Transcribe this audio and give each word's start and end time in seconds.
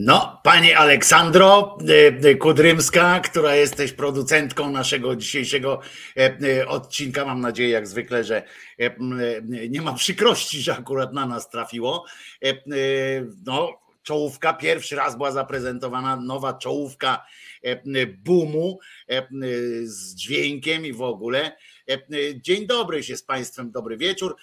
No, 0.00 0.40
pani 0.44 0.72
Aleksandro 0.72 1.78
e, 1.88 2.28
e, 2.28 2.34
Kudrymska, 2.34 3.20
która 3.20 3.56
jesteś 3.56 3.92
producentką 3.92 4.70
naszego 4.70 5.16
dzisiejszego 5.16 5.80
e, 6.16 6.68
odcinka. 6.68 7.24
Mam 7.24 7.40
nadzieję, 7.40 7.70
jak 7.70 7.86
zwykle, 7.86 8.24
że 8.24 8.42
nie 9.68 9.82
ma 9.82 9.92
przykrości, 9.92 10.60
że 10.60 10.76
akurat 10.76 11.12
na 11.12 11.26
nas 11.26 11.50
trafiło. 11.50 12.04
No, 13.46 13.80
czołówka, 14.02 14.52
pierwszy 14.52 14.96
raz 14.96 15.16
była 15.16 15.32
zaprezentowana 15.32 16.16
nowa 16.16 16.52
czołówka 16.52 17.26
boomu 18.24 18.78
z 19.82 20.14
dźwiękiem 20.14 20.86
i 20.86 20.92
w 20.92 21.02
ogóle. 21.02 21.56
Dzień 22.36 22.66
dobry 22.66 23.02
się 23.02 23.16
z 23.16 23.22
Państwem, 23.22 23.70
dobry 23.70 23.96
wieczór. 23.96 24.36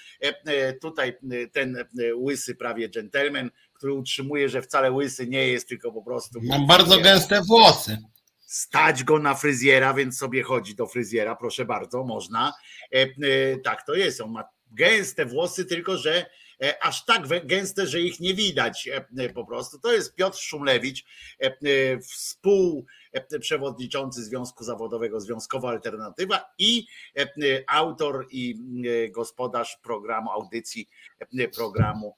Tutaj 0.81 1.17
ten 1.51 1.85
łysy 2.15 2.55
prawie 2.55 2.89
dżentelmen 2.89 3.51
który 3.85 3.93
utrzymuje, 3.93 4.49
że 4.49 4.61
wcale 4.61 4.91
łysy 4.91 5.27
nie 5.27 5.47
jest, 5.47 5.69
tylko 5.69 5.91
po 5.91 6.01
prostu. 6.01 6.39
Mam 6.43 6.67
bardzo 6.67 6.97
gęste 6.97 7.41
włosy. 7.41 7.97
Stać 8.39 9.03
go 9.03 9.19
na 9.19 9.35
fryzjera, 9.35 9.93
więc 9.93 10.17
sobie 10.17 10.43
chodzi 10.43 10.75
do 10.75 10.87
fryzjera, 10.87 11.35
proszę 11.35 11.65
bardzo, 11.65 12.03
można. 12.03 12.53
E, 12.93 13.01
e, 13.01 13.07
tak 13.63 13.85
to 13.85 13.93
jest. 13.93 14.21
On 14.21 14.31
ma 14.31 14.43
gęste 14.71 15.25
włosy, 15.25 15.65
tylko 15.65 15.97
że 15.97 16.25
e, 16.63 16.83
aż 16.83 17.05
tak 17.05 17.47
gęste, 17.47 17.87
że 17.87 18.01
ich 18.01 18.19
nie 18.19 18.33
widać 18.33 18.89
po 19.33 19.45
prostu. 19.45 19.79
To 19.79 19.93
jest 19.93 20.15
Piotr 20.15 20.37
Szumlewicz, 20.37 21.05
współprzewodniczący 22.01 24.23
Związku 24.23 24.63
Zawodowego 24.63 25.19
Związkowa 25.19 25.69
Alternatywa 25.69 26.45
i 26.57 26.87
autor 27.67 28.27
i 28.31 28.55
gospodarz 29.11 29.77
programu, 29.83 30.31
audycji 30.31 30.89
programu 31.55 32.15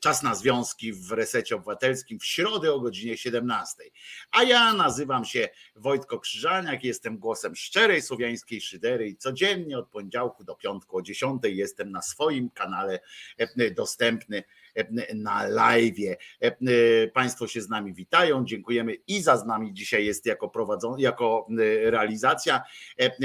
czas 0.00 0.22
na 0.22 0.34
związki 0.34 0.92
w 0.92 1.12
resecie 1.12 1.56
obywatelskim 1.56 2.18
w 2.18 2.24
środę 2.24 2.72
o 2.72 2.80
godzinie 2.80 3.16
17. 3.16 3.82
A 4.30 4.42
ja 4.42 4.72
nazywam 4.72 5.24
się 5.24 5.48
Wojtko 5.76 6.20
Krzyżaniak, 6.20 6.84
jestem 6.84 7.18
głosem 7.18 7.56
szczerej 7.56 8.02
słowiańskiej 8.02 8.60
szydery 8.60 9.08
i 9.08 9.16
codziennie 9.16 9.78
od 9.78 9.88
poniedziałku 9.88 10.44
do 10.44 10.54
piątku 10.54 10.96
o 10.96 11.02
10 11.02 11.42
jestem 11.44 11.90
na 11.90 12.02
swoim 12.02 12.50
kanale 12.50 13.00
dostępny 13.76 14.42
na 15.14 15.46
live. 15.46 15.96
Państwo 17.14 17.46
się 17.46 17.62
z 17.62 17.68
nami 17.68 17.94
witają, 17.94 18.44
dziękujemy. 18.44 18.94
Iza 19.06 19.36
z 19.36 19.46
nami 19.46 19.74
dzisiaj 19.74 20.06
jest 20.06 20.26
jako 20.26 20.48
prowadzą, 20.48 20.96
jako 20.96 21.46
realizacja, 21.82 22.62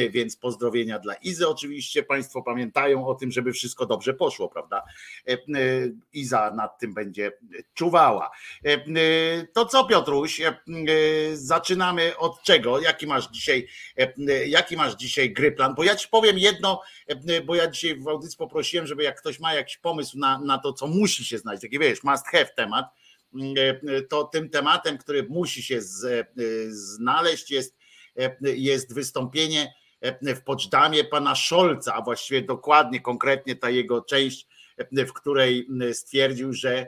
więc 0.09 0.37
pozdrowienia 0.37 0.99
dla 0.99 1.13
Izy 1.13 1.47
oczywiście. 1.47 2.03
Państwo 2.03 2.41
pamiętają 2.41 3.07
o 3.07 3.15
tym, 3.15 3.31
żeby 3.31 3.53
wszystko 3.53 3.85
dobrze 3.85 4.13
poszło, 4.13 4.49
prawda? 4.49 4.83
Iza 6.13 6.51
nad 6.55 6.79
tym 6.79 6.93
będzie 6.93 7.31
czuwała. 7.73 8.31
To 9.53 9.65
co 9.65 9.85
Piotruś, 9.85 10.41
zaczynamy 11.33 12.17
od 12.17 12.43
czego? 12.43 12.79
Jaki 12.79 13.07
masz 13.07 13.29
dzisiaj, 13.31 13.67
jaki 14.47 14.77
masz 14.77 14.95
dzisiaj 14.95 15.33
gry 15.33 15.51
plan? 15.51 15.75
Bo 15.75 15.83
ja 15.83 15.95
ci 15.95 16.07
powiem 16.07 16.39
jedno, 16.39 16.81
bo 17.45 17.55
ja 17.55 17.67
dzisiaj 17.67 17.99
w 17.99 18.07
audycji 18.07 18.37
poprosiłem, 18.37 18.87
żeby 18.87 19.03
jak 19.03 19.19
ktoś 19.19 19.39
ma 19.39 19.53
jakiś 19.53 19.77
pomysł 19.77 20.17
na, 20.17 20.39
na 20.39 20.57
to, 20.57 20.73
co 20.73 20.87
musi 20.87 21.25
się 21.25 21.37
znaleźć, 21.44 21.61
taki 21.61 21.80
wiesz, 21.80 22.03
must 22.03 22.27
have 22.27 22.45
temat, 22.45 22.86
mm, 23.33 23.53
e, 23.58 24.02
to 24.02 24.23
tym 24.23 24.49
tematem, 24.49 24.97
który 24.97 25.23
musi 25.23 25.63
się 25.63 25.77
e, 25.77 25.81
znaleźć 26.69 27.52
jest, 27.52 27.77
e, 28.19 28.38
jest 28.41 28.94
wystąpienie 28.94 29.73
w 30.21 30.41
Poczdamie 30.41 31.03
pana 31.03 31.36
Scholza, 31.36 31.94
a 31.94 32.02
właściwie 32.02 32.41
dokładnie, 32.41 33.02
konkretnie 33.02 33.55
ta 33.55 33.69
jego 33.69 34.02
część, 34.02 34.47
w 34.91 35.14
której 35.14 35.67
stwierdził, 35.94 36.53
że 36.53 36.88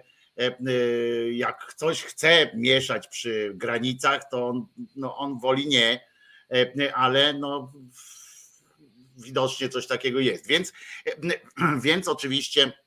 jak 1.31 1.73
coś 1.73 2.03
chce 2.03 2.51
mieszać 2.53 3.07
przy 3.07 3.51
granicach, 3.55 4.29
to 4.29 4.47
on, 4.47 4.67
no 4.95 5.17
on 5.17 5.39
woli 5.39 5.67
nie, 5.67 5.99
ale 6.93 7.33
no 7.33 7.73
widocznie 9.17 9.69
coś 9.69 9.87
takiego 9.87 10.19
jest. 10.19 10.47
Więc, 10.47 10.73
więc 11.85 12.07
oczywiście 12.07 12.71
E, 12.71 12.84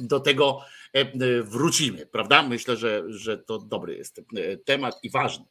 do 0.00 0.20
tego 0.20 0.60
e, 0.92 1.42
wrócimy, 1.42 2.06
prawda? 2.06 2.42
Myślę, 2.42 2.76
że, 2.76 3.02
że 3.08 3.38
to 3.38 3.58
dobry 3.58 3.96
jest 3.96 4.18
e, 4.18 4.56
temat 4.56 4.94
i 5.02 5.10
ważny. 5.10 5.44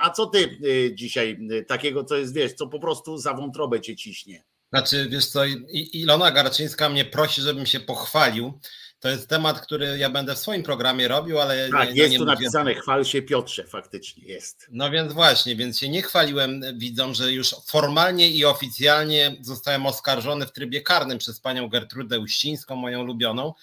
A 0.00 0.10
co 0.10 0.26
ty 0.26 0.58
dzisiaj 0.94 1.38
takiego, 1.66 2.04
co 2.04 2.16
jest, 2.16 2.34
wiesz, 2.34 2.52
co 2.52 2.66
po 2.66 2.80
prostu 2.80 3.18
za 3.18 3.34
wątrobę 3.34 3.80
cię 3.80 3.96
ciśnie? 3.96 4.44
Znaczy, 4.72 5.08
wiesz 5.10 5.26
co, 5.26 5.44
Ilona 5.72 6.30
Garczyńska 6.30 6.88
mnie 6.88 7.04
prosi, 7.04 7.42
żebym 7.42 7.66
się 7.66 7.80
pochwalił. 7.80 8.60
To 9.00 9.08
jest 9.08 9.28
temat, 9.28 9.60
który 9.60 9.98
ja 9.98 10.10
będę 10.10 10.34
w 10.34 10.38
swoim 10.38 10.62
programie 10.62 11.08
robił, 11.08 11.38
ale. 11.38 11.68
Tak, 11.68 11.88
nie, 11.88 11.96
jest 11.96 12.12
nie 12.12 12.18
tu 12.18 12.24
napisane, 12.24 12.74
chwal 12.74 13.04
się 13.04 13.22
Piotrze, 13.22 13.64
faktycznie 13.64 14.24
jest. 14.24 14.66
No 14.70 14.90
więc 14.90 15.12
właśnie, 15.12 15.56
więc 15.56 15.78
się 15.78 15.88
nie 15.88 16.02
chwaliłem, 16.02 16.62
widzą, 16.74 17.14
że 17.14 17.32
już 17.32 17.54
formalnie 17.66 18.30
i 18.30 18.44
oficjalnie 18.44 19.36
zostałem 19.40 19.86
oskarżony 19.86 20.46
w 20.46 20.52
trybie 20.52 20.80
karnym 20.80 21.18
przez 21.18 21.40
panią 21.40 21.68
Gertrudę 21.68 22.20
Uścińską, 22.20 22.76
moją 22.76 23.00
ulubioną 23.00 23.54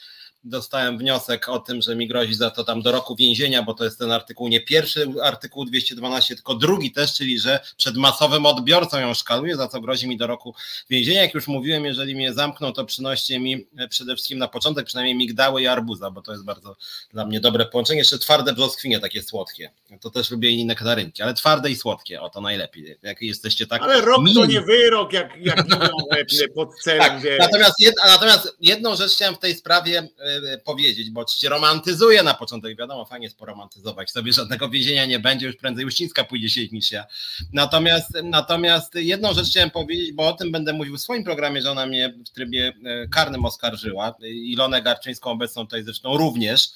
dostałem 0.45 0.97
wniosek 0.97 1.49
o 1.49 1.59
tym, 1.59 1.81
że 1.81 1.95
mi 1.95 2.07
grozi 2.07 2.35
za 2.35 2.51
to 2.51 2.63
tam 2.63 2.81
do 2.81 2.91
roku 2.91 3.15
więzienia, 3.15 3.63
bo 3.63 3.73
to 3.73 3.83
jest 3.83 3.99
ten 3.99 4.11
artykuł, 4.11 4.47
nie 4.47 4.61
pierwszy 4.61 5.07
artykuł 5.23 5.65
212, 5.65 6.35
tylko 6.35 6.55
drugi 6.55 6.91
też, 6.91 7.13
czyli 7.13 7.39
że 7.39 7.59
przed 7.77 7.97
masowym 7.97 8.45
odbiorcą 8.45 8.99
ją 8.99 9.13
szkaluje, 9.13 9.55
za 9.55 9.67
co 9.67 9.81
grozi 9.81 10.07
mi 10.07 10.17
do 10.17 10.27
roku 10.27 10.55
więzienia. 10.89 11.21
Jak 11.21 11.33
już 11.33 11.47
mówiłem, 11.47 11.85
jeżeli 11.85 12.15
mnie 12.15 12.33
zamkną, 12.33 12.73
to 12.73 12.85
przynoście 12.85 13.39
mi 13.39 13.67
przede 13.89 14.15
wszystkim 14.15 14.37
na 14.37 14.47
początek 14.47 14.85
przynajmniej 14.85 15.15
migdały 15.15 15.61
i 15.61 15.67
arbuza, 15.67 16.11
bo 16.11 16.21
to 16.21 16.31
jest 16.31 16.45
bardzo 16.45 16.75
dla 17.13 17.25
mnie 17.25 17.39
dobre 17.39 17.65
połączenie. 17.65 17.99
Jeszcze 17.99 18.19
twarde 18.19 18.53
brzoskwinie, 18.53 18.99
takie 18.99 19.23
słodkie. 19.23 19.71
To 20.01 20.09
też 20.09 20.31
lubię 20.31 20.49
i 20.49 20.65
nektarynki, 20.65 21.23
ale 21.23 21.33
twarde 21.33 21.69
i 21.69 21.75
słodkie, 21.75 22.21
o 22.21 22.29
to 22.29 22.41
najlepiej. 22.41 22.97
Jak 23.01 23.21
jesteście 23.21 23.67
tak. 23.67 23.81
Ale 23.81 24.01
rok 24.01 24.23
mili. 24.23 24.35
to 24.35 24.45
nie 24.45 24.61
wyrok, 24.61 25.13
jak, 25.13 25.37
jak 25.37 25.67
mówią 25.69 25.89
e, 26.11 26.47
pod 26.47 26.75
celem. 26.75 27.21
Tak, 27.21 27.39
natomiast, 27.39 27.73
jed, 27.79 27.95
natomiast 28.05 28.57
jedną 28.61 28.95
rzecz 28.95 29.11
chciałem 29.11 29.35
w 29.35 29.39
tej 29.39 29.55
sprawie 29.55 29.95
E, 30.19 30.34
powiedzieć, 30.63 31.09
bo 31.09 31.21
oczywiście 31.21 31.49
romantyzuje 31.49 32.23
na 32.23 32.33
początek, 32.33 32.77
wiadomo, 32.77 33.05
fajnie 33.05 33.25
jest 33.25 33.37
poromantyzować 33.37 34.11
sobie, 34.11 34.33
żadnego 34.33 34.69
więzienia 34.69 35.05
nie 35.05 35.19
będzie, 35.19 35.45
już 35.45 35.55
prędzej 35.55 35.85
Uścińska 35.85 36.23
pójdzie 36.23 36.49
siedzieć 36.49 36.71
niż 36.71 36.91
ja. 36.91 37.05
Natomiast, 37.53 38.09
natomiast 38.23 38.95
jedną 38.95 39.33
rzecz 39.33 39.47
chciałem 39.47 39.71
powiedzieć, 39.71 40.11
bo 40.13 40.27
o 40.27 40.33
tym 40.33 40.51
będę 40.51 40.73
mówił 40.73 40.97
w 40.97 41.01
swoim 41.01 41.23
programie, 41.23 41.61
że 41.61 41.71
ona 41.71 41.85
mnie 41.85 42.13
w 42.25 42.29
trybie 42.29 42.73
e, 42.85 43.07
karnym 43.07 43.45
oskarżyła, 43.45 44.15
Ilonę 44.21 44.81
Garczyńską 44.81 45.31
obecną 45.31 45.65
tutaj 45.65 45.83
zresztą 45.83 46.17
również, 46.17 46.69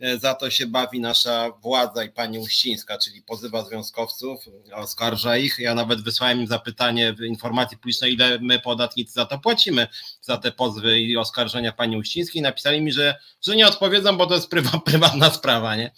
e, 0.00 0.18
za 0.18 0.34
to 0.34 0.50
się 0.50 0.66
bawi 0.66 1.00
nasza 1.00 1.50
władza 1.50 2.04
i 2.04 2.10
pani 2.10 2.38
Uścińska, 2.38 2.98
czyli 2.98 3.22
pozywa 3.22 3.64
związkowców, 3.64 4.44
oskarża 4.72 5.36
ich. 5.36 5.58
Ja 5.58 5.74
nawet 5.74 6.00
wysłałem 6.00 6.40
im 6.40 6.46
zapytanie 6.46 7.12
w 7.12 7.20
informacji 7.20 7.76
publicznej, 7.76 8.12
ile 8.12 8.38
my 8.40 8.58
podatnicy 8.58 9.12
za 9.12 9.26
to 9.26 9.38
płacimy, 9.38 9.86
za 10.20 10.36
te 10.36 10.52
pozwy 10.52 11.00
i 11.00 11.16
oskarżenia 11.16 11.72
pani 11.72 11.96
Uścińskiej. 11.96 12.42
Napisali 12.42 12.80
mi, 12.80 12.92
że 12.92 13.05
że, 13.46 13.56
nie 13.56 13.66
odpowiedzą, 13.66 14.16
bo 14.16 14.26
to 14.26 14.34
jest 14.34 14.50
prywatna 14.86 15.30
sprawa, 15.30 15.76
nie? 15.76 15.92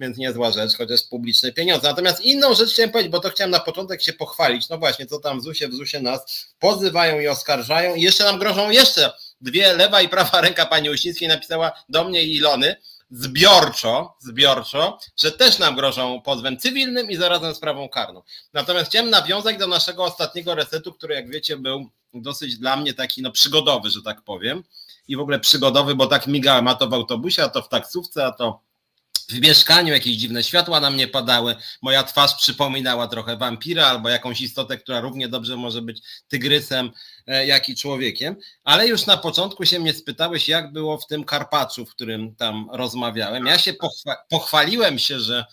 Więc 0.00 0.18
niezła 0.18 0.52
rzecz, 0.52 0.76
chociaż 0.76 1.02
publiczne 1.02 1.52
pieniądze. 1.52 1.88
Natomiast 1.88 2.20
inną 2.20 2.54
rzecz 2.54 2.70
chciałem 2.70 2.90
powiedzieć, 2.90 3.12
bo 3.12 3.20
to 3.20 3.30
chciałem 3.30 3.50
na 3.50 3.60
początek 3.60 4.02
się 4.02 4.12
pochwalić. 4.12 4.68
No 4.68 4.78
właśnie, 4.78 5.06
co 5.06 5.18
tam 5.18 5.40
w 5.40 5.42
ZUSie, 5.42 5.68
w 5.68 5.74
ZUSie 5.74 6.00
nas 6.00 6.46
pozywają 6.58 7.20
i 7.20 7.28
oskarżają 7.28 7.94
i 7.94 8.02
jeszcze 8.02 8.24
nam 8.24 8.38
grożą 8.38 8.70
jeszcze 8.70 9.12
dwie, 9.40 9.72
lewa 9.72 10.02
i 10.02 10.08
prawa 10.08 10.40
ręka 10.40 10.66
pani 10.66 10.90
Uścińskiej 10.90 11.28
napisała 11.28 11.72
do 11.88 12.04
mnie 12.04 12.24
i 12.24 12.36
Ilony, 12.36 12.76
zbiorczo, 13.10 14.16
zbiorczo, 14.20 14.98
że 15.22 15.32
też 15.32 15.58
nam 15.58 15.76
grożą 15.76 16.22
pozwem 16.22 16.58
cywilnym 16.58 17.10
i 17.10 17.16
zarazem 17.16 17.54
sprawą 17.54 17.88
karną. 17.88 18.22
Natomiast 18.52 18.90
chciałem 18.90 19.10
nawiązać 19.10 19.56
do 19.56 19.66
naszego 19.66 20.04
ostatniego 20.04 20.54
resetu, 20.54 20.92
który 20.92 21.14
jak 21.14 21.30
wiecie 21.30 21.56
był 21.56 21.90
dosyć 22.14 22.58
dla 22.58 22.76
mnie 22.76 22.94
taki 22.94 23.22
no 23.22 23.32
przygodowy, 23.32 23.90
że 23.90 24.02
tak 24.02 24.22
powiem 24.22 24.64
i 25.10 25.16
w 25.16 25.20
ogóle 25.20 25.40
przygodowy, 25.40 25.94
bo 25.94 26.06
tak 26.06 26.26
migałem, 26.26 26.68
a 26.68 26.74
to 26.74 26.88
w 26.88 26.94
autobusie, 26.94 27.42
a 27.42 27.48
to 27.48 27.62
w 27.62 27.68
taksówce, 27.68 28.26
a 28.26 28.32
to 28.32 28.60
w 29.28 29.40
mieszkaniu 29.40 29.92
jakieś 29.92 30.16
dziwne 30.16 30.42
światła 30.42 30.80
na 30.80 30.90
mnie 30.90 31.08
padały, 31.08 31.56
moja 31.82 32.02
twarz 32.02 32.34
przypominała 32.34 33.08
trochę 33.08 33.36
wampira 33.36 33.86
albo 33.86 34.08
jakąś 34.08 34.40
istotę, 34.40 34.78
która 34.78 35.00
równie 35.00 35.28
dobrze 35.28 35.56
może 35.56 35.82
być 35.82 36.02
tygrysem, 36.28 36.90
e, 37.26 37.46
jak 37.46 37.68
i 37.68 37.76
człowiekiem. 37.76 38.36
Ale 38.64 38.88
już 38.88 39.06
na 39.06 39.16
początku 39.16 39.66
się 39.66 39.78
mnie 39.78 39.92
spytałeś, 39.92 40.48
jak 40.48 40.72
było 40.72 40.98
w 40.98 41.06
tym 41.06 41.24
Karpaczu, 41.24 41.86
w 41.86 41.90
którym 41.90 42.34
tam 42.34 42.68
rozmawiałem. 42.72 43.46
Ja 43.46 43.58
się 43.58 43.74
pochwa 43.74 44.16
pochwaliłem 44.28 44.98
się, 44.98 45.20
że 45.20 45.44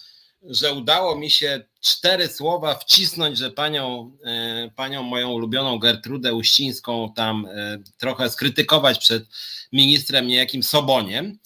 że 0.43 0.73
udało 0.73 1.15
mi 1.15 1.31
się 1.31 1.65
cztery 1.87 2.27
słowa 2.27 2.75
wcisnąć, 2.75 3.37
że 3.37 3.51
panią, 3.51 4.11
e, 4.25 4.71
panią 4.75 5.03
moją 5.03 5.29
ulubioną 5.31 5.79
Gertrudę 5.79 6.33
Uścińską 6.33 7.13
tam 7.15 7.45
e, 7.45 7.77
trochę 7.97 8.29
skrytykować 8.29 8.99
przed 8.99 9.23
ministrem 9.71 10.27
niejakim 10.27 10.63
Soboniem. 10.63 11.39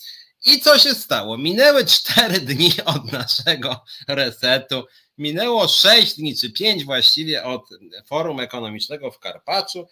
I 0.46 0.60
co 0.60 0.80
się 0.80 0.94
stało? 0.94 1.38
Minęły 1.38 1.86
cztery 1.86 2.40
dni 2.40 2.72
od 2.86 3.12
naszego 3.12 3.84
resetu, 4.08 4.84
minęło 5.18 5.68
sześć 5.68 6.16
dni, 6.16 6.38
czy 6.38 6.52
pięć 6.52 6.86
właściwie 6.86 7.44
od 7.44 7.70
Forum 8.06 8.40
Ekonomicznego 8.40 9.12
w 9.12 9.20
Karpaczu. 9.20 9.88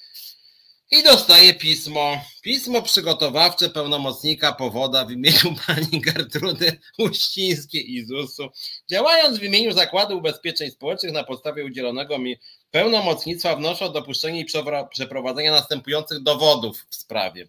I 0.91 1.03
dostaje 1.03 1.53
pismo. 1.53 2.21
Pismo 2.41 2.81
przygotowawcze 2.81 3.69
pełnomocnika 3.69 4.53
powoda 4.53 5.06
w 5.06 5.12
imieniu 5.12 5.56
pani 5.68 6.01
Gertrudy 6.01 6.80
Uścińskiej 6.97 7.94
i 7.94 8.06
ZUS-u. 8.06 8.50
Działając 8.89 9.38
w 9.38 9.44
imieniu 9.44 9.71
Zakładu 9.71 10.18
Ubezpieczeń 10.18 10.71
Społecznych 10.71 11.13
na 11.13 11.24
podstawie 11.24 11.65
udzielonego 11.65 12.18
mi 12.18 12.39
pełnomocnictwa 12.71 13.56
wnoszę 13.56 13.86
o 13.86 13.89
dopuszczenie 13.89 14.39
i 14.39 14.45
przeprowadzenia 14.91 15.51
następujących 15.51 16.24
dowodów 16.24 16.86
w 16.89 16.95
sprawie. 16.95 17.47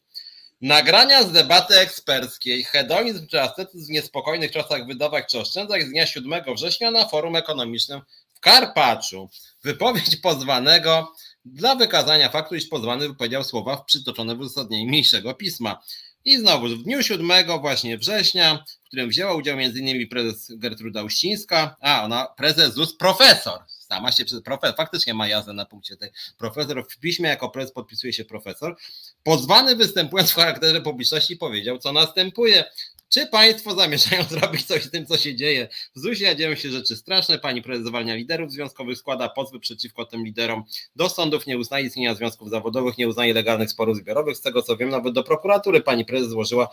Nagrania 0.60 1.22
z 1.22 1.32
debaty 1.32 1.78
eksperckiej 1.78 2.64
Hedonizm 2.64 3.26
czy 3.26 3.40
ascetyzm 3.40 3.86
w 3.86 3.90
niespokojnych 3.90 4.52
czasach 4.52 4.86
wydawać 4.86 5.24
czy 5.30 5.38
oszczędzać 5.38 5.82
z 5.82 5.90
dnia 5.90 6.06
7 6.06 6.54
września 6.54 6.90
na 6.90 7.08
forum 7.08 7.36
ekonomicznym 7.36 8.00
w 8.34 8.40
Karpaczu. 8.40 9.28
Wypowiedź 9.64 10.16
pozwanego 10.16 11.12
dla 11.44 11.76
wykazania 11.76 12.28
faktu, 12.28 12.54
iż 12.54 12.66
pozwany 12.66 13.08
wypowiedział 13.08 13.44
słowa 13.44 13.84
przytoczone 13.86 14.36
w 14.36 14.40
uzasadnieniu 14.40 14.88
mniejszego 14.88 15.34
pisma. 15.34 15.82
I 16.24 16.38
znowu 16.38 16.68
w 16.68 16.82
dniu 16.82 17.02
7 17.02 17.60
właśnie 17.60 17.98
września, 17.98 18.64
w 18.84 18.86
którym 18.86 19.08
wzięła 19.08 19.34
udział 19.34 19.58
m.in. 19.58 20.08
prezes 20.08 20.52
Gertruda 20.56 21.02
Uścińska, 21.02 21.76
a 21.80 22.04
ona 22.04 22.26
prezes 22.36 22.74
ZUS, 22.74 22.96
profesor. 22.96 23.60
Sama 23.68 24.12
się 24.12 24.24
profesor, 24.44 24.76
faktycznie 24.76 25.14
ma 25.14 25.28
jazdę 25.28 25.52
na 25.52 25.66
punkcie 25.66 25.96
tej 25.96 26.10
profesor. 26.38 26.86
W 26.90 26.98
piśmie 26.98 27.28
jako 27.28 27.48
prezes 27.48 27.72
podpisuje 27.72 28.12
się 28.12 28.24
profesor. 28.24 28.76
Pozwany 29.22 29.76
występując 29.76 30.30
w 30.30 30.34
charakterze 30.34 30.80
publiczności 30.80 31.36
powiedział, 31.36 31.78
co 31.78 31.92
następuje. 31.92 32.64
Czy 33.10 33.26
państwo 33.26 33.74
zamierzają 33.74 34.22
zrobić 34.30 34.66
coś 34.66 34.82
z 34.84 34.90
tym, 34.90 35.06
co 35.06 35.16
się 35.16 35.34
dzieje? 35.34 35.68
W 35.96 36.00
ZUS-ie 36.00 36.36
dzieją 36.36 36.54
się 36.54 36.70
rzeczy 36.70 36.96
straszne. 36.96 37.38
Pani 37.38 37.62
prezes 37.62 37.86
zwalnia 37.86 38.14
liderów 38.14 38.52
związkowych, 38.52 38.98
składa 38.98 39.28
pozwy 39.28 39.60
przeciwko 39.60 40.04
tym 40.04 40.24
liderom 40.24 40.64
do 40.96 41.08
sądów, 41.08 41.46
nie 41.46 41.58
uznaje 41.58 41.86
istnienia 41.86 42.14
związków 42.14 42.50
zawodowych, 42.50 42.98
nie 42.98 43.08
uznaje 43.08 43.34
legalnych 43.34 43.70
sporów 43.70 43.96
zbiorowych. 43.96 44.36
Z 44.36 44.40
tego 44.40 44.62
co 44.62 44.76
wiem, 44.76 44.88
nawet 44.88 45.14
do 45.14 45.22
prokuratury 45.22 45.80
pani 45.80 46.04
prezes 46.04 46.28
złożyła 46.28 46.68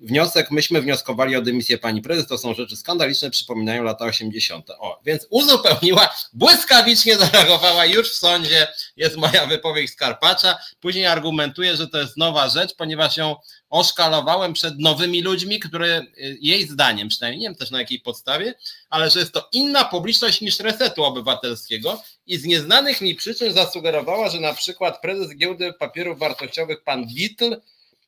wniosek. 0.00 0.50
Myśmy 0.50 0.82
wnioskowali 0.82 1.36
o 1.36 1.42
dymisję 1.42 1.78
pani 1.78 2.02
prezes. 2.02 2.26
To 2.26 2.38
są 2.38 2.54
rzeczy 2.54 2.76
skandaliczne, 2.76 3.30
przypominają 3.30 3.82
lata 3.82 4.04
80. 4.04 4.70
O, 4.70 5.00
więc 5.04 5.26
uzupełniła, 5.30 6.14
błyskawicznie 6.32 7.16
zareagowała 7.16 7.86
już 7.86 8.12
w 8.12 8.16
sądzie. 8.16 8.68
Jest 8.96 9.16
moja 9.16 9.46
wypowiedź 9.46 9.90
z 9.90 9.96
Karpacza. 9.96 10.58
Później 10.80 11.06
argumentuje, 11.06 11.76
że 11.76 11.88
to 11.88 11.98
jest 11.98 12.16
nowa 12.16 12.48
rzecz, 12.48 12.74
ponieważ 12.74 13.16
ją 13.16 13.36
oszkalowałem 13.72 14.52
przed 14.52 14.78
nowymi 14.78 15.22
ludźmi, 15.22 15.60
które 15.60 16.00
y, 16.00 16.38
jej 16.40 16.66
zdaniem, 16.66 17.08
przynajmniej 17.08 17.40
nie 17.40 17.46
wiem 17.46 17.54
też 17.54 17.70
na 17.70 17.78
jakiej 17.78 18.00
podstawie, 18.00 18.54
ale 18.90 19.10
że 19.10 19.20
jest 19.20 19.32
to 19.32 19.48
inna 19.52 19.84
publiczność 19.84 20.40
niż 20.40 20.60
resetu 20.60 21.04
obywatelskiego 21.04 22.02
i 22.26 22.36
z 22.36 22.44
nieznanych 22.44 23.00
mi 23.00 23.14
przyczyn 23.14 23.54
zasugerowała, 23.54 24.30
że 24.30 24.40
na 24.40 24.54
przykład 24.54 25.00
prezes 25.00 25.36
giełdy 25.36 25.72
papierów 25.72 26.18
wartościowych 26.18 26.82
pan 26.84 27.06
Gitl, 27.06 27.56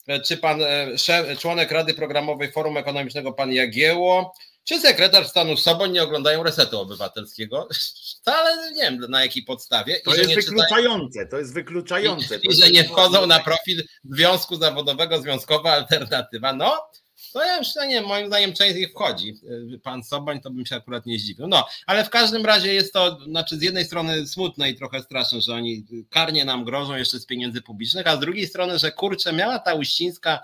e, 0.07 0.21
czy 0.21 0.37
pan 0.37 0.63
e, 0.63 1.37
członek 1.39 1.71
Rady 1.71 1.95
Programowej 1.95 2.53
Forum 2.53 2.77
Ekonomicznego 2.77 3.33
pan 3.33 3.53
Jagieło, 3.53 4.35
czy 4.65 4.81
sekretarz 4.81 5.29
stanu 5.29 5.57
Soboń 5.57 5.93
nie 5.93 6.03
oglądają 6.03 6.43
resetu 6.43 6.81
obywatelskiego? 6.81 7.69
Wcale 8.21 8.73
nie 8.73 8.83
wiem 8.83 8.99
na 9.09 9.23
jakiej 9.23 9.43
podstawie. 9.43 10.01
To 10.01 10.15
jest 10.15 10.35
wykluczające, 10.35 11.09
czytają, 11.09 11.31
to 11.31 11.39
jest 11.39 11.55
wykluczające. 11.55 12.37
I, 12.37 12.49
i 12.49 12.55
że 12.55 12.71
nie 12.71 12.85
wchodzą 12.85 13.27
na 13.27 13.41
profil 13.41 13.85
Związku 14.05 14.57
Zawodowego, 14.57 15.23
Związkowa 15.23 15.73
Alternatywa. 15.73 16.53
No, 16.53 16.91
to 17.33 17.45
ja 17.45 17.59
już 17.59 17.69
nie 17.77 17.89
wiem, 17.89 18.07
moim 18.07 18.27
zdaniem 18.27 18.53
część 18.53 18.75
z 18.75 18.77
nich 18.77 18.91
wchodzi. 18.91 19.35
Pan 19.83 20.05
Soboń 20.05 20.41
to 20.41 20.51
bym 20.51 20.67
się 20.67 20.77
akurat 20.77 21.07
nie 21.07 21.19
zdziwił. 21.19 21.47
No, 21.47 21.67
ale 21.87 22.05
w 22.05 22.11
każdym 22.11 22.47
razie 22.47 22.75
jest 22.75 22.93
to, 22.93 23.19
znaczy 23.25 23.59
z 23.59 23.63
jednej 23.63 23.85
strony 23.85 24.27
smutne 24.27 24.71
i 24.71 24.75
trochę 24.75 25.03
straszne, 25.03 25.41
że 25.41 25.55
oni 25.55 25.87
karnie 26.11 26.45
nam 26.45 26.65
grożą 26.65 26.97
jeszcze 26.97 27.19
z 27.19 27.27
pieniędzy 27.27 27.63
publicznych, 27.63 28.07
a 28.07 28.17
z 28.17 28.21
drugiej 28.21 28.47
strony, 28.47 28.79
że 28.79 28.93
kurczę, 28.93 29.33
miała 29.33 29.59
ta 29.59 29.75
Uścińska 29.75 30.41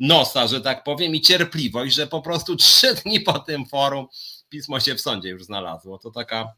nosa, 0.00 0.46
że 0.46 0.60
tak 0.60 0.84
powiem, 0.84 1.14
i 1.14 1.20
cierpliwość, 1.20 1.94
że 1.94 2.06
po 2.06 2.22
prostu 2.22 2.56
trzy 2.66 2.94
dni 2.94 3.20
po 3.20 3.38
tym 3.38 3.66
forum 3.66 4.06
pismo 4.48 4.80
się 4.80 4.94
w 4.94 5.00
sądzie 5.00 5.28
już 5.28 5.44
znalazło. 5.44 5.98
To 5.98 6.10
taka 6.10 6.54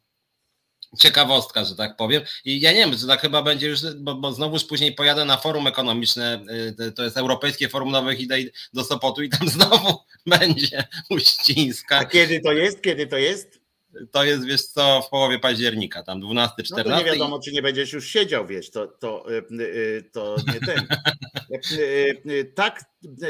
ciekawostka, 0.98 1.64
że 1.64 1.76
tak 1.76 1.96
powiem. 1.96 2.22
I 2.44 2.60
ja 2.60 2.72
nie 2.72 2.78
wiem, 2.78 2.94
że 2.94 3.06
tak 3.06 3.20
chyba 3.20 3.42
będzie 3.42 3.68
już, 3.68 3.80
bo, 3.96 4.14
bo 4.14 4.32
znowuż 4.32 4.64
później 4.64 4.94
pojadę 4.94 5.24
na 5.24 5.36
forum 5.36 5.66
ekonomiczne, 5.66 6.44
y, 6.80 6.92
to 6.92 7.04
jest 7.04 7.16
Europejskie 7.16 7.68
Forum 7.68 7.90
Nowych 7.90 8.20
Idei 8.20 8.50
do 8.72 8.84
Sopotu 8.84 9.22
i 9.22 9.28
tam 9.28 9.48
znowu 9.58 9.98
będzie 10.26 10.84
Uścińska. 11.10 11.98
A 11.98 12.04
kiedy 12.04 12.40
to 12.40 12.52
jest? 12.52 12.82
Kiedy 12.82 13.06
to 13.06 13.16
jest? 13.16 13.55
To 14.10 14.24
jest, 14.24 14.44
wiesz 14.44 14.62
co, 14.62 15.02
w 15.02 15.10
połowie 15.10 15.38
października, 15.38 16.02
tam 16.02 16.20
12, 16.20 16.62
14. 16.62 16.90
No 16.90 16.98
nie 16.98 17.04
wiadomo, 17.04 17.38
czy 17.38 17.52
nie 17.52 17.62
będziesz 17.62 17.92
już 17.92 18.06
siedział, 18.06 18.46
wiesz, 18.46 18.70
to, 18.70 18.86
to, 18.86 19.26
e, 19.32 19.38
e, 19.38 20.02
to 20.12 20.36
nie 20.46 20.60
ten. 20.60 20.86
E, 22.30 22.44
tak, 22.54 22.84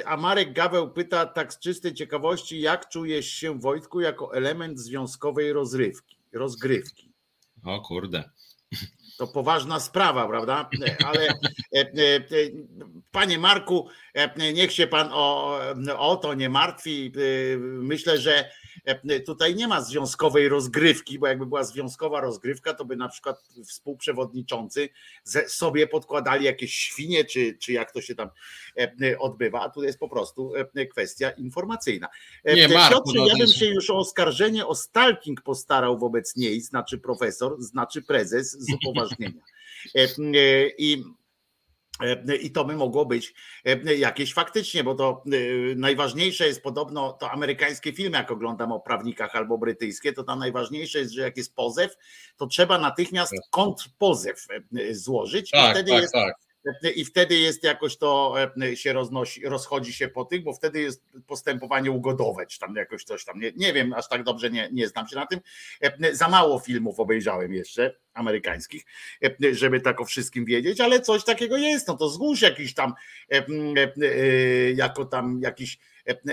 a 0.04 0.16
Marek 0.16 0.52
Gaweł 0.52 0.90
pyta 0.90 1.26
tak 1.26 1.52
z 1.52 1.58
czystej 1.58 1.94
ciekawości, 1.94 2.60
jak 2.60 2.88
czujesz 2.88 3.28
się 3.28 3.60
Wojtku 3.60 4.00
jako 4.00 4.34
element 4.34 4.78
związkowej 4.80 5.52
rozrywki, 5.52 6.16
rozgrywki? 6.32 7.12
O 7.64 7.80
kurde. 7.80 8.30
To 9.18 9.26
poważna 9.26 9.80
sprawa, 9.80 10.28
prawda? 10.28 10.70
Ale 11.06 11.28
panie 13.10 13.38
Marku, 13.38 13.88
niech 14.54 14.72
się 14.72 14.86
pan 14.86 15.08
o, 15.12 15.58
o 15.98 16.16
to 16.16 16.34
nie 16.34 16.48
martwi. 16.48 17.12
Myślę, 17.58 18.18
że 18.18 18.50
E, 18.86 19.20
tutaj 19.20 19.54
nie 19.54 19.68
ma 19.68 19.82
związkowej 19.82 20.48
rozgrywki, 20.48 21.18
bo 21.18 21.26
jakby 21.26 21.46
była 21.46 21.64
związkowa 21.64 22.20
rozgrywka, 22.20 22.74
to 22.74 22.84
by 22.84 22.96
na 22.96 23.08
przykład 23.08 23.42
współprzewodniczący 23.66 24.88
sobie 25.46 25.86
podkładali 25.86 26.44
jakieś 26.44 26.74
świnie, 26.74 27.24
czy, 27.24 27.56
czy 27.58 27.72
jak 27.72 27.92
to 27.92 28.00
się 28.00 28.14
tam 28.14 28.28
e, 28.78 29.18
odbywa, 29.18 29.60
a 29.60 29.70
tu 29.70 29.82
jest 29.82 29.98
po 29.98 30.08
prostu 30.08 30.52
e, 30.74 30.86
kwestia 30.86 31.30
informacyjna. 31.30 32.08
Nie, 32.44 32.68
Marku, 32.68 32.94
Piotrze, 32.94 33.18
no, 33.18 33.26
ja 33.26 33.36
bym 33.36 33.46
się 33.46 33.66
już 33.66 33.90
o 33.90 33.96
oskarżenie 33.96 34.66
o 34.66 34.74
stalking 34.74 35.42
postarał 35.42 35.98
wobec 35.98 36.36
niej, 36.36 36.60
znaczy 36.60 36.98
profesor, 36.98 37.62
znaczy 37.62 38.02
prezes 38.02 38.52
z 38.52 38.72
upoważnienia. 38.72 39.42
I 40.78 41.02
E, 41.02 41.25
I 42.42 42.50
to 42.50 42.64
by 42.64 42.76
mogło 42.76 43.06
być 43.06 43.34
e, 43.64 43.94
jakieś 43.94 44.34
faktycznie, 44.34 44.84
bo 44.84 44.94
to 44.94 45.22
e, 45.26 45.74
najważniejsze 45.76 46.46
jest 46.46 46.62
podobno 46.62 47.12
to 47.12 47.30
amerykańskie 47.30 47.92
filmy, 47.92 48.18
jak 48.18 48.30
oglądam 48.30 48.72
o 48.72 48.80
prawnikach 48.80 49.36
albo 49.36 49.58
brytyjskie, 49.58 50.12
to 50.12 50.24
tam 50.24 50.38
najważniejsze 50.38 50.98
jest, 50.98 51.12
że 51.12 51.22
jak 51.22 51.36
jest 51.36 51.54
pozew, 51.54 51.96
to 52.36 52.46
trzeba 52.46 52.78
natychmiast 52.78 53.32
kontrpozew 53.50 54.46
złożyć. 54.90 55.50
Tak, 55.50 55.70
i 55.70 55.70
wtedy 55.70 55.90
tak, 55.90 56.02
jest 56.02 56.14
tak 56.14 56.45
i 56.94 57.04
wtedy 57.04 57.38
jest 57.38 57.64
jakoś 57.64 57.96
to 57.96 58.34
e, 58.62 58.76
się 58.76 58.92
roznosi, 58.92 59.48
rozchodzi 59.48 59.92
się 59.92 60.08
po 60.08 60.24
tych, 60.24 60.42
bo 60.42 60.52
wtedy 60.52 60.80
jest 60.80 61.02
postępowanie 61.26 61.90
ugodowe, 61.90 62.46
czy 62.46 62.58
tam 62.58 62.76
jakoś 62.76 63.04
coś 63.04 63.24
tam. 63.24 63.40
Nie, 63.40 63.52
nie 63.56 63.72
wiem, 63.72 63.92
aż 63.92 64.08
tak 64.08 64.22
dobrze 64.22 64.50
nie, 64.50 64.68
nie 64.72 64.88
znam 64.88 65.08
się 65.08 65.16
na 65.16 65.26
tym. 65.26 65.40
E, 65.80 66.14
za 66.14 66.28
mało 66.28 66.58
filmów 66.58 67.00
obejrzałem 67.00 67.54
jeszcze 67.54 67.96
amerykańskich, 68.14 68.84
e, 69.24 69.54
żeby 69.54 69.80
tak 69.80 70.00
o 70.00 70.04
wszystkim 70.04 70.44
wiedzieć, 70.44 70.80
ale 70.80 71.00
coś 71.00 71.24
takiego 71.24 71.56
jest. 71.56 71.88
No 71.88 71.96
to 71.96 72.08
zgłóż 72.08 72.42
jakiś 72.42 72.74
tam, 72.74 72.94
jako 74.76 75.04
tam 75.04 75.40
jakiś 75.42 75.78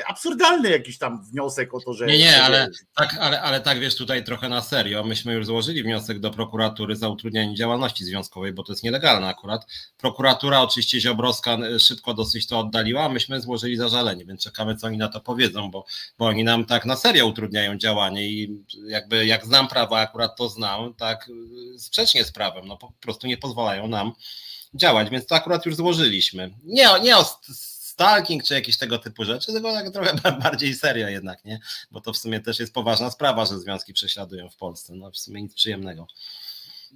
absurdalny 0.08 0.70
jakiś 0.70 0.98
tam 0.98 1.24
wniosek 1.24 1.74
o 1.74 1.80
to, 1.80 1.94
że. 1.94 2.06
Nie, 2.06 2.18
nie, 2.18 2.44
ale 2.44 2.70
tak, 2.96 3.18
ale, 3.20 3.42
ale 3.42 3.62
tak 3.62 3.80
wiesz 3.80 3.96
tutaj 3.96 4.24
trochę 4.24 4.50
na 4.50 4.62
serio. 4.62 5.04
Myśmy 5.04 5.34
już 5.34 5.46
złożyli 5.46 5.84
wniosek 5.84 6.20
do 6.20 6.32
prokuratury 6.32 6.96
za 6.96 7.10
utrudnianie 7.10 7.56
działalności 7.56 8.06
związkowej, 8.06 8.54
bo 8.54 8.64
to 8.64 8.72
jest 8.72 8.84
nielegalne 8.84 9.28
akurat. 9.28 9.66
Prokuratura 9.98 10.62
oczywiście 10.62 11.02
Ziobrowska 11.02 11.54
e, 11.54 11.80
szybko 11.80 12.14
dosyć 12.14 12.48
to 12.48 12.60
oddaliła, 12.60 13.04
a 13.04 13.10
myśmy 13.10 13.42
złożyli 13.42 13.78
zażalenie, 13.78 14.26
więc 14.26 14.44
czekamy, 14.44 14.76
co 14.76 14.88
oni 14.88 14.98
na 14.98 15.08
to 15.08 15.22
powiedzą, 15.22 15.72
bo, 15.72 15.86
bo 16.18 16.26
oni 16.26 16.44
nam 16.44 16.66
tak 16.66 16.86
na 16.86 16.96
serio 16.96 17.28
utrudniają 17.28 17.78
działanie 17.78 18.28
i 18.28 18.64
jakby 18.88 19.26
jak 19.26 19.46
znam 19.46 19.68
prawo, 19.68 20.00
akurat 20.00 20.38
to 20.38 20.50
znam, 20.50 20.94
tak 20.94 21.30
e, 21.76 21.80
sprzecznie 21.80 22.24
z 22.24 22.32
prawem, 22.32 22.68
no 22.68 22.78
po 22.78 22.92
prostu 23.00 23.28
nie 23.28 23.38
pozwalają 23.38 23.88
nam 23.88 24.12
działać, 24.74 25.10
więc 25.10 25.26
to 25.26 25.36
akurat 25.36 25.66
już 25.66 25.76
złożyliśmy. 25.76 26.54
Nie, 26.64 26.88
nie 27.04 27.18
o 27.18 27.26
stalking 27.94 28.44
czy 28.44 28.54
jakieś 28.54 28.78
tego 28.78 29.00
typu 29.00 29.24
rzeczy, 29.26 29.54
tylko 29.54 29.74
tak 29.74 29.92
trochę 29.92 30.14
bardziej 30.44 30.76
serio 30.76 31.08
jednak, 31.08 31.46
nie? 31.46 31.60
Bo 31.92 32.02
to 32.02 32.14
w 32.14 32.18
sumie 32.18 32.40
też 32.40 32.60
jest 32.60 32.74
poważna 32.74 33.12
sprawa, 33.12 33.46
że 33.46 33.60
związki 33.60 33.94
prześladują 33.94 34.50
w 34.50 34.56
Polsce. 34.56 34.96
No 34.96 35.12
w 35.12 35.18
sumie 35.18 35.42
nic 35.42 35.54
przyjemnego. 35.54 36.08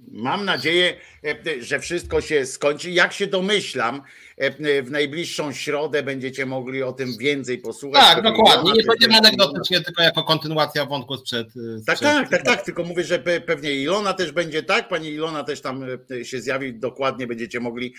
Mam 0.06 0.44
nadzieję, 0.44 0.96
e, 1.24 1.62
że 1.62 1.80
wszystko 1.80 2.20
się 2.20 2.46
skończy. 2.46 2.90
Jak 2.90 3.12
się 3.12 3.26
domyślam, 3.26 4.02
e, 4.36 4.82
w 4.82 4.90
najbliższą 4.90 5.52
środę 5.52 6.02
będziecie 6.02 6.46
mogli 6.46 6.82
o 6.82 6.92
tym 6.92 7.18
więcej 7.18 7.58
posłuchać. 7.58 8.04
Tak, 8.04 8.22
dokładnie. 8.22 8.72
Nie 8.72 8.82
będziemy 8.82 9.16
anegdotycznie, 9.16 9.80
tylko 9.80 10.02
jako 10.02 10.24
kontynuacja 10.24 10.86
wątku 10.86 11.16
sprzed. 11.16 11.48
E, 11.48 11.84
tak, 11.86 11.96
sprzed... 11.96 12.12
Tak, 12.12 12.28
tak, 12.28 12.42
tak, 12.42 12.56
tak. 12.56 12.64
Tylko 12.64 12.84
mówię, 12.84 13.04
że 13.04 13.18
pewnie 13.46 13.74
Ilona 13.74 14.12
też 14.14 14.32
będzie 14.32 14.62
tak. 14.62 14.88
Pani 14.88 15.08
Ilona 15.08 15.44
też 15.44 15.60
tam 15.60 15.84
się 16.22 16.40
zjawi. 16.40 16.74
Dokładnie 16.74 17.26
będziecie 17.26 17.60
mogli 17.60 17.94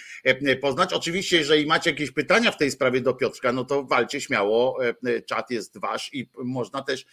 poznać. 0.62 0.94
Oczywiście, 0.94 1.38
jeżeli 1.38 1.65
macie 1.65 1.89
jakieś 1.89 2.12
pytania 2.12 2.51
w 2.51 2.58
tej 2.58 2.72
sprawie 2.72 3.01
do 3.01 3.13
Piotrka, 3.13 3.51
no 3.51 3.65
to 3.65 3.84
walcie 3.84 4.22
śmiało. 4.22 4.79
Czat 5.25 5.51
jest 5.51 5.79
wasz 5.79 6.13
i 6.13 6.29
można 6.38 6.82
też. 6.82 7.06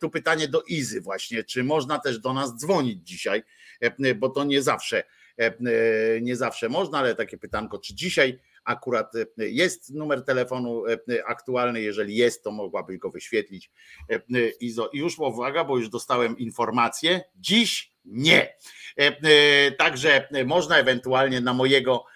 Tu 0.00 0.10
pytanie 0.10 0.48
do 0.48 0.62
Izy, 0.62 1.00
właśnie. 1.00 1.44
Czy 1.44 1.64
można 1.64 1.98
też 1.98 2.18
do 2.18 2.32
nas 2.32 2.56
dzwonić 2.56 3.08
dzisiaj? 3.08 3.42
Bo 4.16 4.28
to 4.28 4.44
nie 4.44 4.62
zawsze 4.62 5.02
Nie 6.20 6.36
zawsze 6.36 6.68
można, 6.68 6.98
ale 6.98 7.14
takie 7.14 7.38
pytanko, 7.38 7.78
czy 7.78 7.94
dzisiaj 7.94 8.38
akurat 8.64 9.12
jest 9.36 9.94
numer 9.94 10.24
telefonu 10.24 10.84
aktualny, 11.26 11.80
jeżeli 11.80 12.16
jest, 12.16 12.42
to 12.42 12.50
mogłabyś 12.50 12.98
go 12.98 13.10
wyświetlić. 13.10 13.70
I 14.60 14.74
już 14.92 15.18
uwaga, 15.18 15.64
bo 15.64 15.78
już 15.78 15.88
dostałem 15.88 16.38
informację, 16.38 17.20
dziś 17.36 17.92
nie. 18.04 18.56
Także 19.78 20.28
można 20.44 20.78
ewentualnie 20.78 21.40
na 21.40 21.52
mojego 21.54 22.04
E, 22.06 22.15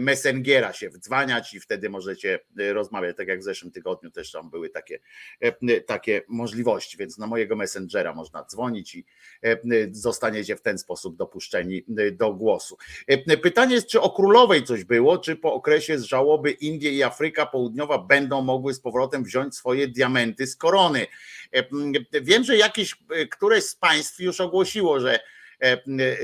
Messengera 0.00 0.72
się 0.72 0.90
wdzwaniać 0.90 1.54
i 1.54 1.60
wtedy 1.60 1.90
możecie 1.90 2.38
e, 2.58 2.72
rozmawiać, 2.72 3.16
tak 3.16 3.28
jak 3.28 3.40
w 3.40 3.42
zeszłym 3.42 3.72
tygodniu 3.72 4.10
też 4.10 4.30
tam 4.30 4.50
były 4.50 4.70
takie, 4.70 4.98
e, 5.40 5.80
takie 5.80 6.22
możliwości, 6.28 6.96
więc 6.96 7.18
na 7.18 7.26
mojego 7.26 7.56
Messengera 7.56 8.14
można 8.14 8.44
dzwonić 8.44 8.94
i 8.94 9.04
zostaniecie 9.90 10.56
w 10.56 10.62
ten 10.62 10.78
sposób 10.78 11.16
dopuszczeni 11.16 11.84
do 12.12 12.32
głosu. 12.32 12.76
Pytanie 13.42 13.74
jest, 13.74 13.86
czy 13.86 14.00
o 14.00 14.10
królowej 14.10 14.64
coś 14.64 14.84
było, 14.84 15.18
czy 15.18 15.36
po 15.36 15.54
okresie 15.54 15.98
z 15.98 16.02
żałoby 16.02 16.50
Indie 16.50 16.92
i 16.92 17.02
Afryka 17.02 17.46
Południowa 17.46 17.98
będą 17.98 18.42
mogły 18.42 18.74
z 18.74 18.80
powrotem 18.80 19.24
wziąć 19.24 19.56
swoje 19.56 19.88
diamenty 19.88 20.46
z 20.46 20.56
korony. 20.56 21.06
Wiem, 22.22 22.44
że 22.44 22.56
jakieś, 22.56 22.96
któreś 23.30 23.64
z 23.64 23.76
państw 23.76 24.20
już 24.20 24.40
ogłosiło, 24.40 25.00
że 25.00 25.18
E, 25.18 25.20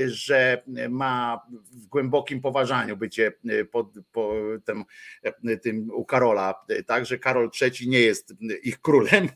że 0.07 0.63
ma 0.89 1.41
w 1.71 1.87
głębokim 1.87 2.41
poważaniu 2.41 2.97
bycie 2.97 3.31
pod, 3.71 3.87
po 4.11 4.33
tym, 4.65 4.85
tym 5.63 5.91
u 5.91 6.05
Karola, 6.05 6.65
tak, 6.85 7.05
że 7.05 7.19
Karol 7.19 7.49
III 7.61 7.89
nie 7.89 7.99
jest 7.99 8.33
ich 8.63 8.81
królem 8.81 9.29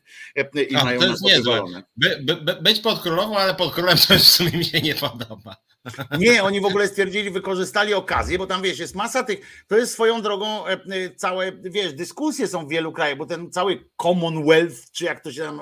i 0.69 0.75
A, 0.75 0.83
mają 0.83 0.99
to 0.99 1.07
jest 1.07 1.23
niezłe. 1.23 1.61
By, 1.97 2.35
by, 2.41 2.55
być 2.61 2.79
pod 2.79 3.01
królową, 3.01 3.37
ale 3.37 3.55
pod 3.55 3.73
królem 3.73 3.97
to 3.97 4.15
w 4.15 4.21
sumie 4.21 4.51
mi 4.51 4.65
się 4.65 4.81
nie 4.81 4.95
podoba. 4.95 5.55
Nie, 6.19 6.43
oni 6.43 6.61
w 6.61 6.65
ogóle 6.65 6.87
stwierdzili, 6.87 7.29
wykorzystali 7.29 7.93
okazję, 7.93 8.37
bo 8.37 8.47
tam 8.47 8.61
wiesz, 8.61 8.79
jest 8.79 8.95
masa 8.95 9.23
tych, 9.23 9.65
to 9.67 9.77
jest 9.77 9.93
swoją 9.93 10.21
drogą 10.21 10.63
całe, 11.15 11.51
wiesz, 11.51 11.93
dyskusje 11.93 12.47
są 12.47 12.65
w 12.65 12.69
wielu 12.69 12.91
krajach, 12.91 13.17
bo 13.17 13.25
ten 13.25 13.51
cały 13.51 13.85
Commonwealth, 14.01 14.91
czy 14.91 15.05
jak 15.05 15.23
to 15.23 15.31
się 15.31 15.41
tam 15.41 15.61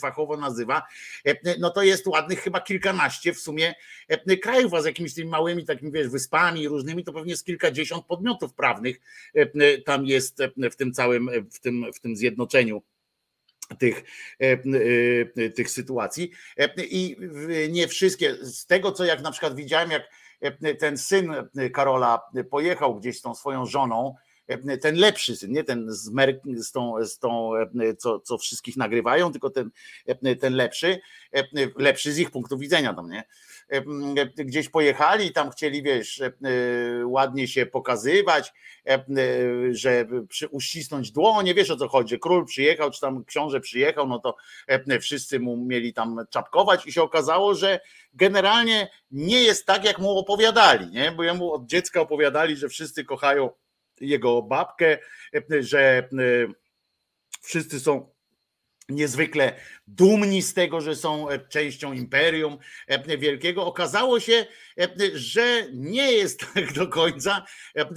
fachowo 0.00 0.36
nazywa, 0.36 0.82
no 1.58 1.70
to 1.70 1.82
jest 1.82 2.06
ładnych 2.06 2.40
chyba 2.40 2.60
kilkanaście 2.60 3.34
w 3.34 3.40
sumie 3.40 3.74
krajów, 4.42 4.74
a 4.74 4.82
z 4.82 4.84
jakimiś 4.84 5.14
tymi 5.14 5.30
małymi 5.30 5.64
takimi, 5.64 5.92
wiesz, 5.92 6.08
wyspami 6.08 6.68
różnymi, 6.68 7.04
to 7.04 7.12
pewnie 7.12 7.36
z 7.36 7.44
kilkadziesiąt 7.44 8.06
podmiotów 8.06 8.54
prawnych 8.54 9.00
tam 9.84 10.06
jest 10.06 10.38
w 10.70 10.76
tym 10.76 10.92
całym, 10.92 11.30
w 11.52 11.60
tym, 11.60 11.86
w 11.94 12.00
tym 12.00 12.16
zjednoczeniu 12.16 12.82
tych, 13.78 14.04
e, 14.40 14.52
e, 15.44 15.50
tych 15.50 15.70
sytuacji. 15.70 16.30
E, 16.56 16.84
I 16.84 17.16
nie 17.70 17.88
wszystkie, 17.88 18.34
z 18.40 18.66
tego 18.66 18.92
co 18.92 19.04
jak 19.04 19.22
na 19.22 19.30
przykład 19.30 19.56
widziałem, 19.56 19.90
jak 19.90 20.02
ten 20.78 20.98
syn 20.98 21.34
Karola 21.72 22.22
pojechał 22.50 23.00
gdzieś 23.00 23.18
z 23.18 23.22
tą 23.22 23.34
swoją 23.34 23.66
żoną, 23.66 24.14
ten 24.80 24.96
lepszy 24.96 25.36
syn, 25.36 25.52
nie 25.52 25.64
ten 25.64 25.92
z, 25.92 26.10
Mer- 26.10 26.40
z 26.56 26.72
tą, 26.72 26.94
z 27.04 27.18
tą 27.18 27.50
co, 27.98 28.20
co 28.20 28.38
wszystkich 28.38 28.76
nagrywają, 28.76 29.32
tylko 29.32 29.50
ten, 29.50 29.70
ten 30.40 30.54
lepszy, 30.54 31.00
lepszy 31.76 32.12
z 32.12 32.18
ich 32.18 32.30
punktu 32.30 32.58
widzenia 32.58 32.94
tam, 32.94 33.10
nie? 33.10 33.24
Gdzieś 34.36 34.68
pojechali 34.68 35.32
tam 35.32 35.50
chcieli, 35.50 35.82
wiesz, 35.82 36.22
ładnie 37.04 37.48
się 37.48 37.66
pokazywać, 37.66 38.52
że 39.70 40.06
uścisnąć 40.50 41.10
dłonie, 41.10 41.54
wiesz 41.54 41.70
o 41.70 41.76
co 41.76 41.88
chodzi, 41.88 42.18
król 42.18 42.46
przyjechał, 42.46 42.90
czy 42.90 43.00
tam 43.00 43.24
książę 43.24 43.60
przyjechał, 43.60 44.08
no 44.08 44.18
to 44.18 44.36
wszyscy 45.00 45.40
mu 45.40 45.56
mieli 45.56 45.92
tam 45.92 46.26
czapkować 46.30 46.86
i 46.86 46.92
się 46.92 47.02
okazało, 47.02 47.54
że 47.54 47.80
generalnie 48.14 48.90
nie 49.10 49.42
jest 49.42 49.66
tak, 49.66 49.84
jak 49.84 49.98
mu 49.98 50.18
opowiadali, 50.18 50.90
nie? 50.90 51.12
bo 51.12 51.22
jemu 51.22 51.52
od 51.52 51.66
dziecka 51.66 52.00
opowiadali, 52.00 52.56
że 52.56 52.68
wszyscy 52.68 53.04
kochają 53.04 53.50
jego 54.00 54.42
babkę, 54.42 54.98
że 55.60 56.08
wszyscy 57.42 57.80
są 57.80 58.13
niezwykle 58.88 59.54
dumni 59.86 60.42
z 60.42 60.54
tego, 60.54 60.80
że 60.80 60.96
są 60.96 61.28
e, 61.28 61.38
częścią 61.38 61.92
imperium 61.92 62.58
e, 62.86 63.18
wielkiego. 63.18 63.66
Okazało 63.66 64.20
się, 64.20 64.46
e, 64.80 64.88
że 65.14 65.66
nie 65.72 66.12
jest 66.12 66.40
tak 66.54 66.72
do 66.72 66.88
końca 66.88 67.44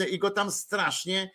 i 0.10 0.20
go 0.20 0.32
tam 0.32 0.52
strasznie 0.52 1.32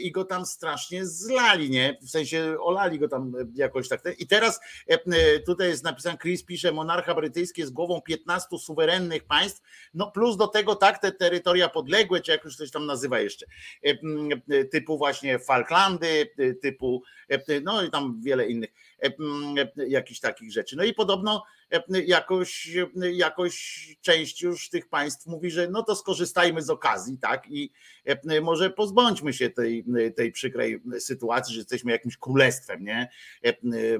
i 0.00 0.12
go 0.12 0.24
tam 0.24 0.46
strasznie 0.46 1.06
zlali, 1.06 1.70
nie? 1.70 1.98
W 2.02 2.10
sensie 2.10 2.56
olali 2.60 2.98
go 2.98 3.08
tam 3.08 3.32
jakoś 3.54 3.88
tak. 3.88 4.02
I 4.18 4.26
teraz 4.26 4.60
tutaj 5.46 5.68
jest 5.68 5.84
napisane, 5.84 6.18
Chris 6.18 6.44
pisze, 6.44 6.72
monarcha 6.72 7.14
brytyjski 7.14 7.60
jest 7.60 7.72
głową 7.72 8.02
15 8.02 8.58
suwerennych 8.58 9.24
państw, 9.24 9.62
no 9.94 10.10
plus 10.10 10.36
do 10.36 10.46
tego 10.46 10.74
tak 10.74 10.98
te 10.98 11.12
terytoria 11.12 11.68
podległe, 11.68 12.20
czy 12.20 12.30
jak 12.30 12.44
już 12.44 12.56
coś 12.56 12.70
tam 12.70 12.86
nazywa 12.86 13.20
jeszcze, 13.20 13.46
typu 14.70 14.98
właśnie 14.98 15.38
Falklandy, 15.38 16.30
typu, 16.62 17.02
no 17.62 17.82
i 17.82 17.90
tam 17.90 18.20
wiele 18.20 18.48
innych 18.48 18.70
jakichś 19.88 20.20
takich 20.20 20.52
rzeczy. 20.52 20.76
No 20.76 20.84
i 20.84 20.94
podobno 20.94 21.44
jakoś, 22.06 22.70
jakoś 23.12 23.86
część 24.00 24.42
już 24.42 24.70
tych 24.70 24.88
państw 24.88 25.26
mówi, 25.26 25.50
że 25.50 25.68
no 25.68 25.82
to 25.82 25.96
skorzystajmy 25.96 26.62
z 26.62 26.70
okazji, 26.70 27.18
tak, 27.18 27.50
i 27.50 27.70
może 28.42 28.70
pozbądźmy 28.70 29.32
się 29.32 29.50
tej, 29.50 29.84
tej 30.16 30.32
przykrej 30.32 30.82
sytuacji, 30.98 31.54
że 31.54 31.60
jesteśmy 31.60 31.92
jakimś 31.92 32.16
królestwem, 32.16 32.84
nie, 32.84 33.08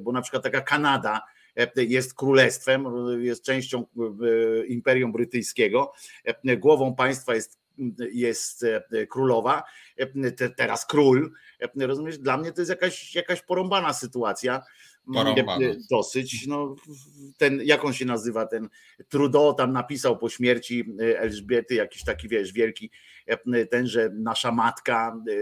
bo 0.01 0.13
na 0.13 0.23
przykład 0.23 0.43
taka 0.43 0.61
Kanada, 0.61 1.21
jest 1.77 2.15
królestwem, 2.15 2.87
jest 3.21 3.45
częścią 3.45 3.87
Imperium 4.69 5.13
Brytyjskiego. 5.13 5.93
Głową 6.59 6.95
państwa 6.95 7.35
jest, 7.35 7.59
jest 8.13 8.67
królowa, 9.09 9.63
teraz 10.57 10.87
król. 10.87 11.33
Rozumiesz, 11.77 12.19
dla 12.19 12.37
mnie 12.37 12.53
to 12.53 12.61
jest 12.61 12.71
jakaś, 12.71 13.15
jakaś 13.15 13.43
porąbana 13.43 13.93
sytuacja. 13.93 14.63
Porąbane. 15.15 15.77
Dosyć. 15.91 16.47
No, 16.47 16.77
ten, 17.37 17.61
jak 17.65 17.85
on 17.85 17.93
się 17.93 18.05
nazywa, 18.05 18.47
ten 18.47 18.69
Trudeau 19.09 19.55
tam 19.55 19.73
napisał 19.73 20.19
po 20.19 20.29
śmierci 20.29 20.85
e, 21.01 21.21
Elżbiety, 21.21 21.75
jakiś 21.75 22.05
taki, 22.05 22.29
wiesz, 22.29 22.53
wielki, 22.53 22.91
e, 23.27 23.67
ten, 23.67 23.87
że 23.87 24.11
nasza 24.15 24.53
matka, 24.53 25.17
e, 25.29 25.35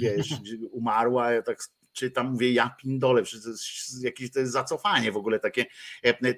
wiesz, 0.00 0.28
umarła, 0.70 1.32
ja 1.32 1.42
tak 1.42 1.58
czytam, 1.94 2.32
mówię, 2.32 2.52
ja 2.52 2.76
pindole, 2.80 3.22
to 3.22 3.48
jest 3.48 4.04
jakieś 4.04 4.30
to 4.30 4.40
jest 4.40 4.52
zacofanie 4.52 5.12
w 5.12 5.16
ogóle 5.16 5.40
takie, 5.40 5.66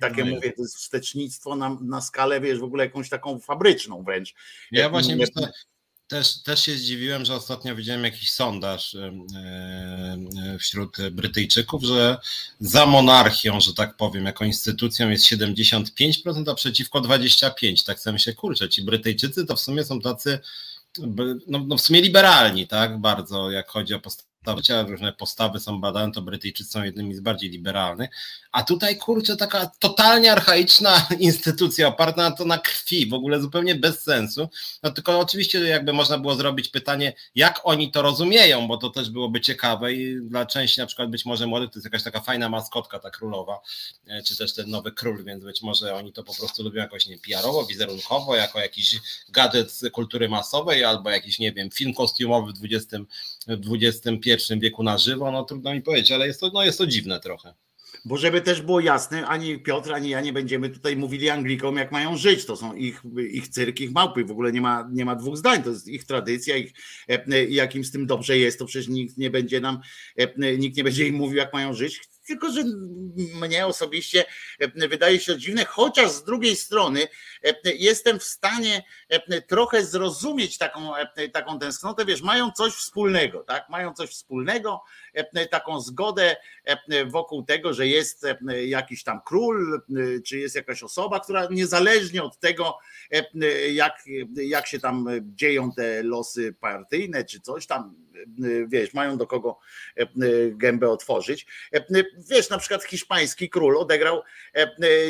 takie 0.01 0.25
no 0.25 0.31
mówię, 0.35 0.53
to 0.53 0.63
jest 0.63 0.77
wstecznictwo 0.77 1.57
na, 1.57 1.79
na 1.83 2.01
skalę, 2.01 2.41
wiesz, 2.41 2.59
w 2.59 2.65
ogóle 2.65 2.85
jakąś 2.85 3.09
taką 3.09 3.39
fabryczną 3.39 4.03
wręcz. 4.03 4.35
Ja 4.73 4.91
właśnie 4.91 5.17
myślę, 5.17 5.53
też, 6.09 6.43
też 6.43 6.65
się 6.65 6.77
zdziwiłem, 6.77 7.25
że 7.25 7.35
ostatnio 7.35 7.77
widziałem 7.77 8.05
jakiś 8.05 8.33
sondaż 8.33 8.97
wśród 10.59 10.97
Brytyjczyków, 11.11 11.85
że 11.85 12.19
za 12.61 12.87
monarchią, 12.87 13.61
że 13.61 13.75
tak 13.75 13.97
powiem, 13.97 14.25
jako 14.25 14.45
instytucją 14.45 15.11
jest 15.11 15.25
75%, 15.25 16.51
a 16.51 16.55
przeciwko 16.55 17.01
25%. 17.01 17.87
Tak 17.87 18.01
sobie 18.01 18.13
myślę, 18.13 18.35
kurczę, 18.35 18.69
ci 18.69 18.83
Brytyjczycy 18.83 19.47
to 19.47 19.57
w 19.57 19.61
sumie 19.61 19.85
są 19.85 20.01
tacy, 20.01 20.39
no, 21.47 21.65
no 21.67 21.77
w 21.77 21.81
sumie 21.81 22.03
liberalni, 22.03 22.67
tak, 22.67 23.01
bardzo, 23.01 23.51
jak 23.51 23.69
chodzi 23.69 23.95
o 23.95 24.01
postawy 24.55 24.91
różne 24.91 25.13
postawy 25.13 25.61
są 25.61 25.81
badane, 25.81 26.13
to 26.13 26.23
Brytyjczycy 26.23 26.71
są 26.71 26.85
jednymi 26.85 27.15
z 27.15 27.21
bardziej 27.21 27.51
liberalnych, 27.51 28.11
a 28.53 28.63
tutaj 28.63 28.97
kurczę 28.97 29.37
taka 29.37 29.71
totalnie 29.79 30.33
archaiczna 30.33 31.07
instytucja 31.19 31.89
oparta 31.89 32.23
na 32.23 32.31
to 32.31 32.45
na 32.45 32.59
krwi, 32.59 33.07
w 33.09 33.15
ogóle 33.15 33.41
zupełnie 33.41 33.75
bez 33.75 34.03
sensu. 34.03 34.49
No 34.83 34.91
tylko 34.91 35.19
oczywiście 35.19 35.61
jakby 35.61 35.93
można 35.93 36.19
było 36.19 36.35
zrobić 36.35 36.69
pytanie, 36.69 37.13
jak 37.35 37.61
oni 37.65 37.91
to 37.91 38.03
rozumieją, 38.03 38.69
bo 38.69 38.77
to 38.77 38.91
też 38.91 39.11
byłoby 39.11 39.41
ciekawe 39.41 39.93
i 39.93 40.17
dla 40.21 40.47
części 40.47 40.81
na 40.81 40.87
przykład 40.87 41.11
być 41.11 41.25
może 41.25 41.47
młodych 41.47 41.71
to 41.71 41.79
jest 41.79 41.85
jakaś 41.85 42.03
taka 42.03 42.21
fajna 42.21 42.49
maskotka 42.49 42.99
ta 42.99 43.11
królowa, 43.11 43.61
e, 44.07 44.23
czy 44.23 44.37
też 44.37 44.55
ten 44.55 44.71
nowy 44.71 44.93
król, 44.93 45.25
więc 45.25 45.45
być 45.45 45.63
może 45.63 45.95
oni 45.95 46.13
to 46.13 46.25
po 46.25 46.35
prostu 46.35 46.63
lubią 46.63 46.83
jakoś 46.83 47.07
nie 47.07 47.19
PR-owo, 47.19 47.67
wizerunkowo, 47.67 48.37
jako 48.37 48.61
jakiś 48.61 48.97
gadżet 49.29 49.73
z 49.73 49.93
kultury 49.93 50.29
masowej 50.29 50.85
albo 50.85 51.11
jakiś, 51.11 51.39
nie 51.39 51.53
wiem, 51.53 51.71
film 51.71 51.95
kostiumowy 51.95 52.53
w 52.53 52.65
XX, 52.65 53.05
w 53.47 53.75
XXI 53.83 54.35
wieku 54.59 54.83
na 54.83 54.99
żywo, 54.99 55.31
no 55.31 55.45
trudno 55.45 55.75
mi 55.75 55.83
powiedzieć, 55.83 56.13
ale 56.13 56.27
jest 56.27 56.41
to, 56.41 56.51
no 56.55 56.65
jest 56.65 56.79
to 56.79 56.87
dziwne 56.87 57.21
trochę. 57.21 57.55
Bo 58.05 58.17
żeby 58.17 58.41
też 58.41 58.63
było 58.63 58.81
jasne, 58.81 59.27
ani 59.27 59.59
Piotr, 59.59 59.93
ani 59.93 60.09
ja 60.09 60.21
nie 60.21 60.33
będziemy 60.33 60.71
tutaj 60.71 60.97
mówili 60.97 61.31
Anglikom, 61.31 61.77
jak 61.77 61.93
mają 61.93 62.17
żyć. 62.17 62.45
To 62.45 62.57
są 62.57 62.75
ich, 62.75 63.03
ich 63.31 63.49
cyrk, 63.49 63.81
ich 63.81 63.93
małpy. 63.93 64.25
W 64.25 64.31
ogóle 64.31 64.53
nie 64.53 64.61
ma, 64.61 64.89
nie 64.93 65.05
ma 65.05 65.17
dwóch 65.17 65.37
zdań. 65.37 65.63
To 65.63 65.71
jest 65.71 65.89
ich 65.89 66.05
tradycja, 66.05 66.57
ich, 66.57 66.73
e, 67.09 67.45
jak 67.45 67.75
im 67.75 67.85
z 67.85 67.91
tym 67.91 68.07
dobrze 68.07 68.39
jest, 68.39 68.59
to 68.59 68.67
przecież 68.67 68.89
nikt 68.89 69.19
nie 69.19 69.31
będzie 69.31 69.61
nam, 69.61 69.79
e, 70.17 70.57
nikt 70.59 70.77
nie 70.77 70.85
będzie 70.85 71.07
im 71.07 71.15
mówił, 71.15 71.37
jak 71.37 71.53
mają 71.53 71.75
żyć 71.75 72.01
tylko 72.27 72.53
że 72.53 72.65
mnie 73.41 73.67
osobiście 73.67 74.25
e, 74.59 74.89
wydaje 74.89 75.21
się 75.21 75.39
dziwne, 75.39 75.65
chociaż 75.65 76.11
z 76.11 76.25
drugiej 76.25 76.57
strony 76.57 77.09
jestem 77.65 78.19
w 78.19 78.25
stanie 78.25 78.83
e, 79.09 79.43
trochę 79.43 79.85
zrozumieć 79.85 80.59
taką, 80.59 80.93
taką 81.33 81.59
tęsknotę, 81.59 82.05
wiesz, 82.05 82.23
mają 82.23 82.51
coś 82.51 82.73
wspólnego, 82.73 83.41
tak, 83.41 83.69
mają 83.69 83.95
coś 83.95 84.11
wspólnego, 84.11 84.83
taką 85.51 85.81
zgodę 85.81 86.37
wokół 87.07 87.43
tego, 87.43 87.75
że 87.75 87.87
jest 87.87 88.27
jakiś 88.67 89.05
tam 89.05 89.21
król, 89.25 89.83
czy 90.27 90.39
jest 90.39 90.55
jakaś 90.55 90.83
osoba, 90.83 91.21
która 91.21 91.49
niezależnie 91.51 92.23
od 92.23 92.39
tego, 92.39 92.79
jak, 93.73 94.05
jak 94.35 94.67
się 94.67 94.81
tam 94.81 95.07
dzieją 95.21 95.73
te 95.73 96.03
losy 96.03 96.55
partyjne, 96.61 97.25
czy 97.25 97.41
coś 97.41 97.67
tam, 97.67 97.95
wiesz, 98.67 98.95
mają 98.95 99.17
do 99.17 99.27
kogo 99.27 99.59
gębę 100.51 100.91
otworzyć. 100.91 101.47
Wiesz, 102.31 102.51
na 102.51 102.59
przykład 102.59 102.85
hiszpański 102.85 103.51
król 103.51 103.77
odegrał 103.77 104.23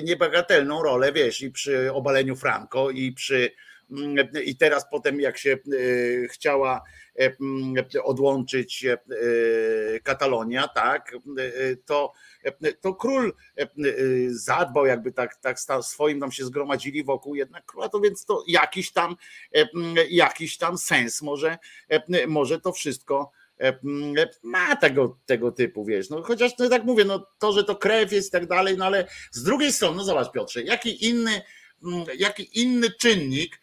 niebagatelną 0.03 0.83
rolę, 0.83 1.13
wiesz, 1.13 1.43
i 1.43 1.51
przy 1.51 1.93
obaleniu 1.93 2.26
Franco, 2.35 2.91
i 2.91 3.13
przy 3.13 3.51
i 4.45 4.57
teraz 4.57 4.87
potem 4.91 5.21
jak 5.21 5.39
się 5.39 5.57
chciała 6.31 6.83
odłączyć 8.05 8.87
Katalonia, 10.03 10.69
tak, 10.69 11.15
to, 11.85 12.13
to 12.81 12.95
król 12.95 13.35
zadbał, 14.29 14.87
jakby 14.87 15.13
tak, 15.13 15.37
tak 15.37 15.57
swoim 15.83 16.21
tam 16.21 16.33
się 16.33 16.45
zgromadzili 16.45 17.05
wokół 17.05 17.35
jednak 17.35 17.67
króla, 17.67 17.89
to 17.89 18.01
więc 18.01 18.25
to 18.25 18.45
jakiś 18.49 18.93
tam, 18.93 19.17
jakiś 20.11 20.59
tam 20.59 20.79
sens 20.79 21.23
może, 21.23 21.59
może 22.29 22.61
to 22.61 22.73
wszystko 22.73 23.31
ma 24.43 24.77
tego, 24.77 25.19
tego 25.27 25.53
typu, 25.53 25.85
wiesz, 25.85 26.11
no 26.11 26.23
chociaż 26.23 26.53
no, 26.59 26.69
tak 26.69 26.85
mówię, 26.85 27.05
no 27.05 27.27
to, 27.39 27.53
że 27.53 27.65
to 27.65 27.77
krew 27.77 28.13
jest 28.13 28.29
i 28.29 28.33
tak 28.33 28.47
dalej, 28.47 28.77
no 28.79 28.85
ale 28.85 29.09
z 29.33 29.43
drugiej 29.43 29.73
strony, 29.73 29.97
no 29.97 30.05
zobacz 30.05 30.33
Piotrze, 30.33 30.63
jaki 30.63 31.09
inny, 31.09 31.43
jaki 32.19 32.61
inny 32.61 32.91
czynnik 32.91 33.61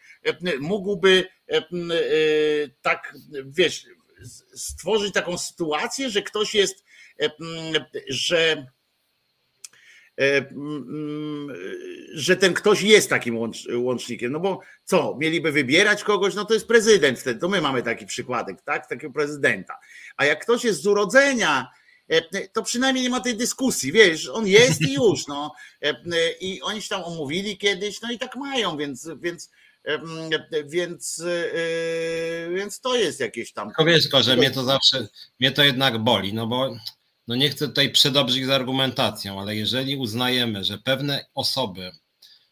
mógłby 0.60 1.28
tak, 2.82 3.14
wiesz, 3.44 3.86
stworzyć 4.54 5.14
taką 5.14 5.38
sytuację, 5.38 6.10
że 6.10 6.22
ktoś 6.22 6.54
jest, 6.54 6.84
że 8.08 8.66
że 12.14 12.36
ten 12.36 12.54
ktoś 12.54 12.82
jest 12.82 13.10
takim 13.10 13.38
łącznikiem. 13.74 14.32
No 14.32 14.40
bo 14.40 14.60
co, 14.84 15.16
mieliby 15.20 15.52
wybierać 15.52 16.04
kogoś, 16.04 16.34
no 16.34 16.44
to 16.44 16.54
jest 16.54 16.68
prezydent 16.68 17.18
wtedy, 17.18 17.40
to 17.40 17.48
my 17.48 17.60
mamy 17.60 17.82
taki 17.82 18.06
przykładek, 18.06 18.62
tak, 18.62 18.88
takiego 18.88 19.12
prezydenta. 19.12 19.78
A 20.16 20.24
jak 20.24 20.42
ktoś 20.42 20.64
jest 20.64 20.82
z 20.82 20.86
urodzenia, 20.86 21.70
to 22.52 22.62
przynajmniej 22.62 23.04
nie 23.04 23.10
ma 23.10 23.20
tej 23.20 23.36
dyskusji, 23.36 23.92
wiesz, 23.92 24.28
on 24.28 24.46
jest 24.46 24.80
i 24.80 24.94
już, 24.94 25.26
no. 25.26 25.54
I 26.40 26.62
oni 26.62 26.82
się 26.82 26.88
tam 26.88 27.04
omówili 27.04 27.58
kiedyś, 27.58 28.00
no 28.00 28.12
i 28.12 28.18
tak 28.18 28.36
mają, 28.36 28.76
więc, 28.76 29.08
więc 29.20 29.50
więc, 30.66 31.20
e, 31.20 32.50
więc 32.54 32.80
to 32.80 32.96
jest 32.96 33.20
jakieś 33.20 33.52
tam. 33.52 33.68
Tylko 33.68 33.84
wiesz, 33.84 34.08
że 34.20 34.36
mnie 34.36 34.50
to 34.50 34.64
zawsze, 34.64 35.08
mnie 35.40 35.52
to 35.52 35.64
jednak 35.64 35.98
boli, 35.98 36.34
no 36.34 36.46
bo 36.46 36.76
no 37.28 37.34
nie 37.34 37.50
chcę 37.50 37.68
tutaj 37.68 37.90
przedobrzyć 37.90 38.46
z 38.46 38.50
argumentacją, 38.50 39.40
ale 39.40 39.56
jeżeli 39.56 39.96
uznajemy, 39.96 40.64
że 40.64 40.78
pewne 40.78 41.26
osoby 41.34 41.92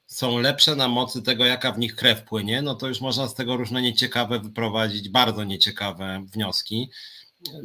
są 0.06 0.38
lepsze 0.38 0.76
na 0.76 0.88
mocy 0.88 1.22
tego, 1.22 1.44
jaka 1.44 1.72
w 1.72 1.78
nich 1.78 1.96
krew 1.96 2.22
płynie, 2.22 2.62
no 2.62 2.74
to 2.74 2.88
już 2.88 3.00
można 3.00 3.28
z 3.28 3.34
tego 3.34 3.56
różne 3.56 3.82
nieciekawe 3.82 4.40
wyprowadzić, 4.40 5.08
bardzo 5.08 5.44
nieciekawe 5.44 6.24
wnioski, 6.32 6.90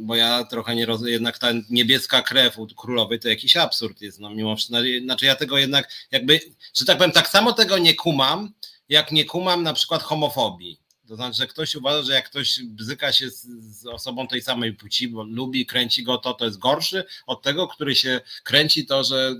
bo 0.00 0.16
ja 0.16 0.44
trochę 0.44 0.74
nie 0.74 0.86
rozumiem, 0.86 1.12
jednak 1.12 1.38
ta 1.38 1.48
niebieska 1.70 2.22
krew 2.22 2.58
u 2.58 2.66
królowej 2.66 3.20
to 3.20 3.28
jakiś 3.28 3.56
absurd 3.56 4.00
jest, 4.00 4.20
no 4.20 4.30
mimo 4.30 4.56
wszystko, 4.56 4.78
znaczy 5.02 5.26
ja 5.26 5.36
tego 5.36 5.58
jednak 5.58 5.88
jakby, 6.10 6.40
że 6.74 6.84
tak 6.84 6.98
powiem, 6.98 7.12
tak 7.12 7.28
samo 7.28 7.52
tego 7.52 7.78
nie 7.78 7.94
kumam, 7.94 8.52
jak 8.88 9.12
nie 9.12 9.24
kumam 9.24 9.62
na 9.62 9.72
przykład 9.72 10.02
homofobii. 10.02 10.80
To 11.08 11.16
znaczy, 11.16 11.36
że 11.36 11.46
ktoś 11.46 11.74
uważa, 11.74 12.02
że 12.02 12.12
jak 12.12 12.30
ktoś 12.30 12.60
bzyka 12.64 13.12
się 13.12 13.30
z, 13.30 13.46
z, 13.60 13.86
osobą 13.86 14.28
tej 14.28 14.42
samej 14.42 14.72
płci, 14.72 15.08
bo 15.08 15.22
lubi, 15.22 15.66
kręci 15.66 16.02
go 16.02 16.18
to, 16.18 16.34
to 16.34 16.44
jest 16.44 16.58
gorszy 16.58 17.04
od 17.26 17.42
tego, 17.42 17.68
który 17.68 17.94
się 17.94 18.20
kręci 18.44 18.86
to, 18.86 19.04
że 19.04 19.34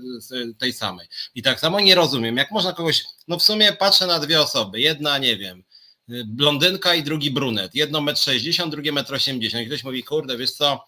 tej 0.57 0.73
samej. 0.73 1.07
I 1.35 1.41
tak 1.41 1.59
samo 1.59 1.79
nie 1.79 1.95
rozumiem, 1.95 2.37
jak 2.37 2.51
można 2.51 2.73
kogoś, 2.73 3.03
no 3.27 3.39
w 3.39 3.43
sumie 3.43 3.73
patrzę 3.73 4.07
na 4.07 4.19
dwie 4.19 4.41
osoby, 4.41 4.79
jedna, 4.79 5.17
nie 5.17 5.37
wiem, 5.37 5.63
blondynka 6.25 6.95
i 6.95 7.03
drugi 7.03 7.31
brunet, 7.31 7.75
jedno 7.75 8.01
metr 8.01 8.19
60, 8.19 8.71
drugie 8.71 8.91
metr 8.91 9.13
80 9.13 9.63
i 9.63 9.67
ktoś 9.67 9.83
mówi, 9.83 10.03
kurde, 10.03 10.37
wiesz 10.37 10.51
co, 10.51 10.85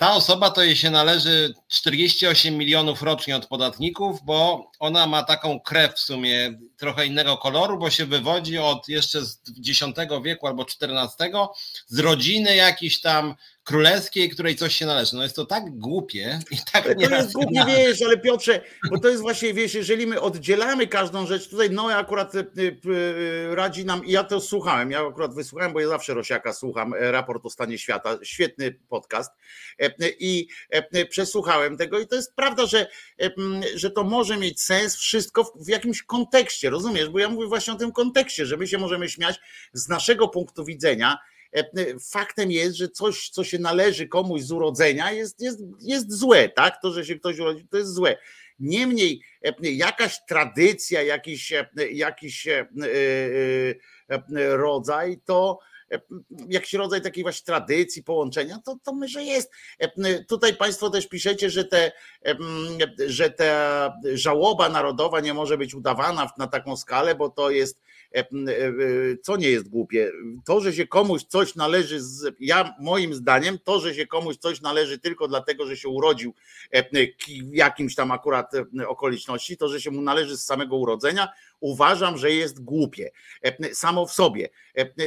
ta 0.00 0.14
osoba 0.14 0.50
to 0.50 0.62
jej 0.62 0.76
się 0.76 0.90
należy 0.90 1.54
48 1.68 2.56
milionów 2.56 3.02
rocznie 3.02 3.36
od 3.36 3.46
podatników, 3.46 4.24
bo 4.24 4.70
ona 4.78 5.06
ma 5.06 5.22
taką 5.22 5.60
krew 5.60 5.94
w 5.94 5.98
sumie 5.98 6.58
trochę 6.76 7.06
innego 7.06 7.36
koloru, 7.36 7.78
bo 7.78 7.90
się 7.90 8.06
wywodzi 8.06 8.58
od 8.58 8.88
jeszcze 8.88 9.24
z 9.24 9.40
X 9.68 9.80
wieku 10.24 10.46
albo 10.46 10.66
XIV 10.80 11.32
z 11.86 11.98
rodziny 11.98 12.56
jakiejś 12.56 13.00
tam 13.00 13.34
królewskiej, 13.70 14.30
której 14.30 14.56
coś 14.56 14.76
się 14.76 14.86
należy. 14.86 15.16
No 15.16 15.22
jest 15.22 15.36
to 15.36 15.46
tak 15.46 15.78
głupie 15.78 16.38
i 16.50 16.56
tak 16.72 16.98
nie 16.98 17.08
To 17.08 17.14
jest 17.14 17.32
głupie, 17.32 17.64
wiesz, 17.66 18.02
ale 18.02 18.18
Piotrze, 18.18 18.60
bo 18.90 18.98
to 18.98 19.08
jest 19.08 19.22
właśnie, 19.22 19.54
wiesz, 19.54 19.74
jeżeli 19.74 20.06
my 20.06 20.20
oddzielamy 20.20 20.86
każdą 20.86 21.26
rzecz, 21.26 21.48
tutaj 21.48 21.70
no 21.70 21.86
akurat 21.86 22.34
y, 22.34 22.38
y, 22.58 22.80
y, 22.90 23.54
radzi 23.54 23.84
nam, 23.84 24.04
i 24.04 24.12
ja 24.12 24.24
to 24.24 24.40
słuchałem, 24.40 24.90
ja 24.90 25.06
akurat 25.06 25.34
wysłuchałem, 25.34 25.72
bo 25.72 25.80
ja 25.80 25.88
zawsze 25.88 26.14
Rosiaka 26.14 26.52
słucham, 26.52 26.94
e, 26.94 27.10
raport 27.12 27.46
o 27.46 27.50
stanie 27.50 27.78
świata, 27.78 28.18
świetny 28.22 28.74
podcast 28.88 29.32
e, 29.78 29.90
i 30.18 30.48
e, 30.70 31.06
przesłuchałem 31.06 31.76
tego 31.76 31.98
i 31.98 32.06
to 32.06 32.16
jest 32.16 32.34
prawda, 32.34 32.66
że, 32.66 32.86
że 33.74 33.90
to 33.90 34.04
może 34.04 34.36
mieć 34.36 34.62
sens 34.62 34.96
wszystko 34.96 35.52
w, 35.60 35.68
jakimś 35.68 36.02
kontekście, 36.02 36.70
rozumiesz, 36.70 37.08
bo 37.08 37.18
ja 37.18 37.28
mówię 37.28 37.46
właśnie 37.46 37.72
o 37.72 37.76
tym 37.76 37.92
kontekście, 37.92 38.46
że 38.46 38.56
my 38.56 38.66
się 38.66 38.78
możemy 38.78 39.08
śmiać 39.08 39.40
z 39.72 39.88
naszego 39.88 40.28
punktu 40.28 40.64
widzenia, 40.64 41.18
faktem 42.12 42.50
jest, 42.50 42.76
że 42.76 42.88
coś, 42.88 43.28
co 43.28 43.44
się 43.44 43.58
należy 43.58 44.08
komuś 44.08 44.42
z 44.42 44.52
urodzenia, 44.52 45.12
jest, 45.12 45.40
jest, 45.40 45.60
jest 45.80 46.12
złe, 46.12 46.48
tak? 46.48 46.82
To, 46.82 46.92
że 46.92 47.04
się 47.04 47.16
ktoś 47.16 47.38
urodzi, 47.38 47.68
to 47.68 47.78
jest 47.78 47.94
złe. 47.94 48.16
Niemniej 48.60 49.22
e, 49.44 49.52
jakaś 49.60 50.18
tradycja, 50.28 51.02
jakiś, 51.02 51.52
e, 51.52 51.66
jakiś 51.92 52.48
rodzaj, 54.34 55.20
to 55.24 55.58
jakiś 56.48 56.72
rodzaj 56.72 57.02
takiej 57.02 57.22
właśnie 57.22 57.44
tradycji, 57.44 58.02
połączenia, 58.02 58.58
to, 58.64 58.76
to 58.82 58.94
myślę 58.94 59.24
jest. 59.24 59.50
Tutaj 60.28 60.56
Państwo 60.56 60.90
też 60.90 61.08
piszecie, 61.08 61.50
że, 61.50 61.64
te, 61.64 61.92
że 63.06 63.30
ta 63.30 63.94
żałoba 64.14 64.68
narodowa 64.68 65.20
nie 65.20 65.34
może 65.34 65.58
być 65.58 65.74
udawana 65.74 66.30
na 66.38 66.46
taką 66.46 66.76
skalę, 66.76 67.14
bo 67.14 67.28
to 67.28 67.50
jest 67.50 67.80
E, 67.80 67.82
e, 67.82 67.89
co 69.22 69.36
nie 69.36 69.50
jest 69.50 69.68
głupie. 69.68 70.12
To, 70.44 70.60
że 70.60 70.72
się 70.72 70.86
komuś 70.86 71.22
coś 71.22 71.54
należy, 71.54 72.00
z, 72.00 72.34
ja 72.40 72.74
moim 72.80 73.14
zdaniem, 73.14 73.58
to, 73.64 73.80
że 73.80 73.94
się 73.94 74.06
komuś 74.06 74.36
coś 74.36 74.60
należy 74.60 74.98
tylko 74.98 75.28
dlatego, 75.28 75.66
że 75.66 75.76
się 75.76 75.88
urodził 75.88 76.34
e, 76.70 76.82
w 76.82 77.54
jakimś 77.54 77.94
tam 77.94 78.10
akurat 78.10 78.52
okoliczności, 78.88 79.56
to, 79.56 79.68
że 79.68 79.80
się 79.80 79.90
mu 79.90 80.02
należy 80.02 80.36
z 80.36 80.44
samego 80.44 80.76
urodzenia, 80.76 81.28
uważam, 81.60 82.18
że 82.18 82.30
jest 82.30 82.64
głupie 82.64 83.10
samo 83.72 84.06
w 84.06 84.12
sobie. 84.12 84.48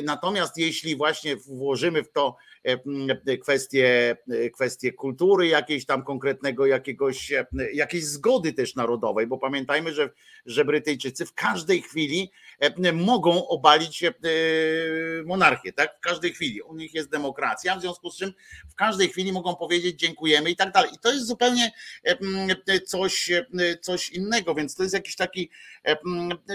Natomiast 0.04 0.58
jeśli 0.58 0.96
właśnie 0.96 1.36
włożymy 1.36 2.04
w 2.04 2.12
to 2.12 2.36
kwestie, 3.42 4.18
kwestie 4.54 4.94
kultury 4.94 5.48
jakiejś 5.48 5.86
tam 5.86 6.04
konkretnego 6.04 6.66
jakiegoś, 6.66 7.32
jakiejś 7.74 8.06
zgody 8.06 8.54
też 8.54 8.76
narodowej, 8.76 9.28
bo 9.28 9.38
pamiętajmy, 9.38 9.94
że, 9.94 10.10
że 10.46 10.66
Brytyjczycy 10.66 11.26
w 11.26 11.34
każdej 11.34 11.82
chwili 11.82 12.32
mogą 12.94 13.48
obalić 13.48 14.04
monarchię, 15.26 15.74
tak? 15.74 15.98
W 15.98 16.00
każdej 16.00 16.34
chwili. 16.34 16.62
U 16.62 16.76
nich 16.76 16.94
jest 16.94 17.10
demokracja, 17.10 17.76
w 17.76 17.82
związku 17.82 18.12
z 18.12 18.18
czym 18.18 18.34
w 18.70 18.76
każdej 18.76 19.10
chwili 19.10 19.32
mogą 19.32 19.56
powiedzieć 19.56 20.00
dziękujemy 20.00 20.52
i 20.52 20.56
tak 20.56 20.72
dalej. 20.72 20.92
I 20.94 21.00
to 21.00 21.14
jest 21.14 21.26
zupełnie 21.26 21.72
coś, 22.86 23.32
coś 23.82 24.10
innego, 24.10 24.56
więc 24.56 24.76
to 24.76 24.84
jest 24.84 24.94
jakiś 24.94 25.16
taki, 25.16 25.50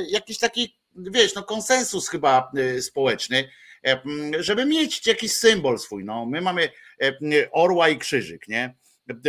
jakiś 0.09 0.39
taki, 0.39 0.79
wiesz, 0.97 1.35
no 1.35 1.43
konsensus 1.43 2.09
chyba 2.09 2.53
społeczny 2.81 3.49
E, 3.87 4.03
żeby 4.39 4.67
mieć 4.67 5.07
jakiś 5.07 5.33
symbol 5.33 5.79
swój. 5.79 6.05
No, 6.05 6.27
my 6.27 6.41
mamy 6.41 6.71
e, 7.03 7.13
orła 7.53 7.89
i 7.89 7.99
krzyżyk, 7.99 8.49
nie? 8.49 8.75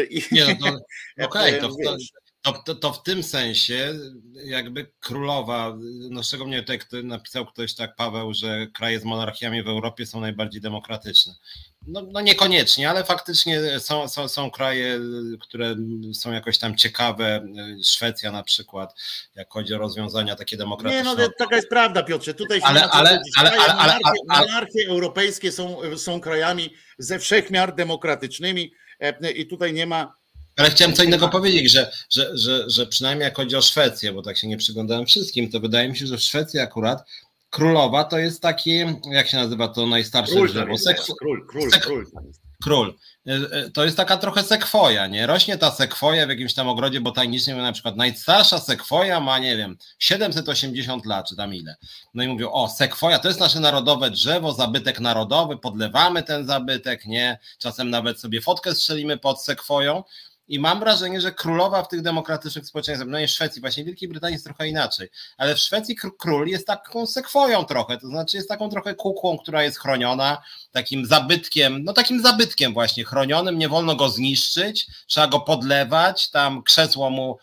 I, 0.10 0.24
nie 0.32 0.58
no 0.60 0.68
okej, 1.26 1.60
okay, 1.60 1.60
to, 1.60 1.68
to, 1.68 1.98
to, 2.42 2.76
to, 2.76 2.94
w 2.94 3.04
tym 3.04 3.24
sensie 3.24 3.94
jakby 4.46 4.92
królowa, 5.00 5.78
no 6.10 6.24
szczególnie 6.24 6.64
tutaj 6.64 6.80
napisał 7.04 7.46
ktoś 7.46 7.76
tak, 7.76 7.96
Paweł, 7.96 8.34
że 8.34 8.68
kraje 8.74 9.00
z 9.00 9.04
monarchiami 9.04 9.64
w 9.64 9.68
Europie 9.68 10.06
są 10.06 10.22
najbardziej 10.22 10.62
demokratyczne. 10.62 11.34
No, 11.88 12.02
no 12.12 12.22
niekoniecznie, 12.22 12.90
ale 12.90 13.04
faktycznie 13.04 13.80
są, 13.80 14.08
są, 14.08 14.28
są 14.28 14.52
kraje, 14.52 15.00
które 15.42 15.76
są 16.14 16.32
jakoś 16.32 16.58
tam 16.58 16.76
ciekawe. 16.76 17.48
Szwecja 17.84 18.32
na 18.32 18.44
przykład, 18.44 18.94
jak 19.36 19.50
chodzi 19.52 19.74
o 19.74 19.78
rozwiązania 19.78 20.36
takie 20.36 20.58
demokratyczne. 20.58 21.16
Nie, 21.16 21.24
no 21.24 21.30
taka 21.38 21.56
jest 21.56 21.70
prawda, 21.70 22.04
Piotrze. 22.04 22.34
Tutaj 22.34 22.60
się 22.60 22.66
ale, 22.66 22.90
ale, 22.90 23.22
ale, 23.38 23.52
ale, 23.52 23.74
monarchie, 23.74 24.22
monarchie 24.28 24.88
europejskie 24.88 25.52
są, 25.52 25.78
są 25.98 26.22
krajami 26.22 26.74
ze 26.98 27.20
wszechmiar 27.20 27.76
demokratycznymi 27.76 28.72
e, 29.00 29.32
i 29.32 29.48
tutaj 29.48 29.74
nie 29.74 29.86
ma 29.86 30.19
ale 30.60 30.70
chciałem 30.70 30.96
co 30.96 31.04
innego 31.04 31.30
powiedzieć, 31.30 31.72
że, 31.72 31.92
że, 32.10 32.38
że, 32.38 32.70
że 32.70 32.86
przynajmniej 32.86 33.26
jak 33.26 33.36
chodzi 33.36 33.56
o 33.56 33.62
Szwecję, 33.62 34.14
bo 34.14 34.22
tak 34.22 34.38
się 34.38 34.48
nie 34.48 34.58
przyglądałem 34.58 35.06
wszystkim, 35.06 35.52
to 35.52 35.60
wydaje 35.60 35.90
mi 35.90 35.98
się, 35.98 36.08
że 36.08 36.18
w 36.18 36.22
Szwecji 36.22 36.60
akurat 36.60 37.04
królowa 37.50 38.04
to 38.04 38.18
jest 38.18 38.42
taki, 38.42 38.80
jak 39.12 39.28
się 39.28 39.38
nazywa 39.38 39.68
to 39.68 39.88
najstarsze 39.88 40.34
król, 40.34 40.48
drzewo? 40.48 40.78
Seks... 40.78 41.12
Król, 41.20 41.48
król, 41.48 41.70
król. 41.72 42.06
Król. 42.64 42.94
to 43.74 43.86
jest 43.86 43.98
taka 43.98 44.18
trochę 44.18 44.44
sekwoja, 44.44 45.08
nie? 45.08 45.28
Rośnie 45.28 45.58
ta 45.58 45.72
sekwoja 45.72 46.26
w 46.26 46.30
jakimś 46.30 46.54
tam 46.54 46.68
ogrodzie 46.68 47.02
botanicznym, 47.02 47.58
na 47.58 47.72
przykład 47.72 47.96
najstarsza 47.96 48.60
sekwoja 48.60 49.20
ma, 49.20 49.40
nie 49.40 49.58
wiem, 49.58 49.78
780 50.00 51.06
lat, 51.06 51.30
czy 51.30 51.36
tam 51.36 51.56
ile. 51.56 51.76
No 52.14 52.24
i 52.24 52.28
mówią, 52.28 52.52
o, 52.52 52.70
sekwoja 52.70 53.20
to 53.20 53.28
jest 53.28 53.40
nasze 53.40 53.60
narodowe 53.60 54.12
drzewo, 54.12 54.54
zabytek 54.54 55.00
narodowy, 55.00 55.58
podlewamy 55.58 56.24
ten 56.24 56.46
zabytek, 56.46 57.06
nie? 57.06 57.40
Czasem 57.60 57.90
nawet 57.90 58.20
sobie 58.20 58.42
fotkę 58.42 58.76
strzelimy 58.76 59.18
pod 59.18 59.44
sekwoją. 59.44 60.04
I 60.50 60.60
mam 60.60 60.80
wrażenie, 60.80 61.22
że 61.22 61.32
królowa 61.32 61.84
w 61.84 61.88
tych 61.88 62.02
demokratycznych 62.02 62.66
społeczeństwach, 62.66 63.10
no 63.10 63.20
nie 63.20 63.28
w 63.28 63.32
Szwecji, 63.32 63.62
właśnie 63.62 63.84
w 63.84 63.88
Wielkiej 63.88 64.10
Brytanii 64.10 64.34
jest 64.34 64.46
trochę 64.46 64.68
inaczej, 64.68 65.10
ale 65.38 65.56
w 65.56 65.60
Szwecji 65.60 65.96
król 66.18 66.48
jest 66.48 66.68
taką 66.68 67.06
sekwoją 67.06 67.66
trochę, 67.66 67.98
to 67.98 68.08
znaczy 68.08 68.38
jest 68.38 68.50
taką 68.50 68.70
trochę 68.70 68.96
kukłą, 68.96 69.38
która 69.38 69.64
jest 69.64 69.80
chroniona, 69.80 70.42
takim 70.72 71.06
zabytkiem, 71.06 71.84
no 71.84 71.94
takim 71.94 72.22
zabytkiem 72.22 72.74
właśnie 72.74 73.06
chronionym, 73.06 73.58
nie 73.58 73.70
wolno 73.70 73.96
go 73.96 74.10
zniszczyć, 74.10 74.88
trzeba 75.08 75.28
go 75.28 75.40
podlewać, 75.40 76.30
tam 76.30 76.64
krzesło 76.64 77.10
mu 77.10 77.38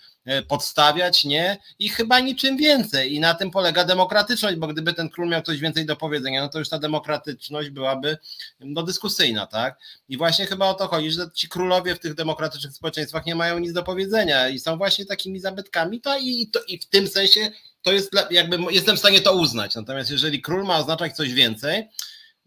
podstawiać, 0.49 1.25
nie? 1.25 1.59
I 1.79 1.89
chyba 1.89 2.21
niczym 2.21 2.57
więcej. 2.57 3.15
I 3.15 3.21
na 3.21 3.35
tym 3.35 3.51
polega 3.51 3.85
demokratyczność, 3.85 4.57
bo 4.57 4.67
gdyby 4.67 4.95
ten 4.95 5.11
król 5.11 5.29
miał 5.29 5.43
coś 5.43 5.59
więcej 5.59 5.87
do 5.87 5.97
powiedzenia, 5.97 6.43
no 6.43 6.49
to 6.49 6.59
już 6.59 6.69
ta 6.69 6.79
demokratyczność 6.79 7.71
byłaby 7.71 8.19
no, 8.61 8.83
dyskusyjna, 8.83 9.47
tak? 9.47 9.79
I 10.09 10.17
właśnie 10.17 10.47
chyba 10.47 10.67
o 10.67 10.75
to 10.75 10.89
chodzi, 10.89 11.11
że 11.11 11.31
ci 11.35 11.49
królowie 11.49 11.95
w 11.95 12.01
tych 12.01 12.15
demokratycznych 12.15 12.73
społeczeństwach 12.73 13.27
nie 13.27 13.35
mają 13.35 13.59
nic 13.59 13.73
do 13.73 13.83
powiedzenia 13.83 14.49
i 14.49 14.59
są 14.59 14.77
właśnie 14.77 15.07
takimi 15.07 15.41
zabytkami, 15.41 16.01
to 16.01 16.19
i, 16.19 16.51
to, 16.53 16.61
i 16.69 16.79
w 16.79 16.87
tym 16.87 17.09
sensie 17.09 17.51
to 17.83 17.93
jest 17.93 18.13
jakby, 18.31 18.59
jestem 18.71 18.97
w 18.97 18.99
stanie 18.99 19.21
to 19.21 19.35
uznać. 19.35 19.75
Natomiast 19.75 20.11
jeżeli 20.11 20.43
król 20.43 20.65
ma 20.65 20.79
oznaczać 20.79 21.17
coś 21.17 21.33
więcej, 21.33 21.89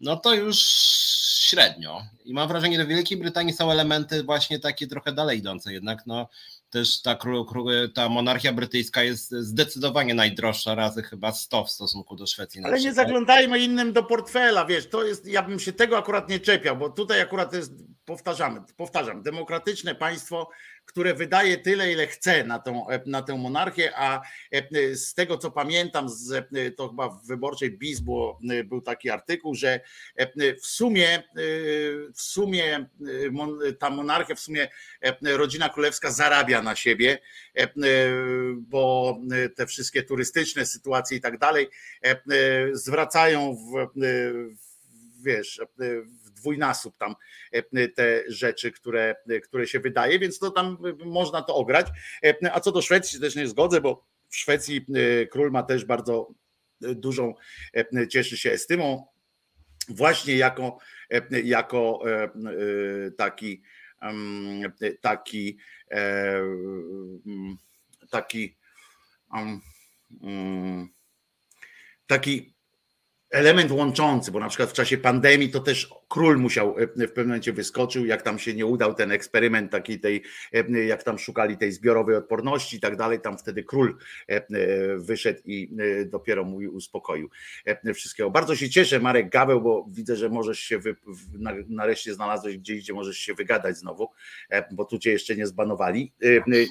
no 0.00 0.16
to 0.16 0.34
już 0.34 0.58
średnio. 1.50 2.06
I 2.24 2.34
mam 2.34 2.48
wrażenie, 2.48 2.76
że 2.76 2.84
w 2.84 2.88
Wielkiej 2.88 3.18
Brytanii 3.18 3.54
są 3.54 3.70
elementy 3.70 4.22
właśnie 4.22 4.58
takie 4.58 4.86
trochę 4.86 5.12
dalej 5.12 5.38
idące 5.38 5.72
jednak, 5.72 6.06
no 6.06 6.28
też 6.70 7.02
ta, 7.02 7.18
ta 7.94 8.08
monarchia 8.08 8.52
brytyjska 8.52 9.02
jest 9.02 9.30
zdecydowanie 9.30 10.14
najdroższa, 10.14 10.74
razy 10.74 11.02
chyba 11.02 11.32
100 11.32 11.64
w 11.64 11.70
stosunku 11.70 12.16
do 12.16 12.26
Szwecji. 12.26 12.64
Ale 12.64 12.80
nie 12.80 12.92
zaglądajmy 12.92 13.58
innym 13.58 13.92
do 13.92 14.02
portfela, 14.02 14.64
wiesz, 14.64 14.88
to 14.88 15.04
jest, 15.04 15.26
ja 15.26 15.42
bym 15.42 15.60
się 15.60 15.72
tego 15.72 15.98
akurat 15.98 16.28
nie 16.28 16.40
czepiał, 16.40 16.76
bo 16.76 16.90
tutaj 16.90 17.20
akurat 17.20 17.52
jest, 17.52 17.72
powtarzamy, 18.04 18.60
powtarzam, 18.76 19.22
demokratyczne 19.22 19.94
państwo, 19.94 20.50
które 20.90 21.14
wydaje 21.14 21.58
tyle, 21.58 21.92
ile 21.92 22.06
chce 22.06 22.44
na, 22.44 22.58
tą, 22.58 22.86
na 23.06 23.22
tę 23.22 23.38
monarchię, 23.38 23.92
a 23.96 24.22
e, 24.50 24.94
z 24.94 25.14
tego 25.14 25.38
co 25.38 25.50
pamiętam, 25.50 26.06
e, 26.54 26.70
to 26.70 26.88
chyba 26.88 27.08
w 27.08 27.26
wyborczej 27.26 27.70
BIS 27.70 28.00
było, 28.00 28.40
e, 28.50 28.64
był 28.64 28.80
taki 28.80 29.10
artykuł, 29.10 29.54
że 29.54 29.80
w 30.62 30.66
sumie, 30.66 31.22
w 32.14 32.22
sumie 32.22 32.86
ta 33.78 33.90
monarchia, 33.90 34.34
w 34.34 34.40
sumie 34.40 34.68
rodzina 35.22 35.68
królewska 35.68 36.10
zarabia 36.10 36.62
na 36.62 36.76
siebie, 36.76 37.18
bo 38.56 39.18
te 39.56 39.66
wszystkie 39.66 40.02
turystyczne 40.02 40.66
sytuacje 40.66 41.16
i 41.16 41.20
tak 41.20 41.38
dalej 41.38 41.68
zwracają 42.72 43.54
w, 43.54 43.88
wiesz, 45.22 45.60
dwójnasób 46.34 46.96
tam 46.98 47.14
e, 47.52 47.88
te 47.88 48.22
rzeczy, 48.28 48.72
które, 48.72 49.16
które 49.44 49.66
się 49.66 49.80
wydaje, 49.80 50.18
więc 50.18 50.38
to 50.38 50.50
tam 50.50 50.78
można 51.04 51.42
to 51.42 51.54
ograć. 51.54 51.86
E, 52.24 52.54
a 52.54 52.60
co 52.60 52.72
do 52.72 52.82
Szwecji 52.82 53.20
też 53.20 53.36
nie 53.36 53.48
zgodzę, 53.48 53.80
bo 53.80 54.06
w 54.28 54.36
Szwecji 54.36 54.86
e, 54.94 55.26
król 55.26 55.50
ma 55.50 55.62
też 55.62 55.84
bardzo 55.84 56.34
dużą, 56.80 57.34
cieszy 58.10 58.38
się 58.38 58.52
estymą, 58.52 59.06
właśnie 59.88 60.36
jako, 60.36 60.78
jako 61.44 62.02
taki 63.16 63.62
taki 65.00 65.58
taki 68.20 68.56
taki 72.06 72.54
element 73.30 73.70
łączący, 73.70 74.32
bo 74.32 74.40
na 74.40 74.48
przykład 74.48 74.70
w 74.70 74.72
czasie 74.72 74.98
pandemii 74.98 75.50
to 75.50 75.60
też 75.60 75.90
król 76.10 76.38
musiał 76.38 76.78
e, 76.78 76.86
w 76.86 77.12
pewnym 77.12 77.26
momencie 77.26 77.52
wyskoczył, 77.52 78.06
jak 78.06 78.22
tam 78.22 78.38
się 78.38 78.54
nie 78.54 78.66
udał 78.66 78.94
ten 78.94 79.12
eksperyment 79.12 79.72
taki 79.72 80.00
tej, 80.00 80.22
e, 80.52 80.84
jak 80.84 81.02
tam 81.02 81.18
szukali 81.18 81.56
tej 81.56 81.72
zbiorowej 81.72 82.16
odporności 82.16 82.76
i 82.76 82.80
tak 82.80 82.96
dalej, 82.96 83.20
tam 83.20 83.38
wtedy 83.38 83.64
król 83.64 83.96
e, 84.26 84.42
wyszedł 84.96 85.40
i 85.44 85.70
dopiero 86.06 86.44
mówi 86.44 86.68
uspokoił 86.68 87.30
wszystkiego. 87.94 88.30
Bardzo 88.30 88.56
się 88.56 88.70
cieszę 88.70 89.00
Marek 89.00 89.30
Gaweł, 89.30 89.60
bo 89.60 89.86
widzę, 89.90 90.16
że 90.16 90.28
możesz 90.28 90.58
się 90.58 90.78
wy, 90.78 90.96
nareszcie 91.68 92.14
znalazłeś 92.14 92.58
gdzieś, 92.58 92.82
gdzie 92.82 92.92
możesz 92.92 93.18
się 93.18 93.34
wygadać 93.34 93.76
znowu, 93.76 94.08
bo 94.70 94.84
tu 94.84 94.98
cię 94.98 95.10
jeszcze 95.10 95.36
nie 95.36 95.46
zbanowali. 95.46 96.12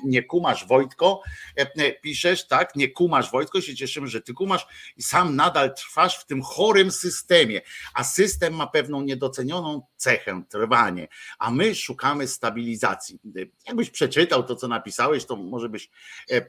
Nie 0.05 0.23
kumasz 0.23 0.67
Wojtko, 0.67 1.21
piszesz, 2.01 2.47
tak, 2.47 2.75
nie 2.75 2.89
kumasz 2.89 3.31
Wojtko, 3.31 3.61
się 3.61 3.75
cieszymy, 3.75 4.07
że 4.07 4.21
ty 4.21 4.33
kumasz 4.33 4.67
i 4.97 5.03
sam 5.03 5.35
nadal 5.35 5.73
trwasz 5.73 6.19
w 6.19 6.25
tym 6.25 6.41
chorym 6.41 6.91
systemie, 6.91 7.61
a 7.93 8.03
system 8.03 8.55
ma 8.55 8.67
pewną 8.67 9.01
niedocenioną 9.29 9.81
cechę, 9.95 10.43
trwanie, 10.49 11.07
a 11.39 11.51
my 11.51 11.75
szukamy 11.75 12.27
stabilizacji. 12.27 13.19
Jakbyś 13.67 13.89
przeczytał 13.89 14.43
to, 14.43 14.55
co 14.55 14.67
napisałeś, 14.67 15.25
to 15.25 15.35
może 15.35 15.69
byś 15.69 15.89
e, 16.31 16.35
e, 16.35 16.47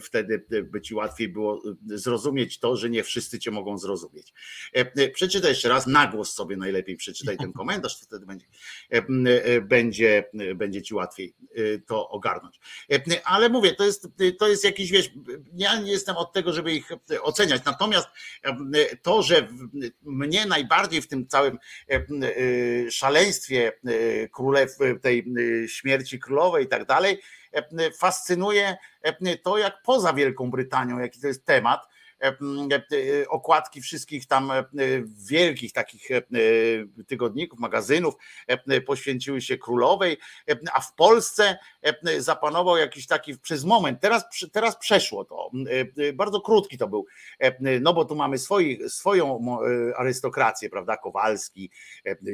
wtedy 0.00 0.44
by 0.64 0.80
ci 0.80 0.94
łatwiej 0.94 1.28
było 1.28 1.62
zrozumieć 1.86 2.58
to, 2.58 2.76
że 2.76 2.90
nie 2.90 3.04
wszyscy 3.04 3.38
cię 3.38 3.50
mogą 3.50 3.78
zrozumieć. 3.78 4.32
E, 4.72 5.10
przeczytaj 5.10 5.50
jeszcze 5.50 5.68
raz, 5.68 5.86
na 5.86 6.06
głos 6.06 6.34
sobie 6.34 6.56
najlepiej 6.56 6.96
przeczytaj 6.96 7.36
ten 7.36 7.52
komentarz, 7.52 8.00
to 8.00 8.06
wtedy 8.06 8.26
będzie, 8.26 8.46
będzie, 9.62 10.24
będzie 10.54 10.82
ci 10.82 10.94
łatwiej 10.94 11.34
to 11.86 12.08
ogarnąć. 12.08 12.60
Ale 13.24 13.48
mówię, 13.48 13.74
to 13.74 13.84
jest, 13.84 14.08
to 14.38 14.48
jest 14.48 14.64
jakiś, 14.64 14.90
wiesz, 14.90 15.10
ja 15.54 15.80
nie 15.80 15.92
jestem 15.92 16.16
od 16.16 16.32
tego, 16.32 16.52
żeby 16.52 16.72
ich 16.72 16.88
oceniać, 17.22 17.64
natomiast 17.64 18.08
to, 19.02 19.22
że 19.22 19.48
mnie 20.02 20.46
najbardziej 20.46 21.02
w 21.02 21.08
tym 21.08 21.26
całym 21.26 21.58
szaleństwie 22.90 23.72
królew, 24.32 24.76
tej 25.02 25.24
śmierci 25.66 26.18
królowej 26.18 26.64
i 26.64 26.68
tak 26.68 26.84
dalej, 26.84 27.22
fascynuje 27.98 28.76
to, 29.42 29.58
jak 29.58 29.82
poza 29.82 30.12
Wielką 30.12 30.50
Brytanią, 30.50 30.98
jaki 30.98 31.20
to 31.20 31.26
jest 31.26 31.46
temat, 31.46 31.80
E, 31.82 31.90
e, 31.90 31.91
okładki 33.28 33.80
wszystkich 33.80 34.26
tam 34.26 34.50
e, 34.50 34.64
wielkich 35.28 35.72
takich 35.72 36.08
tygodników, 37.06 37.58
magazynów 37.58 38.14
poświęciły 38.86 39.40
się 39.40 39.58
królowej, 39.58 40.16
a 40.72 40.80
w 40.80 40.94
Polsce 40.94 41.58
zapanował 42.18 42.76
jakiś 42.76 43.06
taki 43.06 43.38
przez 43.38 43.64
moment, 43.64 44.00
teraz, 44.00 44.24
teraz 44.52 44.76
przeszło 44.76 45.24
to, 45.24 45.50
bardzo 46.14 46.40
krótki 46.40 46.78
to 46.78 46.88
był, 46.88 47.06
no 47.80 47.94
bo 47.94 48.04
tu 48.04 48.14
mamy 48.14 48.38
swoi, 48.38 48.88
swoją 48.88 49.58
arystokrację, 49.96 50.70
prawda, 50.70 50.96
Kowalski, 50.96 51.70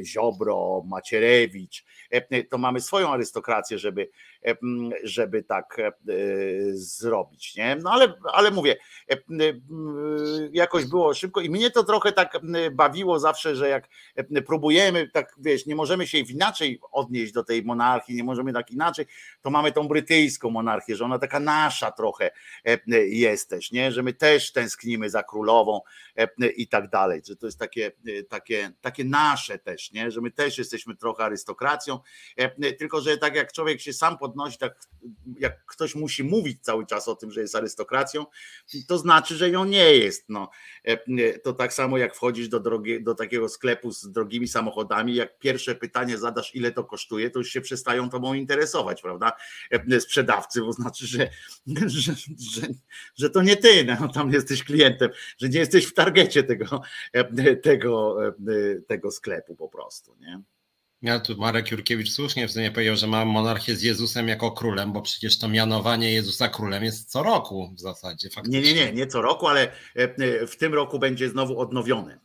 Ziobro, 0.03 0.83
Macierewicz, 0.87 1.85
to 2.49 2.57
mamy 2.57 2.81
swoją 2.81 3.09
arystokrację, 3.09 3.79
żeby, 3.79 4.09
żeby 5.03 5.43
tak 5.43 5.77
zrobić, 6.73 7.55
nie? 7.55 7.75
No 7.75 7.91
ale, 7.91 8.13
ale 8.33 8.51
mówię, 8.51 8.77
jakoś 10.51 10.85
było 10.85 11.13
szybko 11.13 11.41
i 11.41 11.49
mnie 11.49 11.71
to 11.71 11.83
trochę 11.83 12.11
tak 12.11 12.35
y, 12.35 12.71
bawiło 12.71 13.19
zawsze, 13.19 13.55
że 13.55 13.69
jak 13.69 13.87
y, 14.37 14.41
próbujemy, 14.41 15.09
tak 15.13 15.35
wiesz, 15.37 15.65
nie 15.65 15.75
możemy 15.75 16.07
się 16.07 16.17
inaczej 16.17 16.79
odnieść 16.91 17.33
do 17.33 17.43
tej 17.43 17.63
monarchii, 17.63 18.15
nie 18.15 18.23
możemy 18.23 18.53
tak 18.53 18.71
inaczej, 18.71 19.05
to 19.41 19.49
mamy 19.49 19.71
tą 19.71 19.87
brytyjską 19.87 20.49
monarchię, 20.49 20.95
że 20.95 21.05
ona 21.05 21.19
taka 21.19 21.39
nasza 21.39 21.91
trochę 21.91 22.31
jest 23.07 23.49
też, 23.49 23.71
nie? 23.71 23.91
że 23.91 24.03
my 24.03 24.13
też 24.13 24.51
tęsknimy 24.51 25.09
za 25.09 25.23
królową 25.23 25.81
i 26.55 26.67
tak 26.67 26.89
dalej, 26.89 27.21
że 27.27 27.35
to 27.35 27.45
jest 27.45 27.59
takie, 27.59 27.91
takie, 28.29 28.71
takie 28.81 29.03
nasze 29.03 29.59
też, 29.59 29.91
nie? 29.91 30.11
że 30.11 30.21
my 30.21 30.31
też 30.31 30.57
jesteśmy 30.57 30.95
trochę 30.95 31.23
arystokracją, 31.23 31.99
tylko 32.79 33.01
że 33.01 33.17
tak 33.17 33.35
jak 33.35 33.53
człowiek 33.53 33.81
się 33.81 33.93
sam 33.93 34.17
podnosi, 34.17 34.57
tak 34.57 34.79
jak 35.39 35.65
ktoś 35.65 35.95
musi 35.95 36.23
mówić 36.23 36.63
cały 36.63 36.85
czas 36.85 37.07
o 37.07 37.15
tym, 37.15 37.31
że 37.31 37.41
jest 37.41 37.55
arystokracją, 37.55 38.25
to 38.87 38.97
znaczy, 38.97 39.35
że 39.35 39.49
ją 39.49 39.65
nie 39.69 39.95
jest. 39.95 40.29
No. 40.29 40.49
E, 40.87 40.91
e, 40.91 41.39
to 41.39 41.53
tak 41.53 41.73
samo 41.73 41.97
jak 41.97 42.15
wchodzisz 42.15 42.49
do, 42.49 42.59
drogi, 42.59 43.03
do 43.03 43.15
takiego 43.15 43.49
sklepu 43.49 43.91
z 43.91 44.11
drogimi 44.11 44.47
samochodami, 44.47 45.15
jak 45.15 45.39
pierwsze 45.39 45.75
pytanie 45.75 46.17
zadasz, 46.17 46.55
ile 46.55 46.71
to 46.71 46.83
kosztuje, 46.83 47.29
to 47.29 47.39
już 47.39 47.49
się 47.49 47.61
przestają 47.61 48.09
tobą 48.09 48.33
interesować, 48.33 49.01
prawda? 49.01 49.31
E, 49.71 49.99
sprzedawcy, 49.99 50.61
bo 50.61 50.73
znaczy, 50.73 51.07
że, 51.07 51.29
że, 51.87 52.13
że, 52.53 52.67
że 53.15 53.29
to 53.29 53.41
nie 53.41 53.57
ty, 53.57 53.85
no, 53.85 54.07
tam 54.07 54.31
jesteś 54.31 54.63
klientem, 54.63 55.09
że 55.37 55.49
nie 55.49 55.59
jesteś 55.59 55.85
w 55.85 55.93
targecie 55.93 56.43
tego, 56.43 56.81
tego, 57.63 58.17
tego 58.87 59.11
sklepu 59.11 59.55
po 59.55 59.69
prostu. 59.69 60.15
Nie? 60.19 60.41
Ja 61.01 61.19
tu 61.19 61.37
Marek 61.37 61.71
Jurkiewicz 61.71 62.11
słusznie 62.11 62.47
w 62.47 62.51
sumie 62.51 62.71
powiedział, 62.71 62.95
że 62.95 63.07
mam 63.07 63.27
monarchię 63.27 63.75
z 63.75 63.81
Jezusem 63.81 64.27
jako 64.27 64.51
królem, 64.51 64.93
bo 64.93 65.01
przecież 65.01 65.39
to 65.39 65.47
mianowanie 65.47 66.13
Jezusa 66.13 66.47
królem 66.47 66.83
jest 66.83 67.11
co 67.11 67.23
roku 67.23 67.73
w 67.77 67.79
zasadzie. 67.79 68.29
Faktycznie. 68.29 68.61
Nie, 68.61 68.73
nie, 68.73 68.85
nie, 68.85 68.93
nie 68.93 69.07
co 69.07 69.21
roku, 69.21 69.47
ale 69.47 69.61
e, 69.61 69.71
e, 69.95 70.47
w 70.47 70.57
tym 70.57 70.73
roku 70.73 70.99
będzie 70.99 71.29
znowu 71.29 71.59
odnowiony. 71.59 72.19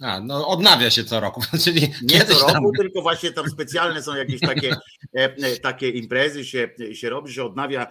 A, 0.00 0.20
no 0.20 0.48
odnawia 0.48 0.90
się 0.90 1.04
co 1.04 1.20
roku, 1.20 1.42
czyli 1.64 1.80
nie 2.02 2.24
co 2.24 2.34
roku, 2.38 2.52
tam... 2.52 2.62
tylko 2.78 3.02
właśnie 3.02 3.32
tam 3.32 3.50
specjalne 3.50 4.02
są 4.02 4.14
jakieś 4.14 4.40
takie, 4.40 4.76
takie 5.62 5.88
imprezy, 5.88 6.44
się, 6.44 6.68
się 6.92 7.10
robi, 7.10 7.32
się 7.32 7.44
odnawia 7.44 7.86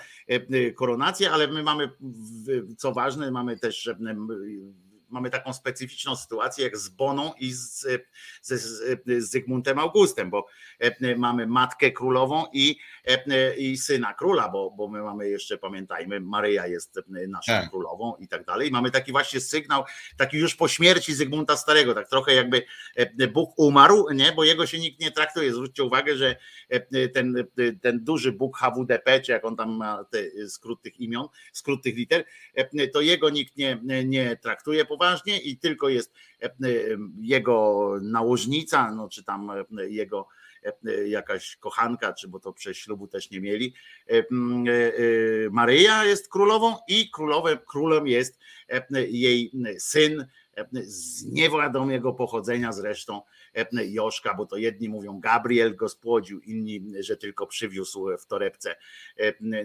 koronację, 0.75 1.31
ale 1.31 1.47
my 1.47 1.63
mamy, 1.63 1.89
co 2.77 2.91
ważne, 2.91 3.31
mamy 3.31 3.59
też 3.59 3.89
mamy 5.11 5.29
taką 5.29 5.53
specyficzną 5.53 6.15
sytuację 6.15 6.63
jak 6.63 6.77
z 6.77 6.89
Boną 6.89 7.33
i 7.39 7.51
z, 7.51 7.87
z, 8.41 8.53
z 9.05 9.31
Zygmuntem 9.31 9.79
Augustem, 9.79 10.29
bo 10.29 10.45
e, 10.79 11.15
mamy 11.15 11.47
matkę 11.47 11.91
królową 11.91 12.45
i, 12.53 12.77
e, 13.05 13.55
i 13.55 13.77
syna 13.77 14.13
króla, 14.13 14.49
bo, 14.49 14.71
bo 14.71 14.87
my 14.87 15.01
mamy 15.01 15.29
jeszcze, 15.29 15.57
pamiętajmy, 15.57 16.19
Maryja 16.19 16.67
jest 16.67 16.99
naszą 17.27 17.51
tak. 17.51 17.69
królową 17.69 18.15
i 18.19 18.27
tak 18.27 18.45
dalej. 18.45 18.71
Mamy 18.71 18.91
taki 18.91 19.11
właśnie 19.11 19.39
sygnał, 19.39 19.83
taki 20.17 20.37
już 20.37 20.55
po 20.55 20.67
śmierci 20.67 21.13
Zygmunta 21.13 21.57
Starego, 21.57 21.93
tak 21.93 22.09
trochę 22.09 22.33
jakby 22.33 22.63
e, 22.95 23.27
Bóg 23.27 23.59
umarł, 23.59 24.05
nie? 24.13 24.31
bo 24.31 24.43
jego 24.43 24.65
się 24.65 24.79
nikt 24.79 24.99
nie 24.99 25.11
traktuje. 25.11 25.53
Zwróćcie 25.53 25.83
uwagę, 25.83 26.15
że 26.15 26.35
ten, 27.13 27.35
ten 27.81 28.03
duży 28.03 28.31
Bóg 28.31 28.57
HWDP, 28.57 29.21
czy 29.21 29.31
jak 29.31 29.45
on 29.45 29.55
tam 29.55 29.71
ma 29.77 30.03
te 30.03 30.47
skrót 30.49 30.81
tych 30.81 30.99
imion, 30.99 31.27
skrót 31.53 31.83
tych 31.83 31.95
liter, 31.95 32.23
to 32.93 33.01
jego 33.01 33.29
nikt 33.29 33.57
nie, 33.57 33.79
nie 34.05 34.37
traktuje 34.37 34.85
poważnie 34.85 35.00
i 35.43 35.57
tylko 35.57 35.89
jest 35.89 36.13
e, 36.41 36.45
e, 36.45 36.51
jego 37.21 37.89
nałożnica, 38.01 38.91
no 38.91 39.09
czy 39.09 39.23
tam 39.23 39.51
e, 39.51 39.89
jego 39.89 40.27
jakaś 41.05 41.55
kochanka, 41.55 42.13
czy 42.13 42.27
bo 42.27 42.39
to 42.39 42.53
przez 42.53 42.77
ślubu 42.77 43.07
też 43.07 43.31
nie 43.31 43.41
mieli. 43.41 43.73
Maryja 45.51 46.05
jest 46.05 46.29
królową 46.29 46.75
i 46.87 47.11
królowem, 47.11 47.57
królem 47.67 48.07
jest 48.07 48.39
jej 49.09 49.51
syn 49.77 50.25
z 50.83 51.25
niewiadomego 51.25 52.13
pochodzenia 52.13 52.71
zresztą 52.71 53.21
Joszka, 53.71 54.33
bo 54.33 54.45
to 54.45 54.57
jedni 54.57 54.89
mówią 54.89 55.19
Gabriel 55.19 55.75
go 55.75 55.89
spłodził, 55.89 56.39
inni, 56.39 56.85
że 56.99 57.17
tylko 57.17 57.47
przywiózł 57.47 58.07
w 58.19 58.25
torebce 58.25 58.75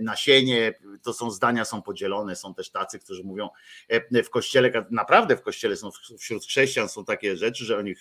nasienie. 0.01 0.75
To 1.03 1.13
są 1.13 1.31
zdania 1.31 1.65
są 1.65 1.83
podzielone, 1.83 2.37
są 2.37 2.55
też 2.55 2.71
tacy, 2.71 2.99
którzy 2.99 3.25
mówią 3.25 3.49
w 4.25 4.31
kościele, 4.31 4.87
naprawdę 4.91 5.37
w 5.37 5.43
kościele 5.43 5.77
są 5.77 5.91
wśród 6.19 6.45
chrześcijan 6.45 6.89
są 6.89 7.05
takie 7.05 7.37
rzeczy, 7.37 7.65
że 7.65 7.79
oni 7.79 7.95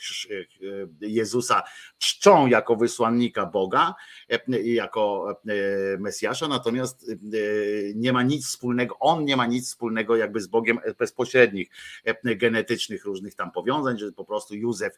Jezusa 1.02 1.64
czczą 1.98 2.48
jako 2.48 2.76
wysłannika 2.76 3.46
Boga, 3.46 3.96
jako 4.64 5.36
Mesjasza, 6.00 6.48
natomiast 6.48 7.12
nie 7.96 8.14
ma 8.14 8.24
nic 8.24 8.48
wspólnego, 8.48 9.00
on 9.00 9.26
nie 9.26 9.38
ma 9.38 9.46
nic 9.46 9.68
wspólnego 9.68 10.16
jakby 10.16 10.42
z 10.42 10.48
Bogiem 10.48 10.80
bezpośrednich, 11.00 11.70
różnych 13.06 13.36
tam 13.36 13.52
powiązań, 13.52 13.98
że 13.98 14.12
po 14.12 14.26
prostu 14.26 14.56
Józef 14.56 14.98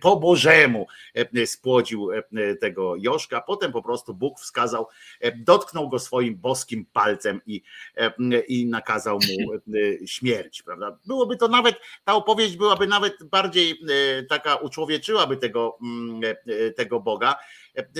po 0.00 0.10
po 0.10 0.16
Bożemu 0.16 0.86
e, 1.14 1.46
spłodził 1.46 2.12
e, 2.12 2.56
tego 2.56 2.96
Joszka, 2.96 3.40
potem 3.40 3.72
po 3.72 3.82
prostu 3.82 4.14
Bóg 4.14 4.40
wskazał, 4.40 4.86
e, 5.20 5.36
dotknął 5.36 5.88
go 5.88 5.98
swoim 5.98 6.36
boskim 6.36 6.86
palcem 6.92 7.40
i, 7.46 7.62
i 8.48 8.66
nakazał 8.66 9.18
mu 9.18 9.74
śmierć, 10.06 10.62
prawda? 10.62 10.98
Byłoby 11.06 11.36
to 11.36 11.48
nawet, 11.48 11.76
ta 12.04 12.14
opowieść 12.14 12.56
byłaby 12.56 12.86
nawet 12.86 13.24
bardziej 13.24 13.80
taka, 14.28 14.56
uczłowieczyłaby 14.56 15.36
tego, 15.36 15.78
tego 16.76 17.00
Boga, 17.00 17.36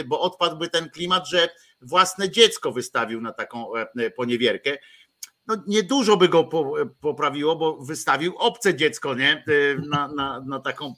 bo 0.07 0.21
odpadłby 0.21 0.69
ten 0.69 0.91
klimat, 0.91 1.29
że 1.29 1.49
własne 1.83 2.31
dziecko 2.31 2.73
wystawił 2.73 3.21
na 3.21 3.33
taką 3.33 3.67
poniewierkę 4.17 4.79
no 5.51 5.63
niedużo 5.67 6.17
by 6.17 6.29
go 6.29 6.45
poprawiło, 7.01 7.57
bo 7.57 7.77
wystawił 7.77 8.37
obce 8.37 8.75
dziecko, 8.75 9.15
nie? 9.15 9.45
Na, 9.89 10.09
na, 10.09 10.41
na 10.47 10.61
taką, 10.61 10.95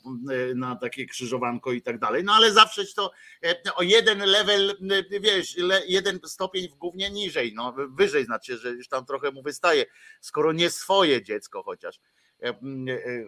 na 0.55 0.77
takie 0.77 1.07
krzyżowanko 1.07 1.73
i 1.73 1.83
tak 1.83 1.99
dalej. 1.99 2.25
No 2.25 2.33
ale 2.33 2.53
zawsze 2.53 2.83
to 2.97 3.11
e, 3.45 3.75
o 3.75 3.83
jeden 3.83 4.19
level, 4.19 4.77
wiesz, 5.21 5.57
jeden 5.87 6.21
stopień 6.25 6.69
w 6.69 6.75
głównie 6.75 7.11
niżej, 7.11 7.53
no 7.55 7.75
wyżej 7.89 8.25
znaczy, 8.25 8.59
że 8.59 8.71
już 8.71 8.89
tam 8.89 9.07
trochę 9.07 9.31
mu 9.31 9.43
wystaje, 9.43 9.85
skoro 10.21 10.53
nie 10.53 10.71
swoje 10.71 11.23
dziecko 11.23 11.63
chociaż 11.63 12.01
e, 12.43 12.49
e, 12.49 12.55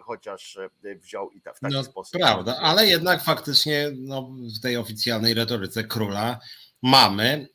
chociaż 0.01 0.57
wziął 1.01 1.31
i 1.31 1.41
tak 1.41 1.57
w 1.57 1.59
taki 1.59 1.73
no, 1.73 1.83
sposób. 1.83 2.19
Prawda, 2.19 2.57
ale 2.61 2.87
jednak 2.87 3.23
faktycznie 3.23 3.91
no, 3.97 4.29
w 4.59 4.61
tej 4.61 4.77
oficjalnej 4.77 5.33
retoryce 5.33 5.83
króla 5.83 6.39
mamy, 6.81 7.47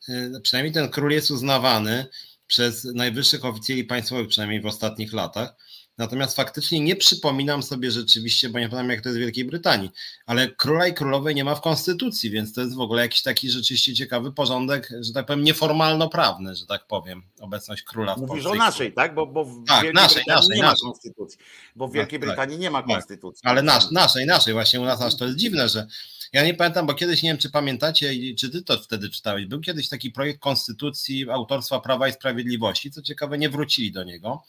przynajmniej 0.43 0.75
ten 0.75 0.89
król 0.89 1.11
jest 1.11 1.31
uznawany 1.31 2.07
przez 2.51 2.85
najwyższych 2.85 3.45
oficjeli 3.45 3.85
państwowych, 3.85 4.29
przynajmniej 4.29 4.61
w 4.61 4.67
ostatnich 4.67 5.13
latach. 5.13 5.55
Natomiast 5.99 6.37
faktycznie 6.37 6.81
nie 6.81 6.97
przypominam 6.97 7.63
sobie 7.63 7.91
rzeczywiście, 7.91 8.49
bo 8.49 8.59
nie 8.59 8.69
pamiętam 8.69 8.91
jak 8.91 9.01
to 9.01 9.09
jest 9.09 9.19
w 9.19 9.21
Wielkiej 9.21 9.45
Brytanii, 9.45 9.91
ale 10.27 10.49
króla 10.49 10.87
i 10.87 10.95
królowej 10.95 11.35
nie 11.35 11.45
ma 11.45 11.55
w 11.55 11.61
konstytucji, 11.61 12.31
więc 12.31 12.53
to 12.53 12.61
jest 12.61 12.77
w 12.77 12.81
ogóle 12.81 13.03
jakiś 13.03 13.23
taki 13.23 13.51
rzeczywiście 13.51 13.95
ciekawy 13.95 14.33
porządek, 14.33 14.91
że 15.01 15.13
tak 15.13 15.27
powiem, 15.27 15.45
nieformalno-prawny, 15.45 16.55
że 16.55 16.67
tak 16.67 16.87
powiem, 16.87 17.23
obecność 17.41 17.83
króla 17.83 18.15
w 18.15 18.19
Mówisz 18.19 18.31
Polsce. 18.31 18.49
Mówisz 18.49 18.63
o 18.63 18.65
naszej, 18.65 18.93
tak? 18.93 19.15
Bo, 19.15 19.27
bo 19.27 19.45
w 19.45 19.65
tak, 19.67 19.83
Wielkiej 19.83 20.03
naszej, 20.03 20.17
Brytanii 20.17 20.37
naszej, 20.37 20.57
nie 20.57 20.63
naszej. 20.63 20.87
ma 20.87 20.93
konstytucji. 20.93 21.39
Bo 21.77 21.89
w 21.89 21.93
Wielkiej 21.93 22.19
tak, 22.21 22.29
tak. 22.29 22.37
Brytanii 22.37 22.57
tak, 22.57 22.63
nie 22.63 22.71
ma 22.71 22.83
konstytucji. 22.83 23.43
Ale 23.45 23.63
nasz, 23.63 23.91
naszej, 23.91 24.27
naszej, 24.27 24.53
właśnie 24.53 24.81
u 24.81 24.85
nas 24.85 25.03
aż 25.03 25.17
to 25.17 25.25
jest 25.25 25.37
dziwne, 25.37 25.69
że 25.69 25.87
ja 26.33 26.45
nie 26.45 26.55
pamiętam, 26.55 26.87
bo 26.87 26.95
kiedyś, 26.95 27.23
nie 27.23 27.31
wiem 27.31 27.39
czy 27.39 27.51
pamiętacie, 27.51 28.35
czy 28.39 28.51
ty 28.51 28.63
to 28.63 28.79
wtedy 28.79 29.11
czytałeś, 29.11 29.47
był 29.47 29.61
kiedyś 29.61 29.89
taki 29.89 30.11
projekt 30.11 30.41
konstytucji 30.41 31.31
autorstwa 31.31 31.81
Prawa 31.81 32.09
i 32.09 32.13
Sprawiedliwości, 32.13 32.91
co 32.91 33.03
ciekawe 33.03 33.39
nie 33.39 33.51
wrócili 33.51 33.93
do 33.93 34.05
niego. 34.05 34.43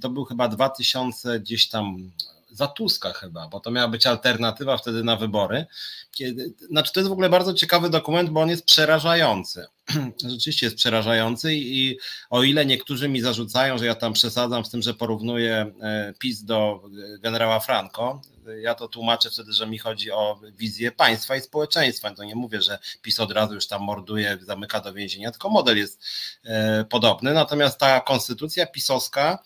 To 0.00 0.10
był 0.10 0.24
chyba 0.24 0.48
2000 0.48 1.40
gdzieś 1.40 1.68
tam 1.68 2.10
za 2.52 2.66
Tuska 2.66 3.12
chyba, 3.12 3.48
bo 3.48 3.60
to 3.60 3.70
miała 3.70 3.88
być 3.88 4.06
alternatywa 4.06 4.76
wtedy 4.76 5.04
na 5.04 5.16
wybory. 5.16 5.66
Kiedy, 6.12 6.54
znaczy 6.70 6.92
to 6.92 7.00
jest 7.00 7.08
w 7.08 7.12
ogóle 7.12 7.28
bardzo 7.28 7.54
ciekawy 7.54 7.90
dokument, 7.90 8.30
bo 8.30 8.40
on 8.40 8.48
jest 8.48 8.64
przerażający. 8.64 9.66
Rzeczywiście 10.30 10.66
jest 10.66 10.76
przerażający 10.76 11.54
i 11.54 11.98
o 12.30 12.42
ile 12.42 12.66
niektórzy 12.66 13.08
mi 13.08 13.20
zarzucają, 13.20 13.78
że 13.78 13.86
ja 13.86 13.94
tam 13.94 14.12
przesadzam 14.12 14.64
z 14.64 14.70
tym, 14.70 14.82
że 14.82 14.94
porównuję 14.94 15.72
e, 15.82 16.14
PiS 16.18 16.44
do 16.44 16.82
e, 17.14 17.18
generała 17.18 17.60
Franco, 17.60 18.20
ja 18.62 18.74
to 18.74 18.88
tłumaczę 18.88 19.30
wtedy, 19.30 19.52
że 19.52 19.66
mi 19.66 19.78
chodzi 19.78 20.12
o 20.12 20.40
wizję 20.56 20.92
państwa 20.92 21.36
i 21.36 21.40
społeczeństwa. 21.40 22.14
To 22.14 22.24
nie 22.24 22.34
mówię, 22.34 22.62
że 22.62 22.78
PiS 23.02 23.20
od 23.20 23.32
razu 23.32 23.54
już 23.54 23.66
tam 23.66 23.82
morduje, 23.82 24.38
zamyka 24.42 24.80
do 24.80 24.92
więzienia, 24.92 25.30
tylko 25.30 25.50
model 25.50 25.78
jest 25.78 26.02
e, 26.44 26.84
podobny. 26.84 27.34
Natomiast 27.34 27.78
ta 27.78 28.00
konstytucja 28.00 28.66
pisowska, 28.66 29.38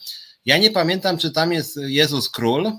ja 0.45 0.59
nie 0.59 0.71
pamiętam, 0.71 1.19
czy 1.19 1.31
tam 1.31 1.53
jest 1.53 1.77
Jezus 1.77 2.31
Król, 2.31 2.73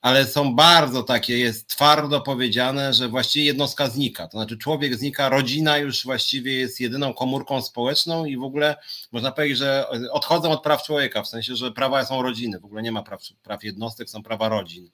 ale 0.00 0.26
są 0.26 0.54
bardzo 0.54 1.02
takie, 1.02 1.38
jest 1.38 1.68
twardo 1.68 2.20
powiedziane, 2.20 2.92
że 2.92 3.08
właściwie 3.08 3.44
jednostka 3.44 3.88
znika. 3.88 4.28
To 4.28 4.38
znaczy 4.38 4.58
człowiek 4.58 4.96
znika, 4.96 5.28
rodzina 5.28 5.78
już 5.78 6.04
właściwie 6.04 6.54
jest 6.54 6.80
jedyną 6.80 7.14
komórką 7.14 7.62
społeczną 7.62 8.24
i 8.24 8.36
w 8.36 8.42
ogóle 8.42 8.76
można 9.12 9.32
powiedzieć, 9.32 9.58
że 9.58 9.88
odchodzą 10.12 10.50
od 10.50 10.62
praw 10.62 10.82
człowieka, 10.82 11.22
w 11.22 11.28
sensie, 11.28 11.56
że 11.56 11.72
prawa 11.72 12.04
są 12.04 12.22
rodziny, 12.22 12.60
w 12.60 12.64
ogóle 12.64 12.82
nie 12.82 12.92
ma 12.92 13.02
praw, 13.02 13.22
praw 13.42 13.64
jednostek, 13.64 14.10
są 14.10 14.22
prawa 14.22 14.48
rodzin. 14.48 14.90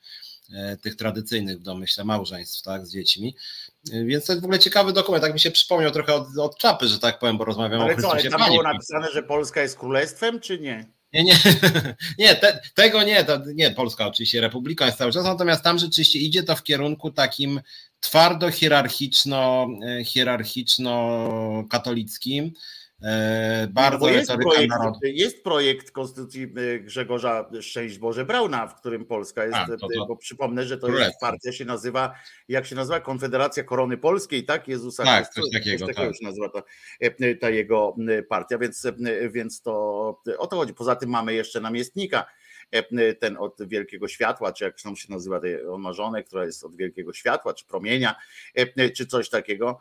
E, 0.53 0.77
tych 0.77 0.97
tradycyjnych 0.97 1.59
w 1.59 1.63
domyśle 1.63 2.05
małżeństw, 2.05 2.63
tak, 2.63 2.87
z 2.87 2.93
dziećmi. 2.93 3.37
E, 3.93 4.05
więc 4.05 4.27
to 4.27 4.33
jest 4.33 4.43
w 4.43 4.45
ogóle 4.45 4.59
ciekawy 4.59 4.93
dokument, 4.93 5.25
tak 5.25 5.33
mi 5.33 5.41
się 5.41 5.51
przypomniał 5.51 5.91
trochę 5.91 6.15
od, 6.15 6.39
od 6.39 6.59
czapy, 6.59 6.89
że 6.89 6.99
tak 6.99 7.19
powiem, 7.19 7.39
bo 7.39 7.45
rozmawiam 7.45 7.81
ale 7.81 7.93
o 7.93 7.95
Chrystusie. 7.95 8.13
Ale 8.13 8.31
co, 8.31 8.39
tam 8.39 8.49
było 8.49 8.63
napisane, 8.63 9.09
że 9.13 9.23
Polska 9.23 9.63
jest 9.63 9.79
królestwem, 9.79 10.41
czy 10.41 10.61
nie? 10.61 10.94
Nie, 11.15 11.25
nie, 11.25 11.39
nie 12.19 12.35
te, 12.35 12.61
tego 12.75 13.03
nie, 13.03 13.25
to 13.25 13.39
nie, 13.55 13.71
Polska 13.71 14.07
oczywiście, 14.07 14.41
Republika 14.41 14.87
jest 14.87 14.99
cały 14.99 15.13
czas, 15.13 15.25
natomiast 15.25 15.65
tam 15.65 15.79
rzeczywiście 15.79 16.19
idzie 16.19 16.43
to 16.43 16.57
w 16.57 16.63
kierunku 16.63 17.11
takim 17.11 17.61
twardo 18.01 18.51
hierarchiczno, 18.51 19.69
e, 19.87 20.05
hierarchiczno-katolickim, 20.05 22.45
E, 22.45 22.51
bardzo 23.71 24.07
no 24.07 24.13
jest 24.13 24.33
projekt, 24.33 24.71
narodu. 24.71 24.99
jest 25.03 25.45
projekt 25.45 25.91
Konstytucji 25.91 26.43
e, 26.43 26.79
Grzegorza 26.79 27.51
Szczęść 27.61 27.99
Boże 27.99 28.25
Brauna, 28.25 28.67
w 28.67 28.75
którym 28.75 29.05
Polska 29.05 29.45
jest, 29.45 29.57
A, 29.57 29.67
to, 29.67 29.77
to. 29.77 30.07
bo 30.09 30.17
przypomnę, 30.17 30.65
że 30.65 30.79
to 30.79 30.89
jest 30.89 31.21
partia, 31.21 31.53
się 31.53 31.65
nazywa, 31.65 32.15
jak 32.49 32.67
się 32.67 32.77
nazywa, 32.77 33.01
Konfederacja 33.01 33.65
Korony 33.65 33.97
Polskiej, 33.97 34.45
tak? 34.45 34.69
Jezusa 34.69 35.05
tak, 35.05 35.25
Chrystusa, 35.25 35.43
coś 35.43 35.53
takiego, 35.53 35.87
coś 35.87 35.95
takiego 35.95 36.13
tak. 36.13 36.21
się 36.21 36.27
nazywa 36.27 36.49
ta, 36.49 36.63
e, 37.01 37.35
ta 37.35 37.51
jego 37.51 37.97
partia, 38.29 38.59
więc, 38.59 38.87
więc 39.31 39.61
to 39.61 39.73
o 40.39 40.47
to 40.47 40.57
chodzi. 40.57 40.75
Poza 40.75 40.97
tym 40.97 41.11
mamy 41.11 41.35
jeszcze 41.35 41.61
namiestnika, 41.61 42.25
E, 42.25 42.27
ten 43.21 43.37
od 43.37 43.69
wielkiego 43.69 44.09
światła, 44.09 44.53
czy 44.53 44.65
jak 44.65 44.79
się 44.79 44.91
nazywa, 45.09 45.41
on 45.71 45.81
ma 45.81 45.93
która 46.27 46.45
jest 46.45 46.65
od 46.65 46.77
wielkiego 46.77 47.13
światła, 47.13 47.55
czy 47.55 47.65
promienia, 47.67 48.15
czy 48.97 49.07
coś 49.07 49.31
takiego. 49.31 49.79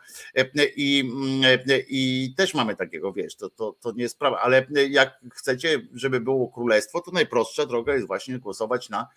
I, 0.75 1.11
mm, 1.13 1.59
i 1.87 2.33
też 2.37 2.53
mamy 2.53 2.75
takiego, 2.75 3.13
wiesz, 3.13 3.35
to, 3.35 3.49
to, 3.49 3.75
to 3.81 3.91
nie 3.91 4.03
jest 4.03 4.15
sprawa, 4.15 4.39
ale 4.39 4.67
jak 4.89 5.19
chcecie, 5.33 5.81
żeby 5.93 6.21
było 6.21 6.47
królestwo, 6.47 7.01
to 7.01 7.11
najprostsza 7.11 7.65
droga 7.65 7.93
jest 7.93 8.07
właśnie 8.07 8.39
głosować 8.39 8.89
na, 8.89 9.07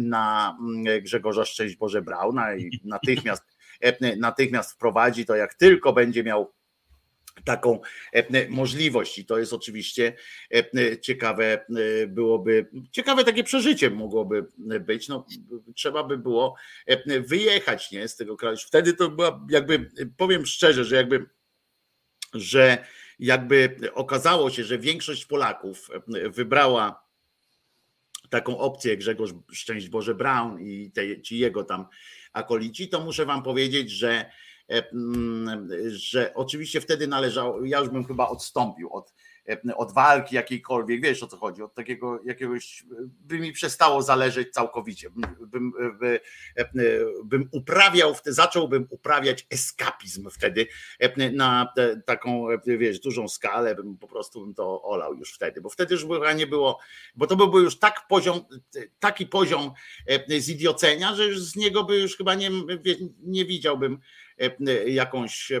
na 0.00 0.56
mm, 0.60 1.02
Grzegorza 1.02 1.44
Szczęść 1.44 1.76
Boże 1.76 2.02
Brauna 2.02 2.54
i 2.54 2.80
natychmiast, 2.84 3.42
natychmiast 4.16 4.72
wprowadzi 4.72 5.26
to, 5.26 5.36
jak 5.36 5.54
tylko 5.54 5.92
będzie 5.92 6.24
miał 6.24 6.52
taką 7.44 7.80
możliwość. 8.48 9.18
I 9.18 9.24
to 9.24 9.38
jest 9.38 9.52
oczywiście 9.52 10.16
ciekawe 11.00 11.66
byłoby, 12.08 12.66
ciekawe 12.90 13.24
takie 13.24 13.44
przeżycie 13.44 13.90
mogłoby 13.90 14.46
być, 14.80 15.08
no 15.08 15.26
trzeba 15.74 16.04
by 16.04 16.18
było 16.18 16.54
wyjechać 17.26 17.90
nie, 17.90 18.08
z 18.08 18.16
tego 18.16 18.36
kraju, 18.36 18.56
wtedy 18.66 18.92
to 18.92 19.08
była 19.08 19.46
jakby, 19.50 19.90
powiem 20.16 20.46
szczerze, 20.46 20.84
że 20.84 20.96
jakby 20.96 21.26
że 22.34 22.86
jakby 23.18 23.76
okazało 23.94 24.50
się, 24.50 24.64
że 24.64 24.78
większość 24.78 25.26
Polaków 25.26 25.90
wybrała 26.30 27.02
taką 28.30 28.58
opcję 28.58 28.96
Grzegorz 28.96 29.30
Szczęść 29.52 29.88
Boże 29.88 30.14
Brown 30.14 30.60
i 30.60 30.90
te, 30.90 31.22
ci 31.22 31.38
jego 31.38 31.64
tam 31.64 31.86
akolici, 32.32 32.88
to 32.88 33.00
muszę 33.00 33.26
wam 33.26 33.42
powiedzieć, 33.42 33.90
że, 33.90 34.30
że 35.88 36.34
oczywiście 36.34 36.80
wtedy 36.80 37.06
należało, 37.06 37.64
ja 37.64 37.80
już 37.80 37.88
bym 37.88 38.04
chyba 38.04 38.28
odstąpił 38.28 38.92
od 38.92 39.12
E, 39.48 39.76
od 39.76 39.92
walki 39.92 40.34
jakiejkolwiek, 40.34 41.02
wiesz 41.02 41.22
o 41.22 41.26
co 41.26 41.36
chodzi, 41.36 41.62
od 41.62 41.74
takiego 41.74 42.20
jakiegoś, 42.24 42.84
by 43.20 43.38
mi 43.38 43.52
przestało 43.52 44.02
zależeć 44.02 44.52
całkowicie, 44.52 45.10
bym, 45.40 45.72
by, 46.00 46.20
e, 46.56 46.64
bym 47.24 47.48
uprawiał, 47.52 48.14
zacząłbym 48.24 48.86
uprawiać 48.90 49.46
eskapizm 49.50 50.30
wtedy 50.30 50.66
e, 50.98 51.30
na 51.30 51.72
taką, 52.06 52.46
wiesz, 52.66 53.00
dużą 53.00 53.28
skalę, 53.28 53.74
bym 53.74 53.98
po 53.98 54.08
prostu 54.08 54.40
bym 54.40 54.54
to 54.54 54.82
olał 54.82 55.14
już 55.14 55.32
wtedy, 55.32 55.60
bo 55.60 55.68
wtedy 55.68 55.94
już 55.94 56.02
chyba 56.02 56.32
nie 56.32 56.46
było, 56.46 56.78
bo 57.16 57.26
to 57.26 57.36
byłby 57.36 57.60
już 57.60 57.78
tak 57.78 58.06
poziom, 58.08 58.40
taki 59.00 59.26
poziom 59.26 59.70
zidiocenia, 60.40 61.14
że 61.14 61.24
już 61.24 61.40
z 61.40 61.56
niego 61.56 61.84
by 61.84 61.98
już 61.98 62.16
chyba 62.16 62.34
nie, 62.34 62.50
nie 63.22 63.44
widziałbym 63.44 63.98
E, 64.31 64.31
e, 64.31 64.31
jakąś, 64.86 65.52
e, 65.52 65.60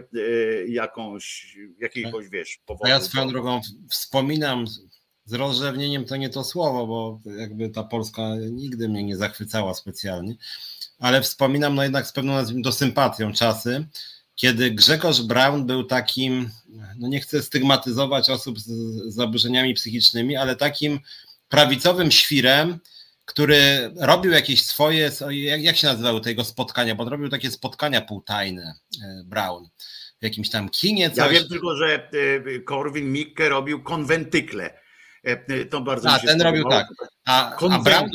jakąś 0.68 1.56
jakiegoś, 1.78 2.28
wiesz, 2.28 2.60
powodu. 2.66 2.90
Ja 2.90 3.00
swoją 3.00 3.28
drogą 3.28 3.60
wspominam 3.90 4.66
z 5.24 5.32
rozrzewnieniem 5.32 6.04
to 6.04 6.16
nie 6.16 6.28
to 6.28 6.44
słowo, 6.44 6.86
bo 6.86 7.20
jakby 7.38 7.68
ta 7.68 7.84
Polska 7.84 8.22
nigdy 8.50 8.88
mnie 8.88 9.04
nie 9.04 9.16
zachwycała 9.16 9.74
specjalnie, 9.74 10.36
ale 10.98 11.22
wspominam 11.22 11.74
no 11.74 11.82
jednak 11.82 12.06
z 12.06 12.12
pewną 12.12 12.32
nazwijmy 12.32 12.62
to 12.64 12.72
sympatią 12.72 13.32
czasy, 13.32 13.86
kiedy 14.34 14.70
Grzegorz 14.70 15.22
Braun 15.22 15.66
był 15.66 15.84
takim, 15.84 16.50
no 16.98 17.08
nie 17.08 17.20
chcę 17.20 17.42
stygmatyzować 17.42 18.30
osób 18.30 18.60
z 18.60 18.70
zaburzeniami 19.14 19.74
psychicznymi, 19.74 20.36
ale 20.36 20.56
takim 20.56 21.00
prawicowym 21.48 22.10
świrem, 22.10 22.78
który 23.24 23.90
robił 23.96 24.32
jakieś 24.32 24.66
swoje, 24.66 25.10
jak, 25.30 25.62
jak 25.62 25.76
się 25.76 25.86
nazywały 25.86 26.20
tego 26.20 26.44
spotkania, 26.44 26.94
bo 26.94 27.08
robił 27.08 27.28
takie 27.28 27.50
spotkania 27.50 28.00
półtajne, 28.00 28.74
e, 29.02 29.22
Brown, 29.24 29.68
w 30.20 30.24
jakimś 30.24 30.50
tam 30.50 30.68
kinie. 30.68 31.10
Coś. 31.10 31.18
Ja 31.18 31.28
wiem 31.28 31.48
tylko, 31.48 31.76
że 31.76 32.10
Korwin 32.64 33.12
Mikke 33.12 33.48
robił 33.48 33.82
konwentykle 33.82 34.64
E, 34.64 34.74
e, 34.74 34.81
to 35.70 35.80
bardzo 35.80 36.10
A, 36.10 36.18
ten 36.18 36.42
robił 36.42 36.68
tak. 36.68 36.86
A, 37.24 37.56
a 37.56 37.78
Brown... 37.78 38.10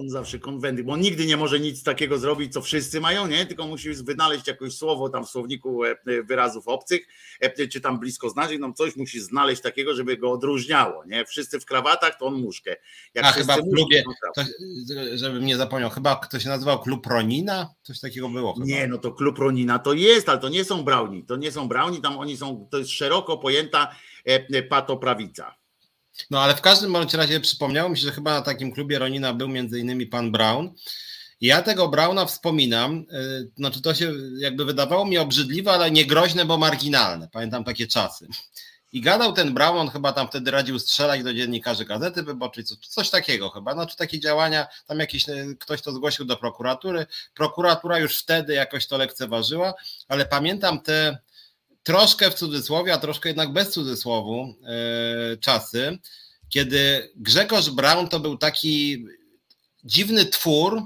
On 0.00 0.10
zawsze 0.10 0.38
konwenty, 0.38 0.84
bo 0.84 0.92
on 0.92 1.00
nigdy 1.00 1.26
nie 1.26 1.36
może 1.36 1.60
nic 1.60 1.82
takiego 1.82 2.18
zrobić, 2.18 2.52
co 2.52 2.62
wszyscy 2.62 3.00
mają, 3.00 3.26
nie? 3.26 3.46
Tylko 3.46 3.66
musi 3.66 3.94
wynaleźć 3.94 4.46
jakieś 4.46 4.74
słowo 4.74 5.08
tam 5.08 5.26
w 5.26 5.28
słowniku 5.28 5.84
e, 5.84 5.96
wyrazów 6.22 6.68
obcych, 6.68 7.06
czy 7.72 7.80
tam 7.80 8.00
blisko 8.00 8.30
znaczeń, 8.30 8.58
no 8.58 8.72
coś 8.72 8.96
musi 8.96 9.20
znaleźć 9.20 9.62
takiego, 9.62 9.94
żeby 9.94 10.16
go 10.16 10.30
odróżniało, 10.30 11.04
nie? 11.04 11.24
Wszyscy 11.24 11.60
w 11.60 11.64
krawatach, 11.64 12.18
to 12.18 12.26
on 12.26 12.34
muszkę. 12.34 12.76
Jak 13.14 13.24
a 13.24 13.32
chyba 13.32 13.56
w 13.56 13.60
klubie, 13.74 14.04
to, 14.34 14.42
żebym 15.14 15.46
nie 15.46 15.56
zapomniał, 15.56 15.90
chyba 15.90 16.16
to 16.16 16.40
się 16.40 16.48
nazywał 16.48 16.82
klub 16.82 17.06
Ronina? 17.06 17.74
Coś 17.82 18.00
takiego 18.00 18.28
było 18.28 18.54
chyba. 18.54 18.66
Nie, 18.66 18.86
no 18.86 18.98
to 18.98 19.12
klub 19.12 19.38
Ronina 19.38 19.78
to 19.78 19.92
jest, 19.92 20.28
ale 20.28 20.38
to 20.38 20.48
nie 20.48 20.64
są 20.64 20.82
Browni, 20.82 21.24
to 21.24 21.36
nie 21.36 21.52
są 21.52 21.68
Browni, 21.68 22.00
tam 22.00 22.18
oni 22.18 22.36
są, 22.36 22.68
to 22.70 22.78
jest 22.78 22.90
szeroko 22.90 23.38
pojęta 23.38 23.94
patoprawica. 24.68 25.58
No 26.30 26.40
ale 26.40 26.54
w 26.54 26.60
każdym 26.60 26.92
bądź 26.92 27.14
razie 27.14 27.40
przypomniało 27.40 27.90
mi 27.90 27.98
się, 27.98 28.06
że 28.06 28.12
chyba 28.12 28.34
na 28.34 28.42
takim 28.42 28.72
klubie 28.72 28.98
Ronina 28.98 29.34
był 29.34 29.48
między 29.48 29.80
innymi 29.80 30.06
pan 30.06 30.32
Brown. 30.32 30.70
Ja 31.40 31.62
tego 31.62 31.88
Brauna 31.88 32.26
wspominam, 32.26 33.06
y, 33.12 33.50
znaczy 33.56 33.82
to 33.82 33.94
się 33.94 34.12
jakby 34.38 34.64
wydawało 34.64 35.04
mi 35.04 35.18
obrzydliwe, 35.18 35.72
ale 35.72 35.90
nie 35.90 36.06
groźne, 36.06 36.44
bo 36.44 36.58
marginalne. 36.58 37.28
Pamiętam 37.32 37.64
takie 37.64 37.86
czasy. 37.86 38.28
I 38.92 39.00
gadał 39.00 39.32
ten 39.32 39.54
Brown, 39.54 39.78
on 39.78 39.88
chyba 39.88 40.12
tam 40.12 40.28
wtedy 40.28 40.50
radził 40.50 40.78
strzelać 40.78 41.22
do 41.22 41.34
dziennikarzy 41.34 41.84
Gazety 41.84 42.22
Wyborczej, 42.22 42.64
coś 42.64 43.10
takiego 43.10 43.50
chyba. 43.50 43.72
Znaczy 43.72 43.96
takie 43.96 44.20
działania, 44.20 44.66
tam 44.86 44.98
jakiś 44.98 45.28
y, 45.28 45.56
ktoś 45.60 45.82
to 45.82 45.92
zgłosił 45.92 46.24
do 46.24 46.36
prokuratury. 46.36 47.06
Prokuratura 47.34 47.98
już 47.98 48.18
wtedy 48.18 48.54
jakoś 48.54 48.86
to 48.86 48.96
lekceważyła, 48.96 49.74
ale 50.08 50.26
pamiętam 50.26 50.80
te 50.80 51.18
troszkę 51.82 52.30
w 52.30 52.34
cudzysłowie, 52.34 52.94
a 52.94 52.98
troszkę 52.98 53.28
jednak 53.28 53.52
bez 53.52 53.70
cudzysłowu 53.70 54.54
e, 54.64 55.36
czasy, 55.36 55.98
kiedy 56.48 57.12
Grzegorz 57.16 57.70
Braun 57.70 58.08
to 58.08 58.20
był 58.20 58.38
taki 58.38 59.06
dziwny 59.84 60.26
twór, 60.26 60.82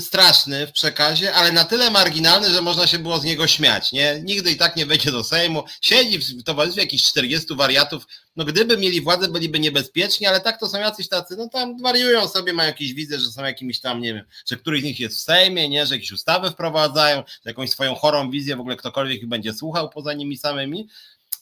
straszny 0.00 0.66
w 0.66 0.72
przekazie, 0.72 1.34
ale 1.34 1.52
na 1.52 1.64
tyle 1.64 1.90
marginalny, 1.90 2.50
że 2.50 2.62
można 2.62 2.86
się 2.86 2.98
było 2.98 3.18
z 3.18 3.24
niego 3.24 3.46
śmiać. 3.46 3.92
Nie? 3.92 4.20
Nigdy 4.24 4.50
i 4.50 4.56
tak 4.56 4.76
nie 4.76 4.86
wejdzie 4.86 5.10
do 5.10 5.24
Sejmu. 5.24 5.64
Siedzi 5.80 6.18
w 6.18 6.42
towarzystwie 6.42 6.82
jakichś 6.82 7.04
40 7.04 7.56
wariatów. 7.56 8.06
No 8.36 8.44
gdyby 8.44 8.76
mieli 8.76 9.00
władzę, 9.00 9.28
byliby 9.28 9.60
niebezpieczni, 9.60 10.26
ale 10.26 10.40
tak 10.40 10.60
to 10.60 10.68
są 10.68 10.78
jacyś 10.78 11.08
tacy, 11.08 11.36
no 11.36 11.48
tam 11.48 11.78
wariują 11.82 12.28
sobie, 12.28 12.52
mają 12.52 12.68
jakieś 12.68 12.94
widzę, 12.94 13.20
że 13.20 13.30
są 13.30 13.44
jakimiś 13.44 13.80
tam, 13.80 14.00
nie 14.00 14.14
wiem, 14.14 14.24
że 14.46 14.56
któryś 14.56 14.80
z 14.80 14.84
nich 14.84 15.00
jest 15.00 15.16
w 15.16 15.20
Sejmie, 15.20 15.68
nie, 15.68 15.86
że 15.86 15.94
jakieś 15.94 16.12
ustawy 16.12 16.50
wprowadzają, 16.50 17.18
że 17.18 17.50
jakąś 17.50 17.70
swoją 17.70 17.94
chorą 17.94 18.30
wizję 18.30 18.56
w 18.56 18.60
ogóle 18.60 18.76
ktokolwiek 18.76 19.22
ich 19.22 19.28
będzie 19.28 19.52
słuchał 19.52 19.90
poza 19.90 20.12
nimi 20.12 20.36
samymi. 20.36 20.88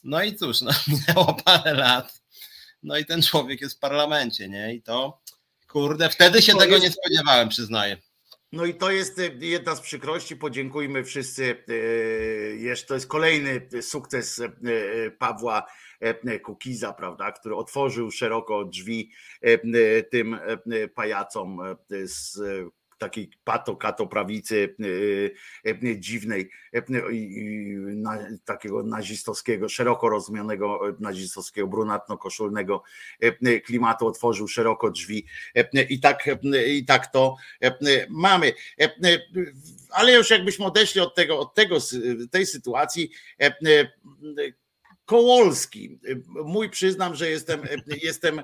No 0.03 0.23
i 0.23 0.35
cóż, 0.35 0.61
no 0.61 0.71
minęło 0.87 1.33
parę 1.45 1.73
lat. 1.73 2.21
No 2.83 2.97
i 2.97 3.05
ten 3.05 3.21
człowiek 3.21 3.61
jest 3.61 3.75
w 3.75 3.79
parlamencie, 3.79 4.49
nie? 4.49 4.73
I 4.73 4.81
to, 4.81 5.21
kurde, 5.67 6.09
wtedy 6.09 6.41
się 6.41 6.53
to 6.53 6.59
tego 6.59 6.73
jest... 6.73 6.85
nie 6.85 6.91
spodziewałem, 6.91 7.49
przyznaję. 7.49 7.97
No 8.55 8.65
i 8.65 8.73
to 8.75 8.91
jest 8.91 9.19
e, 9.19 9.29
jedna 9.39 9.75
z 9.75 9.81
przykrości. 9.81 10.35
Podziękujmy 10.35 11.03
wszyscy. 11.03 11.63
E, 11.67 11.73
jeszcze 12.55 12.87
to 12.87 12.93
jest 12.93 13.07
kolejny 13.07 13.67
sukces 13.81 14.39
e, 14.39 14.51
Pawła 15.11 15.65
Kukiza, 16.43 16.93
prawda, 16.93 17.31
który 17.31 17.55
otworzył 17.55 18.11
szeroko 18.11 18.65
drzwi 18.65 19.11
tym 20.11 20.37
pajacom 20.95 21.59
z 22.03 22.39
takiej 23.05 23.29
pato, 23.43 23.75
kato 23.75 24.07
prawicy 24.07 24.75
e, 25.63 25.71
e, 25.71 25.99
dziwnej, 25.99 26.49
e, 26.73 26.81
takiego 28.45 28.83
nazistowskiego, 28.83 29.69
szeroko 29.69 30.09
rozumianego 30.09 30.79
nazistowskiego, 30.99 31.67
brunatno-koszulnego 31.67 32.81
klimatu 33.65 34.07
otworzył 34.07 34.47
szeroko 34.47 34.91
drzwi 34.91 35.25
i 35.89 35.99
tak, 35.99 36.29
i 36.67 36.85
tak 36.85 37.07
to 37.07 37.35
mamy. 38.09 38.53
Ale 39.89 40.13
już 40.13 40.29
jakbyśmy 40.29 40.65
odeszli 40.65 41.01
od 41.01 41.15
tego, 41.15 41.39
od 41.39 41.53
tego 41.53 41.77
tej 42.31 42.45
sytuacji, 42.45 43.11
Kołolski. 45.05 45.99
Mój 46.27 46.69
przyznam, 46.69 47.15
że 47.15 47.29
jestem, 47.29 47.61
jestem 48.03 48.41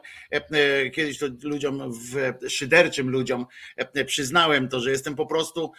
kiedyś 0.93 1.17
to 1.17 1.25
ludziom, 1.43 1.93
w 1.93 2.49
szyderczym 2.49 3.09
ludziom 3.09 3.45
przyznałem 4.05 4.69
to, 4.69 4.79
że 4.79 4.91
jestem 4.91 5.15
po 5.15 5.25
prostu 5.25 5.71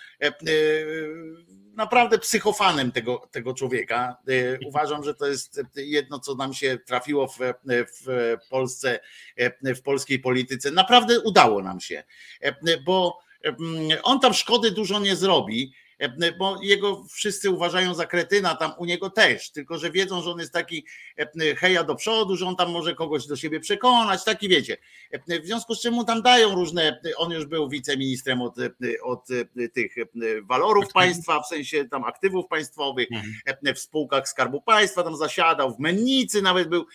naprawdę 1.74 2.18
psychofanem 2.18 2.92
tego, 2.92 3.28
tego 3.30 3.54
człowieka. 3.54 4.16
Uważam, 4.66 5.04
że 5.04 5.14
to 5.14 5.26
jest 5.26 5.60
jedno, 5.76 6.18
co 6.18 6.34
nam 6.34 6.54
się 6.54 6.78
trafiło 6.86 7.28
w, 7.28 7.38
w 8.02 8.36
Polsce, 8.50 9.00
w 9.62 9.82
polskiej 9.82 10.18
polityce. 10.18 10.70
Naprawdę 10.70 11.20
udało 11.20 11.62
nam 11.62 11.80
się, 11.80 12.04
bo 12.84 13.18
on 14.02 14.20
tam 14.20 14.34
szkody 14.34 14.70
dużo 14.70 15.00
nie 15.00 15.16
zrobi 15.16 15.72
bo 16.38 16.58
jego 16.62 17.04
wszyscy 17.04 17.50
uważają 17.50 17.94
za 17.94 18.06
kretyna, 18.06 18.54
tam 18.54 18.72
u 18.78 18.84
niego 18.84 19.10
też, 19.10 19.50
tylko 19.50 19.78
że 19.78 19.90
wiedzą, 19.90 20.22
że 20.22 20.30
on 20.30 20.38
jest 20.38 20.52
taki 20.52 20.86
e, 21.16 21.54
heja 21.56 21.84
do 21.84 21.94
przodu, 21.94 22.36
że 22.36 22.46
on 22.46 22.56
tam 22.56 22.70
może 22.70 22.94
kogoś 22.94 23.26
do 23.26 23.36
siebie 23.36 23.60
przekonać, 23.60 24.24
taki 24.24 24.48
wiecie. 24.48 24.76
E, 25.10 25.40
w 25.40 25.46
związku 25.46 25.74
z 25.74 25.80
czym 25.80 25.94
mu 25.94 26.04
tam 26.04 26.22
dają 26.22 26.54
różne, 26.54 27.00
on 27.16 27.32
już 27.32 27.46
był 27.46 27.68
wiceministrem 27.68 28.42
od, 28.42 28.54
od 29.02 29.26
tych 29.72 29.94
walorów 30.42 30.84
państwa, 30.92 31.42
w 31.42 31.46
sensie 31.46 31.84
tam 31.84 32.04
aktywów 32.04 32.46
państwowych, 32.46 33.08
mhm. 33.12 33.74
w 33.74 33.78
spółkach 33.78 34.28
Skarbu 34.28 34.60
Państwa 34.60 35.02
tam 35.02 35.16
zasiadał, 35.16 35.74
w 35.74 35.78
Mennicy 35.78 36.42
nawet 36.42 36.68
był 36.68 36.86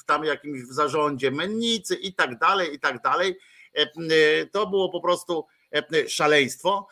w 0.00 0.04
tam 0.06 0.24
jakimś 0.24 0.62
w 0.62 0.72
zarządzie 0.72 1.30
Mennicy 1.30 1.94
i 1.94 2.14
tak 2.14 2.38
dalej, 2.38 2.74
i 2.74 2.80
tak 2.80 3.02
dalej. 3.02 3.36
To 4.52 4.66
było 4.66 4.88
po 4.88 5.00
prostu 5.00 5.46
szaleństwo. 6.08 6.88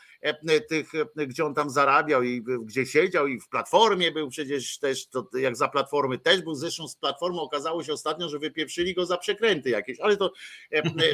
Tych, 0.68 0.92
gdzie 1.26 1.44
on 1.44 1.54
tam 1.54 1.70
zarabiał 1.70 2.22
i 2.22 2.42
gdzie 2.64 2.86
siedział 2.86 3.26
i 3.26 3.40
w 3.40 3.48
Platformie 3.48 4.12
był 4.12 4.28
przecież 4.28 4.78
też, 4.78 5.06
to 5.06 5.28
jak 5.38 5.56
za 5.56 5.68
Platformy 5.68 6.18
też 6.18 6.42
był, 6.42 6.54
zresztą 6.54 6.88
z 6.88 6.96
Platformy 6.96 7.40
okazało 7.40 7.84
się 7.84 7.92
ostatnio, 7.92 8.28
że 8.28 8.38
wypieprzyli 8.38 8.94
go 8.94 9.06
za 9.06 9.16
przekręty 9.16 9.70
jakieś, 9.70 10.00
ale 10.00 10.16
to, 10.16 10.32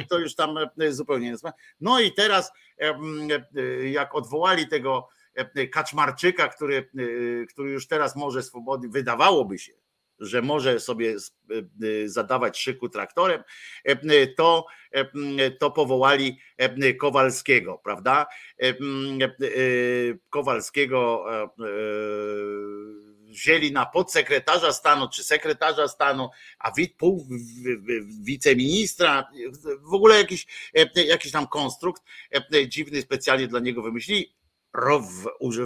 to 0.09 0.19
już 0.19 0.35
tam 0.35 0.55
zupełnie 0.89 1.31
nie. 1.31 1.51
No 1.81 1.99
i 1.99 2.13
teraz 2.13 2.51
jak 3.91 4.15
odwołali 4.15 4.67
tego 4.67 5.07
Kaczmarczyka, 5.71 6.47
który, 6.47 6.89
który 7.49 7.71
już 7.71 7.87
teraz 7.87 8.15
może 8.15 8.43
swobodnie, 8.43 8.89
wydawałoby 8.89 9.59
się, 9.59 9.73
że 10.19 10.41
może 10.41 10.79
sobie 10.79 11.15
zadawać 12.05 12.59
szyku 12.59 12.89
traktorem, 12.89 13.43
to, 14.37 14.65
to 15.59 15.71
powołali 15.71 16.39
Kowalskiego, 16.99 17.81
prawda? 17.83 18.27
Kowalskiego 20.29 21.25
wzięli 23.29 23.71
na 23.71 23.85
podsekretarza 23.85 24.73
stanu 24.73 25.09
czy 25.09 25.23
sekretarza 25.23 25.87
stanu, 25.87 26.29
a 26.59 26.71
pół 26.97 27.27
wiceministra, 28.21 29.29
w 29.81 29.93
ogóle 29.93 30.17
jakiś, 30.17 30.47
jakiś 30.95 31.31
tam 31.31 31.47
konstrukt 31.47 32.03
dziwny 32.67 33.01
specjalnie 33.01 33.47
dla 33.47 33.59
niego 33.59 33.81
wymyślili 33.81 34.38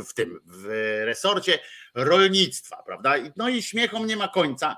w, 0.06 0.14
tym 0.14 0.40
w 0.46 0.66
resorcie 1.06 1.60
rolnictwa, 1.96 2.84
prawda? 2.86 3.16
No 3.36 3.50
i 3.50 3.62
śmiechom 3.62 4.08
nie 4.08 4.18
ma 4.18 4.28
końca. 4.28 4.78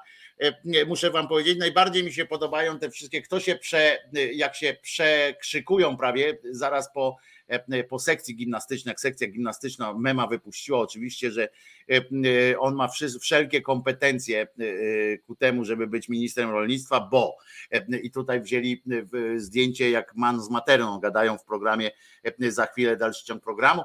Muszę 0.88 1.11
wam 1.11 1.28
powiedzieć, 1.28 1.57
najbardziej 1.57 2.03
mi 2.03 2.13
się 2.13 2.26
podobają 2.26 2.80
te 2.80 2.89
wszystkie, 2.89 3.21
kto 3.21 3.39
się 3.39 3.55
prze, 3.55 4.09
jak 4.34 4.55
się 4.55 4.78
przekrzykują 4.82 5.97
prawie 5.97 6.38
zaraz 6.51 6.93
po 6.93 7.17
E, 7.47 7.84
po 7.84 7.99
sekcji 7.99 8.36
gimnastycznej, 8.36 8.91
jak 8.91 8.99
sekcja 8.99 9.28
gimnastyczna 9.28 9.93
mema 9.93 10.28
wypuściła 10.28 10.80
oczywiście, 10.80 11.32
że 11.32 11.43
e, 11.43 11.47
e, 11.47 11.49
on 12.59 12.75
ma 12.75 12.88
wszelkie 13.21 13.61
kompetencje 13.61 14.47
ku 15.27 15.36
temu, 15.36 15.65
żeby 15.65 15.88
być 15.88 16.09
ministrem 16.09 16.49
rolnictwa, 16.49 16.99
bo 16.99 17.38
i 18.03 18.11
tutaj 18.11 18.41
wzięli 18.41 18.83
zdjęcie 19.36 19.89
jak 19.89 20.15
man 20.15 20.41
z 20.41 20.49
materyą 20.49 20.99
gadają 20.99 21.38
w 21.38 21.45
programie 21.45 21.91
za 22.39 22.65
chwilę 22.65 22.97
dalszy 22.97 23.25
ciąg 23.25 23.43
programu 23.43 23.83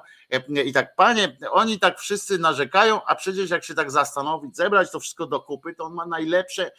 i 0.64 0.72
tak 0.72 0.96
panie, 0.96 1.36
oni 1.50 1.78
tak 1.78 1.98
wszyscy 2.00 2.38
narzekają, 2.38 3.04
a 3.04 3.14
przecież 3.14 3.50
jak 3.50 3.64
się 3.64 3.74
tak 3.74 3.90
zastanowić, 3.90 4.56
zebrać 4.56 4.90
to 4.90 5.00
wszystko 5.00 5.26
do 5.26 5.40
kupy, 5.40 5.74
to 5.74 5.84
on 5.84 5.94
ma 5.94 6.06
najlepsze 6.06 6.70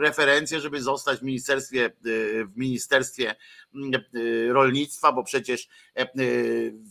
referencje, 0.00 0.60
żeby 0.60 0.82
zostać 0.82 1.18
w 1.18 1.22
ministerstwie 1.22 1.90
w 2.54 2.56
ministerstwie 2.56 3.34
rolnictwa, 4.48 5.12
bo 5.12 5.24
przecież 5.24 5.68
e, 5.96 6.00
e, 6.00 6.06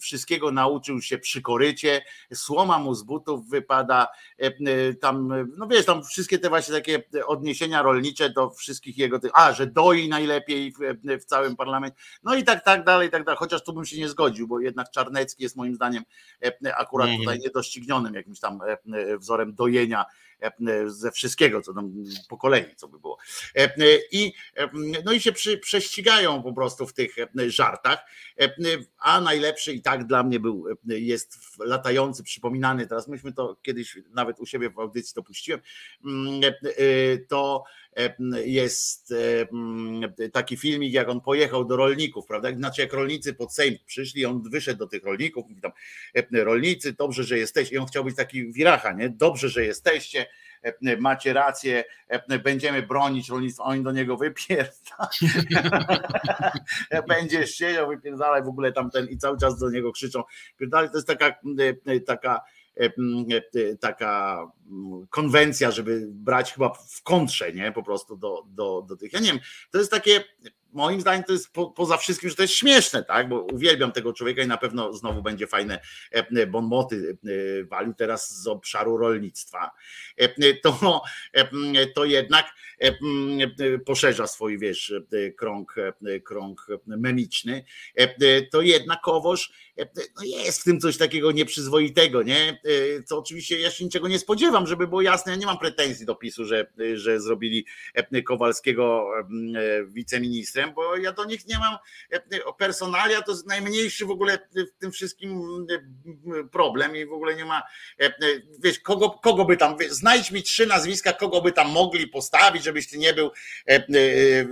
wszystkiego 0.02 0.52
nauczył 0.52 1.02
się 1.02 1.18
przy 1.18 1.41
korycie, 1.41 2.02
słoma 2.40 2.80
mu 2.80 2.96
z 2.96 3.04
butów 3.04 3.50
wypada, 3.50 4.08
e, 4.38 4.94
tam, 4.94 5.34
no 5.58 5.68
wiesz, 5.68 5.86
tam 5.86 6.04
wszystkie 6.04 6.40
te 6.40 6.50
właśnie 6.50 6.74
takie 6.74 7.04
odniesienia 7.26 7.82
rolnicze 7.82 8.30
do 8.30 8.50
wszystkich 8.50 8.98
jego, 8.98 9.20
a, 9.34 9.54
że 9.54 9.68
doi 9.68 10.10
najlepiej 10.10 10.72
w, 10.72 10.78
w 11.22 11.26
całym 11.26 11.56
parlamencie, 11.56 11.98
no 12.24 12.36
i 12.36 12.44
tak, 12.44 12.64
tak 12.64 12.84
dalej, 12.84 13.10
tak 13.10 13.24
dalej, 13.24 13.38
chociaż 13.38 13.64
tu 13.64 13.74
bym 13.74 13.86
się 13.86 13.98
nie 13.98 14.10
zgodził, 14.10 14.48
bo 14.48 14.60
jednak 14.60 14.92
Czarnecki 14.92 15.44
jest 15.44 15.56
moim 15.56 15.76
zdaniem 15.76 16.04
akurat 16.78 17.10
tutaj 17.20 17.40
niedoścignionym 17.40 18.14
jakimś 18.14 18.40
tam 18.40 18.60
wzorem 19.18 19.56
dojenia 19.56 20.06
ze 20.86 21.12
wszystkiego, 21.12 21.62
co 21.62 21.74
tam 21.74 21.94
po 22.30 22.38
kolei, 22.38 22.76
co 22.76 22.88
by 22.88 23.00
było. 23.00 23.18
I, 24.12 24.34
no 25.06 25.12
i 25.12 25.22
się 25.22 25.32
przy, 25.32 25.58
prześcigają 25.58 26.44
po 26.44 26.54
prostu 26.54 26.88
w 26.88 26.94
tych 26.94 27.16
żartach, 27.48 28.00
a 29.00 29.22
najlepszy 29.22 29.74
i 29.74 29.82
tak 29.82 30.06
dla 30.06 30.24
mnie 30.24 30.40
był, 30.40 30.66
jest 30.86 31.38
latający, 31.60 32.24
przypominany, 32.24 32.88
teraz 32.88 33.08
myśmy 33.08 33.34
to 33.34 33.58
kiedyś 33.62 33.98
nawet 34.10 34.40
u 34.40 34.46
siebie 34.46 34.70
w 34.70 34.80
audycji 34.80 35.16
to 35.16 35.24
puściłem, 35.24 35.62
to 37.28 37.64
jest 38.45 39.14
taki 40.34 40.58
filmik, 40.58 40.93
jak 40.93 41.10
on 41.10 41.22
pojechał 41.22 41.66
do 41.66 41.76
rolników, 41.76 42.26
prawda? 42.26 42.52
Znaczy, 42.56 42.82
jak 42.82 42.93
rolnicy 42.93 43.34
pod 43.34 43.54
Sejm 43.54 43.78
przyszli, 43.86 44.26
on 44.26 44.50
wyszedł 44.50 44.80
do 44.80 44.88
tych 44.88 45.04
rolników, 45.04 45.50
mówi 45.50 45.62
tam, 45.62 45.72
rolnicy, 46.32 46.93
dobrze, 46.93 47.24
że 47.24 47.38
jesteście. 47.38 47.76
I 47.76 47.78
on 47.78 47.88
chciał 47.88 48.04
być 48.04 48.16
taki 48.16 48.54
wiracha, 48.54 48.93
nie? 48.93 49.10
Dobrze, 49.10 49.50
że 49.50 49.66
jesteście 49.66 50.26
macie 51.00 51.34
rację, 51.34 51.84
będziemy 52.43 52.82
bronić 52.84 53.30
rolnictwa, 53.30 53.64
oni 53.64 53.84
do 53.84 53.91
niego 53.91 54.18
wypierda. 54.18 55.10
Będziesz 57.08 57.52
siedział, 57.52 57.88
wypierdalaj 57.88 58.43
w 58.43 58.47
ogóle 58.47 58.72
tamten 58.72 59.08
i 59.08 59.18
cały 59.18 59.38
czas 59.38 59.60
do 59.60 59.70
niego 59.70 59.91
krzyczą. 59.91 60.24
To 60.72 60.84
jest 60.84 61.08
taka, 61.08 61.36
taka 62.08 62.41
taka 63.80 64.46
konwencja, 65.10 65.72
żeby 65.72 66.08
brać 66.10 66.54
chyba 66.54 66.70
w 66.70 67.04
kontrze, 67.04 67.54
nie? 67.54 67.72
Po 67.72 67.84
prostu 67.84 68.18
do, 68.18 68.44
do, 68.48 68.86
do 68.88 68.96
tych. 68.96 69.14
Ja 69.14 69.20
nie 69.20 69.28
wiem, 69.32 69.40
to 69.72 69.78
jest 69.78 69.92
takie 69.92 70.24
moim 70.74 71.02
zdaniem 71.02 71.24
to 71.24 71.34
jest 71.34 71.54
po, 71.54 71.72
poza 71.72 71.98
wszystkim, 71.98 72.30
że 72.30 72.36
to 72.36 72.42
jest 72.42 72.54
śmieszne, 72.54 73.04
tak? 73.04 73.30
Bo 73.30 73.42
uwielbiam 73.42 73.92
tego 73.92 74.14
człowieka 74.14 74.42
i 74.42 74.48
na 74.48 74.58
pewno 74.58 74.94
znowu 74.94 75.22
będzie 75.22 75.48
fajne 75.48 75.80
e, 76.12 76.48
bonmoty 76.48 77.18
e, 77.26 77.64
walił 77.64 77.94
teraz 77.94 78.42
z 78.42 78.48
obszaru 78.48 78.98
rolnictwa. 78.98 79.72
E, 80.18 80.54
to, 80.54 81.02
to 81.96 82.06
jednak 82.06 82.46
poszerza 83.86 84.28
swój, 84.28 84.60
wiesz, 84.60 84.94
krąg, 85.38 85.76
krąg 86.24 86.68
memiczny. 86.88 87.64
To 88.52 88.62
jednakowoż 88.62 89.52
no 90.16 90.24
jest 90.24 90.62
w 90.62 90.64
tym 90.64 90.80
coś 90.80 90.98
takiego 90.98 91.32
nieprzyzwoitego, 91.32 92.24
nie? 92.24 92.62
Co 93.06 93.18
oczywiście 93.18 93.60
ja 93.60 93.72
się 93.72 93.84
niczego 93.84 94.08
nie 94.08 94.20
spodziewam, 94.20 94.68
żeby 94.68 94.88
było 94.88 95.02
jasne, 95.02 95.32
ja 95.32 95.38
nie 95.38 95.46
mam 95.46 95.60
pretensji 95.60 96.06
do 96.06 96.16
PiSu, 96.16 96.46
że, 96.46 96.72
że 96.94 97.20
zrobili 97.22 97.66
Kowalskiego 98.26 99.12
wiceministrem 99.88 100.40
bo 100.76 100.98
ja 100.98 101.12
do 101.12 101.26
nich 101.26 101.48
nie 101.48 101.60
mam 101.60 101.78
personalia, 102.58 103.22
to 103.22 103.32
jest 103.32 103.48
najmniejszy 103.48 104.06
w 104.06 104.12
ogóle 104.12 104.40
w 104.56 104.80
tym 104.80 104.92
wszystkim 104.92 105.42
problem 106.52 106.96
i 106.96 107.06
w 107.06 107.14
ogóle 107.14 107.36
nie 107.36 107.46
ma, 107.46 107.64
wiesz, 108.60 108.80
kogo, 108.80 109.10
kogo 109.10 109.46
by 109.46 109.58
tam, 109.58 109.78
znajdź 109.90 110.32
mi 110.32 110.44
trzy 110.44 110.68
nazwiska, 110.68 111.14
kogo 111.14 111.42
by 111.42 111.52
tam 111.52 111.72
mogli 111.72 112.08
postawić, 112.08 112.64
żebyś 112.64 112.90
ty 112.90 112.98
nie 112.98 113.14
był 113.14 113.32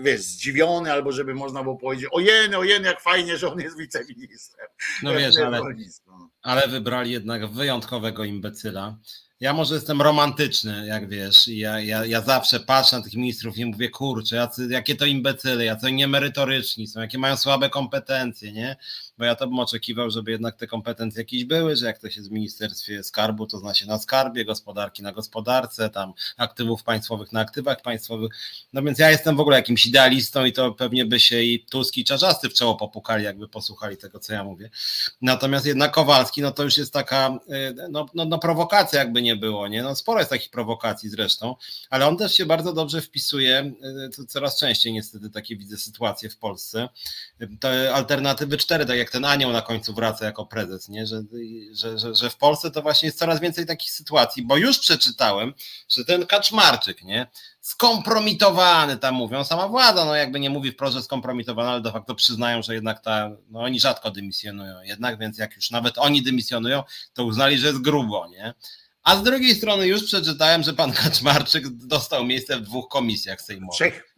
wiesz, 0.02 0.22
zdziwiony, 0.22 0.92
albo 0.92 1.12
żeby 1.12 1.34
można 1.34 1.64
było 1.64 1.76
powiedzieć, 1.76 2.10
ojeny, 2.12 2.58
ojeny, 2.58 2.88
jak 2.88 3.02
fajnie, 3.02 3.38
że 3.38 3.52
on 3.52 3.60
jest 3.60 3.78
wiceministrem. 3.78 4.68
No 5.04 5.17
wiesz, 5.18 5.36
ale, 5.46 5.62
ale 6.42 6.68
wybrali 6.68 7.12
jednak 7.12 7.48
wyjątkowego 7.52 8.24
imbecyla. 8.24 8.98
Ja 9.40 9.54
może 9.54 9.76
jestem 9.76 10.02
romantyczny, 10.02 10.86
jak 10.88 11.10
wiesz, 11.10 11.48
ja, 11.48 11.80
ja, 11.80 12.06
ja 12.06 12.22
zawsze 12.22 12.60
patrzę 12.60 12.98
na 12.98 13.04
tych 13.04 13.14
ministrów 13.14 13.58
i 13.58 13.66
mówię, 13.66 13.90
kurczę, 13.90 14.36
jacy, 14.36 14.68
jakie 14.72 14.96
to 14.96 15.06
imbecyle, 15.06 15.66
jacy 15.66 15.92
niemerytoryczni 15.92 16.88
są, 16.88 17.02
jakie 17.02 17.18
mają 17.18 17.38
słabe 17.38 17.70
kompetencje, 17.70 18.52
nie? 18.52 18.76
Bo 19.18 19.26
ja 19.26 19.36
to 19.36 19.48
bym 19.48 19.60
oczekiwał, 19.60 20.10
żeby 20.10 20.32
jednak 20.32 20.56
te 20.56 20.68
kompetencje 20.68 21.22
jakieś 21.22 21.46
były, 21.46 21.76
że 21.76 21.86
jak 21.86 22.00
to 22.00 22.10
się 22.10 22.22
w 22.22 22.32
Ministerstwie 22.32 23.04
Skarbu, 23.04 23.48
to 23.48 23.60
zna 23.60 23.74
się 23.74 23.86
na 23.86 24.00
skarbie, 24.00 24.46
gospodarki 24.46 25.04
na 25.04 25.12
gospodarce, 25.12 25.90
tam 25.90 26.14
aktywów 26.38 26.84
państwowych 26.84 27.32
na 27.32 27.40
aktywach 27.40 27.82
państwowych. 27.82 28.32
No 28.74 28.82
więc 28.82 29.00
ja 29.00 29.12
jestem 29.12 29.36
w 29.36 29.40
ogóle 29.40 29.58
jakimś 29.58 29.86
idealistą 29.86 30.46
i 30.46 30.54
to 30.54 30.72
pewnie 30.72 31.06
by 31.06 31.20
się 31.20 31.42
i 31.42 31.66
Tusk 31.66 31.98
i 31.98 32.04
Czarzasty 32.04 32.50
w 32.50 32.54
czoło 32.54 32.76
popukali, 32.76 33.24
jakby 33.24 33.48
posłuchali 33.48 33.98
tego, 33.98 34.20
co 34.20 34.34
ja 34.34 34.44
mówię. 34.44 34.70
Natomiast 35.22 35.66
jednak 35.66 35.92
Kowalski, 35.92 36.42
no 36.42 36.52
to 36.52 36.64
już 36.64 36.78
jest 36.78 36.94
taka, 36.94 37.40
y, 37.52 37.76
no, 37.90 38.06
no, 38.14 38.26
no 38.26 38.40
prowokacja 38.40 39.00
jakby 39.00 39.22
nie 39.22 39.36
było, 39.36 39.68
nie? 39.68 39.84
No 39.84 39.96
sporo 39.96 40.20
jest 40.20 40.30
takich 40.30 40.50
prowokacji 40.50 41.10
zresztą, 41.10 41.56
ale 41.90 42.08
on 42.08 42.18
też 42.18 42.36
się 42.36 42.46
bardzo 42.46 42.74
dobrze 42.74 43.02
wpisuje, 43.02 43.72
y, 44.20 44.26
coraz 44.26 44.60
częściej 44.60 44.94
niestety 44.94 45.30
takie 45.30 45.58
widzę 45.58 45.78
sytuacje 45.78 46.30
w 46.30 46.38
Polsce. 46.38 46.90
Te 47.60 47.94
alternatywy 47.94 48.58
cztery, 48.58 48.86
tak 48.86 48.98
jak 48.98 49.07
jak 49.08 49.12
ten 49.12 49.26
anioł 49.26 49.52
na 49.52 49.62
końcu 49.62 49.94
wraca 49.94 50.26
jako 50.26 50.46
prezes, 50.46 50.90
nie? 50.90 51.08
Że, 51.08 51.24
że, 51.72 52.00
że, 52.00 52.16
że 52.16 52.30
w 52.30 52.38
Polsce 52.38 52.72
to 52.72 52.82
właśnie 52.82 53.06
jest 53.06 53.20
coraz 53.20 53.40
więcej 53.40 53.66
takich 53.66 53.92
sytuacji, 53.92 54.44
bo 54.46 54.58
już 54.58 54.80
przeczytałem, 54.80 55.54
że 55.90 56.06
ten 56.06 56.26
Kaczmarczyk, 56.26 57.04
nie? 57.04 57.28
skompromitowany, 57.62 58.98
tam 58.98 59.16
mówią, 59.16 59.44
sama 59.44 59.68
władza, 59.68 60.06
no 60.06 60.16
jakby 60.16 60.40
nie 60.40 60.50
mówi 60.50 60.72
wprost, 60.72 60.96
że 60.96 61.02
skompromitowany, 61.02 61.70
ale 61.70 61.82
de 61.82 61.92
facto 61.92 62.16
przyznają, 62.16 62.62
że 62.62 62.74
jednak 62.74 63.00
ta, 63.00 63.30
no 63.50 63.60
oni 63.60 63.80
rzadko 63.80 64.12
dymisjonują 64.12 64.82
jednak, 64.82 65.20
więc 65.20 65.38
jak 65.38 65.56
już 65.56 65.72
nawet 65.72 65.98
oni 65.98 66.24
dymisjonują, 66.24 66.84
to 67.14 67.24
uznali, 67.24 67.58
że 67.58 67.68
jest 67.68 67.82
grubo, 67.82 68.28
nie? 68.28 68.54
A 69.04 69.16
z 69.16 69.24
drugiej 69.24 69.56
strony 69.56 69.88
już 69.88 70.04
przeczytałem, 70.04 70.64
że 70.64 70.74
pan 70.74 70.92
Kaczmarczyk 70.92 71.70
dostał 71.70 72.26
miejsce 72.26 72.58
w 72.58 72.62
dwóch 72.62 72.88
komisjach 72.88 73.42
sejmowych. 73.42 73.76
Trzech. 73.76 74.16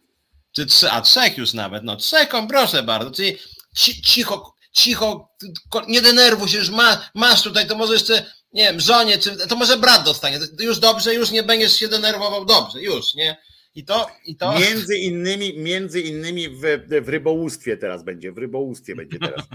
Czy 0.52 0.66
trzy, 0.66 0.90
a 0.90 1.00
trzech 1.00 1.38
już 1.38 1.54
nawet, 1.54 1.84
no 1.84 1.96
trzech, 1.96 2.28
proszę 2.48 2.82
bardzo, 2.82 3.10
czyli 3.10 3.38
cicho, 4.02 4.54
cicho, 4.72 5.28
nie 5.88 6.02
denerwuj 6.02 6.48
się, 6.48 6.58
już 6.58 6.70
ma, 6.70 7.10
masz 7.14 7.42
tutaj, 7.42 7.66
to 7.66 7.76
może 7.76 7.92
jeszcze, 7.92 8.26
nie 8.52 8.64
wiem, 8.64 8.80
żonie, 8.80 9.18
czy 9.18 9.36
to 9.36 9.56
może 9.56 9.76
brat 9.76 10.04
dostanie, 10.04 10.38
już 10.60 10.78
dobrze, 10.78 11.14
już 11.14 11.30
nie 11.30 11.42
będziesz 11.42 11.76
się 11.76 11.88
denerwował, 11.88 12.44
dobrze, 12.44 12.82
już, 12.82 13.14
nie? 13.14 13.36
I 13.74 13.84
to, 13.84 14.06
i 14.24 14.36
to. 14.36 14.58
Między 14.58 14.96
innymi, 14.96 15.58
między 15.58 16.00
innymi 16.00 16.48
w, 16.48 16.60
w 17.02 17.08
rybołówstwie 17.08 17.76
teraz 17.76 18.04
będzie, 18.04 18.32
w 18.32 18.38
rybołówstwie 18.38 18.96
będzie 18.96 19.18
teraz. 19.18 19.46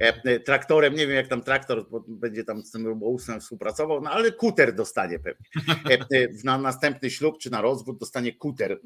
E, 0.00 0.22
e, 0.24 0.40
traktorem, 0.40 0.94
nie 0.94 1.06
wiem 1.06 1.16
jak 1.16 1.28
tam 1.28 1.42
traktor 1.42 1.86
będzie 2.08 2.44
tam 2.44 2.62
z 2.62 2.70
tym 2.70 2.86
rybołówstwem 2.86 3.40
współpracował, 3.40 4.00
no 4.00 4.10
ale 4.10 4.32
kuter 4.32 4.74
dostanie 4.74 5.18
pewnie. 5.18 5.46
E, 5.90 6.28
na 6.44 6.58
następny 6.58 7.10
ślub 7.10 7.38
czy 7.38 7.50
na 7.50 7.60
rozwód 7.60 7.98
dostanie 7.98 8.32
kuter, 8.32 8.80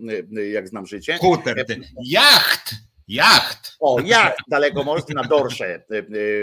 jak 0.52 0.68
znam 0.68 0.86
życie. 0.86 1.18
Kuter, 1.18 1.66
ty. 1.66 1.80
jacht! 2.04 2.74
Jacht. 3.08 3.76
O, 3.80 4.00
jacht 4.00 4.38
dalekomorski 4.48 5.14
na 5.14 5.22
Dorsze 5.22 5.84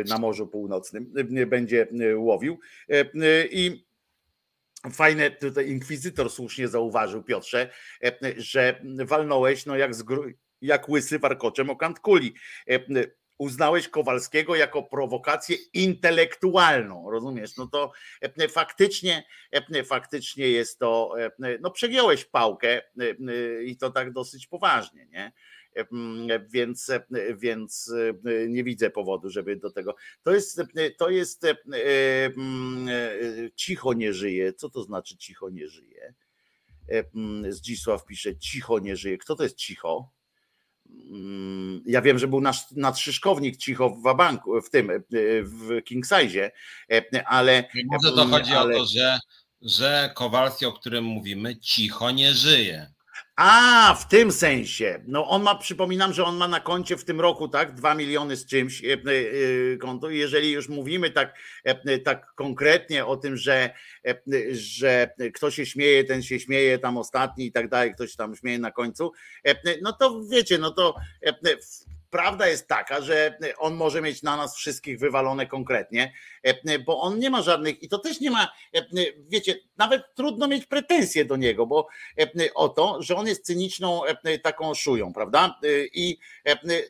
na 0.08 0.18
Morzu 0.18 0.48
Północnym 0.48 1.14
będzie 1.48 1.88
łowił. 2.16 2.60
I 3.52 3.86
Fajne, 4.92 5.32
tutaj 5.32 5.70
inkwizytor 5.70 6.30
słusznie 6.30 6.68
zauważył, 6.68 7.24
Piotrze, 7.24 7.70
że 8.38 8.82
walnąłeś 9.06 9.66
no 9.66 9.78
jak, 9.78 9.92
jak 10.62 10.90
łysy 10.90 11.20
warkoczem 11.20 11.70
o 11.70 11.76
kant 11.76 12.00
kuli 12.00 12.34
uznałeś 13.38 13.88
Kowalskiego 13.88 14.56
jako 14.56 14.84
prowokację 14.84 15.58
intelektualną, 15.74 17.12
rozumiesz? 17.12 17.58
No 17.58 17.68
to 17.68 17.92
e, 18.22 18.48
faktycznie, 18.48 19.24
e, 19.52 19.84
faktycznie 19.84 20.50
jest 20.50 20.80
to, 20.80 21.16
e, 21.20 21.58
no 21.62 21.72
przegiąłeś 21.72 22.26
pałkę 22.26 22.82
i 23.66 23.78
to 23.78 23.92
tak 23.92 24.12
dosyć 24.12 24.48
poważnie, 24.48 25.06
nie? 25.06 25.32
Więc, 26.50 26.92
więc 27.38 27.92
nie 28.48 28.64
widzę 28.64 28.90
powodu, 28.90 29.30
żeby 29.30 29.56
do 29.56 29.72
tego. 29.72 29.96
To 30.24 30.34
jest, 30.34 30.62
to 30.98 31.10
jest 31.10 31.46
cicho 33.56 33.94
nie 33.94 34.14
żyje. 34.14 34.54
Co 34.54 34.70
to 34.70 34.84
znaczy 34.84 35.18
cicho 35.18 35.50
nie 35.50 35.68
żyje? 35.68 36.14
Zdzisław 37.50 38.06
pisze, 38.06 38.38
cicho 38.38 38.80
nie 38.80 38.96
żyje. 38.96 39.18
Kto 39.18 39.36
to 39.36 39.44
jest 39.44 39.56
cicho? 39.56 40.12
Mm, 40.90 41.84
ja 41.86 42.02
wiem, 42.02 42.20
że 42.20 42.28
był 42.28 42.42
nasz 42.42 42.72
nadszyszkownik 42.72 43.58
cicho 43.58 43.90
w 43.90 44.02
Wabanku, 44.02 44.62
w 44.62 44.70
tym, 44.70 44.92
w 45.44 45.84
King 45.84 46.06
Size, 46.06 46.52
e, 46.92 47.28
ale. 47.28 47.70
Może 47.86 48.16
to 48.16 48.26
chodzi 48.26 48.54
ale... 48.54 48.76
o 48.76 48.80
to, 48.80 48.86
że, 48.86 49.20
że 49.62 50.12
Kowalski, 50.16 50.66
o 50.66 50.74
którym 50.74 51.04
mówimy, 51.04 51.60
cicho 51.60 52.12
nie 52.12 52.34
żyje. 52.34 52.95
A, 53.36 53.96
w 54.00 54.08
tym 54.08 54.32
sensie. 54.32 55.02
No 55.08 55.30
on 55.30 55.44
ma, 55.44 55.56
przypominam, 55.56 56.14
że 56.14 56.24
on 56.24 56.38
ma 56.38 56.48
na 56.48 56.60
koncie 56.60 56.98
w 56.98 57.04
tym 57.04 57.22
roku, 57.22 57.48
tak, 57.48 57.74
dwa 57.74 57.96
miliony 57.96 58.36
z 58.36 58.46
czymś 58.46 58.84
e, 58.84 58.94
e, 58.94 59.78
konto. 59.78 60.10
Jeżeli 60.10 60.52
już 60.52 60.70
mówimy 60.70 61.12
tak, 61.12 61.36
e, 61.64 62.00
tak 62.00 62.34
konkretnie 62.36 63.06
o 63.06 63.18
tym, 63.18 63.38
że, 63.38 63.70
że 64.52 65.10
kto 65.34 65.52
się 65.52 65.66
śmieje, 65.66 66.04
ten 66.04 66.24
się 66.24 66.40
śmieje 66.40 66.80
tam 66.80 66.98
ostatni 66.98 67.46
i 67.46 67.52
tak 67.52 67.70
dalej, 67.70 67.94
ktoś 67.94 68.16
tam 68.16 68.36
śmieje 68.36 68.60
na 68.60 68.72
końcu, 68.72 69.12
no 69.82 69.94
to 69.94 70.22
wiecie, 70.32 70.58
no 70.58 70.72
to 70.72 70.96
prawda 72.16 72.48
jest 72.48 72.68
taka, 72.68 73.02
że 73.02 73.38
on 73.58 73.74
może 73.74 74.02
mieć 74.02 74.24
na 74.24 74.38
nas 74.38 74.56
wszystkich 74.56 75.00
wywalone 75.00 75.48
konkretnie, 75.48 76.14
bo 76.86 77.02
on 77.02 77.20
nie 77.20 77.30
ma 77.30 77.42
żadnych, 77.42 77.84
i 77.84 77.90
to 77.90 78.00
też 78.00 78.20
nie 78.20 78.32
ma, 78.32 78.52
wiecie, 79.28 79.56
nawet 79.78 80.02
trudno 80.16 80.48
mieć 80.48 80.66
pretensje 80.66 81.26
do 81.26 81.36
niego, 81.36 81.66
bo 81.66 81.88
o 82.54 82.70
to, 82.70 83.02
że 83.02 83.16
on 83.16 83.28
jest 83.28 83.46
cyniczną 83.46 84.02
taką 84.44 84.74
szują, 84.74 85.14
prawda? 85.14 85.60
I 85.94 86.18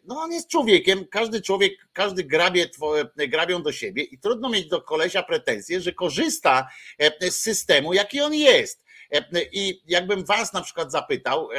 no 0.03 0.21
on 0.21 0.31
jest 0.31 0.49
człowiekiem, 0.49 1.05
każdy 1.07 1.41
człowiek, 1.41 1.73
każdy 1.93 2.23
grabie, 2.23 2.69
grabią 3.15 3.63
do 3.63 3.71
siebie 3.71 4.03
i 4.03 4.19
trudno 4.19 4.49
mieć 4.49 4.67
do 4.67 4.81
kolesia 4.81 5.23
pretensje, 5.23 5.81
że 5.81 5.93
korzysta 5.93 6.67
z 7.29 7.35
systemu, 7.35 7.93
jaki 7.93 8.21
on 8.21 8.33
jest. 8.33 8.85
I 9.51 9.81
jakbym 9.87 10.25
was 10.25 10.53
na 10.53 10.61
przykład 10.61 10.91
zapytał, 10.91 11.49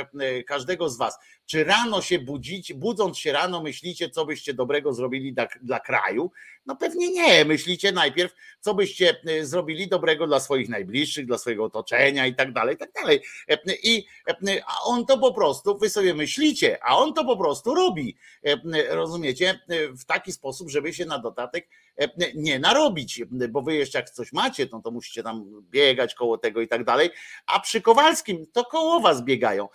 każdego 0.47 0.89
z 0.89 0.97
was, 0.97 1.19
czy 1.47 1.65
rano 1.65 2.03
się 2.03 2.19
budzicie, 2.19 2.75
budząc 2.75 3.19
się 3.19 3.33
rano, 3.33 3.63
myślicie, 3.63 4.11
co 4.11 4.27
byście 4.27 4.55
dobrego 4.55 4.93
zrobili 4.93 5.33
dla, 5.33 5.47
dla 5.63 5.81
kraju? 5.81 6.31
No 6.67 6.77
pewnie 6.77 7.13
nie. 7.13 7.45
Myślicie 7.45 7.93
najpierw, 7.93 8.35
co 8.61 8.75
byście 8.75 9.17
e, 9.27 9.45
zrobili 9.45 9.89
dobrego 9.89 10.27
dla 10.27 10.41
swoich 10.41 10.69
najbliższych, 10.69 11.27
dla 11.27 11.39
swojego 11.39 11.65
otoczenia 11.65 12.27
i 12.27 12.35
tak 12.35 12.53
dalej, 12.53 12.75
i 12.75 12.79
tak 12.79 12.93
dalej. 12.93 13.21
E, 13.49 13.59
I, 13.83 14.07
e, 14.29 14.63
a 14.67 14.83
on 14.85 15.07
to 15.07 15.19
po 15.19 15.33
prostu, 15.33 15.79
wy 15.79 15.91
sobie 15.91 16.15
myślicie, 16.15 16.79
a 16.85 16.97
on 16.99 17.15
to 17.15 17.25
po 17.25 17.37
prostu 17.37 17.75
robi. 17.75 18.17
Rozumiecie? 18.89 19.61
W 19.99 20.05
taki 20.05 20.33
sposób, 20.33 20.71
żeby 20.71 20.95
się 20.95 21.05
na 21.05 21.19
dodatek 21.19 21.69
nie 22.35 22.59
narobić, 22.59 23.23
bo 23.49 23.63
wy 23.63 23.75
jeszcze 23.75 23.99
jak 23.99 24.11
coś 24.11 24.33
macie, 24.33 24.67
no 24.73 24.81
to 24.83 24.91
musicie 24.91 25.23
tam 25.23 25.63
biegać 25.71 26.15
koło 26.15 26.39
tego 26.39 26.61
i 26.61 26.69
tak 26.69 26.85
dalej, 26.85 27.11
a 27.47 27.61
przy 27.61 27.81
Kowalskim 27.81 28.47
to 28.53 28.65
koło 28.65 29.01
was 29.01 29.23
biegają 29.23 29.69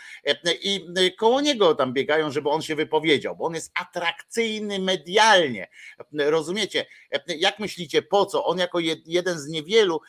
i 0.62 1.16
koło 1.18 1.42
niego 1.42 1.76
tam 1.76 1.94
biegają, 1.94 2.32
żeby 2.32 2.50
on 2.50 2.62
się 2.62 2.76
wypowiedział, 2.76 3.36
bo 3.36 3.46
on 3.46 3.56
jest 3.56 3.72
atrakcyjny 3.76 4.80
medialnie. 4.80 5.68
Rozumiecie? 6.14 6.81
Jak 7.28 7.60
myślicie, 7.60 8.02
po 8.02 8.26
co? 8.26 8.46
On 8.46 8.58
jako 8.58 8.80
jeden 9.06 9.40
z 9.40 9.48
niewielu 9.48 10.02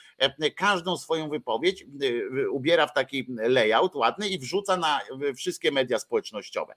każdą 0.57 0.97
swoją 0.97 1.29
wypowiedź 1.29 1.87
ubiera 2.51 2.87
w 2.87 2.95
taki 2.95 3.27
layout 3.29 3.95
ładny 3.95 4.29
i 4.29 4.39
wrzuca 4.39 4.77
na 4.77 5.01
wszystkie 5.37 5.73
media 5.73 5.99
społecznościowe. 5.99 6.75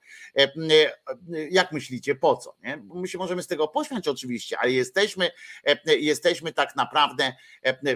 Jak 1.50 1.72
myślicie, 1.72 2.16
po 2.16 2.38
co? 2.38 2.56
Nie? 2.64 2.84
My 2.94 3.08
się 3.08 3.18
możemy 3.18 3.44
z 3.44 3.48
tego 3.48 3.68
pośmiać 3.68 4.08
oczywiście, 4.08 4.58
ale 4.60 4.72
jesteśmy, 4.72 5.32
jesteśmy 5.86 6.54
tak 6.54 6.76
naprawdę 6.76 7.34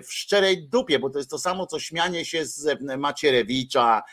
w 0.04 0.14
szczerej 0.14 0.68
dupie, 0.68 1.00
bo 1.00 1.10
to 1.10 1.18
jest 1.18 1.30
to 1.30 1.40
samo, 1.40 1.68
co 1.68 1.80
śmianie 1.80 2.26
się 2.26 2.46
z 2.46 2.82
Macierewicza, 2.98 4.04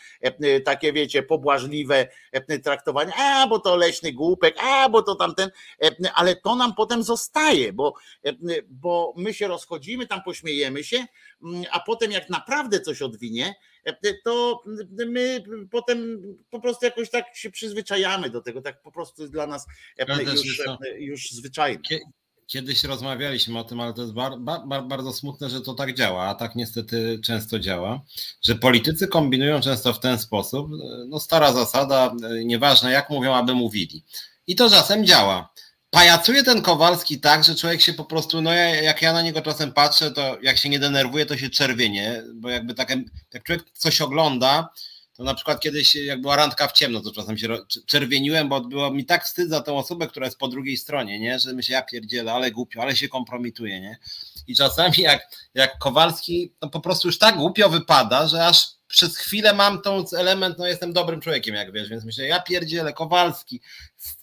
takie 0.64 0.92
wiecie, 0.92 1.22
pobłażliwe 1.22 2.08
traktowanie, 2.64 3.12
a 3.16 3.46
bo 3.46 3.58
to 3.58 3.76
leśny 3.76 4.12
głupek, 4.12 4.56
a 4.58 4.88
bo 4.88 5.02
to 5.02 5.14
tamten, 5.14 5.50
e, 5.82 5.90
ale 6.14 6.36
to 6.36 6.56
nam 6.56 6.74
potem 6.74 7.02
zostaje, 7.02 7.72
bo, 7.76 7.94
e, 8.24 8.32
bo 8.68 9.14
my 9.16 9.34
się 9.34 9.48
rozchodzimy, 9.48 10.06
tam 10.06 10.22
pośmiejemy 10.22 10.84
się, 10.84 11.06
a 11.70 11.80
potem 11.80 12.10
jak 12.10 12.30
naprawdę 12.30 12.80
coś 12.80 13.02
odwinie, 13.02 13.54
e, 13.84 14.14
to 14.24 14.62
my 15.06 15.44
potem 15.70 16.22
po 16.50 16.60
prostu 16.60 16.84
jakoś 16.84 17.10
tak 17.10 17.36
się 17.36 17.50
przyzwyczajamy 17.50 18.30
do 18.30 18.40
tego, 18.40 18.62
tak 18.62 18.82
po 18.82 18.92
prostu 18.92 19.22
jest 19.22 19.32
dla 19.32 19.46
nas 19.46 19.66
już, 20.34 20.62
już 20.98 21.30
zwyczajne. 21.30 21.82
Kiedyś 22.46 22.84
rozmawialiśmy 22.84 23.58
o 23.58 23.64
tym, 23.64 23.80
ale 23.80 23.94
to 23.94 24.02
jest 24.02 24.14
bar, 24.14 24.32
bar, 24.40 24.86
bardzo 24.86 25.12
smutne, 25.12 25.50
że 25.50 25.60
to 25.60 25.74
tak 25.74 25.94
działa, 25.94 26.22
a 26.22 26.34
tak 26.34 26.54
niestety 26.54 27.20
często 27.24 27.58
działa, 27.58 28.00
że 28.42 28.54
politycy 28.54 29.08
kombinują 29.08 29.60
często 29.60 29.92
w 29.92 30.00
ten 30.00 30.18
sposób. 30.18 30.70
No 31.08 31.20
stara 31.20 31.52
zasada, 31.52 32.14
nieważne 32.44 32.92
jak 32.92 33.10
mówią, 33.10 33.34
aby 33.34 33.54
mówili. 33.54 34.04
I 34.46 34.56
to 34.56 34.70
czasem 34.70 35.06
działa. 35.06 35.52
Pajacuje 35.96 36.42
ten 36.42 36.62
Kowalski 36.62 37.20
tak, 37.20 37.44
że 37.44 37.54
człowiek 37.54 37.80
się 37.80 37.92
po 37.92 38.04
prostu, 38.04 38.42
no 38.42 38.52
jak 38.54 39.02
ja 39.02 39.12
na 39.12 39.22
niego 39.22 39.42
czasem 39.42 39.72
patrzę, 39.72 40.10
to 40.10 40.38
jak 40.42 40.58
się 40.58 40.68
nie 40.68 40.78
denerwuje, 40.78 41.26
to 41.26 41.36
się 41.36 41.50
czerwienie, 41.50 42.22
bo 42.34 42.50
jakby 42.50 42.74
tak, 42.74 42.90
jak 43.34 43.42
człowiek 43.42 43.64
coś 43.72 44.00
ogląda, 44.00 44.68
to 45.16 45.24
na 45.24 45.34
przykład 45.34 45.60
kiedyś, 45.60 45.94
jak 45.94 46.20
była 46.20 46.36
randka 46.36 46.68
w 46.68 46.72
ciemno, 46.72 47.00
to 47.00 47.12
czasem 47.12 47.38
się 47.38 47.48
czerwieniłem, 47.86 48.48
bo 48.48 48.60
było 48.60 48.90
mi 48.90 49.04
tak 49.04 49.24
wstyd 49.24 49.48
za 49.48 49.60
tę 49.60 49.72
osobę, 49.72 50.06
która 50.06 50.26
jest 50.26 50.38
po 50.38 50.48
drugiej 50.48 50.76
stronie, 50.76 51.20
nie? 51.20 51.38
Że 51.38 51.52
myślę, 51.52 51.72
ja 51.72 51.82
pierdzielę, 51.82 52.32
ale 52.32 52.50
głupio, 52.50 52.82
ale 52.82 52.96
się 52.96 53.08
kompromituje, 53.08 53.80
nie? 53.80 53.98
I 54.46 54.56
czasami 54.56 54.94
jak, 54.98 55.28
jak 55.54 55.78
Kowalski, 55.78 56.52
to 56.58 56.68
po 56.68 56.80
prostu 56.80 57.08
już 57.08 57.18
tak 57.18 57.36
głupio 57.36 57.68
wypada, 57.68 58.28
że 58.28 58.46
aż 58.46 58.76
przez 58.88 59.16
chwilę 59.16 59.54
mam 59.54 59.82
tą 59.82 60.04
element, 60.18 60.58
no 60.58 60.66
jestem 60.66 60.92
dobrym 60.92 61.20
człowiekiem, 61.20 61.54
jak 61.54 61.72
wiesz, 61.72 61.88
więc 61.88 62.04
myślę, 62.04 62.26
ja 62.26 62.40
pierdzielę, 62.40 62.92
Kowalski, 62.92 63.60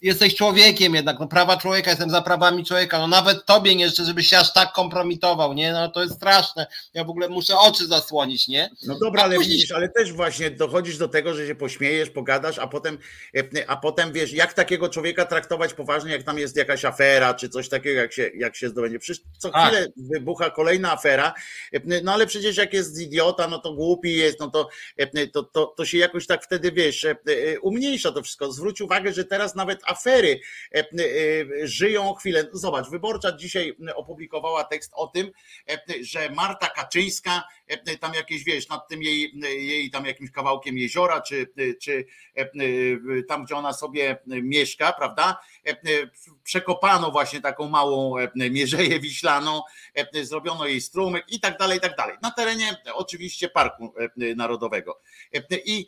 jesteś 0.02 0.34
człowiekiem 0.34 0.94
jednak, 0.94 1.20
no 1.20 1.28
prawa 1.28 1.56
człowieka, 1.56 1.90
jestem 1.90 2.10
za 2.10 2.22
prawami 2.22 2.64
człowieka, 2.64 2.98
no 2.98 3.06
nawet 3.06 3.46
tobie 3.46 3.76
nie 3.76 3.88
życzę, 3.88 4.04
żebyś 4.04 4.28
się 4.28 4.38
aż 4.38 4.52
tak 4.52 4.72
kompromitował, 4.72 5.54
nie, 5.54 5.72
no 5.72 5.88
to 5.88 6.02
jest 6.02 6.14
straszne, 6.14 6.66
ja 6.94 7.04
w 7.04 7.10
ogóle 7.10 7.28
muszę 7.28 7.58
oczy 7.58 7.86
zasłonić, 7.86 8.48
nie? 8.48 8.70
No 8.86 8.98
dobra, 8.98 9.22
ale 9.22 9.36
później... 9.36 9.56
widzisz, 9.56 9.72
ale 9.72 9.88
też 9.88 10.12
właśnie 10.12 10.50
dochodzisz 10.50 10.98
do 10.98 11.08
tego, 11.08 11.34
że 11.34 11.46
się 11.46 11.54
pośmiejesz, 11.54 12.10
pogadasz, 12.10 12.58
a 12.58 12.66
potem, 12.66 12.98
e, 13.36 13.70
a 13.70 13.76
potem 13.76 14.12
wiesz, 14.12 14.32
jak 14.32 14.52
takiego 14.52 14.88
człowieka 14.88 15.24
traktować 15.24 15.74
poważnie, 15.74 16.12
jak 16.12 16.22
tam 16.22 16.38
jest 16.38 16.56
jakaś 16.56 16.84
afera, 16.84 17.34
czy 17.34 17.48
coś 17.48 17.68
takiego, 17.68 18.00
jak 18.00 18.12
się, 18.12 18.30
jak 18.34 18.56
się 18.56 18.68
zdobędzie, 18.68 18.98
przecież 18.98 19.24
co 19.38 19.50
tak. 19.50 19.66
chwilę 19.66 19.86
wybucha 19.96 20.50
kolejna 20.50 20.92
afera, 20.92 21.34
e, 21.72 21.80
no 22.02 22.12
ale 22.12 22.26
przecież 22.26 22.56
jak 22.56 22.72
jest 22.72 23.00
idiota, 23.00 23.48
no 23.48 23.58
to 23.58 23.72
głupi 23.72 24.16
jest, 24.16 24.40
no 24.40 24.50
to, 24.50 24.68
e, 24.96 25.26
to, 25.26 25.42
to, 25.42 25.66
to 25.66 25.84
się 25.84 25.98
jakoś 25.98 26.26
tak 26.26 26.44
wtedy, 26.44 26.72
wiesz, 26.72 27.06
umniejsza 27.62 28.12
to 28.12 28.22
wszystko, 28.22 28.52
zwróć 28.52 28.80
uwagę, 28.80 29.12
że 29.12 29.24
teraz 29.24 29.54
nawet 29.54 29.73
afery 29.86 30.40
e, 30.74 30.78
e, 30.78 30.84
żyją 31.66 32.14
chwilę. 32.14 32.48
Zobacz, 32.52 32.90
Wyborcza 32.90 33.32
dzisiaj 33.32 33.76
opublikowała 33.94 34.64
tekst 34.64 34.90
o 34.94 35.06
tym, 35.06 35.30
e, 35.70 35.78
że 36.00 36.30
Marta 36.30 36.68
Kaczyńska 36.68 37.44
tam 38.00 38.14
jakieś, 38.14 38.44
wiesz, 38.44 38.68
nad 38.68 38.88
tym 38.88 39.02
jej, 39.02 39.32
jej 39.42 39.90
tam 39.90 40.06
jakimś 40.06 40.30
kawałkiem 40.30 40.78
jeziora, 40.78 41.20
czy, 41.20 41.52
czy 41.82 42.04
tam, 43.28 43.44
gdzie 43.44 43.56
ona 43.56 43.72
sobie 43.72 44.18
mieszka, 44.26 44.92
prawda? 44.92 45.40
Przekopano 46.42 47.10
właśnie 47.10 47.40
taką 47.40 47.68
małą 47.68 48.14
mierzeję 48.34 49.00
wiślaną, 49.00 49.62
zrobiono 50.22 50.66
jej 50.66 50.80
strumyk 50.80 51.24
i 51.28 51.40
tak 51.40 51.58
dalej, 51.58 51.78
i 51.78 51.80
tak 51.80 51.96
dalej. 51.96 52.16
Na 52.22 52.30
terenie 52.30 52.76
oczywiście 52.94 53.48
Parku 53.48 53.94
Narodowego. 54.36 55.00
I, 55.66 55.86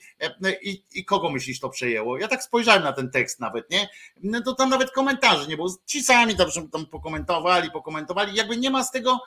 i, 0.63 0.83
i 0.95 1.05
kogo 1.05 1.31
myślisz 1.31 1.61
to 1.61 1.69
przejęło? 1.69 2.19
Ja 2.19 2.29
tak 2.29 2.43
spojrzałem 2.43 2.83
na 2.83 2.93
ten 2.93 3.11
tekst 3.11 3.41
nawet, 3.41 3.71
nie? 3.71 3.89
No 4.23 4.41
to 4.41 4.55
tam 4.55 4.69
nawet 4.69 4.91
komentarzy 4.91 5.49
nie 5.49 5.57
było. 5.57 5.77
Ci 5.87 6.03
sami 6.03 6.37
tam, 6.37 6.49
tam 6.73 6.87
pokomentowali, 6.87 7.71
pokomentowali. 7.71 8.37
Jakby 8.37 8.57
nie 8.57 8.71
ma 8.71 8.85
z 8.85 8.91
tego, 8.91 9.21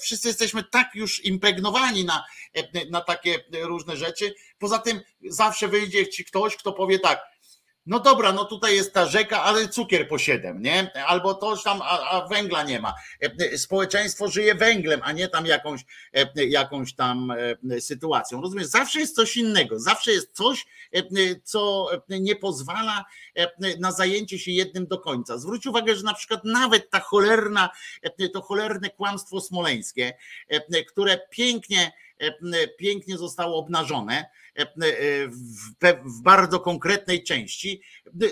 wszyscy 0.00 0.28
jesteśmy 0.28 0.64
tak 0.64 0.94
już 0.94 1.24
impregnowani 1.24 1.83
na, 1.92 2.24
na 2.90 3.00
takie 3.00 3.44
różne 3.62 3.96
rzeczy. 3.96 4.34
Poza 4.58 4.78
tym 4.78 5.00
zawsze 5.28 5.68
wyjdzie 5.68 6.08
ci 6.08 6.24
ktoś, 6.24 6.56
kto 6.56 6.72
powie 6.72 6.98
tak, 6.98 7.33
no 7.86 8.00
dobra, 8.00 8.32
no 8.32 8.44
tutaj 8.44 8.74
jest 8.74 8.94
ta 8.94 9.06
rzeka, 9.06 9.42
ale 9.42 9.68
cukier 9.68 10.08
po 10.08 10.18
siedem, 10.18 10.62
nie? 10.62 11.04
Albo 11.06 11.34
toż 11.34 11.62
tam, 11.62 11.82
a, 11.82 12.10
a, 12.10 12.28
węgla 12.28 12.62
nie 12.62 12.80
ma. 12.80 12.94
E, 13.20 13.58
społeczeństwo 13.58 14.28
żyje 14.28 14.54
węglem, 14.54 15.00
a 15.04 15.12
nie 15.12 15.28
tam 15.28 15.46
jakąś, 15.46 15.84
e, 16.12 16.44
jakąś 16.44 16.94
tam 16.94 17.30
e, 17.70 17.80
sytuacją. 17.80 18.40
Rozumiesz? 18.40 18.66
Zawsze 18.66 19.00
jest 19.00 19.14
coś 19.14 19.36
innego, 19.36 19.80
zawsze 19.80 20.12
jest 20.12 20.32
coś, 20.32 20.66
co 21.44 21.88
nie 22.08 22.36
pozwala 22.36 23.04
na 23.78 23.92
zajęcie 23.92 24.38
się 24.38 24.50
jednym 24.50 24.86
do 24.86 24.98
końca. 24.98 25.38
Zwróć 25.38 25.66
uwagę, 25.66 25.96
że 25.96 26.02
na 26.02 26.14
przykład 26.14 26.44
nawet 26.44 26.90
ta 26.90 27.00
cholerna, 27.00 27.70
to 28.32 28.42
cholerne 28.42 28.90
kłamstwo 28.90 29.40
smoleńskie, 29.40 30.12
które 30.88 31.18
pięknie, 31.30 31.92
pięknie 32.78 33.18
zostało 33.18 33.56
obnażone, 33.56 34.24
E, 34.58 34.62
e, 34.62 35.28
w, 36.04 36.22
bardzo 36.22 36.60
konkretnej 36.60 37.22
części. 37.22 37.80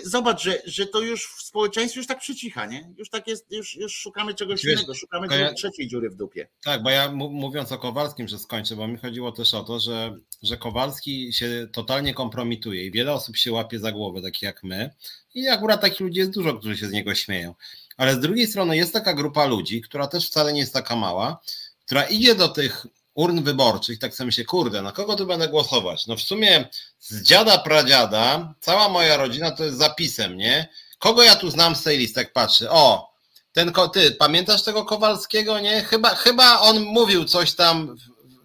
Zobacz, 0.03 0.43
że, 0.43 0.61
że 0.65 0.87
to 0.87 1.01
już 1.01 1.27
w 1.27 1.41
społeczeństwie 1.41 1.99
już 1.99 2.07
tak 2.07 2.19
przycicha, 2.19 2.65
nie? 2.65 2.93
Już 2.97 3.09
tak 3.09 3.27
jest, 3.27 3.51
już, 3.51 3.75
już 3.75 3.95
szukamy 3.95 4.33
czegoś 4.33 4.63
Wiesz, 4.63 4.73
innego, 4.73 4.95
szukamy 4.95 5.27
ja, 5.39 5.53
trzeciej 5.53 5.87
dziury 5.87 6.09
w 6.09 6.15
dupie. 6.15 6.47
Tak, 6.63 6.83
bo 6.83 6.89
ja 6.89 7.11
mówiąc 7.11 7.71
o 7.71 7.77
Kowalskim, 7.77 8.27
że 8.27 8.39
skończę, 8.39 8.75
bo 8.75 8.87
mi 8.87 8.97
chodziło 8.97 9.31
też 9.31 9.53
o 9.53 9.63
to, 9.63 9.79
że, 9.79 10.15
że 10.43 10.57
Kowalski 10.57 11.33
się 11.33 11.67
totalnie 11.71 12.13
kompromituje 12.13 12.85
i 12.85 12.91
wiele 12.91 13.13
osób 13.13 13.37
się 13.37 13.51
łapie 13.51 13.79
za 13.79 13.91
głowę, 13.91 14.21
takich 14.21 14.41
jak 14.41 14.63
my. 14.63 14.89
I 15.33 15.47
akurat 15.47 15.81
takich 15.81 15.99
ludzi 15.99 16.19
jest 16.19 16.31
dużo, 16.31 16.53
którzy 16.53 16.77
się 16.77 16.87
z 16.87 16.91
niego 16.91 17.15
śmieją. 17.15 17.55
Ale 17.97 18.15
z 18.15 18.19
drugiej 18.19 18.47
strony 18.47 18.77
jest 18.77 18.93
taka 18.93 19.13
grupa 19.13 19.45
ludzi, 19.45 19.81
która 19.81 20.07
też 20.07 20.27
wcale 20.27 20.53
nie 20.53 20.59
jest 20.59 20.73
taka 20.73 20.95
mała, 20.95 21.41
która 21.85 22.03
idzie 22.03 22.35
do 22.35 22.47
tych 22.47 22.85
urn 23.15 23.43
wyborczych, 23.43 23.99
tak 23.99 24.15
sobie 24.15 24.25
myślę, 24.25 24.43
kurde, 24.43 24.81
na 24.81 24.91
kogo 24.91 25.15
tu 25.15 25.25
będę 25.25 25.47
głosować? 25.47 26.07
No 26.07 26.15
w 26.15 26.21
sumie 26.21 26.69
z 26.99 27.21
dziada, 27.21 27.57
pradziada, 27.57 28.53
cała 28.59 28.89
moja 28.89 29.17
rodzina 29.17 29.51
to 29.51 29.63
jest 29.63 29.77
zapisem, 29.77 30.37
nie? 30.37 30.69
Kogo 30.99 31.23
ja 31.23 31.35
tu 31.35 31.49
znam 31.49 31.75
z 31.75 31.83
tej 31.83 31.97
listy, 31.97 32.19
jak 32.19 32.33
patrzę? 32.33 32.71
O, 32.71 33.13
ten, 33.53 33.71
ty, 33.93 34.11
pamiętasz 34.11 34.63
tego 34.63 34.85
Kowalskiego, 34.85 35.59
nie? 35.59 35.81
Chyba, 35.81 36.15
chyba 36.15 36.59
on 36.59 36.83
mówił 36.83 37.25
coś 37.25 37.53
tam 37.53 37.95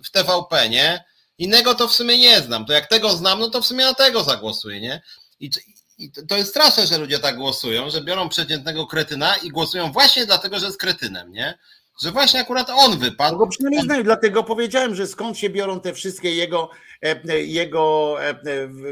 w 0.05 0.11
TVP, 0.11 0.69
nie? 0.69 1.05
Innego 1.39 1.75
to 1.75 1.89
w 1.89 1.95
sumie 1.95 2.19
nie 2.19 2.41
znam. 2.41 2.67
To 2.67 2.73
jak 2.73 2.87
tego 2.87 3.11
znam, 3.11 3.41
no 3.41 3.51
to 3.51 3.63
w 3.63 3.67
sumie 3.67 3.85
na 3.85 3.95
tego 3.95 4.25
zagłosuję, 4.25 4.81
nie? 4.81 5.03
I, 5.41 5.51
i 5.99 6.13
to 6.29 6.37
jest 6.37 6.51
straszne, 6.51 6.87
że 6.87 6.99
ludzie 6.99 7.19
tak 7.19 7.37
głosują, 7.37 7.91
że 7.91 8.01
biorą 8.01 8.29
przeciętnego 8.29 8.87
kretyna 8.87 9.37
i 9.37 9.51
głosują 9.51 9.93
właśnie 9.93 10.27
dlatego, 10.27 10.59
że 10.61 10.67
jest 10.67 10.79
kretynem, 10.79 11.33
nie? 11.33 11.59
Że 12.03 12.13
właśnie 12.13 12.41
akurat 12.41 12.71
on 12.71 12.99
wypadł. 12.99 13.33
No 13.33 13.39
go 13.39 13.47
przynajmniej 13.47 13.83
znają, 13.83 14.03
dlatego 14.03 14.45
powiedziałem, 14.45 14.95
że 14.95 15.07
skąd 15.07 15.39
się 15.39 15.51
biorą 15.51 15.81
te 15.81 15.95
wszystkie 15.95 16.35
jego, 16.35 16.71
e, 17.03 17.41
jego 17.41 18.17
e, 18.23 18.29
e, 18.29 18.37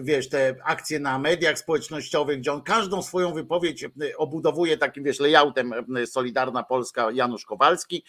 wiesz, 0.03 0.29
te 0.29 0.57
akcje 0.65 1.01
na 1.01 1.19
mediach 1.19 1.59
społecznościowych, 1.59 2.39
gdzie 2.39 2.53
on 2.53 2.63
każdą 2.63 3.03
swoją 3.03 3.35
wypowiedź 3.35 3.85
obudowuje 4.17 4.79
takim, 4.79 5.05
wiesz, 5.05 5.21
layoutem 5.21 5.75
Solidarna 6.07 6.63
Polska 6.63 7.11
Janusz 7.11 7.45
Kowalski 7.45 8.05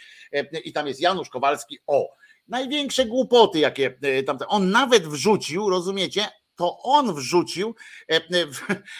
i 0.63 0.73
tam 0.73 0.87
jest 0.87 1.01
Janusz 1.01 1.29
Kowalski, 1.29 1.79
o, 1.87 2.09
największe 2.47 3.05
głupoty, 3.05 3.59
jakie 3.59 3.97
tam, 4.25 4.37
on 4.47 4.71
nawet 4.71 5.07
wrzucił, 5.07 5.69
rozumiecie, 5.69 6.27
to 6.57 6.77
on 6.83 7.15
wrzucił, 7.15 7.75
e, 8.11 8.15
e, 8.15 8.21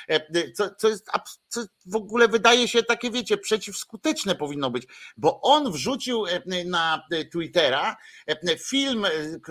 e, 0.08 0.52
co, 0.78 0.90
jest 0.90 1.10
co 1.48 1.62
w 1.86 1.96
ogóle 1.96 2.28
wydaje 2.28 2.68
się 2.68 2.84
takie, 2.84 3.12
wiecie, 3.12 3.38
przeciwskuteczne 3.38 4.36
powinno 4.36 4.70
być, 4.70 4.88
bo 5.18 5.42
on 5.42 5.72
wrzucił 5.72 6.26
na 6.66 7.04
Twittera 7.32 7.98
film, 8.60 9.06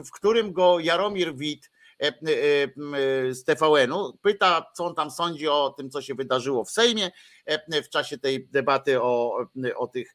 w 0.07 0.11
którym 0.11 0.53
go 0.53 0.79
Jaromir 0.79 1.37
Wit 1.37 1.71
z 3.31 3.45
TVN-u 3.45 4.19
pyta, 4.23 4.67
co 4.75 4.85
on 4.85 4.95
tam 4.95 5.11
sądzi 5.11 5.49
o 5.49 5.75
tym, 5.77 5.91
co 5.91 6.03
się 6.03 6.15
wydarzyło 6.15 6.65
w 6.65 6.71
Sejmie 6.71 7.11
w 7.85 7.89
czasie 7.89 8.19
tej 8.19 8.49
debaty 8.49 9.03
o, 9.03 9.39
o 9.77 9.87
tych 9.87 10.15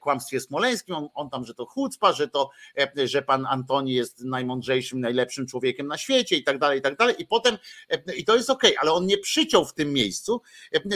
kłamstwie 0.00 0.40
smoleńskim, 0.40 0.94
on, 0.94 1.08
on 1.14 1.30
tam, 1.30 1.44
że 1.44 1.54
to 1.54 1.66
chucpa, 1.66 2.12
że 2.12 2.28
to, 2.28 2.50
e, 2.98 3.08
że 3.08 3.22
pan 3.22 3.46
Antoni 3.46 3.94
jest 3.94 4.24
najmądrzejszym, 4.24 5.00
najlepszym 5.00 5.46
człowiekiem 5.46 5.86
na 5.86 5.98
świecie 5.98 6.36
i 6.36 6.44
tak 6.44 6.58
dalej, 6.58 6.78
i 6.78 6.82
tak 6.82 6.96
dalej. 6.96 7.14
I 7.18 7.26
potem, 7.26 7.58
e, 7.90 8.14
i 8.14 8.24
to 8.24 8.36
jest 8.36 8.50
okej, 8.50 8.70
okay, 8.70 8.80
ale 8.80 8.92
on 8.92 9.06
nie 9.06 9.18
przyciął 9.18 9.64
w 9.64 9.74
tym 9.74 9.92
miejscu, 9.92 10.42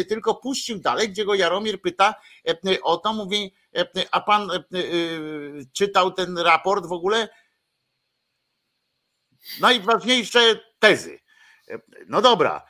tylko 0.09 0.34
puścił 0.34 0.78
dalej, 0.78 1.09
gdzie 1.09 1.24
go 1.24 1.34
Jaromir 1.34 1.80
pyta 1.80 2.14
o 2.82 2.97
to, 2.97 3.12
mówi, 3.12 3.55
a 4.11 4.20
pan 4.20 4.51
czytał 5.72 6.12
ten 6.12 6.38
raport 6.38 6.86
w 6.86 6.93
ogóle? 6.93 7.28
Najważniejsze 9.61 10.61
tezy. 10.78 11.18
No 12.09 12.22
dobra, 12.22 12.66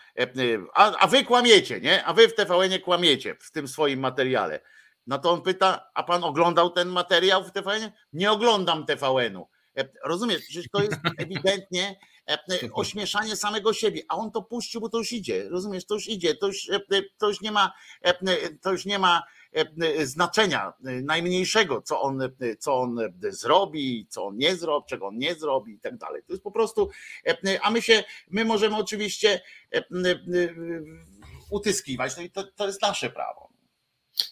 a, 0.74 0.96
a 0.98 1.06
wy 1.06 1.24
kłamiecie, 1.24 1.80
nie? 1.80 2.04
A 2.04 2.12
wy 2.12 2.28
w 2.28 2.34
TVN 2.34 2.80
kłamiecie 2.80 3.36
w 3.40 3.50
tym 3.50 3.68
swoim 3.68 4.00
materiale. 4.00 4.60
No 5.06 5.18
to 5.18 5.30
on 5.30 5.42
pyta, 5.42 5.90
a 5.94 6.02
pan 6.02 6.24
oglądał 6.24 6.70
ten 6.70 6.88
materiał 6.88 7.44
w 7.44 7.52
TVN? 7.52 7.90
Nie 8.12 8.32
oglądam 8.32 8.86
TVN-u. 8.86 9.48
E, 9.76 9.88
rozumiesz, 10.04 10.48
że 10.48 10.62
to 10.72 10.82
jest 10.82 10.96
ewidentnie 11.18 11.98
e, 12.30 12.38
ośmieszanie 12.72 13.36
samego 13.36 13.72
siebie, 13.72 14.02
a 14.08 14.16
on 14.16 14.30
to 14.30 14.42
puścił, 14.42 14.80
bo 14.80 14.88
to 14.88 14.98
już 14.98 15.12
idzie. 15.12 15.48
Rozumiesz, 15.48 15.86
to 15.86 15.94
już 15.94 16.08
idzie, 16.08 16.34
to 16.34 16.46
już, 16.46 16.70
e, 16.70 16.80
to 17.18 17.28
już 17.28 17.40
nie 17.40 17.52
ma, 17.52 17.72
to 18.62 18.72
już 18.72 18.84
nie 18.84 18.98
ma 18.98 19.22
znaczenia 20.04 20.72
najmniejszego, 20.80 21.82
co 21.82 22.00
on, 22.00 22.18
co 22.58 22.80
on 22.80 22.98
zrobi, 23.28 24.06
co 24.10 24.26
on 24.26 24.36
nie 24.36 24.56
zrobi, 24.56 24.86
czego 24.88 25.06
on 25.06 25.18
nie 25.18 25.34
zrobi 25.34 25.72
i 25.72 25.78
tak 25.78 25.96
dalej. 25.96 26.22
To 26.26 26.32
jest 26.32 26.42
po 26.42 26.50
prostu, 26.50 26.90
a 27.62 27.70
my 27.70 27.82
się, 27.82 28.04
my 28.30 28.44
możemy 28.44 28.76
oczywiście 28.76 29.40
utyskiwać, 31.50 32.16
no 32.16 32.22
i 32.22 32.30
to, 32.30 32.44
to 32.44 32.66
jest 32.66 32.82
nasze 32.82 33.10
prawo. 33.10 33.51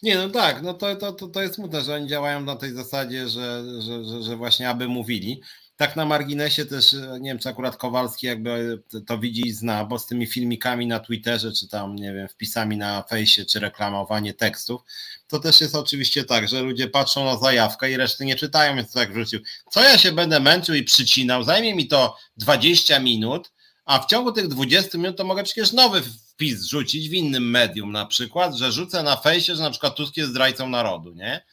Nie, 0.01 0.15
no 0.15 0.29
tak, 0.29 0.61
no 0.61 0.73
to, 0.73 0.95
to, 0.95 1.27
to, 1.27 1.41
jest 1.41 1.55
smutne, 1.55 1.81
że 1.81 1.95
oni 1.95 2.07
działają 2.07 2.41
na 2.41 2.55
tej 2.55 2.73
zasadzie, 2.73 3.29
że, 3.29 3.63
że, 3.81 4.05
że, 4.05 4.23
że 4.23 4.35
właśnie 4.37 4.69
aby 4.69 4.87
mówili. 4.87 5.41
Tak 5.75 5.95
na 5.95 6.05
marginesie 6.05 6.65
też, 6.65 6.95
nie 7.19 7.29
wiem, 7.29 7.39
czy 7.39 7.49
akurat 7.49 7.77
Kowalski 7.77 8.27
jakby 8.27 8.83
to 9.07 9.17
widzi 9.17 9.47
i 9.47 9.53
zna, 9.53 9.85
bo 9.85 9.99
z 9.99 10.05
tymi 10.07 10.27
filmikami 10.27 10.87
na 10.87 10.99
Twitterze, 10.99 11.51
czy 11.51 11.67
tam, 11.67 11.95
nie 11.95 12.13
wiem, 12.13 12.27
wpisami 12.27 12.77
na 12.77 13.03
fejsie, 13.03 13.45
czy 13.45 13.59
reklamowanie 13.59 14.33
tekstów, 14.33 14.81
to 15.27 15.39
też 15.39 15.61
jest 15.61 15.75
oczywiście 15.75 16.23
tak, 16.23 16.47
że 16.47 16.61
ludzie 16.61 16.87
patrzą 16.87 17.25
na 17.25 17.37
zajawkę 17.37 17.91
i 17.91 17.97
reszty 17.97 18.25
nie 18.25 18.35
czytają, 18.35 18.75
więc 18.75 18.91
to 18.91 18.99
jak 18.99 19.13
wrzucił. 19.13 19.39
Co 19.71 19.83
ja 19.83 19.97
się 19.97 20.11
będę 20.11 20.39
męczył 20.39 20.75
i 20.75 20.83
przycinał? 20.83 21.43
Zajmie 21.43 21.75
mi 21.75 21.87
to 21.87 22.17
20 22.37 22.99
minut, 22.99 23.51
a 23.85 23.99
w 23.99 24.05
ciągu 24.05 24.31
tych 24.31 24.47
20 24.47 24.97
minut 24.97 25.17
to 25.17 25.23
mogę 25.23 25.43
przecież 25.43 25.71
nowy 25.71 26.01
wpis 26.01 26.63
rzucić 26.63 27.09
w 27.09 27.13
innym 27.13 27.49
medium 27.49 27.91
na 27.91 28.05
przykład, 28.05 28.55
że 28.55 28.71
rzucę 28.71 29.03
na 29.03 29.17
fejsie, 29.17 29.55
że 29.55 29.63
na 29.63 29.71
przykład 29.71 29.95
Tusk 29.95 30.17
jest 30.17 30.29
zdrajcą 30.29 30.69
narodu, 30.69 31.13
nie? 31.13 31.45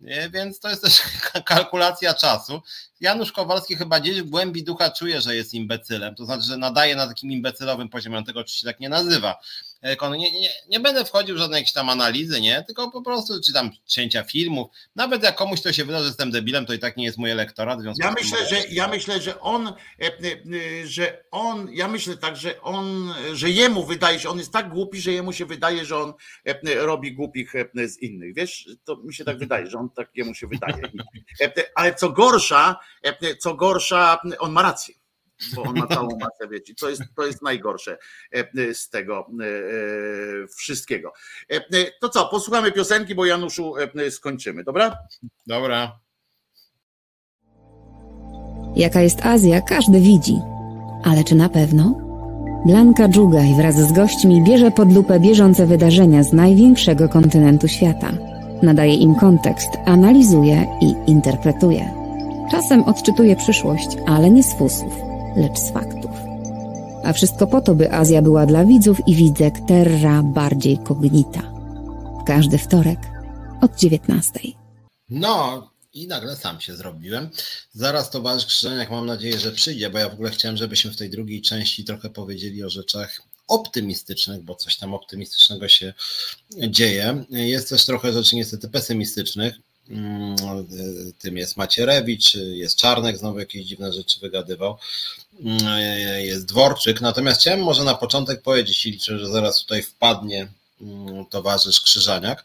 nie? 0.00 0.30
Więc 0.30 0.60
to 0.60 0.68
jest 0.68 0.82
też 0.82 1.02
kalkulacja 1.44 2.14
czasu. 2.14 2.62
Janusz 3.00 3.32
Kowalski 3.32 3.76
chyba 3.76 4.00
gdzieś 4.00 4.22
w 4.22 4.30
głębi 4.30 4.64
ducha 4.64 4.90
czuje, 4.90 5.20
że 5.20 5.36
jest 5.36 5.54
imbecylem, 5.54 6.14
to 6.14 6.24
znaczy, 6.24 6.42
że 6.42 6.56
nadaje 6.56 6.96
na 6.96 7.06
takim 7.06 7.30
imbecylowym 7.30 7.88
poziomie, 7.88 8.18
on 8.18 8.24
tego 8.24 8.40
oczywiście 8.40 8.66
tak 8.66 8.80
nie 8.80 8.88
nazywa, 8.88 9.40
nie, 10.16 10.40
nie, 10.40 10.48
nie 10.68 10.80
będę 10.80 11.04
wchodził 11.04 11.34
w 11.34 11.38
żadne 11.38 11.58
jakieś 11.58 11.72
tam 11.72 11.88
analizy, 11.88 12.40
nie? 12.40 12.64
Tylko 12.66 12.90
po 12.90 13.02
prostu 13.02 13.40
czytam 13.40 13.70
cięcia 13.86 14.22
filmów. 14.22 14.68
Nawet 14.96 15.22
jak 15.22 15.36
komuś 15.36 15.60
to 15.60 15.72
się 15.72 15.84
wyda, 15.84 16.00
że 16.00 16.06
jestem 16.06 16.30
debilem, 16.30 16.66
to 16.66 16.74
i 16.74 16.78
tak 16.78 16.96
nie 16.96 17.04
jest 17.04 17.18
mój 17.18 17.30
elektorat. 17.30 17.78
Ja 17.96 18.14
myślę, 18.20 18.46
że 18.46 18.56
ja 18.70 18.88
myślę, 18.88 19.20
że 19.20 19.40
on, 19.40 19.68
e, 19.68 19.72
e, 20.00 20.86
że 20.86 21.24
on, 21.30 21.68
ja 21.72 21.88
myślę 21.88 22.16
tak, 22.16 22.36
że 22.36 22.62
on, 22.62 23.14
że 23.32 23.50
jemu 23.50 23.86
wydaje 23.86 24.20
się, 24.20 24.28
on 24.28 24.38
jest 24.38 24.52
tak 24.52 24.68
głupi, 24.68 25.00
że 25.00 25.12
jemu 25.12 25.32
się 25.32 25.46
wydaje, 25.46 25.84
że 25.84 25.96
on 25.96 26.12
e, 26.44 26.74
robi 26.74 27.12
głupich 27.12 27.52
z 27.86 27.98
innych. 27.98 28.34
Wiesz, 28.34 28.68
to 28.84 28.96
mi 28.96 29.14
się 29.14 29.24
tak 29.24 29.38
wydaje, 29.38 29.66
że 29.66 29.78
on 29.78 29.90
tak 29.90 30.10
jemu 30.14 30.34
się 30.34 30.46
wydaje. 30.46 30.82
Ale 31.74 31.94
co 31.94 32.10
gorsza, 32.10 32.76
co 33.38 33.54
gorsza, 33.54 34.18
on 34.38 34.52
ma 34.52 34.62
rację 34.62 35.03
bo 35.56 35.62
on 35.62 35.74
ma 35.74 35.86
całą 35.86 36.08
masę 36.18 36.48
wieci. 36.50 36.74
To 36.74 36.90
jest, 36.90 37.02
to 37.16 37.26
jest 37.26 37.42
najgorsze 37.42 37.98
e, 38.32 38.74
z 38.74 38.90
tego 38.90 39.26
e, 39.40 39.44
e, 39.44 40.46
wszystkiego. 40.56 41.12
To 42.00 42.08
co, 42.08 42.28
posłuchamy 42.28 42.72
piosenki, 42.72 43.14
bo 43.14 43.24
Januszu 43.24 43.74
skończymy, 44.10 44.64
dobra? 44.64 44.98
Dobra. 45.46 45.98
Jaka 48.76 49.00
jest 49.00 49.26
Azja, 49.26 49.60
każdy 49.60 50.00
widzi. 50.00 50.38
Ale 51.04 51.24
czy 51.24 51.34
na 51.34 51.48
pewno? 51.48 52.00
Blanka 52.66 53.08
Dżugaj 53.08 53.54
wraz 53.56 53.74
z 53.74 53.92
gośćmi 53.92 54.44
bierze 54.44 54.70
pod 54.70 54.92
lupę 54.92 55.20
bieżące 55.20 55.66
wydarzenia 55.66 56.22
z 56.22 56.32
największego 56.32 57.08
kontynentu 57.08 57.68
świata. 57.68 58.12
Nadaje 58.62 58.94
im 58.94 59.14
kontekst, 59.14 59.70
analizuje 59.84 60.66
i 60.80 61.10
interpretuje. 61.10 61.94
Czasem 62.50 62.82
odczytuje 62.82 63.36
przyszłość, 63.36 63.88
ale 64.06 64.30
nie 64.30 64.42
z 64.42 64.58
fusów 64.58 65.13
lecz 65.36 65.58
z 65.58 65.72
faktów. 65.72 66.10
A 67.04 67.12
wszystko 67.12 67.46
po 67.46 67.60
to, 67.60 67.74
by 67.74 67.92
Azja 67.92 68.22
była 68.22 68.46
dla 68.46 68.64
widzów 68.64 68.98
i 69.06 69.14
widzek 69.14 69.54
terra 69.68 70.22
bardziej 70.22 70.78
kognita. 70.78 71.52
Każdy 72.26 72.58
wtorek 72.58 72.98
od 73.60 73.78
19. 73.78 74.40
No, 75.08 75.70
i 75.94 76.06
nagle 76.06 76.36
sam 76.36 76.60
się 76.60 76.76
zrobiłem. 76.76 77.30
Zaraz 77.72 78.10
towarzysz 78.10 78.46
Krzyżeniak 78.46 78.90
mam 78.90 79.06
nadzieję, 79.06 79.38
że 79.38 79.52
przyjdzie, 79.52 79.90
bo 79.90 79.98
ja 79.98 80.08
w 80.08 80.12
ogóle 80.12 80.30
chciałem, 80.30 80.56
żebyśmy 80.56 80.90
w 80.90 80.96
tej 80.96 81.10
drugiej 81.10 81.42
części 81.42 81.84
trochę 81.84 82.10
powiedzieli 82.10 82.64
o 82.64 82.70
rzeczach 82.70 83.22
optymistycznych, 83.48 84.42
bo 84.42 84.54
coś 84.54 84.76
tam 84.76 84.94
optymistycznego 84.94 85.68
się 85.68 85.94
dzieje. 86.50 87.24
Jest 87.30 87.68
też 87.68 87.84
trochę 87.84 88.12
rzeczy 88.12 88.36
niestety 88.36 88.68
pesymistycznych. 88.68 89.54
Mm, 89.90 90.36
tym 91.18 91.36
jest 91.36 91.56
Macierewicz, 91.56 92.34
jest 92.34 92.76
Czarnek, 92.76 93.18
znowu 93.18 93.38
jakieś 93.38 93.66
dziwne 93.66 93.92
rzeczy 93.92 94.20
wygadywał, 94.20 94.78
mm, 95.40 95.58
jest 96.24 96.46
Dworczyk. 96.46 97.00
Natomiast 97.00 97.40
chciałem 97.40 97.62
może 97.62 97.84
na 97.84 97.94
początek 97.94 98.42
powiedzieć 98.42 98.86
i 98.86 98.90
liczę, 98.90 99.18
że 99.18 99.28
zaraz 99.28 99.60
tutaj 99.60 99.82
wpadnie 99.82 100.48
mm, 100.80 101.26
towarzysz 101.26 101.80
Krzyżaniak, 101.80 102.44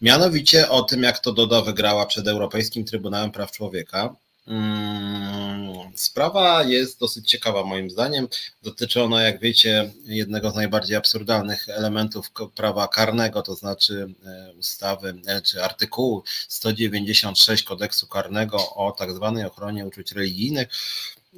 mianowicie 0.00 0.68
o 0.68 0.82
tym, 0.82 1.02
jak 1.02 1.18
to 1.18 1.32
Doda 1.32 1.62
wygrała 1.62 2.06
przed 2.06 2.28
Europejskim 2.28 2.84
Trybunałem 2.84 3.30
Praw 3.30 3.52
Człowieka. 3.52 4.14
Mm, 4.48 5.92
sprawa 5.94 6.62
jest 6.62 7.00
dosyć 7.00 7.30
ciekawa 7.30 7.64
moim 7.64 7.90
zdaniem. 7.90 8.28
Dotyczy 8.62 9.02
ona, 9.02 9.22
jak 9.22 9.40
wiecie, 9.40 9.90
jednego 10.04 10.50
z 10.50 10.54
najbardziej 10.54 10.96
absurdalnych 10.96 11.68
elementów 11.68 12.30
prawa 12.54 12.88
karnego, 12.88 13.42
to 13.42 13.54
znaczy 13.54 14.14
e, 14.26 14.52
ustawy 14.52 15.14
e, 15.26 15.42
czy 15.42 15.64
artykułu 15.64 16.22
196 16.48 17.62
kodeksu 17.62 18.06
karnego 18.06 18.74
o 18.74 18.92
tak 18.92 19.12
zwanej 19.12 19.44
ochronie 19.44 19.86
uczuć 19.86 20.12
religijnych. 20.12 20.68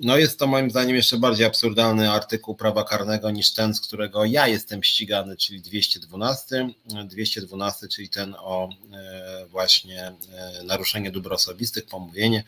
No 0.03 0.16
jest 0.16 0.38
to 0.38 0.46
moim 0.46 0.70
zdaniem 0.70 0.96
jeszcze 0.96 1.18
bardziej 1.18 1.46
absurdalny 1.46 2.11
artykuł 2.11 2.55
prawa 2.55 2.84
karnego 2.84 3.30
niż 3.30 3.53
ten, 3.53 3.74
z 3.74 3.80
którego 3.80 4.24
ja 4.24 4.48
jestem 4.48 4.82
ścigany, 4.82 5.36
czyli 5.36 5.61
212. 5.61 6.70
212, 7.05 7.88
czyli 7.88 8.09
ten 8.09 8.34
o 8.38 8.68
e, 8.92 9.46
właśnie 9.46 10.12
e, 10.32 10.62
naruszenie 10.64 11.11
dóbr 11.11 11.32
osobistych, 11.32 11.86
pomówienie. 11.86 12.44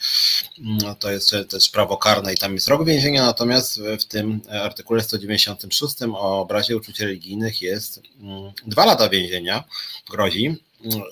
No, 0.59 0.95
to 0.95 1.11
jest 1.11 1.35
też 1.49 1.69
prawo 1.69 1.97
karne 1.97 2.33
i 2.33 2.37
tam 2.37 2.55
jest 2.55 2.69
rok 2.69 2.85
więzienia, 2.85 3.27
natomiast 3.27 3.81
w 4.01 4.05
tym 4.05 4.41
artykule 4.51 5.03
196 5.03 5.95
o 6.15 6.41
obrazie 6.41 6.77
uczuć 6.77 7.01
religijnych 7.01 7.63
jest 7.63 8.01
mm, 8.21 8.53
dwa 8.67 8.85
lata 8.85 9.09
więzienia, 9.09 9.65
grozi. 10.11 10.57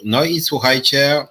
No 0.05 0.25
i 0.25 0.41
słuchajcie, 0.41 1.27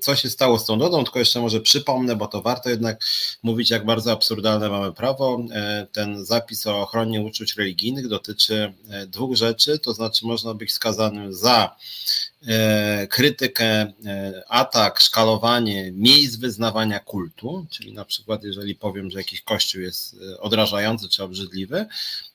co 0.00 0.16
się 0.16 0.30
stało 0.30 0.58
z 0.58 0.66
tą 0.66 0.78
Dodą, 0.78 1.04
tylko 1.04 1.18
jeszcze 1.18 1.40
może 1.40 1.60
przypomnę, 1.60 2.16
bo 2.16 2.26
to 2.26 2.42
warto 2.42 2.70
jednak 2.70 3.04
mówić, 3.42 3.70
jak 3.70 3.84
bardzo 3.84 4.12
absurdalne 4.12 4.68
mamy 4.68 4.92
prawo. 4.92 5.40
E, 5.52 5.86
ten 5.92 6.24
zapis 6.24 6.66
o 6.66 6.80
ochronie 6.80 7.20
uczuć 7.20 7.56
religijnych 7.56 8.08
dotyczy 8.08 8.72
dwóch 9.06 9.36
rzeczy, 9.36 9.78
to 9.78 9.94
znaczy 9.94 10.26
można 10.26 10.54
być 10.54 10.72
skazanym 10.72 11.34
za 11.34 11.76
krytykę, 13.10 13.92
atak, 14.48 15.00
szkalowanie 15.00 15.92
miejsc 15.92 16.36
wyznawania 16.36 17.00
kultu, 17.00 17.66
czyli 17.70 17.92
na 17.92 18.04
przykład 18.04 18.44
jeżeli 18.44 18.74
powiem, 18.74 19.10
że 19.10 19.18
jakiś 19.18 19.42
kościół 19.42 19.80
jest 19.80 20.16
odrażający 20.40 21.08
czy 21.08 21.22
obrzydliwy, 21.22 21.86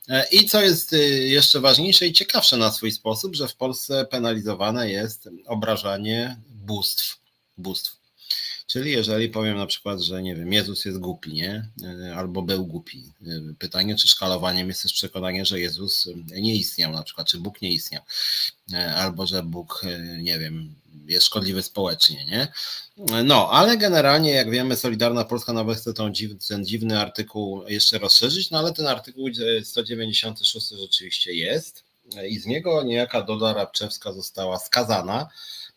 E, 0.09 0.27
I 0.31 0.45
co 0.45 0.61
jest 0.61 0.95
jeszcze 1.25 1.59
ważniejsze 1.59 2.07
i 2.07 2.13
ciekawsze 2.13 2.57
na 2.57 2.71
swój 2.71 2.91
sposób, 2.91 3.35
że 3.35 3.47
w 3.47 3.55
Polsce 3.55 4.05
penalizowane 4.05 4.89
jest 4.91 5.29
obrażanie 5.45 6.37
bóstw. 6.49 7.19
bóstw. 7.57 8.02
Czyli 8.73 8.91
jeżeli 8.91 9.29
powiem 9.29 9.57
na 9.57 9.65
przykład, 9.65 10.01
że 10.01 10.21
nie 10.21 10.35
wiem, 10.35 10.53
Jezus 10.53 10.85
jest 10.85 10.99
głupi, 10.99 11.33
nie? 11.33 11.69
E, 11.83 12.15
albo 12.15 12.41
był 12.41 12.65
głupi. 12.65 13.03
E, 13.27 13.53
pytanie, 13.59 13.95
czy 13.95 14.07
szkalowaniem 14.07 14.67
jest 14.67 14.81
też 14.81 14.93
przekonanie, 14.93 15.45
że 15.45 15.59
Jezus 15.59 16.09
nie 16.35 16.55
istniał, 16.55 16.91
na 16.91 17.03
przykład, 17.03 17.27
czy 17.27 17.37
Bóg 17.37 17.61
nie 17.61 17.71
istniał, 17.71 18.03
albo 18.95 19.27
że 19.27 19.43
Bóg, 19.43 19.81
nie 20.17 20.39
wiem, 20.39 20.75
jest 21.07 21.25
szkodliwy 21.25 21.63
społecznie, 21.63 22.25
nie? 22.25 22.47
No, 23.23 23.49
ale 23.51 23.77
generalnie, 23.77 24.31
jak 24.31 24.49
wiemy, 24.49 24.75
Solidarna 24.75 25.25
Polska 25.25 25.53
nawet 25.53 25.77
chce 25.77 25.93
ten, 25.93 26.13
ten 26.47 26.65
dziwny 26.65 26.99
artykuł 26.99 27.63
jeszcze 27.67 27.99
rozszerzyć, 27.99 28.51
no 28.51 28.59
ale 28.59 28.73
ten 28.73 28.87
artykuł 28.87 29.29
196 29.63 30.69
rzeczywiście 30.69 31.33
jest 31.33 31.83
i 32.29 32.39
z 32.39 32.45
niego 32.45 32.83
niejaka 32.83 33.21
Doda 33.21 33.53
Rabczewska 33.53 34.13
została 34.13 34.59
skazana. 34.59 35.27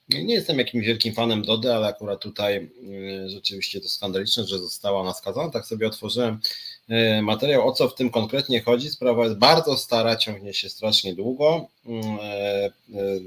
Nie 0.08 0.34
jestem 0.34 0.58
jakimś 0.58 0.86
wielkim 0.86 1.14
fanem 1.14 1.42
Dody, 1.42 1.74
ale 1.74 1.86
akurat 1.86 2.20
tutaj 2.20 2.56
y, 2.56 3.30
rzeczywiście 3.30 3.80
to 3.80 3.88
skandaliczne, 3.88 4.46
że 4.46 4.58
została 4.58 5.00
ona 5.00 5.14
skazana. 5.14 5.50
Tak 5.50 5.66
sobie 5.66 5.86
otworzyłem 5.86 6.40
E, 6.88 7.22
materiał, 7.22 7.68
o 7.68 7.72
co 7.72 7.88
w 7.88 7.94
tym 7.94 8.10
konkretnie 8.10 8.60
chodzi. 8.60 8.90
Sprawa 8.90 9.24
jest 9.24 9.36
bardzo 9.36 9.76
stara, 9.76 10.16
ciągnie 10.16 10.54
się 10.54 10.68
strasznie 10.68 11.14
długo. 11.14 11.66
Mm, 11.86 12.04
e, 12.22 12.70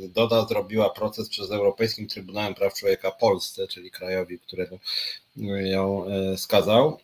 Doda 0.07 0.45
zrobiła 0.45 0.89
proces 0.89 1.29
przez 1.29 1.51
Europejskim 1.51 2.07
Trybunałem 2.07 2.53
Praw 2.53 2.73
Człowieka 2.73 3.11
Polsce, 3.11 3.67
czyli 3.67 3.91
krajowi, 3.91 4.39
którego 4.39 4.79
ją 5.63 6.05
skazał. 6.37 6.97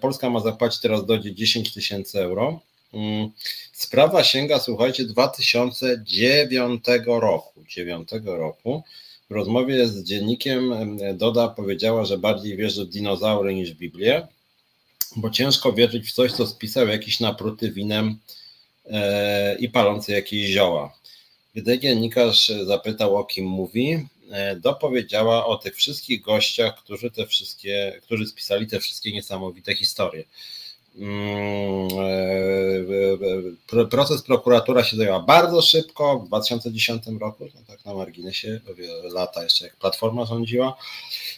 Polska 0.00 0.30
ma 0.30 0.40
zapłacić 0.40 0.80
teraz 0.80 1.06
Dodzie 1.06 1.34
10 1.34 1.74
tysięcy 1.74 2.20
euro. 2.20 2.60
Mm, 2.94 3.30
sprawa 3.72 4.24
sięga, 4.24 4.58
słuchajcie, 4.58 5.04
2009 5.04 6.84
roku. 7.06 7.64
9 7.68 8.08
roku. 8.24 8.82
W 9.30 9.34
rozmowie 9.34 9.88
z 9.88 10.04
dziennikiem 10.04 10.74
Doda 11.14 11.48
powiedziała, 11.48 12.04
że 12.04 12.18
bardziej 12.18 12.56
wierzy 12.56 12.84
w 12.84 12.88
dinozaury 12.88 13.54
niż 13.54 13.74
w 13.74 13.78
Biblię 13.78 14.28
bo 15.16 15.30
ciężko 15.30 15.72
wierzyć 15.72 16.08
w 16.08 16.12
coś, 16.12 16.32
co 16.32 16.46
spisał 16.46 16.88
jakiś 16.88 17.20
napruty 17.20 17.72
winem 17.72 18.18
e, 18.86 19.56
i 19.58 19.68
palący 19.68 20.12
jakieś 20.12 20.48
zioła. 20.48 20.94
Gdy 21.54 21.78
dziennikarz 21.78 22.52
zapytał, 22.64 23.16
o 23.16 23.24
kim 23.24 23.44
mówi, 23.44 24.06
e, 24.30 24.56
dopowiedziała 24.56 25.46
o 25.46 25.56
tych 25.56 25.76
wszystkich 25.76 26.20
gościach, 26.20 26.76
którzy 26.84 27.10
te 27.10 27.26
wszystkie, 27.26 28.00
którzy 28.02 28.26
spisali 28.26 28.66
te 28.66 28.80
wszystkie 28.80 29.12
niesamowite 29.12 29.74
historie. 29.74 30.24
Mm, 30.96 31.88
e, 33.72 33.86
proces 33.90 34.22
prokuratura 34.22 34.84
się 34.84 34.96
zajęła 34.96 35.20
bardzo 35.20 35.62
szybko, 35.62 36.18
w 36.18 36.26
2010 36.26 37.02
roku, 37.20 37.44
no 37.54 37.60
tak 37.66 37.84
na 37.84 37.94
marginesie, 37.94 38.60
lata 39.02 39.42
jeszcze 39.42 39.64
jak 39.64 39.76
Platforma 39.76 40.26
rządziła. 40.26 40.76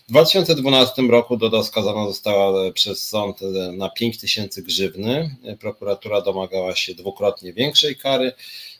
W 0.09 0.11
2012 0.11 1.03
roku 1.03 1.37
Doda 1.37 1.63
skazana 1.63 2.07
została 2.07 2.73
przez 2.73 3.09
sąd 3.09 3.41
na 3.73 3.89
5 3.89 4.19
tysięcy 4.19 4.63
grzywny. 4.63 5.37
Prokuratura 5.61 6.21
domagała 6.21 6.77
się 6.77 6.95
dwukrotnie 6.95 7.53
większej 7.53 7.97
kary. 7.97 8.33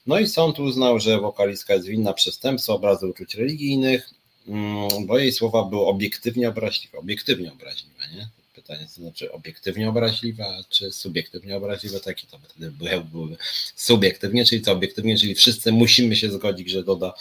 No 0.07 0.19
i 0.19 0.27
sąd 0.27 0.59
uznał, 0.59 1.01
że 1.01 1.21
wokalistka 1.21 1.75
jest 1.75 1.87
winna 1.87 2.13
przestępstwa 2.13 2.73
obrazy 2.73 3.07
uczuć 3.07 3.35
religijnych, 3.35 4.11
mm, 4.49 5.07
bo 5.07 5.19
jej 5.19 5.33
słowa 5.33 5.65
były 5.65 5.87
obiektywnie 5.87 6.49
obraźliwe. 6.49 6.99
Obiektywnie 6.99 7.53
obraźliwe, 7.53 8.05
nie? 8.15 8.42
Pytanie, 8.63 8.87
to 8.87 9.03
znaczy 9.03 9.33
obiektywnie 9.33 9.89
obraźliwe, 9.89 10.47
czy 10.69 10.93
subiektywnie 10.93 11.57
obraźliwe, 11.57 12.01
takie 12.01 12.27
to 12.27 12.39
wtedy 12.39 12.71
były, 12.71 13.05
były 13.05 13.37
subiektywnie, 13.77 14.45
czyli 14.45 14.63
co 14.63 14.73
obiektywnie, 14.73 15.19
czyli 15.19 15.35
wszyscy 15.35 15.73
musimy 15.73 16.17
się 16.17 16.31
zgodzić, 16.31 16.71
że 16.71 16.85
Doda 16.85 17.15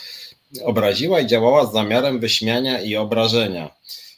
obraziła 0.64 1.20
i 1.20 1.28
działała 1.28 1.66
z 1.66 1.74
zamiarem 1.74 2.20
wyśmiania 2.20 2.82
i 2.82 2.96
obrażenia. 2.96 3.70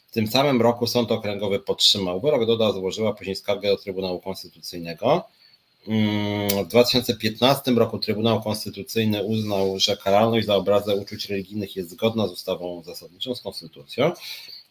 W 0.08 0.12
tym 0.14 0.26
samym 0.26 0.62
roku 0.62 0.86
Sąd 0.86 1.12
Okręgowy 1.12 1.60
podtrzymał 1.60 2.20
wyrok, 2.20 2.46
Doda 2.46 2.72
złożyła 2.72 3.14
później 3.14 3.36
skargę 3.36 3.68
do 3.68 3.76
Trybunału 3.76 4.20
Konstytucyjnego. 4.20 5.24
Mm, 5.88 6.64
w 6.64 6.68
2015 6.68 7.70
roku 7.70 7.98
Trybunał 7.98 8.42
Konstytucyjny 8.42 9.24
uznał, 9.24 9.78
że 9.78 9.96
karalność 9.96 10.46
za 10.46 10.54
obrazę 10.54 10.96
uczuć 10.96 11.26
religijnych 11.26 11.76
jest 11.76 11.90
zgodna 11.90 12.28
z 12.28 12.32
ustawą 12.32 12.82
zasadniczą, 12.86 13.34
z 13.34 13.40
konstytucją. 13.40 14.12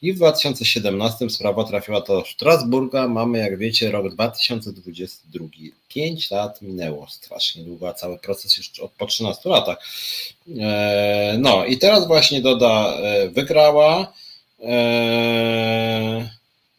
I 0.04 0.14
w 0.14 0.16
2017 0.16 1.30
sprawa 1.30 1.64
trafiła 1.64 2.01
do 2.01 2.26
Strasburga. 2.26 3.08
Mamy, 3.08 3.39
jak 3.39 3.58
wiecie, 3.58 3.91
rok 3.91 4.14
2022. 4.14 5.45
Pięć 5.88 6.32
lat 6.32 6.62
minęło 6.62 7.08
strasznie 7.10 7.64
długo, 7.64 7.89
a 7.89 7.93
cały 7.93 8.18
proces 8.18 8.58
już 8.58 8.72
po 8.97 9.06
13 9.06 9.49
latach. 9.49 9.78
E, 10.60 11.36
no 11.39 11.66
i 11.66 11.78
teraz 11.78 12.08
właśnie 12.08 12.41
Doda 12.41 12.97
e, 12.97 13.30
wygrała. 13.30 14.14
E, 14.64 16.30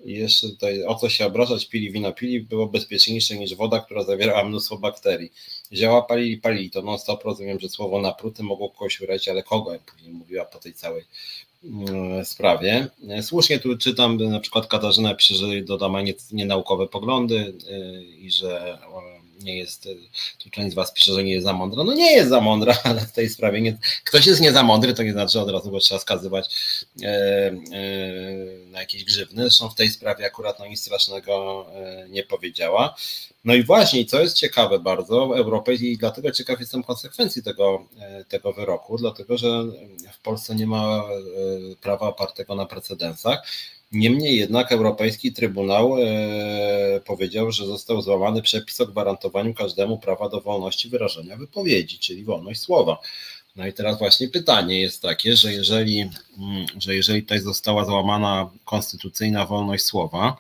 jeszcze 0.05 0.49
tutaj 0.49 0.85
o 0.85 0.95
co 0.95 1.09
się 1.09 1.27
obrażać, 1.27 1.69
pili 1.69 1.91
wino 1.91 2.13
pili, 2.13 2.41
było 2.41 2.67
bezpieczniejsze 2.67 3.39
niż 3.39 3.55
woda, 3.55 3.81
która 3.81 4.05
zawierała 4.05 4.45
mnóstwo 4.45 4.77
bakterii. 4.79 5.33
Zioła 5.73 6.03
palili, 6.03 6.37
palili, 6.37 6.71
to 6.71 6.83
non 6.83 6.99
stop 6.99 7.25
rozumiem, 7.25 7.61
że 7.61 7.69
słowo 7.69 8.01
napruty 8.01 8.43
mogło 8.43 8.71
kogoś 8.71 9.01
urazić, 9.01 9.29
ale 9.29 9.43
kogo, 9.43 9.73
jak 9.73 9.83
później 9.83 10.13
mówiła 10.13 10.45
po 10.45 10.59
tej 10.59 10.75
całej 10.75 11.05
sprawie. 12.25 12.87
E, 13.09 13.23
słusznie 13.23 13.59
tu 13.59 13.79
czytam, 13.79 14.17
na 14.17 14.41
przykład 14.41 14.67
Katarzyna 14.67 15.15
pisze, 15.15 15.35
że 15.35 15.47
Doda 15.63 15.89
ma 15.89 15.99
nienaukowe 16.33 16.89
poglądy 16.89 17.55
e, 17.71 18.03
i 18.03 18.31
że 18.31 18.79
nie 19.43 19.59
jest, 19.59 19.89
tu 20.39 20.51
część 20.51 20.73
z 20.73 20.75
Was 20.75 20.93
pisze, 20.93 21.13
że 21.13 21.25
nie 21.25 21.33
jest 21.33 21.45
za 21.45 21.53
mądra. 21.53 21.85
No 21.85 21.95
nie 21.95 22.13
jest 22.13 22.29
za 22.29 22.41
mądra, 22.41 22.79
ale 22.85 23.01
w 23.01 23.13
tej 23.13 23.29
sprawie 23.29 23.61
nie, 23.61 23.79
ktoś 24.05 24.27
jest 24.27 24.41
nie 24.41 24.53
za 24.53 24.63
mądry, 24.63 24.95
to 24.95 25.03
nie 25.03 25.13
znaczy, 25.13 25.33
że 25.33 25.43
od 25.43 25.51
razu 25.51 25.71
go 25.71 25.79
trzeba 25.79 26.01
skazywać 26.01 26.49
e, 27.03 27.07
e, 27.07 27.53
na 28.67 28.81
jakieś 28.81 29.05
grzywny. 29.05 29.43
Zresztą 29.43 29.69
w 29.69 29.75
tej 29.75 29.89
sprawie 29.91 30.27
akurat 30.27 30.59
no 30.59 30.67
nic 30.67 30.81
strasznego 30.81 31.67
e, 31.75 32.09
nie 32.09 32.23
powiedziała. 32.23 32.97
No 33.45 33.55
i 33.55 33.63
właśnie, 33.63 34.05
co 34.05 34.21
jest 34.21 34.37
ciekawe 34.37 34.79
bardzo, 34.79 35.37
europejski, 35.37 35.93
i 35.93 35.99
dlatego 35.99 36.31
ciekaw 36.31 36.61
jestem 36.61 36.83
konsekwencji 36.83 37.43
tego, 37.43 37.87
tego 38.29 38.53
wyroku, 38.53 38.97
dlatego 38.97 39.39
że 39.39 39.49
w 40.13 40.19
Polsce 40.23 40.55
nie 40.55 40.67
ma 40.67 41.05
prawa 41.81 42.09
opartego 42.09 42.55
na 42.55 42.67
precedensach. 42.67 43.47
Niemniej 43.95 44.37
jednak 44.37 44.73
Europejski 44.73 45.33
Trybunał 45.33 45.97
powiedział, 47.05 47.53
że 47.53 47.67
został 47.67 48.03
złamany 48.03 48.43
przepis 48.43 48.81
o 48.81 48.87
gwarantowaniu 48.87 49.55
każdemu 49.55 49.99
prawa 49.99 50.29
do 50.29 50.41
wolności 50.41 50.89
wyrażenia 50.89 51.37
wypowiedzi, 51.37 51.99
czyli 51.99 52.25
wolność 52.25 52.61
słowa. 52.61 52.99
No 53.57 53.67
i 53.67 53.73
teraz 53.73 53.99
właśnie 53.99 54.29
pytanie 54.29 54.81
jest 54.81 55.03
takie, 55.03 55.37
że 55.37 55.53
jeżeli, 55.53 56.01
mm, 56.01 56.67
że 56.79 56.95
jeżeli 56.95 57.23
tutaj 57.23 57.41
została 57.41 57.85
złamana 57.85 58.51
konstytucyjna 58.65 59.47
wolność 59.47 59.85
słowa, 59.85 60.37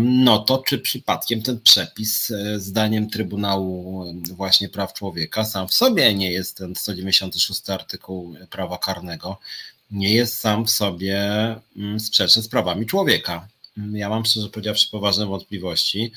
no 0.00 0.38
to 0.38 0.58
czy 0.58 0.78
przypadkiem 0.78 1.42
ten 1.42 1.60
przepis, 1.60 2.30
e, 2.30 2.60
zdaniem 2.60 3.10
Trybunału 3.10 4.04
właśnie 4.32 4.68
Praw 4.68 4.92
Człowieka, 4.92 5.44
sam 5.44 5.68
w 5.68 5.74
sobie 5.74 6.14
nie 6.14 6.32
jest 6.32 6.56
ten 6.56 6.74
196 6.74 7.70
artykuł 7.70 8.34
prawa 8.50 8.78
karnego, 8.78 9.38
nie 9.90 10.14
jest 10.14 10.38
sam 10.38 10.66
w 10.66 10.70
sobie 10.70 11.20
mm, 11.76 12.00
sprzeczny 12.00 12.42
z 12.42 12.48
prawami 12.48 12.86
człowieka. 12.86 13.48
Ja 13.92 14.08
mam 14.08 14.24
szczerze 14.24 14.48
powiedziawszy 14.48 14.90
poważne 14.90 15.26
wątpliwości. 15.26 16.12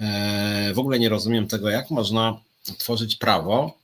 E, 0.00 0.72
w 0.74 0.78
ogóle 0.78 0.98
nie 0.98 1.08
rozumiem 1.08 1.48
tego, 1.48 1.70
jak 1.70 1.90
można 1.90 2.40
tworzyć 2.78 3.16
prawo, 3.16 3.78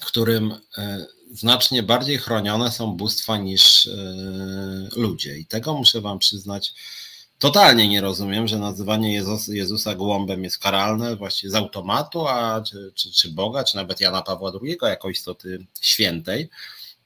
którym 0.00 0.54
e, 0.78 1.06
znacznie 1.32 1.82
bardziej 1.82 2.18
chronione 2.18 2.72
są 2.72 2.92
bóstwa 2.92 3.36
niż 3.36 3.86
e, 3.86 3.90
ludzie. 4.96 5.38
I 5.38 5.46
tego 5.46 5.74
muszę 5.74 6.00
Wam 6.00 6.18
przyznać, 6.18 6.74
totalnie 7.38 7.88
nie 7.88 8.00
rozumiem, 8.00 8.48
że 8.48 8.58
nazywanie 8.58 9.14
Jezus, 9.14 9.48
Jezusa 9.48 9.94
gołąbem 9.94 10.44
jest 10.44 10.58
karalne 10.58 11.16
właściwie 11.16 11.50
z 11.50 11.54
automatu, 11.54 12.28
a 12.28 12.62
czy, 12.62 12.92
czy, 12.94 13.12
czy 13.12 13.30
Boga, 13.30 13.64
czy 13.64 13.76
nawet 13.76 14.00
Jana 14.00 14.22
Pawła 14.22 14.52
II 14.62 14.76
jako 14.82 15.10
istoty 15.10 15.66
świętej. 15.80 16.48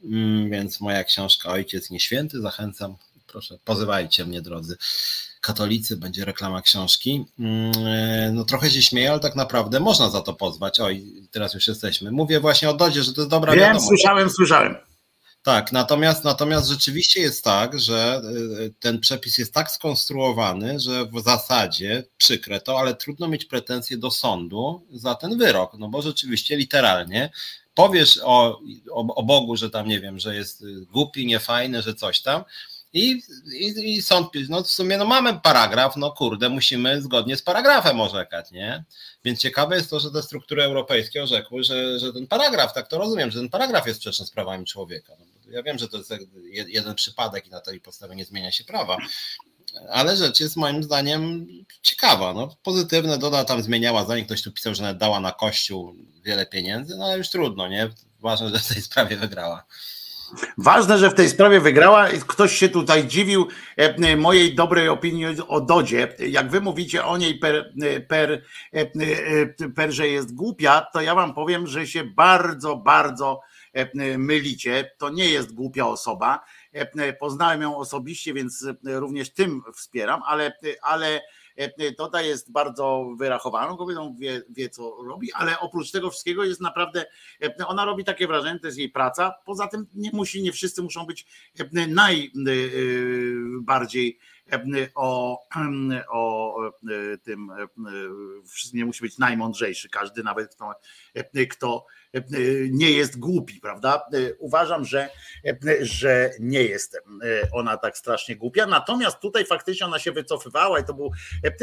Mm, 0.05 0.51
więc 0.51 0.81
moja 0.81 1.05
książka 1.05 1.49
Ojciec 1.51 1.91
Nieświęty, 1.91 2.41
zachęcam, 2.41 2.97
proszę, 3.27 3.59
pozywajcie 3.65 4.25
mnie 4.25 4.43
drodzy 4.43 4.77
katolicy, 5.41 5.97
będzie 5.97 6.25
reklama 6.25 6.63
książki. 6.63 7.25
Mm, 7.39 7.73
e, 7.87 8.33
no 8.33 8.45
trochę 8.45 8.71
się 8.71 8.83
śmieję, 8.83 9.11
ale 9.11 9.21
tak 9.21 9.37
naprawdę 9.37 9.81
można 9.81 10.11
za 10.11 10.21
to 10.21 10.35
pozwać. 10.35 10.81
Oj, 10.81 11.05
teraz 11.31 11.55
już 11.55 11.69
jesteśmy. 11.69 12.13
Mówię 12.13 12.41
właśnie 12.41 12.71
o 12.71 12.75
Dodzie, 12.75 13.03
że 13.03 13.13
to 13.13 13.21
jest 13.21 13.31
dobra 13.31 13.53
Wiem, 13.53 13.61
wiadomość. 13.61 13.87
słyszałem, 13.87 14.31
słyszałem. 14.31 14.77
Tak, 15.43 15.73
natomiast, 15.73 16.25
natomiast 16.25 16.69
rzeczywiście 16.69 17.21
jest 17.21 17.45
tak, 17.45 17.81
że 17.81 18.23
e, 18.67 18.71
ten 18.81 19.01
przepis 19.01 19.39
jest 19.39 19.55
tak 19.55 19.71
skonstruowany, 19.71 20.81
że 20.81 21.07
w 21.07 21.21
zasadzie, 21.25 22.05
przykre 22.17 22.61
to, 22.61 22.79
ale 22.79 22.95
trudno 22.95 23.29
mieć 23.29 23.45
pretensje 23.45 23.97
do 23.97 24.11
sądu 24.11 24.87
za 24.93 25.15
ten 25.15 25.39
wyrok, 25.39 25.73
no 25.79 25.89
bo 25.89 26.03
rzeczywiście 26.03 26.57
literalnie 26.57 27.31
powiesz 27.75 28.21
o, 28.23 28.61
o, 28.91 29.15
o 29.15 29.23
Bogu, 29.23 29.57
że 29.57 29.71
tam 29.71 29.89
nie 29.89 30.01
wiem, 30.01 30.19
że 30.19 30.35
jest 30.35 30.65
głupi, 30.93 31.27
niefajny, 31.27 31.83
że 31.83 31.95
coś 31.95 32.21
tam, 32.21 32.45
i, 32.95 33.23
i, 33.53 33.95
i 33.95 34.03
sąd, 34.03 34.29
no 34.49 34.63
w 34.63 34.71
sumie 34.71 34.99
no 34.99 35.05
mamy 35.05 35.41
paragraf, 35.43 35.97
no 35.97 36.13
kurde, 36.13 36.49
musimy 36.49 37.03
zgodnie 37.03 37.37
z 37.37 37.43
paragrafem 37.43 38.01
orzekać, 38.01 38.51
nie? 38.51 38.85
Więc 39.25 39.41
ciekawe 39.41 39.77
jest 39.77 39.91
to, 39.91 40.01
że 40.01 40.11
te 40.11 40.23
struktury 40.23 40.63
europejskie 40.63 41.23
orzekły, 41.23 41.65
że, 41.65 41.99
że 41.99 42.13
ten 42.13 42.27
paragraf, 42.27 42.75
tak 42.75 42.89
to 42.89 42.99
rozumiem, 42.99 43.31
że 43.31 43.39
ten 43.39 43.49
paragraf 43.49 43.87
jest 43.87 44.01
sprzeczny 44.01 44.27
z 44.27 44.31
prawami 44.31 44.67
człowieka. 44.67 45.13
No, 45.19 45.53
ja 45.53 45.63
wiem, 45.63 45.79
że 45.79 45.89
to 45.89 45.97
jest 45.97 46.13
jeden 46.67 46.95
przypadek 46.95 47.47
i 47.47 47.51
na 47.51 47.61
tej 47.61 47.81
podstawie 47.81 48.17
nie 48.17 48.25
zmienia 48.25 48.53
się 48.53 48.65
prawa, 48.65 48.97
ale 49.91 50.17
rzecz 50.17 50.41
jest 50.41 50.57
moim 50.57 50.83
zdaniem 50.83 51.47
ciekawa. 51.83 52.33
No, 52.33 52.57
pozytywne, 52.63 53.19
Doda 53.19 53.45
tam 53.45 53.63
zmieniała 53.63 54.05
zdanie, 54.05 54.25
ktoś 54.25 54.43
tu 54.43 54.53
pisał, 54.53 54.75
że 54.75 54.83
nawet 54.83 54.99
dała 54.99 55.21
na 55.21 55.33
kościół 55.33 55.95
wiele 56.25 56.47
pieniędzy, 56.47 56.97
no 56.97 57.05
ale 57.05 57.19
już 57.19 57.31
trudno, 57.31 57.69
nie? 57.69 57.91
Ważne, 58.21 58.49
że 58.49 58.59
w 58.59 58.67
tej 58.67 58.83
sprawie 58.83 59.17
wygrała. 59.17 59.65
Ważne, 60.59 60.99
że 60.99 61.11
w 61.11 61.15
tej 61.15 61.29
sprawie 61.29 61.61
wygrała. 61.61 62.09
Ktoś 62.09 62.59
się 62.59 62.69
tutaj 62.69 63.07
dziwił 63.07 63.49
e, 63.77 64.17
mojej 64.17 64.55
dobrej 64.55 64.89
opinii 64.89 65.27
o 65.49 65.61
Dodzie. 65.61 66.09
Jak 66.19 66.51
wy 66.51 66.61
mówicie 66.61 67.05
o 67.05 67.17
niej 67.17 67.39
per, 67.39 67.73
per, 68.09 68.43
e, 68.73 68.87
per, 69.77 69.93
że 69.93 70.09
jest 70.09 70.35
głupia, 70.35 70.87
to 70.93 71.01
ja 71.01 71.15
wam 71.15 71.35
powiem, 71.35 71.67
że 71.67 71.87
się 71.87 72.05
bardzo, 72.05 72.77
bardzo 72.77 73.41
e, 73.73 74.19
mylicie. 74.19 74.91
To 74.99 75.11
nie 75.11 75.29
jest 75.29 75.55
głupia 75.55 75.87
osoba. 75.87 76.45
Poznałem 77.21 77.63
ją 77.63 77.77
osobiście, 77.77 78.35
więc 78.35 78.67
również 78.85 79.33
tym 79.33 79.63
wspieram, 79.75 80.23
ale, 80.27 80.59
ale 80.83 81.21
e, 81.57 82.27
jest 82.27 82.53
bardzo 82.53 83.15
wyrachowaną 83.17 83.77
kobietą, 83.77 84.17
wie, 84.19 84.43
wie 84.49 84.69
co 84.69 84.97
robi, 85.07 85.33
ale 85.33 85.61
oprócz 85.61 85.91
tego 85.91 86.11
wszystkiego 86.11 86.45
jest 86.45 86.61
naprawdę, 86.61 87.05
e, 87.43 87.67
ona 87.67 87.85
robi 87.85 88.05
takie 88.05 88.27
wrażenie, 88.27 88.61
to 88.61 88.67
jest 88.67 88.79
jej 88.79 88.91
praca. 88.91 89.35
Poza 89.45 89.67
tym 89.67 89.87
nie 89.95 90.11
musi, 90.13 90.43
nie 90.43 90.53
wszyscy 90.53 90.83
muszą 90.83 91.07
być 91.07 91.27
e, 91.59 91.65
najbardziej 92.75 94.19
o, 94.95 95.39
o 96.09 96.57
tym, 97.23 97.51
nie 98.73 98.85
musi 98.85 99.01
być 99.01 99.19
najmądrzejszy, 99.19 99.89
każdy 99.89 100.23
nawet 100.23 100.55
kto, 100.55 100.75
kto 101.51 101.87
nie 102.71 102.91
jest 102.91 103.19
głupi, 103.19 103.61
prawda? 103.61 104.07
Uważam, 104.39 104.85
że, 104.85 105.09
że 105.81 106.31
nie 106.41 106.63
jest 106.63 106.99
ona 107.53 107.77
tak 107.77 107.99
strasznie 107.99 108.37
głupia. 108.37 108.67
Natomiast 108.67 109.21
tutaj 109.21 109.47
faktycznie 109.47 109.87
ona 109.87 109.99
się 109.99 110.13
wycofywała 110.13 110.81
i 110.81 110.85
to, 110.85 110.95
był, 110.95 111.11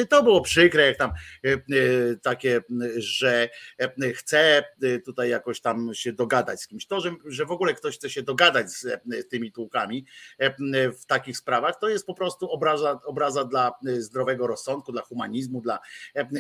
to 0.10 0.24
było 0.24 0.42
przykre, 0.42 0.86
jak 0.86 0.98
tam 0.98 1.12
takie, 2.22 2.62
że 2.98 3.50
chce 4.16 4.64
tutaj 5.06 5.30
jakoś 5.30 5.62
tam 5.62 5.94
się 5.94 6.14
dogadać 6.14 6.62
z 6.62 6.68
kimś. 6.68 6.86
To, 6.86 7.02
że, 7.02 7.12
że 7.26 7.46
w 7.46 7.52
ogóle 7.52 7.74
ktoś 7.74 7.98
chce 7.98 8.10
się 8.10 8.24
dogadać 8.24 8.72
z 8.72 9.02
tymi 9.30 9.52
tłukami 9.52 10.06
w 11.00 11.06
takich 11.08 11.38
sprawach, 11.38 11.80
to 11.80 11.90
jest 11.90 12.06
po 12.06 12.14
prostu 12.14 12.50
obraza, 12.50 13.00
obraza 13.06 13.46
dla 13.46 13.72
zdrowego 13.98 14.48
rozsądku, 14.48 14.92
dla 14.92 15.02
humanizmu, 15.02 15.62
dla, 15.62 15.80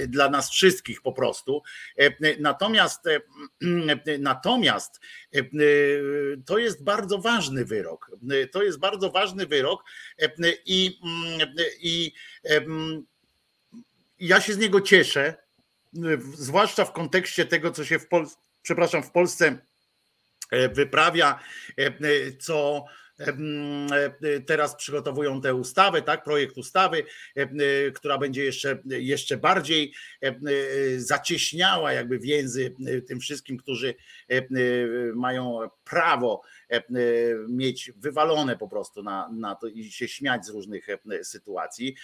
dla 0.07 0.29
nas 0.29 0.49
wszystkich 0.49 1.01
po 1.01 1.13
prostu. 1.13 1.61
Natomiast 2.39 3.03
Natomiast 4.19 4.99
e, 5.35 5.39
e, 5.39 5.43
to 6.45 6.57
jest 6.57 6.83
bardzo 6.83 7.17
ważny 7.17 7.65
wyrok. 7.65 8.11
To 8.51 8.63
jest 8.63 8.79
bardzo 8.79 9.11
ważny 9.11 9.45
wyrok 9.45 9.83
e, 10.19 10.29
i, 10.65 10.99
mm, 11.03 11.55
i 11.79 12.13
ja 14.19 14.41
się 14.41 14.53
z 14.53 14.57
niego 14.57 14.81
cieszę, 14.81 15.35
zwłaszcza 16.33 16.85
w 16.85 16.93
kontekście 16.93 17.45
tego, 17.45 17.71
co 17.71 17.85
się 17.85 17.99
w 17.99 18.07
Polsce, 18.07 18.37
przepraszam, 18.61 19.03
w 19.03 19.11
Polsce 19.11 19.57
wyprawia, 20.73 21.39
co 22.39 22.85
E, 23.10 23.10
teraz 24.45 24.75
przygotowują 24.75 25.41
tę 25.41 25.55
ustawę, 25.55 26.01
tak, 26.01 26.23
projekt 26.23 26.57
ustawy, 26.57 27.03
która 27.93 28.17
będzie 28.17 28.43
jeszcze, 28.43 28.77
jeszcze 28.85 29.37
bardziej 29.37 29.93
zacieśniała 30.97 31.93
jakby 31.93 32.19
więzy 32.19 32.75
tym 33.07 33.19
wszystkim, 33.19 33.57
którzy 33.57 33.95
mają 35.15 35.59
prawo 35.83 36.41
mieć 37.47 37.91
wywalone 37.95 38.57
po 38.57 38.67
prostu 38.67 39.03
na, 39.03 39.29
na 39.33 39.55
to 39.55 39.67
i 39.67 39.91
się 39.91 40.07
śmiać 40.07 40.45
z 40.45 40.49
różnych 40.49 40.87
sytuacji, 41.23 41.95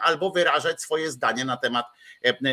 albo 0.00 0.30
wyrażać 0.30 0.80
swoje 0.80 1.10
zdanie 1.10 1.44
na 1.44 1.56
temat, 1.56 1.86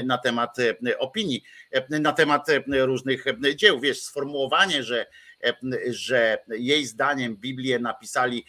na 0.05 0.17
temat 0.17 0.57
opinii, 0.99 1.43
na 1.89 2.13
temat 2.13 2.47
różnych 2.67 3.26
dzieł. 3.55 3.80
Wiesz, 3.80 4.01
sformułowanie, 4.01 4.84
że 4.84 5.05
że 5.90 6.38
jej 6.50 6.86
zdaniem 6.86 7.36
Biblię 7.36 7.80
napisali, 7.80 8.46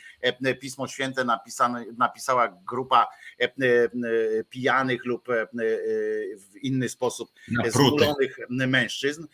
Pismo 0.61 0.89
Święte 0.89 1.25
napisane, 1.25 1.85
napisała 1.99 2.49
grupa 2.67 3.09
pijanych 4.51 5.05
lub 5.05 5.29
w 6.37 6.57
inny 6.63 6.89
sposób 6.89 7.33
zmulonych 7.69 8.39
mężczyzn, 8.51 9.27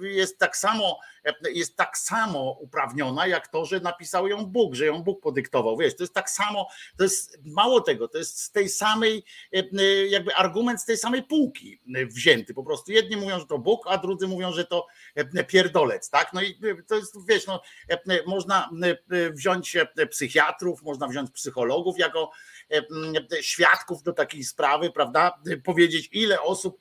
jest 0.00 0.38
tak 0.38 0.56
samo 0.56 0.98
jest 1.52 1.76
tak 1.76 1.98
samo 1.98 2.58
uprawniona, 2.60 3.26
jak 3.26 3.48
to, 3.48 3.64
że 3.64 3.80
napisał 3.80 4.28
ją 4.28 4.46
Bóg, 4.46 4.74
że 4.74 4.86
ją 4.86 5.02
Bóg 5.02 5.20
podyktował. 5.20 5.76
Wiesz, 5.76 5.96
to 5.96 6.02
jest 6.02 6.14
tak 6.14 6.30
samo, 6.30 6.68
to 6.98 7.04
jest 7.04 7.38
mało 7.44 7.80
tego, 7.80 8.08
to 8.08 8.18
jest 8.18 8.40
z 8.40 8.50
tej 8.50 8.68
samej, 8.68 9.24
jakby 10.08 10.34
argument 10.34 10.80
z 10.80 10.84
tej 10.84 10.96
samej 10.96 11.22
półki 11.22 11.80
wzięty. 12.06 12.54
Po 12.54 12.64
prostu 12.64 12.92
jedni 12.92 13.16
mówią, 13.16 13.38
że 13.38 13.46
to 13.46 13.58
Bóg, 13.58 13.84
a 13.88 13.98
drudzy 13.98 14.28
mówią, 14.28 14.52
że 14.52 14.64
to 14.64 14.86
pierdolec, 15.48 16.10
tak? 16.10 16.32
No 16.32 16.42
i 16.42 16.60
to 16.86 16.96
jest, 16.96 17.28
wiesz, 17.28 17.46
no, 17.46 17.62
można 18.26 18.70
wziąć 19.32 19.76
psychiatrów, 20.10 20.82
można 20.82 21.08
wziąć 21.08 21.30
psychologów 21.30 21.98
jako 21.98 22.30
świadków 23.40 24.02
do 24.02 24.12
takiej 24.12 24.44
sprawy, 24.44 24.90
prawda? 24.90 25.42
Powiedzieć, 25.64 26.08
ile 26.12 26.40
osób 26.40 26.78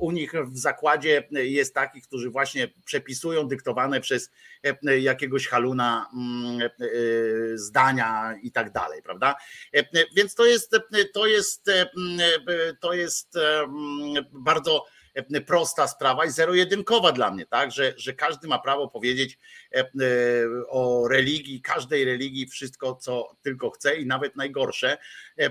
u 0.00 0.10
nich 0.10 0.32
w 0.46 0.58
zakładzie 0.58 1.28
jest 1.30 1.74
takich, 1.74 2.04
którzy 2.04 2.30
właśnie 2.30 2.68
przepisują 2.84 3.47
dyktowane 3.48 4.00
przez 4.00 4.30
jakiegoś 5.00 5.46
haluna 5.46 6.10
mm, 6.14 6.60
e, 6.62 6.68
zdania 7.54 8.34
i 8.42 8.52
tak 8.52 8.72
dalej, 8.72 9.02
prawda? 9.02 9.34
Więc 10.16 10.34
to 10.34 10.46
jest, 10.46 10.76
to 11.14 11.26
jest, 11.26 11.70
to 12.80 12.92
jest 12.92 13.38
bardzo 14.32 14.86
prosta 15.46 15.88
sprawa 15.88 16.24
i 16.24 16.30
zero-jedynkowa 16.30 17.12
dla 17.12 17.30
mnie, 17.30 17.46
tak, 17.46 17.72
że, 17.72 17.94
że 17.96 18.14
każdy 18.14 18.48
ma 18.48 18.58
prawo 18.58 18.88
powiedzieć 18.88 19.38
o 20.68 21.08
religii, 21.08 21.62
każdej 21.62 22.04
religii 22.04 22.46
wszystko, 22.46 22.94
co 22.94 23.36
tylko 23.42 23.70
chce 23.70 23.96
i 23.96 24.06
nawet 24.06 24.36
najgorsze. 24.36 24.98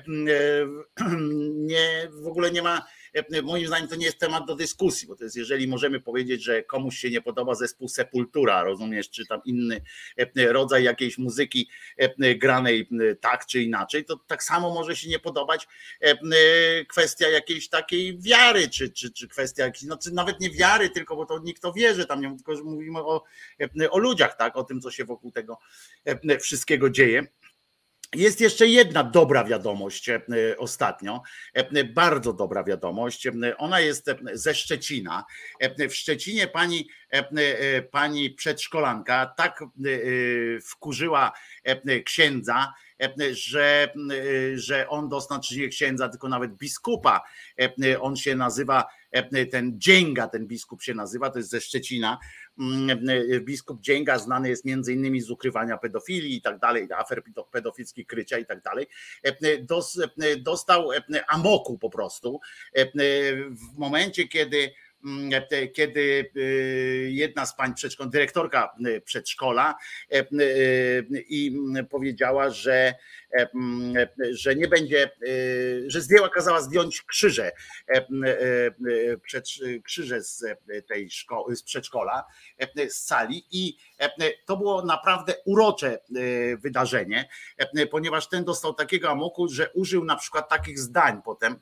Nie, 1.53 2.09
w 2.11 2.27
ogóle 2.27 2.51
nie 2.51 2.61
ma 2.61 2.81
E, 2.81 2.96
moim 3.43 3.67
zdaniem 3.67 3.87
to 3.87 3.95
nie 3.95 4.05
jest 4.05 4.19
temat 4.19 4.45
do 4.45 4.55
dyskusji, 4.55 5.07
bo 5.07 5.15
to 5.15 5.23
jest, 5.23 5.35
jeżeli 5.35 5.67
możemy 5.67 5.99
powiedzieć, 5.99 6.43
że 6.43 6.63
komuś 6.63 6.97
się 6.97 7.09
nie 7.09 7.21
podoba 7.21 7.55
zespół 7.55 7.87
Sepultura, 7.87 8.63
rozumiesz, 8.63 9.09
czy 9.09 9.27
tam 9.27 9.41
inny 9.45 9.81
e, 10.17 10.53
rodzaj 10.53 10.83
jakiejś 10.83 11.17
muzyki 11.17 11.69
e, 11.97 12.35
granej 12.35 12.89
tak 13.21 13.45
czy 13.45 13.61
inaczej, 13.61 14.05
to 14.05 14.17
tak 14.27 14.43
samo 14.43 14.73
może 14.73 14.95
się 14.95 15.09
nie 15.09 15.19
podobać 15.19 15.67
kwestia 16.87 17.29
jakiejś 17.29 17.69
takiej 17.69 18.19
wiary, 18.19 18.69
czy, 18.69 18.89
czy, 18.89 19.11
czy 19.11 19.27
kwestia 19.27 19.63
jakiejś, 19.63 19.83
no, 19.83 19.97
czy 19.97 20.13
nawet 20.13 20.39
nie 20.39 20.49
wiary, 20.49 20.89
tylko 20.89 21.15
bo 21.15 21.25
to 21.25 21.39
nikt 21.39 21.61
to 21.61 21.73
wierzy, 21.73 22.05
tam 22.05 22.21
nie 22.21 22.35
tylko 22.35 22.63
mówimy 22.63 22.99
o, 22.99 23.23
o 23.89 23.97
ludziach, 23.97 24.37
tak, 24.37 24.57
o 24.57 24.63
tym, 24.63 24.81
co 24.81 24.91
się 24.91 25.05
wokół 25.05 25.31
tego 25.31 25.59
wszystkiego 26.39 26.89
dzieje. 26.89 27.27
Jest 28.15 28.41
jeszcze 28.41 28.67
jedna 28.67 29.03
dobra 29.03 29.43
wiadomość 29.43 30.09
e, 30.09 30.21
ostatnio, 30.57 31.21
e, 31.53 31.83
bardzo 31.83 32.33
dobra 32.33 32.63
wiadomość. 32.63 33.27
Ona 33.57 33.79
jest 33.79 34.05
ze 34.33 34.55
Szczecina. 34.55 35.25
W 35.89 35.95
Szczecinie 35.95 36.47
pani, 36.47 36.89
pani 37.91 38.29
przedszkolanka 38.31 39.33
tak 39.37 39.63
wkurzyła 40.63 41.31
księdza, 42.05 42.73
że, 43.31 43.93
że 44.55 44.89
on 44.89 45.09
dostał, 45.09 45.39
czy 45.39 45.57
nie 45.57 45.67
księdza, 45.67 46.09
tylko 46.09 46.29
nawet 46.29 46.55
biskupa. 46.55 47.21
On 47.99 48.15
się 48.15 48.35
nazywa, 48.35 48.85
ten 49.51 49.73
Dzięga, 49.79 50.27
ten 50.27 50.47
biskup 50.47 50.83
się 50.83 50.93
nazywa, 50.93 51.29
to 51.29 51.37
jest 51.37 51.49
ze 51.49 51.61
Szczecina 51.61 52.17
Mm, 52.59 52.99
biskup 53.45 53.81
Dzięga 53.81 54.19
znany 54.19 54.49
jest 54.49 54.65
między 54.65 54.93
innymi 54.93 55.21
z 55.21 55.29
ukrywania 55.29 55.77
pedofilii 55.77 56.35
i 56.35 56.41
tak 56.41 56.59
dalej, 56.59 56.87
afer 56.97 57.23
pedofilskich 57.51 58.07
krycia 58.07 58.37
i 58.37 58.45
tak 58.45 58.61
dalej, 58.61 58.87
e, 59.23 60.37
dostał 60.37 60.91
e, 60.91 61.01
amoku 61.27 61.77
po 61.77 61.89
prostu 61.89 62.39
e, 62.73 62.85
w 63.51 63.77
momencie, 63.77 64.27
kiedy 64.27 64.57
e, 64.57 64.71
kiedy 65.73 66.31
e, 66.35 66.39
jedna 67.09 67.45
z 67.45 67.55
pań 67.55 67.73
przedszkola, 67.73 68.09
dyrektorka 68.09 68.75
przedszkola 69.05 69.75
i 71.13 71.57
powiedziała, 71.89 72.49
że, 72.49 72.93
że 74.31 74.55
nie 74.55 74.67
będzie, 74.67 75.11
że 75.87 76.01
zdjęła, 76.01 76.29
kazała 76.29 76.61
zdjąć 76.61 77.01
krzyże, 77.01 77.51
krzyże 79.83 80.23
z 80.23 80.43
tej 80.87 81.09
szkoły, 81.09 81.55
z 81.55 81.63
przedszkola, 81.63 82.23
z 82.89 83.05
sali 83.05 83.45
i 83.51 83.77
to 84.45 84.57
było 84.57 84.85
naprawdę 84.85 85.33
urocze 85.45 85.99
wydarzenie, 86.59 87.29
ponieważ 87.91 88.29
ten 88.29 88.43
dostał 88.43 88.73
takiego 88.73 89.09
amoku, 89.09 89.47
że 89.47 89.69
użył 89.73 90.05
na 90.05 90.15
przykład 90.15 90.49
takich 90.49 90.79
zdań 90.79 91.21
potem, 91.25 91.59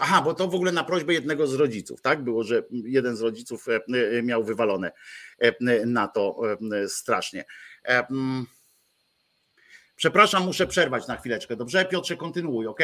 aha, 0.00 0.22
bo 0.22 0.34
to 0.34 0.48
w 0.48 0.54
ogóle 0.54 0.72
na 0.72 0.84
prośbę 0.84 1.12
jednego 1.12 1.46
z 1.46 1.54
rodziców, 1.54 2.02
tak? 2.02 2.24
Było, 2.24 2.44
że 2.44 2.62
jeden 2.70 3.16
z 3.16 3.20
rodziców 3.20 3.68
e, 3.68 3.80
e, 4.18 4.22
miał 4.22 4.44
wywalone 4.44 4.92
e, 5.38 5.86
na 5.86 6.08
to 6.08 6.40
strasznie. 6.88 7.44
Przepraszam, 9.96 10.44
muszę 10.44 10.66
przerwać 10.66 11.06
na 11.06 11.16
chwileczkę. 11.16 11.56
Dobrze, 11.56 11.84
Piotrze, 11.84 12.16
kontynuuj, 12.16 12.66
ok? 12.66 12.80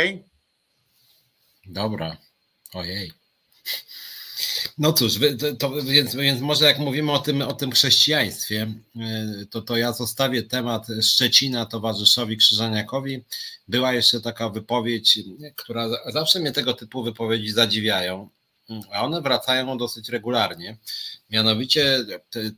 Dobra. 1.67 2.17
Ojej. 2.75 3.13
No 4.79 4.93
cóż, 4.93 5.13
to, 5.59 5.83
więc, 5.83 6.15
więc 6.15 6.41
może 6.41 6.65
jak 6.65 6.79
mówimy 6.79 7.13
o 7.13 7.19
tym, 7.19 7.43
o 7.43 7.53
tym 7.53 7.73
chrześcijaństwie, 7.73 8.73
y, 9.43 9.47
to, 9.47 9.63
to 9.63 9.77
ja 9.77 9.93
zostawię 9.93 10.43
temat 10.43 10.87
Szczecina 11.03 11.67
towarzyszowi 11.67 12.37
Krzyżaniakowi. 12.37 13.25
Była 13.69 13.93
jeszcze 13.93 14.21
taka 14.21 14.49
wypowiedź, 14.49 15.19
która 15.57 15.89
zawsze 16.13 16.41
mnie 16.41 16.53
tego 16.53 16.75
typu 16.75 17.03
wypowiedzi 17.03 17.51
zadziwiają, 17.51 18.29
a 18.93 19.03
one 19.05 19.23
wracają 19.23 19.79
dosyć 19.79 20.09
regularnie. 20.09 20.77
Mianowicie 21.31 22.05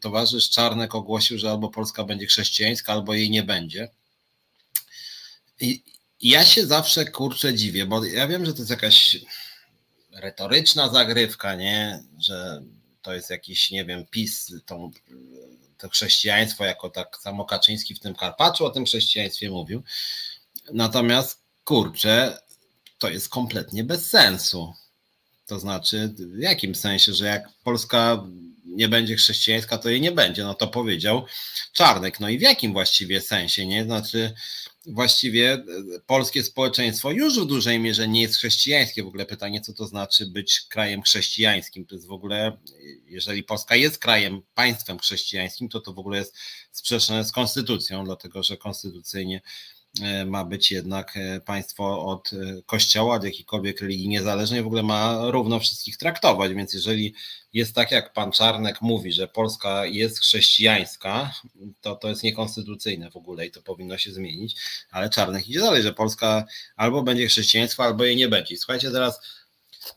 towarzysz 0.01 0.51
Czarnek 0.51 0.95
ogłosił, 0.95 1.39
że 1.39 1.51
albo 1.51 1.71
Polska 1.71 2.05
będzie 2.05 2.27
chrześcijańska, 2.27 2.93
albo 2.93 3.15
jej 3.15 3.31
nie 3.31 3.43
będzie. 3.43 3.89
I 5.61 5.83
ja 6.23 6.45
się 6.45 6.67
zawsze 6.67 7.05
kurczę 7.05 7.55
dziwię, 7.55 7.87
bo 7.87 8.05
ja 8.05 8.27
wiem, 8.27 8.47
że 8.47 8.53
to 8.53 8.59
jest 8.59 8.71
jakaś 8.71 9.19
retoryczna 10.21 10.89
zagrywka, 10.89 11.55
nie? 11.55 12.03
Że 12.19 12.63
to 13.03 13.15
jest 13.15 13.31
jakiś, 13.31 13.71
nie 13.71 13.85
wiem, 13.85 14.07
PiS, 14.11 14.53
tą, 14.67 14.91
to 15.79 15.89
chrześcijaństwo, 15.89 16.65
jako 16.65 16.91
tak 16.91 17.17
samo 17.21 17.45
Kaczyński 17.45 17.95
w 17.95 18.01
tym 18.01 18.15
Karpaczu 18.15 18.65
o 18.65 18.71
tym 18.71 18.85
chrześcijaństwie 18.85 19.51
mówił. 19.51 19.83
Natomiast, 20.73 21.43
kurczę, 21.65 22.39
to 22.99 23.11
jest 23.11 23.29
kompletnie 23.29 23.85
bez 23.85 24.09
sensu. 24.09 24.75
To 25.47 25.59
znaczy, 25.59 26.15
w 26.19 26.39
jakim 26.39 26.75
sensie, 26.75 27.13
że 27.13 27.27
jak 27.27 27.49
Polska 27.65 28.25
nie 28.67 28.89
będzie 28.89 29.17
chrześcijańska, 29.17 29.79
to 29.79 29.89
jej 29.89 30.01
nie 30.01 30.13
będzie. 30.13 30.43
No 30.45 30.55
to 30.55 30.69
powiedział 30.69 31.27
Czarnek. 31.73 32.21
No 32.21 32.29
i 32.29 32.39
w 32.39 32.43
jakim 32.43 32.73
właściwie 32.73 33.21
sensie, 33.21 33.67
nie? 33.67 33.85
Znaczy, 33.85 34.35
właściwie 34.91 35.53
e, 35.53 35.65
polskie 36.07 36.43
społeczeństwo 36.43 37.11
już 37.11 37.41
w 37.41 37.47
dużej 37.47 37.79
mierze 37.79 38.09
nie 38.09 38.23
jest 38.23 38.37
chrześcijańskie. 38.37 39.03
W 39.03 39.07
ogóle 39.07 39.27
pytanie, 39.27 39.61
co 39.61 39.73
to 39.73 39.87
znaczy 39.87 40.27
być 40.27 40.61
krajem 40.61 41.03
chrześcijańskim. 41.03 41.87
To 41.87 41.95
jest 41.95 42.07
w 42.07 42.13
ogóle, 42.13 42.59
jeżeli 43.07 43.43
Polska 43.43 43.77
jest 43.77 43.99
krajem, 43.99 44.43
państwem 44.55 44.99
chrześcijańskim, 44.99 45.69
to 45.69 45.81
to 45.81 45.93
w 45.93 45.99
ogóle 45.99 46.19
jest 46.19 46.37
sprzeczne 46.73 47.25
z 47.25 47.33
konstytucją, 47.33 48.05
dlatego 48.05 48.43
że 48.43 48.57
konstytucyjnie 48.57 49.41
ma 50.27 50.45
być 50.45 50.71
jednak 50.71 51.17
e, 51.17 51.41
państwo 51.41 52.07
od 52.07 52.33
e, 52.33 52.63
kościoła, 52.67 53.17
od 53.17 53.25
jakiejkolwiek 53.25 53.81
religii 53.81 54.09
niezależnej, 54.09 54.63
w 54.63 54.67
ogóle 54.67 54.83
ma 54.83 55.31
równo 55.31 55.61
wszystkich 55.61 55.97
traktować. 55.97 56.55
Więc 56.55 56.73
jeżeli 56.73 57.15
jest 57.53 57.75
tak, 57.75 57.91
jak 57.91 58.13
pan 58.13 58.33
Czarnek 58.33 58.83
mówi, 58.83 59.13
że 59.13 59.29
Polska 59.29 59.87
jest 59.87 60.21
chrześcijańska, 60.21 61.35
to 61.81 61.97
to 61.97 62.09
jest 62.09 62.23
niekonstytucyjne 62.23 63.11
w 63.11 63.17
ogóle 63.17 63.47
i 63.47 63.51
to 63.51 63.63
powinno 63.63 63.99
się 63.99 64.13
zmienić. 64.13 64.57
Ale 64.91 65.11
Czarnek 65.11 65.49
idzie 65.49 65.61
dalej, 65.61 65.83
że 65.83 65.93
Polska 65.93 66.45
albo 66.77 67.03
będzie 67.03 67.27
chrześcijaństwo, 67.27 67.85
albo 67.85 68.05
jej 68.05 68.17
nie 68.17 68.29
będzie. 68.29 68.57
słuchajcie, 68.57 68.91
teraz 68.91 69.21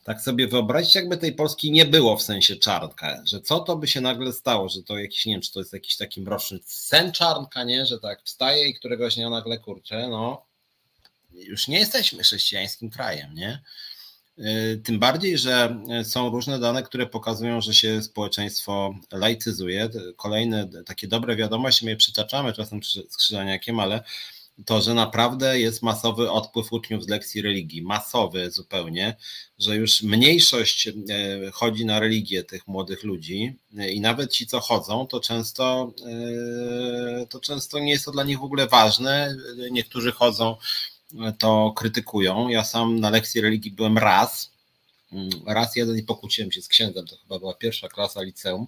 tak 0.04 0.20
sobie 0.20 0.48
wyobraźcie, 0.48 0.98
jakby 0.98 1.16
tej 1.16 1.32
Polski 1.32 1.70
nie 1.70 1.84
było 1.84 2.16
w 2.16 2.22
sensie 2.22 2.56
czarnka, 2.56 3.22
że 3.26 3.40
co 3.40 3.60
to 3.60 3.76
by 3.76 3.88
się 3.88 4.00
nagle 4.00 4.32
stało, 4.32 4.68
że 4.68 4.82
to 4.82 4.98
jakiś, 4.98 5.26
nie 5.26 5.34
wiem, 5.34 5.42
czy 5.42 5.52
to 5.52 5.60
jest 5.60 5.72
jakiś 5.72 5.96
taki 5.96 6.20
mroczny 6.20 6.58
sen 6.64 7.12
czarnka, 7.12 7.64
nie, 7.64 7.86
że 7.86 8.00
tak 8.00 8.22
wstaje 8.24 8.68
i 8.68 8.74
któregoś 8.74 9.14
dnia 9.14 9.30
nagle, 9.30 9.58
kurczę, 9.58 10.08
no 10.08 10.46
już 11.32 11.68
nie 11.68 11.78
jesteśmy 11.78 12.22
chrześcijańskim 12.22 12.90
krajem, 12.90 13.34
nie? 13.34 13.62
Y, 14.38 14.80
tym 14.84 14.98
bardziej, 14.98 15.38
że 15.38 15.76
są 16.04 16.30
różne 16.30 16.58
dane, 16.58 16.82
które 16.82 17.06
pokazują, 17.06 17.60
że 17.60 17.74
się 17.74 18.02
społeczeństwo 18.02 18.94
laicyzuje. 19.12 19.88
Kolejne 20.16 20.68
takie 20.86 21.08
dobre 21.08 21.36
wiadomości, 21.36 21.84
my 21.84 21.90
je 21.90 21.96
przytaczamy 21.96 22.52
czasem 22.52 22.80
z 22.82 23.16
Krzyżaniakiem, 23.16 23.80
ale 23.80 24.04
to, 24.66 24.80
że 24.82 24.94
naprawdę 24.94 25.60
jest 25.60 25.82
masowy 25.82 26.30
odpływ 26.30 26.72
uczniów 26.72 27.04
z 27.04 27.08
lekcji 27.08 27.42
religii, 27.42 27.82
masowy 27.82 28.50
zupełnie, 28.50 29.16
że 29.58 29.76
już 29.76 30.02
mniejszość 30.02 30.88
e, 30.88 30.92
chodzi 31.52 31.84
na 31.84 32.00
religię 32.00 32.44
tych 32.44 32.66
młodych 32.68 33.04
ludzi 33.04 33.56
e, 33.78 33.90
i 33.90 34.00
nawet 34.00 34.32
ci, 34.32 34.46
co 34.46 34.60
chodzą, 34.60 35.06
to 35.06 35.20
często, 35.20 35.92
e, 36.06 37.26
to 37.26 37.40
często 37.40 37.78
nie 37.78 37.92
jest 37.92 38.04
to 38.04 38.10
dla 38.10 38.24
nich 38.24 38.38
w 38.38 38.44
ogóle 38.44 38.66
ważne. 38.66 39.36
Niektórzy 39.70 40.12
chodzą, 40.12 40.56
to 41.38 41.72
krytykują. 41.76 42.48
Ja 42.48 42.64
sam 42.64 43.00
na 43.00 43.10
lekcji 43.10 43.40
religii 43.40 43.70
byłem 43.70 43.98
raz, 43.98 44.50
mm, 45.12 45.30
raz 45.46 45.76
jeden 45.76 45.98
i 45.98 46.02
pokłóciłem 46.02 46.52
się 46.52 46.62
z 46.62 46.68
księdzem, 46.68 47.06
to 47.06 47.16
chyba 47.16 47.38
była 47.38 47.54
pierwsza 47.54 47.88
klasa 47.88 48.22
liceum 48.22 48.66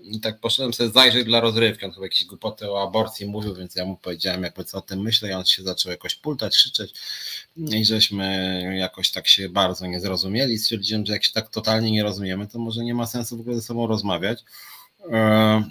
i 0.00 0.20
tak 0.20 0.40
poszedłem 0.40 0.74
sobie 0.74 0.90
zajrzeć 0.90 1.24
dla 1.24 1.40
rozrywki. 1.40 1.84
On 1.84 1.92
chyba 1.92 2.06
jakieś 2.06 2.24
głupoty 2.24 2.70
o 2.70 2.82
aborcji 2.82 3.26
mówił, 3.26 3.54
więc 3.54 3.74
ja 3.74 3.84
mu 3.84 3.96
powiedziałem, 3.96 4.42
jakby 4.42 4.64
co 4.64 4.78
o 4.78 4.80
tym 4.80 5.00
myślę, 5.00 5.30
i 5.30 5.32
on 5.32 5.44
się 5.44 5.62
zaczął 5.62 5.92
jakoś 5.92 6.14
pultać, 6.14 6.56
krzyczeć. 6.56 6.94
I 7.56 7.84
żeśmy 7.84 8.76
jakoś 8.78 9.10
tak 9.10 9.28
się 9.28 9.48
bardzo 9.48 9.86
nie 9.86 10.00
zrozumieli. 10.00 10.58
Stwierdziłem, 10.58 11.06
że 11.06 11.12
jak 11.12 11.24
się 11.24 11.32
tak 11.32 11.50
totalnie 11.50 11.90
nie 11.90 12.02
rozumiemy, 12.02 12.46
to 12.46 12.58
może 12.58 12.84
nie 12.84 12.94
ma 12.94 13.06
sensu 13.06 13.36
w 13.36 13.40
ogóle 13.40 13.56
ze 13.56 13.62
sobą 13.62 13.86
rozmawiać. 13.86 14.44
E, 15.12 15.70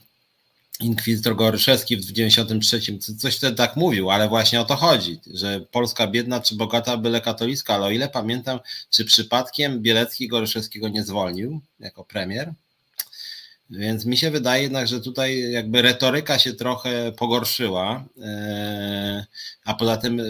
inkwizytor 0.80 1.36
Goryszewski 1.36 1.98
w 1.98 2.12
93 2.12 2.82
coś 3.18 3.38
wtedy 3.38 3.56
tak 3.56 3.76
mówił, 3.76 4.12
ale 4.12 4.30
właśnie 4.30 4.62
o 4.62 4.66
to 4.66 4.76
chodzi, 4.76 5.20
że 5.34 5.62
Polska 5.72 6.08
biedna 6.08 6.42
czy 6.42 6.56
bogata, 6.56 6.98
byle 6.98 7.22
katolicka, 7.22 7.76
ale 7.76 7.86
o 7.86 7.90
ile 7.90 8.10
pamiętam, 8.10 8.60
czy 8.90 9.06
przypadkiem 9.06 9.82
Bielecki 9.82 10.28
Goryszewskiego 10.28 10.90
nie 10.90 11.04
zwolnił 11.04 11.62
jako 11.80 12.04
premier? 12.04 12.54
Więc 13.70 14.06
mi 14.06 14.18
się 14.18 14.32
wydaje 14.32 14.64
jednak, 14.64 14.88
że 14.88 15.02
tutaj 15.02 15.52
jakby 15.52 15.82
retoryka 15.82 16.40
się 16.40 16.54
trochę 16.54 17.12
pogorszyła, 17.12 18.06
e, 18.22 19.26
a 19.66 19.74
poza 19.74 19.98
tym 19.98 20.20
e, 20.20 20.24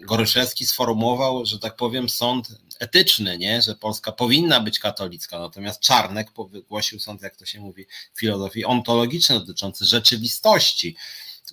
Goryszewski 0.00 0.66
sformułował, 0.66 1.46
że 1.46 1.58
tak 1.58 1.76
powiem, 1.76 2.08
sąd 2.08 2.48
etyczny, 2.78 3.38
nie? 3.38 3.62
że 3.62 3.74
Polska 3.74 4.12
powinna 4.12 4.60
być 4.60 4.78
katolicka, 4.78 5.38
natomiast 5.38 5.80
Czarnek 5.80 6.28
wygłosił 6.50 7.00
sąd, 7.00 7.22
jak 7.22 7.36
to 7.36 7.46
się 7.46 7.60
mówi, 7.60 7.86
filozofii 8.16 8.64
ontologicznej 8.64 9.38
dotyczący 9.38 9.84
rzeczywistości, 9.84 10.96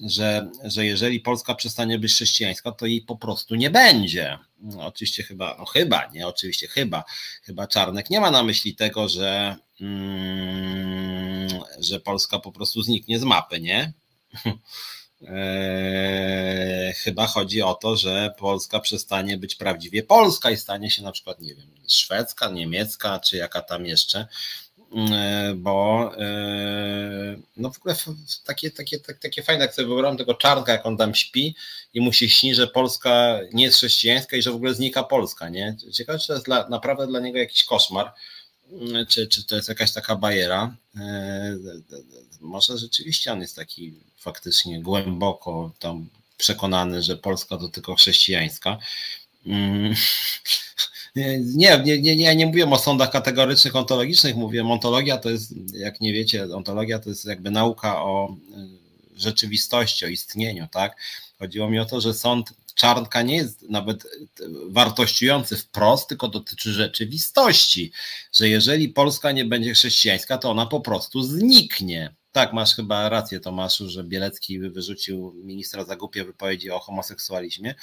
że, 0.06 0.50
że 0.64 0.86
jeżeli 0.86 1.20
Polska 1.20 1.56
przestanie 1.56 2.00
być 2.00 2.14
chrześcijańska, 2.14 2.72
to 2.72 2.86
jej 2.86 3.02
po 3.02 3.16
prostu 3.16 3.56
nie 3.56 3.70
będzie. 3.70 4.38
No, 4.60 4.86
oczywiście 4.86 5.24
chyba, 5.24 5.56
no 5.60 5.66
chyba, 5.66 6.06
nie, 6.06 6.28
oczywiście 6.28 6.68
chyba, 6.68 7.04
chyba 7.44 7.68
Czarnek 7.68 8.10
nie 8.10 8.20
ma 8.20 8.32
na 8.32 8.44
myśli 8.44 8.76
tego, 8.76 9.10
że, 9.10 9.56
mm, 9.82 11.50
że 11.80 12.00
Polska 12.00 12.40
po 12.40 12.52
prostu 12.52 12.82
zniknie 12.82 13.20
z 13.20 13.24
mapy, 13.24 13.60
nie? 13.62 13.94
Eee, 15.22 16.94
chyba 16.94 17.28
chodzi 17.28 17.62
o 17.62 17.74
to, 17.76 17.96
że 17.96 18.34
Polska 18.38 18.80
przestanie 18.80 19.38
być 19.38 19.56
prawdziwie 19.56 20.04
Polska 20.04 20.52
i 20.52 20.58
stanie 20.58 20.92
się 20.92 21.04
na 21.04 21.12
przykład, 21.12 21.42
nie 21.42 21.56
wiem, 21.56 21.72
szwedzka, 21.88 22.50
niemiecka, 22.50 23.20
czy 23.20 23.38
jaka 23.38 23.62
tam 23.62 23.86
jeszcze, 23.86 24.28
bo 25.56 26.12
eee, 26.18 27.42
no 27.58 27.72
w 27.72 27.78
ogóle 27.78 27.96
takie, 28.46 28.72
takie, 28.72 29.00
takie, 29.00 29.20
takie 29.20 29.44
fajne, 29.44 29.66
jak 29.66 29.74
sobie 29.74 29.88
wyobrażam 29.88 30.18
tego 30.18 30.34
czarnka, 30.34 30.72
jak 30.72 30.86
on 30.86 30.98
tam 30.98 31.16
śpi 31.16 31.56
i 31.94 32.02
mu 32.02 32.14
się 32.14 32.30
śni, 32.30 32.56
że 32.56 32.68
Polska 32.68 33.40
nie 33.54 33.64
jest 33.64 33.78
chrześcijańska 33.78 34.38
i 34.38 34.42
że 34.42 34.52
w 34.52 34.56
ogóle 34.56 34.74
znika 34.74 35.04
Polska, 35.04 35.50
nie? 35.50 35.78
Ciekawe, 35.94 36.20
czy 36.20 36.28
to 36.28 36.34
jest 36.34 36.46
dla, 36.46 36.70
naprawdę 36.70 37.08
dla 37.08 37.20
niego 37.20 37.38
jakiś 37.38 37.64
koszmar, 37.64 38.14
czy, 39.08 39.28
czy 39.28 39.48
to 39.48 39.56
jest 39.56 39.70
jakaś 39.70 39.92
taka 39.94 40.16
bajera. 40.16 40.76
Może 42.42 42.78
rzeczywiście 42.78 43.32
on 43.32 43.42
jest 43.42 43.56
taki 43.56 43.94
faktycznie 44.18 44.82
głęboko 44.82 45.72
tam 45.80 46.10
przekonany, 46.38 47.04
że 47.04 47.18
Polska 47.18 47.58
to 47.58 47.70
tylko 47.70 47.96
chrześcijańska. 47.96 48.78
Nie, 51.18 51.84
nie, 51.84 52.00
nie, 52.02 52.16
nie, 52.16 52.36
nie 52.36 52.46
mówię 52.46 52.70
o 52.70 52.78
sądach 52.78 53.12
kategorycznych, 53.12 53.76
ontologicznych, 53.76 54.36
mówię, 54.36 54.64
ontologia 54.64 55.18
to 55.18 55.30
jest, 55.30 55.54
jak 55.74 56.02
nie 56.02 56.14
wiecie, 56.14 56.56
ontologia 56.56 57.00
to 57.00 57.10
jest 57.10 57.26
jakby 57.26 57.52
nauka 57.52 58.04
o 58.04 58.36
y, 59.16 59.20
rzeczywistości, 59.20 60.06
o 60.06 60.08
istnieniu, 60.08 60.68
tak? 60.72 60.96
Chodziło 61.40 61.70
mi 61.70 61.80
o 61.80 61.86
to, 61.86 62.02
że 62.02 62.14
sąd 62.14 62.54
Czarnka 62.76 63.22
nie 63.22 63.36
jest 63.36 63.62
nawet 63.70 64.08
wartościujący 64.70 65.58
wprost, 65.58 66.10
tylko 66.10 66.28
dotyczy 66.28 66.74
rzeczywistości, 66.74 67.92
że 68.34 68.50
jeżeli 68.50 68.90
Polska 68.90 69.32
nie 69.32 69.46
będzie 69.46 69.74
chrześcijańska, 69.74 70.38
to 70.38 70.52
ona 70.52 70.66
po 70.66 70.82
prostu 70.82 71.24
zniknie. 71.24 72.16
Tak, 72.38 72.54
masz 72.54 72.76
chyba 72.76 73.10
rację, 73.10 73.40
Tomaszu, 73.40 73.90
że 73.90 74.04
Bielecki 74.04 74.60
wyrzucił 74.60 75.34
ministra 75.44 75.86
za 75.86 75.96
głupie 75.96 76.24
wypowiedzi 76.24 76.72
o 76.72 76.80
homoseksualizmie, 76.80 77.76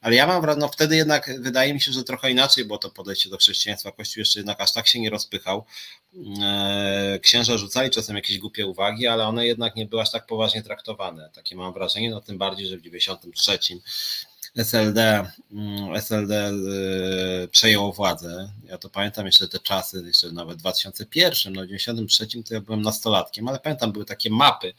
ale 0.00 0.16
ja 0.16 0.26
mam 0.26 0.58
no 0.58 0.68
wtedy 0.68 0.96
jednak 0.96 1.40
wydaje 1.40 1.74
mi 1.74 1.80
się, 1.80 1.92
że 1.92 2.04
trochę 2.04 2.30
inaczej 2.30 2.64
było 2.64 2.78
to 2.78 2.90
podejście 2.90 3.30
do 3.30 3.36
chrześcijaństwa. 3.36 3.92
Kościół 3.92 4.20
jeszcze 4.20 4.38
jednak 4.38 4.60
aż 4.60 4.72
tak 4.72 4.86
się 4.86 5.00
nie 5.00 5.10
rozpychał. 5.10 5.64
E, 6.42 7.18
księża 7.22 7.58
rzucali 7.58 7.90
czasem 7.90 8.16
jakieś 8.16 8.38
głupie 8.38 8.66
uwagi, 8.66 9.06
ale 9.06 9.26
one 9.26 9.46
jednak 9.46 9.76
nie 9.76 9.86
były 9.86 10.02
aż 10.02 10.10
tak 10.10 10.26
poważnie 10.26 10.62
traktowane. 10.62 11.30
Takie 11.34 11.56
mam 11.56 11.72
wrażenie, 11.72 12.10
no 12.10 12.20
tym 12.20 12.38
bardziej, 12.38 12.66
że 12.66 12.76
w 12.76 12.82
93 12.82 13.58
SLD, 14.58 15.26
mm, 15.52 15.96
SLD 15.96 16.50
y, 17.44 17.48
przejęło 17.48 17.92
władzę. 17.92 18.50
Ja 18.64 18.78
to 18.78 18.88
pamiętam 18.88 19.26
jeszcze 19.26 19.48
te 19.48 19.58
czasy, 19.58 20.02
jeszcze 20.06 20.32
nawet 20.32 20.58
w 20.58 20.60
2001, 20.60 21.52
no 21.52 21.62
w 21.62 21.66
1993 21.66 22.42
to 22.42 22.54
ja 22.54 22.60
byłem 22.60 22.82
nastolatkiem, 22.82 23.48
ale 23.48 23.58
pamiętam 23.58 23.92
były 23.92 24.04
takie 24.04 24.30
mapy, 24.30 24.74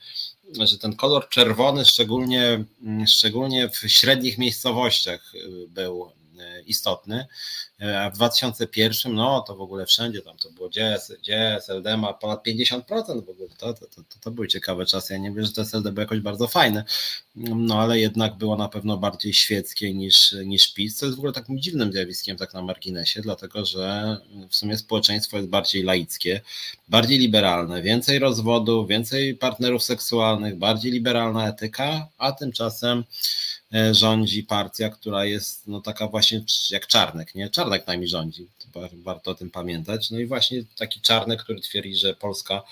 że 0.60 0.78
ten 0.78 0.96
kolor 0.96 1.30
czerwony 1.30 1.86
szczególnie, 1.86 2.64
mm, 2.84 3.08
szczególnie 3.08 3.70
w 3.70 3.78
średnich 3.78 4.38
miejscowościach 4.38 5.36
y, 5.36 5.68
był 5.68 6.12
istotny. 6.66 7.26
A 8.06 8.10
w 8.10 8.14
2001, 8.14 9.14
no 9.16 9.42
to 9.42 9.56
w 9.56 9.62
ogóle 9.62 9.86
wszędzie 9.86 10.22
tam 10.22 10.38
to 10.38 10.52
było, 10.52 10.70
gdzie, 10.70 10.98
gdzie 11.20 11.56
SLD 11.56 11.98
ma 11.98 12.14
ponad 12.14 12.48
50% 12.48 13.26
w 13.26 13.30
ogóle, 13.30 13.50
to, 13.58 13.74
to, 13.74 13.86
to, 13.88 14.02
to 14.22 14.32
były 14.32 14.48
ciekawe 14.48 14.86
czasy. 14.86 15.14
Ja 15.14 15.20
nie 15.20 15.32
wiem, 15.32 15.46
że 15.46 15.52
to 15.52 15.62
SLD 15.62 15.92
było 15.92 16.02
jakoś 16.02 16.20
bardzo 16.20 16.48
fajne, 16.48 16.84
no 17.36 17.82
ale 17.82 18.00
jednak 18.00 18.38
było 18.38 18.58
na 18.58 18.70
pewno 18.70 18.98
bardziej 18.98 19.34
świeckie 19.34 19.94
niż, 19.94 20.32
niż 20.46 20.74
PiS, 20.74 20.96
co 20.96 21.06
jest 21.06 21.16
w 21.16 21.20
ogóle 21.20 21.34
takim 21.34 21.60
dziwnym 21.60 21.92
zjawiskiem 21.92 22.38
tak 22.38 22.54
na 22.54 22.62
marginesie, 22.62 23.22
dlatego 23.22 23.66
że 23.66 24.18
w 24.50 24.56
sumie 24.56 24.78
społeczeństwo 24.78 25.38
jest 25.38 25.50
bardziej 25.50 25.84
laickie, 25.84 26.42
bardziej 26.88 27.20
liberalne, 27.20 27.82
więcej 27.82 28.20
rozwodów, 28.20 28.88
więcej 28.88 29.36
partnerów 29.36 29.84
seksualnych, 29.84 30.56
bardziej 30.56 30.92
liberalna 30.92 31.48
etyka, 31.48 32.08
a 32.18 32.32
tymczasem 32.32 33.04
E, 33.04 33.59
rządzi 33.92 34.44
partia, 34.44 34.90
która 34.90 35.26
jest 35.26 35.68
no 35.68 35.82
taka 35.82 36.08
właśnie 36.08 36.44
jak 36.72 36.88
Czarnek, 36.88 37.36
nie? 37.36 37.50
Czarnek 37.50 37.88
nami 37.88 38.08
rządzi, 38.08 38.48
warto 38.94 39.32
o 39.32 39.36
tym 39.36 39.50
pamiętać. 39.50 40.12
No 40.12 40.20
i 40.20 40.26
właśnie 40.26 40.64
taki 40.78 41.02
Czarnek, 41.02 41.44
który 41.44 41.62
twierdzi, 41.62 41.96
że 41.96 42.14
Polska 42.14 42.64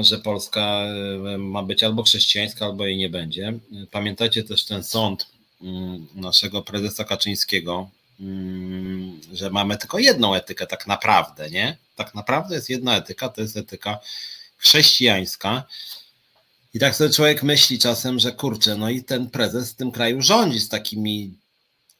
że 0.00 0.18
Polska 0.18 0.60
e, 0.60 1.38
ma 1.38 1.62
być 1.62 1.82
albo 1.82 2.02
chrześcijańska, 2.02 2.64
albo 2.64 2.86
jej 2.86 2.96
nie 2.96 3.08
będzie. 3.08 3.58
Pamiętacie 3.90 4.44
też 4.44 4.64
ten 4.64 4.84
sąd 4.84 5.26
mm, 5.62 6.06
naszego 6.14 6.62
prezesa 6.62 7.04
Kaczyńskiego, 7.04 7.90
mm, 8.20 9.20
że 9.32 9.50
mamy 9.50 9.78
tylko 9.78 9.98
jedną 9.98 10.34
etykę 10.34 10.66
tak 10.66 10.86
naprawdę, 10.86 11.50
nie? 11.50 11.76
Tak 11.96 12.14
naprawdę 12.14 12.54
jest 12.54 12.70
jedna 12.70 12.96
etyka, 12.96 13.28
to 13.28 13.40
jest 13.40 13.56
etyka 13.56 13.98
chrześcijańska. 14.58 15.64
I 16.76 16.78
tak 16.78 16.96
sobie 16.96 17.10
człowiek 17.10 17.42
myśli 17.42 17.78
czasem, 17.78 18.18
że 18.18 18.32
kurczę, 18.32 18.76
no 18.76 18.90
i 18.90 19.04
ten 19.04 19.30
prezes 19.30 19.72
w 19.72 19.74
tym 19.74 19.92
kraju 19.92 20.22
rządzi 20.22 20.60
z 20.60 20.68
takimi 20.68 21.34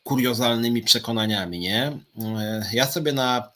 kuriozalnymi 0.03 0.83
przekonaniami, 0.83 1.59
nie? 1.59 1.93
Ja 2.73 2.87
sobie 2.87 3.13
na, 3.13 3.49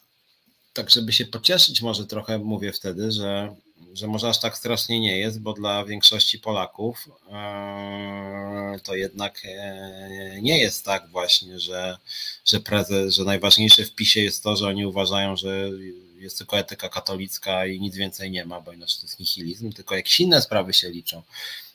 tak 0.73 0.89
żeby 0.89 1.13
się 1.13 1.25
pocieszyć 1.25 1.81
może 1.81 2.05
trochę 2.05 2.37
mówię 2.39 2.73
wtedy, 2.73 3.11
że, 3.11 3.55
że 3.93 4.07
może 4.07 4.29
aż 4.29 4.39
tak 4.39 4.57
strasznie 4.57 4.99
nie 4.99 5.19
jest, 5.19 5.41
bo 5.41 5.53
dla 5.53 5.85
większości 5.85 6.39
Polaków 6.39 7.09
e, 7.31 8.79
to 8.83 8.95
jednak 8.95 9.41
e, 9.45 10.41
nie 10.41 10.57
jest 10.57 10.85
tak 10.85 11.09
właśnie, 11.09 11.59
że, 11.59 11.97
że 12.45 12.59
prezes, 12.59 13.13
że 13.13 13.23
najważniejsze 13.23 13.85
w 13.85 13.95
PiSie 13.95 14.23
jest 14.23 14.43
to, 14.43 14.55
że 14.55 14.67
oni 14.67 14.85
uważają, 14.85 15.35
że 15.35 15.69
jest 16.17 16.37
tylko 16.37 16.57
etyka 16.57 16.89
katolicka 16.89 17.65
i 17.65 17.79
nic 17.79 17.95
więcej 17.95 18.31
nie 18.31 18.45
ma, 18.45 18.61
bo 18.61 18.71
inaczej 18.71 18.97
to 18.99 19.05
jest 19.05 19.19
nihilizm, 19.19 19.71
tylko 19.71 19.95
jakieś 19.95 20.19
inne 20.19 20.41
sprawy 20.41 20.73
się 20.73 20.89
liczą. 20.89 21.23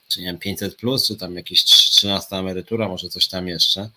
Czy 0.09 0.21
nie 0.21 0.27
wiem, 0.27 0.39
500 0.39 0.77
plus, 0.77 1.07
czy 1.07 1.17
tam 1.17 1.37
jakieś 1.37 1.65
13 1.65 2.37
emerytura, 2.37 2.89
może 2.89 3.09
coś 3.09 3.29
tam 3.29 3.49
jeszcze. 3.49 3.91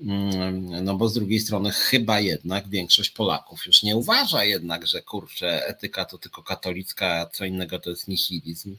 Mm, 0.00 0.84
no 0.84 0.94
bo 0.94 1.08
z 1.08 1.14
drugiej 1.14 1.40
strony 1.40 1.70
chyba 1.70 2.20
jednak 2.20 2.68
większość 2.68 3.10
Polaków 3.10 3.66
już 3.66 3.82
nie 3.82 3.96
uważa 3.96 4.44
jednak, 4.44 4.86
że 4.86 5.02
kurczę, 5.02 5.66
etyka 5.66 6.04
to 6.04 6.18
tylko 6.18 6.42
katolicka, 6.42 7.06
a 7.06 7.26
co 7.26 7.44
innego 7.44 7.78
to 7.78 7.90
jest 7.90 8.08
nihilizm. 8.08 8.76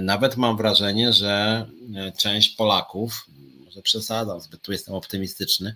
Nawet 0.00 0.36
mam 0.36 0.56
wrażenie, 0.56 1.12
że 1.12 1.66
część 2.16 2.56
Polaków, 2.56 3.26
może 3.64 3.82
przesadzam, 3.82 4.40
zbyt 4.40 4.62
tu 4.62 4.72
jestem 4.72 4.94
optymistyczny, 4.94 5.74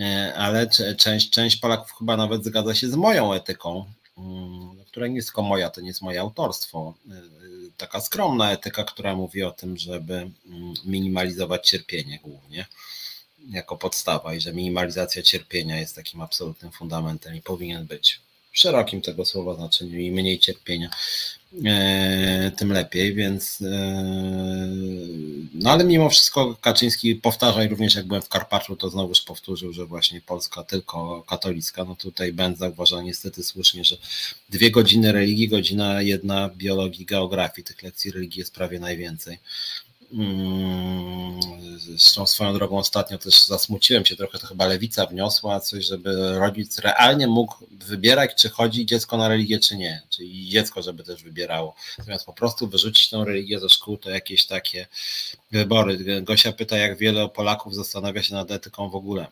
E, 0.00 0.34
ale 0.34 0.68
część, 0.98 1.30
część 1.30 1.56
Polaków 1.56 1.92
chyba 1.98 2.16
nawet 2.16 2.44
zgadza 2.44 2.74
się 2.74 2.88
z 2.88 2.94
moją 2.94 3.32
etyką, 3.32 3.84
mm, 4.18 4.84
która 4.86 5.06
nie 5.06 5.16
jest 5.16 5.28
tylko 5.28 5.42
moja, 5.42 5.70
to 5.70 5.80
nie 5.80 5.88
jest 5.88 6.02
moje 6.02 6.20
autorstwo. 6.20 6.94
Taka 7.76 8.00
skromna 8.00 8.52
etyka, 8.52 8.84
która 8.84 9.14
mówi 9.14 9.42
o 9.42 9.50
tym, 9.50 9.76
żeby 9.76 10.14
mm, 10.14 10.74
minimalizować 10.84 11.68
cierpienie 11.68 12.18
głównie 12.22 12.66
jako 13.50 13.76
podstawa 13.76 14.34
i 14.34 14.40
że 14.40 14.52
minimalizacja 14.52 15.22
cierpienia 15.22 15.78
jest 15.80 15.96
takim 15.96 16.20
absolutnym 16.20 16.72
fundamentem 16.72 17.36
i 17.36 17.42
powinien 17.42 17.86
być 17.86 18.20
w 18.56 18.58
szerokim 18.58 19.00
tego 19.00 19.24
słowa 19.24 19.54
znaczeniu. 19.54 19.98
I 19.98 20.10
mniej 20.10 20.38
cierpienia, 20.38 20.90
e, 21.64 22.52
tym 22.56 22.72
lepiej, 22.72 23.14
więc 23.14 23.62
e, 23.62 23.66
no 25.54 25.70
ale 25.70 25.84
mimo 25.84 26.10
wszystko 26.10 26.56
Kaczyński 26.60 27.14
powtarza 27.14 27.64
i 27.64 27.68
również 27.68 27.94
jak 27.94 28.06
byłem 28.06 28.22
w 28.22 28.28
Karpaczu, 28.28 28.76
to 28.76 28.90
znowuż 28.90 29.20
powtórzył, 29.20 29.72
że 29.72 29.86
właśnie 29.86 30.20
Polska 30.20 30.64
tylko 30.64 31.22
katolicka, 31.22 31.84
no 31.84 31.96
tutaj 31.96 32.32
Ben 32.32 32.56
zauważa 32.56 33.02
niestety 33.02 33.44
słusznie, 33.44 33.84
że 33.84 33.96
dwie 34.48 34.70
godziny 34.70 35.12
religii, 35.12 35.48
godzina 35.48 36.02
jedna 36.02 36.50
biologii, 36.56 37.06
geografii, 37.06 37.64
tych 37.64 37.82
lekcji 37.82 38.10
religii 38.10 38.38
jest 38.38 38.54
prawie 38.54 38.80
najwięcej. 38.80 39.38
Mm, 40.16 41.40
zresztą 41.78 42.26
swoją 42.26 42.54
drogą 42.54 42.78
ostatnio 42.78 43.18
też 43.18 43.46
zasmuciłem 43.46 44.06
się 44.06 44.16
trochę, 44.16 44.38
to 44.38 44.46
chyba 44.46 44.66
lewica 44.66 45.06
wniosła 45.06 45.60
coś, 45.60 45.84
żeby 45.84 46.38
rodzic 46.38 46.78
realnie 46.78 47.26
mógł 47.26 47.54
wybierać, 47.70 48.34
czy 48.34 48.48
chodzi 48.48 48.86
dziecko 48.86 49.16
na 49.16 49.28
religię, 49.28 49.58
czy 49.58 49.76
nie. 49.76 50.02
Czyli 50.10 50.48
dziecko, 50.48 50.82
żeby 50.82 51.04
też 51.04 51.22
wybierało. 51.22 51.74
Zamiast 51.98 52.26
po 52.26 52.32
prostu 52.32 52.68
wyrzucić 52.68 53.10
tą 53.10 53.24
religię 53.24 53.60
ze 53.60 53.68
szkół, 53.68 53.96
to 53.96 54.10
jakieś 54.10 54.46
takie 54.46 54.86
wybory. 55.50 56.22
Gosia 56.22 56.52
pyta, 56.52 56.76
jak 56.76 56.98
wiele 56.98 57.28
Polaków 57.28 57.74
zastanawia 57.74 58.22
się 58.22 58.34
nad 58.34 58.50
etyką 58.50 58.90
w 58.90 58.94
ogóle. 58.94 59.26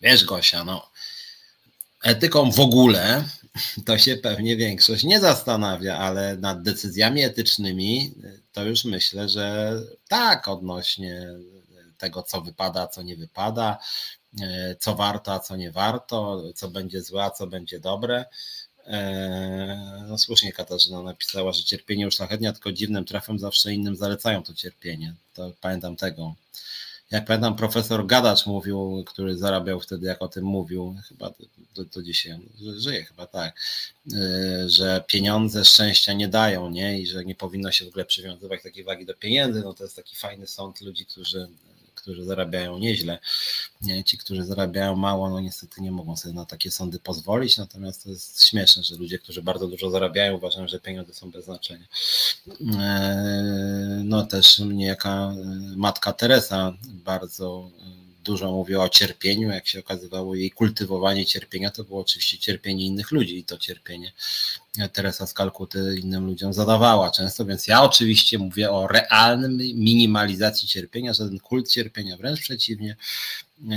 Wiesz, 0.00 0.24
Gosia, 0.24 0.64
no 0.64 0.90
etyką 2.04 2.50
w 2.50 2.60
ogóle 2.60 3.24
to 3.86 3.98
się 3.98 4.16
pewnie 4.16 4.56
większość 4.56 5.04
nie 5.04 5.20
zastanawia, 5.20 5.98
ale 5.98 6.36
nad 6.36 6.62
decyzjami 6.62 7.22
etycznymi 7.22 8.12
to 8.52 8.64
już 8.64 8.84
myślę, 8.84 9.28
że 9.28 9.76
tak 10.08 10.48
odnośnie 10.48 11.26
tego, 11.98 12.22
co 12.22 12.40
wypada, 12.40 12.88
co 12.88 13.02
nie 13.02 13.16
wypada, 13.16 13.78
co 14.78 14.94
warto, 14.94 15.32
a 15.32 15.40
co 15.40 15.56
nie 15.56 15.72
warto, 15.72 16.42
co 16.54 16.68
będzie 16.68 17.02
złe, 17.02 17.24
a 17.24 17.30
co 17.30 17.46
będzie 17.46 17.80
dobre. 17.80 18.24
No 20.08 20.18
słusznie 20.18 20.52
Katarzyna 20.52 21.02
napisała, 21.02 21.52
że 21.52 21.64
cierpienie 21.64 22.08
uszlachetnia, 22.08 22.52
tylko 22.52 22.72
dziwnym 22.72 23.04
trafem 23.04 23.38
zawsze 23.38 23.72
innym 23.72 23.96
zalecają 23.96 24.42
to 24.42 24.54
cierpienie. 24.54 25.14
To 25.34 25.52
pamiętam 25.60 25.96
tego 25.96 26.34
jak 27.10 27.24
pamiętam, 27.24 27.56
profesor 27.56 28.06
Gadacz 28.06 28.46
mówił, 28.46 29.04
który 29.06 29.36
zarabiał 29.36 29.80
wtedy, 29.80 30.06
jak 30.06 30.22
o 30.22 30.28
tym 30.28 30.44
mówił, 30.44 30.96
chyba 31.08 31.30
do, 31.74 31.84
do 31.84 32.02
dzisiaj 32.02 32.38
żyje, 32.76 33.04
chyba 33.04 33.26
tak, 33.26 33.60
y, 34.12 34.68
że 34.68 35.04
pieniądze 35.06 35.64
szczęścia 35.64 36.12
nie 36.12 36.28
dają, 36.28 36.70
nie? 36.70 37.00
I 37.00 37.06
że 37.06 37.24
nie 37.24 37.34
powinno 37.34 37.72
się 37.72 37.84
w 37.84 37.88
ogóle 37.88 38.04
przywiązywać 38.04 38.62
takiej 38.62 38.84
wagi 38.84 39.06
do 39.06 39.14
pieniędzy. 39.14 39.60
No 39.60 39.74
to 39.74 39.84
jest 39.84 39.96
taki 39.96 40.16
fajny 40.16 40.46
sąd 40.46 40.80
ludzi, 40.80 41.06
którzy 41.06 41.48
którzy 42.02 42.24
zarabiają 42.24 42.78
nieźle. 42.78 43.18
Nie, 43.82 44.04
ci, 44.04 44.18
którzy 44.18 44.44
zarabiają 44.44 44.96
mało, 44.96 45.30
no 45.30 45.40
niestety 45.40 45.80
nie 45.80 45.92
mogą 45.92 46.16
sobie 46.16 46.34
na 46.34 46.44
takie 46.44 46.70
sądy 46.70 46.98
pozwolić, 46.98 47.56
natomiast 47.56 48.04
to 48.04 48.10
jest 48.10 48.46
śmieszne, 48.46 48.82
że 48.82 48.96
ludzie, 48.96 49.18
którzy 49.18 49.42
bardzo 49.42 49.68
dużo 49.68 49.90
zarabiają, 49.90 50.36
uważają, 50.36 50.68
że 50.68 50.80
pieniądze 50.80 51.14
są 51.14 51.30
bez 51.30 51.44
znaczenia. 51.44 51.86
E, 52.78 54.02
no 54.04 54.26
też 54.26 54.58
niejaka 54.58 55.34
matka 55.76 56.12
Teresa 56.12 56.72
bardzo 56.84 57.70
dużo 58.24 58.52
mówiła 58.52 58.84
o 58.84 58.88
cierpieniu, 58.88 59.50
jak 59.50 59.68
się 59.68 59.80
okazywało, 59.80 60.34
jej 60.34 60.50
kultywowanie 60.50 61.26
cierpienia 61.26 61.70
to 61.70 61.84
było 61.84 62.00
oczywiście 62.00 62.38
cierpienie 62.38 62.86
innych 62.86 63.10
ludzi 63.10 63.38
i 63.38 63.44
to 63.44 63.58
cierpienie 63.58 64.12
Teresa 64.92 65.26
z 65.26 65.34
Kalkuty 65.34 65.96
innym 66.02 66.26
ludziom 66.26 66.52
zadawała 66.52 67.10
często, 67.10 67.44
więc 67.44 67.66
ja 67.66 67.82
oczywiście 67.82 68.38
mówię 68.38 68.70
o 68.70 68.86
realnym 68.86 69.56
minimalizacji 69.56 70.68
cierpienia, 70.68 71.12
żaden 71.12 71.38
kult 71.40 71.68
cierpienia, 71.68 72.16
wręcz 72.16 72.40
przeciwnie, 72.40 72.96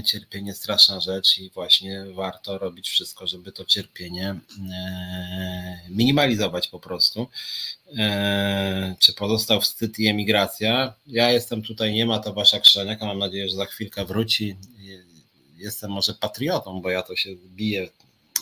cierpienie 0.06 0.54
straszna 0.54 1.00
rzecz 1.00 1.38
i 1.38 1.50
właśnie 1.50 2.06
warto 2.14 2.58
robić 2.58 2.90
wszystko, 2.90 3.28
żeby 3.28 3.52
to 3.52 3.66
cierpienie 3.66 4.36
e, 4.74 5.80
minimalizować 5.90 6.68
po 6.68 6.80
prostu. 6.80 7.28
E, 7.98 8.96
czy 9.00 9.14
pozostał 9.14 9.62
wstyd 9.62 10.00
i 10.00 10.08
emigracja? 10.08 10.94
Ja 11.08 11.32
jestem 11.32 11.62
tutaj, 11.62 11.94
nie 11.94 12.06
ma 12.06 12.20
to 12.20 12.34
wasza 12.34 12.60
Krzeniaka, 12.60 13.06
mam 13.06 13.20
nadzieję, 13.20 13.50
że 13.50 13.56
za 13.56 13.66
chwilkę 13.66 14.06
wróci. 14.06 14.56
Jestem 15.58 15.92
może 15.92 16.14
patriotą, 16.14 16.82
bo 16.82 16.90
ja 16.90 17.02
to 17.02 17.16
się 17.16 17.30
biję 17.56 17.90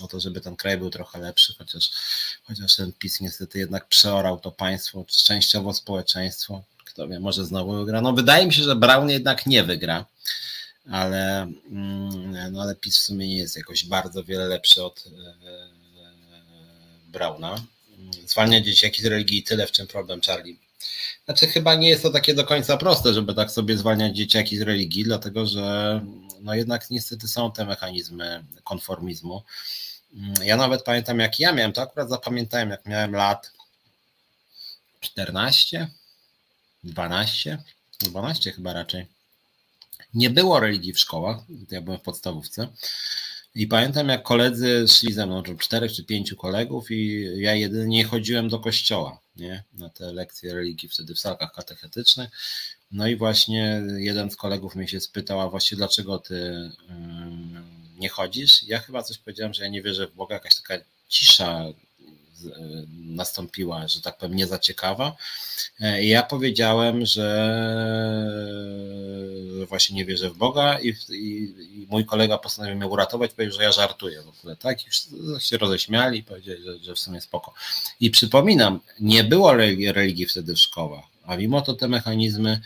o 0.02 0.08
to, 0.08 0.20
żeby 0.20 0.42
ten 0.42 0.56
kraj 0.56 0.78
był 0.78 0.90
trochę 0.90 1.20
lepszy, 1.20 1.56
chociaż, 1.58 1.92
chociaż 2.44 2.76
ten 2.76 2.94
PiS 2.94 3.22
niestety 3.22 3.60
jednak 3.60 3.88
przeorał 3.88 4.40
to 4.40 4.52
państwo, 4.52 5.06
częściowo 5.26 5.74
społeczeństwo. 5.74 6.64
Kto 6.86 7.08
wie, 7.08 7.20
może 7.20 7.46
znowu 7.46 7.74
wygra. 7.74 8.02
No 8.02 8.14
wydaje 8.14 8.46
mi 8.46 8.54
się, 8.54 8.64
że 8.64 8.76
Brown 8.76 9.10
jednak 9.10 9.46
nie 9.46 9.64
wygra 9.64 10.06
ale, 10.90 11.42
mm, 11.72 12.52
no 12.52 12.62
ale 12.62 12.76
PiS 12.76 12.98
w 12.98 13.02
sumie 13.02 13.28
nie 13.28 13.38
jest 13.38 13.58
jakoś 13.58 13.86
bardzo 13.86 14.24
wiele 14.24 14.48
lepszy 14.48 14.84
od 14.84 15.04
e, 15.08 15.68
Brauna. 17.08 17.56
Zwalnia 18.26 18.62
dzieciaki 18.62 19.02
z 19.02 19.06
religii 19.06 19.44
tyle, 19.44 19.68
w 19.68 19.72
czym 19.72 19.88
problem 19.88 20.22
Charlie. 20.22 20.56
Znaczy 21.26 21.48
chyba 21.48 21.76
nie 21.76 21.90
jest 21.90 22.04
to 22.04 22.10
takie 22.10 22.34
do 22.34 22.44
końca 22.44 22.78
proste, 22.78 23.14
żeby 23.14 23.34
tak 23.34 23.52
sobie 23.52 23.78
zwalniać 23.78 24.16
dzieciaki 24.16 24.58
z 24.58 24.62
religii, 24.62 25.04
dlatego 25.04 25.46
że 25.46 26.02
no 26.42 26.56
jednak 26.56 26.90
niestety 26.90 27.28
są 27.28 27.52
te 27.52 27.66
mechanizmy 27.66 28.44
konformizmu. 28.64 29.44
Ja 30.44 30.58
nawet 30.58 30.84
pamiętam, 30.84 31.20
jak 31.20 31.40
ja 31.40 31.54
miałem, 31.54 31.74
to 31.74 31.82
akurat 31.82 32.10
zapamiętałem, 32.10 32.70
jak 32.70 32.86
miałem 32.86 33.16
lat 33.16 33.52
14, 35.00 35.90
12, 36.84 37.64
12 38.00 38.52
chyba 38.52 38.74
raczej 38.74 39.08
nie 40.14 40.30
było 40.30 40.60
religii 40.60 40.94
w 40.94 41.00
szkołach, 41.00 41.38
ja 41.72 41.82
byłem 41.82 42.00
w 42.00 42.04
podstawówce. 42.04 42.68
I 43.56 43.68
pamiętam, 43.68 44.10
jak 44.10 44.24
koledzy 44.24 44.86
szli 44.88 45.14
ze 45.14 45.26
mną, 45.26 45.44
czy 45.44 45.58
czterech 45.58 45.94
czy 45.94 46.04
pięciu 46.04 46.36
kolegów, 46.36 46.92
i 46.92 47.28
ja 47.38 47.56
jedynie 47.56 48.04
chodziłem 48.06 48.50
do 48.50 48.60
kościoła, 48.60 49.20
nie? 49.36 49.64
Na 49.74 49.90
te 49.90 50.12
lekcje 50.12 50.54
religii 50.54 50.90
wtedy 50.90 51.16
w 51.16 51.20
salkach 51.20 51.54
katechetycznych. 51.54 52.30
No 52.92 53.08
i 53.08 53.16
właśnie 53.16 53.82
jeden 53.98 54.32
z 54.32 54.36
kolegów 54.36 54.76
mnie 54.76 54.88
się 54.88 55.00
spytał, 55.00 55.42
a 55.42 55.50
właśnie 55.50 55.78
dlaczego 55.78 56.20
ty 56.20 56.72
nie 58.02 58.10
chodzisz? 58.10 58.64
Ja 58.64 58.80
chyba 58.80 59.04
coś 59.04 59.18
powiedziałem, 59.18 59.54
że 59.54 59.64
ja 59.64 59.70
nie 59.70 59.82
wierzę 59.82 60.08
w 60.08 60.16
Boga, 60.16 60.36
jakaś 60.36 60.56
taka 60.56 60.84
cisza 61.10 61.66
E, 62.46 62.86
nastąpiła, 63.06 63.88
że 63.88 64.02
tak 64.02 64.18
powiem, 64.18 64.36
nie 64.36 64.48
za 64.48 64.60
ciekawa. 64.60 65.16
E, 65.80 66.04
ja 66.06 66.24
powiedziałem, 66.24 67.06
że 67.06 67.28
właśnie 69.68 69.96
nie 69.96 70.06
wierzę 70.06 70.30
w 70.30 70.38
Boga 70.38 70.80
i, 70.80 70.96
i, 71.10 71.54
i 71.82 71.88
mój 71.90 72.06
kolega 72.06 72.38
postanowił 72.38 72.76
mnie 72.76 72.88
uratować, 72.88 73.34
powiedział, 73.34 73.58
że 73.58 73.64
ja 73.64 73.72
żartuję 73.72 74.22
w 74.22 74.28
ogóle, 74.28 74.56
tak? 74.56 74.78
I 74.88 74.90
się 75.40 75.58
roześmiali 75.58 76.20
i 76.20 76.24
powiedzieli, 76.24 76.64
że, 76.64 76.80
że 76.80 76.96
w 76.96 77.00
sumie 77.00 77.22
spoko. 77.22 77.54
I 78.00 78.12
przypominam, 78.12 78.80
nie 79.00 79.24
było 79.24 79.54
religii 79.94 80.26
wtedy 80.26 80.54
w 80.54 80.60
szkołach, 80.60 81.06
a 81.26 81.38
mimo 81.38 81.62
to 81.62 81.74
te 81.74 81.88
mechanizmy 81.88 82.62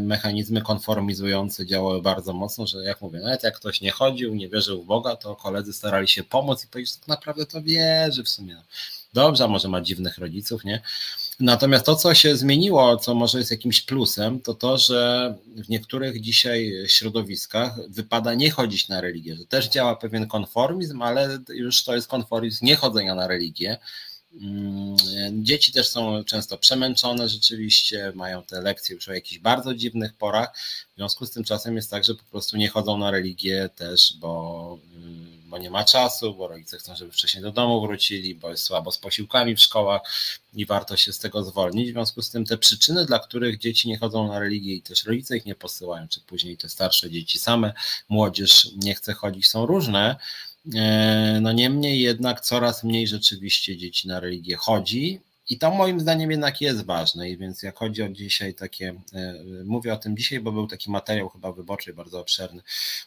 mechanizmy 0.00 0.62
konformizujące 0.62 1.66
działały 1.66 2.02
bardzo 2.02 2.32
mocno, 2.32 2.66
że 2.66 2.84
jak 2.84 3.00
mówię, 3.00 3.20
nawet 3.20 3.42
jak 3.42 3.56
ktoś 3.56 3.80
nie 3.80 3.90
chodził, 3.90 4.34
nie 4.34 4.48
wierzył 4.48 4.82
w 4.82 4.86
Boga, 4.86 5.16
to 5.16 5.36
koledzy 5.36 5.72
starali 5.72 6.08
się 6.08 6.24
pomóc 6.24 6.64
i 6.64 6.68
powiedzieć, 6.68 6.94
że 6.94 7.00
tak 7.00 7.08
naprawdę 7.08 7.46
to 7.46 7.62
wierzy 7.62 8.24
w 8.24 8.28
sumie. 8.28 8.56
Dobrze, 9.14 9.48
może 9.48 9.68
ma 9.68 9.80
dziwnych 9.80 10.18
rodziców, 10.18 10.64
nie? 10.64 10.82
Natomiast 11.40 11.86
to, 11.86 11.96
co 11.96 12.14
się 12.14 12.36
zmieniło, 12.36 12.96
co 12.96 13.14
może 13.14 13.38
jest 13.38 13.50
jakimś 13.50 13.82
plusem, 13.82 14.40
to 14.40 14.54
to, 14.54 14.78
że 14.78 15.34
w 15.46 15.68
niektórych 15.68 16.20
dzisiaj 16.20 16.72
środowiskach 16.86 17.88
wypada 17.88 18.34
nie 18.34 18.50
chodzić 18.50 18.88
na 18.88 19.00
religię, 19.00 19.36
że 19.36 19.46
też 19.46 19.68
działa 19.68 19.96
pewien 19.96 20.26
konformizm, 20.26 21.02
ale 21.02 21.38
już 21.48 21.84
to 21.84 21.94
jest 21.94 22.08
konformizm 22.08 22.66
niechodzenia 22.66 23.14
na 23.14 23.26
religię. 23.26 23.78
Mm, 24.40 24.96
dzieci 25.44 25.72
też 25.72 25.88
są 25.88 26.24
często 26.24 26.58
przemęczone 26.58 27.28
rzeczywiście, 27.28 28.12
mają 28.14 28.42
te 28.42 28.60
lekcje 28.60 28.94
już 28.94 29.08
o 29.08 29.12
jakichś 29.12 29.38
bardzo 29.38 29.74
dziwnych 29.74 30.14
porach. 30.14 30.56
W 30.92 30.96
związku 30.96 31.26
z 31.26 31.30
tym 31.30 31.44
czasem 31.44 31.76
jest 31.76 31.90
tak, 31.90 32.04
że 32.04 32.14
po 32.14 32.24
prostu 32.24 32.56
nie 32.56 32.68
chodzą 32.68 32.98
na 32.98 33.10
religię 33.10 33.70
też, 33.76 34.14
bo, 34.20 34.78
mm, 34.94 35.42
bo 35.46 35.58
nie 35.58 35.70
ma 35.70 35.84
czasu, 35.84 36.34
bo 36.34 36.48
rodzice 36.48 36.78
chcą, 36.78 36.96
żeby 36.96 37.12
wcześniej 37.12 37.42
do 37.42 37.52
domu 37.52 37.80
wrócili, 37.80 38.34
bo 38.34 38.50
jest 38.50 38.62
słabo 38.62 38.92
z 38.92 38.98
posiłkami 38.98 39.56
w 39.56 39.60
szkołach 39.60 40.02
i 40.54 40.66
warto 40.66 40.96
się 40.96 41.12
z 41.12 41.18
tego 41.18 41.44
zwolnić. 41.44 41.88
W 41.88 41.92
związku 41.92 42.22
z 42.22 42.30
tym 42.30 42.44
te 42.44 42.58
przyczyny, 42.58 43.06
dla 43.06 43.18
których 43.18 43.58
dzieci 43.58 43.88
nie 43.88 43.98
chodzą 43.98 44.28
na 44.28 44.38
religię 44.38 44.74
i 44.74 44.82
też 44.82 45.04
rodzice 45.04 45.36
ich 45.36 45.46
nie 45.46 45.54
posyłają, 45.54 46.08
czy 46.08 46.20
później 46.20 46.56
te 46.56 46.68
starsze 46.68 47.10
dzieci 47.10 47.38
same, 47.38 47.72
młodzież 48.08 48.68
nie 48.76 48.94
chce 48.94 49.12
chodzić, 49.12 49.46
są 49.46 49.66
różne. 49.66 50.16
E, 50.74 51.38
no 51.42 51.52
niemniej 51.52 52.00
jednak 52.00 52.40
coraz 52.40 52.84
mniej 52.84 53.06
rzeczywiście 53.06 53.76
dzieci 53.76 54.08
na 54.08 54.20
religię 54.20 54.56
chodzi. 54.56 55.20
I 55.48 55.58
to 55.58 55.70
moim 55.70 56.00
zdaniem 56.00 56.30
jednak 56.30 56.60
jest 56.60 56.84
ważne. 56.84 57.30
I 57.30 57.36
więc 57.38 57.62
jak 57.62 57.76
chodzi 57.76 58.02
o 58.02 58.08
dzisiaj 58.08 58.54
takie, 58.54 58.94
e, 59.12 59.44
mówię 59.64 59.92
o 59.92 59.96
tym 59.96 60.16
dzisiaj, 60.16 60.40
bo 60.40 60.52
był 60.52 60.66
taki 60.66 60.90
materiał 60.90 61.28
chyba 61.28 61.52
wyborczy 61.52 61.94
bardzo 61.94 62.20
obszerny 62.20 62.62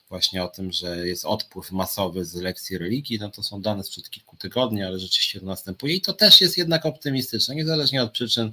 właśnie 0.10 0.44
o 0.44 0.48
tym, 0.48 0.72
że 0.72 1.07
jest 1.07 1.26
odpływ 1.26 1.72
masowy 1.72 2.26
z 2.26 2.36
lekcji 2.36 2.77
religii, 2.77 3.19
no 3.19 3.30
to 3.30 3.44
są 3.44 3.61
dane 3.61 3.84
sprzed 3.84 4.10
kilku 4.10 4.38
tygodni, 4.38 4.84
ale 4.84 4.99
rzeczywiście 4.99 5.40
to 5.40 5.45
następuje 5.45 5.95
i 5.95 6.02
to 6.02 6.14
też 6.14 6.41
jest 6.41 6.57
jednak 6.57 6.86
optymistyczne, 6.86 7.56
niezależnie 7.56 8.03
od 8.03 8.11
przyczyn 8.11 8.52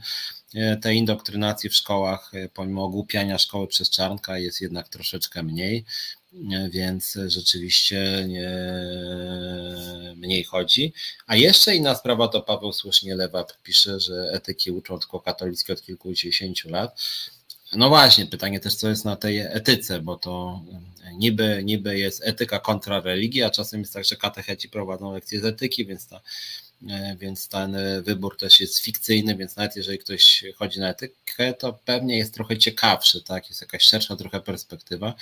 e, 0.55 0.77
tej 0.77 0.97
indoktrynacji 0.97 1.71
w 1.71 1.75
szkołach, 1.75 2.33
pomimo 2.55 2.85
ogłupiania 2.85 3.39
szkoły 3.39 3.67
przez 3.67 3.91
czarnka 3.91 4.39
jest 4.39 4.61
jednak 4.61 4.89
troszeczkę 4.89 5.43
mniej 5.43 5.85
więc 6.71 7.19
rzeczywiście 7.27 8.25
nie, 8.29 8.51
mniej 10.17 10.45
chodzi. 10.45 10.93
A 11.27 11.37
jeszcze 11.37 11.77
inna 11.77 11.95
sprawa 11.95 12.29
to 12.29 12.43
Paweł 12.43 12.73
słusznie 12.73 13.15
Lewap 13.15 13.53
pisze, 13.63 14.01
że 14.01 14.31
etyki 14.33 14.71
uczą 14.71 14.99
tylko 14.99 15.21
katolickie 15.21 15.73
od 15.73 15.83
kilkudziesięciu 15.83 16.71
lat. 16.71 17.01
No 17.73 17.89
właśnie, 17.89 18.27
pytanie 18.27 18.61
też, 18.61 18.75
co 18.75 18.89
jest 18.89 19.05
na 19.05 19.17
tej 19.17 19.39
etyce, 19.39 20.01
bo 20.01 20.17
to 20.17 20.63
niby, 21.15 21.61
niby 21.65 21.99
jest 21.99 22.23
etyka 22.25 22.59
kontra 22.59 23.01
religia, 23.01 23.47
a 23.47 23.51
czasem 23.51 23.81
jest 23.81 23.93
tak, 23.93 24.05
że 24.05 24.17
katecheci 24.17 24.69
prowadzą 24.69 25.13
lekcje 25.13 25.41
z 25.41 25.45
etyki, 25.45 25.87
więc 25.87 26.09
ta 26.09 26.21
więc 27.17 27.49
ten 27.49 27.75
e, 27.75 28.03
wybór 28.03 28.37
też 28.37 28.61
jest 28.61 28.79
fikcyjny, 28.79 29.37
więc 29.37 29.57
nawet 29.57 29.77
jeżeli 29.77 29.99
ktoś 29.99 30.45
chodzi 30.57 30.81
na 30.81 30.91
etykę, 30.91 31.55
to 31.55 31.79
pewnie 31.85 32.19
jest 32.19 32.35
trochę 32.35 32.59
ciekawszy, 32.59 33.23
tak? 33.23 33.49
Jest 33.49 33.61
jakaś 33.61 33.83
szersza 33.83 34.17
trochę 34.17 34.41
perspektywa, 34.41 35.15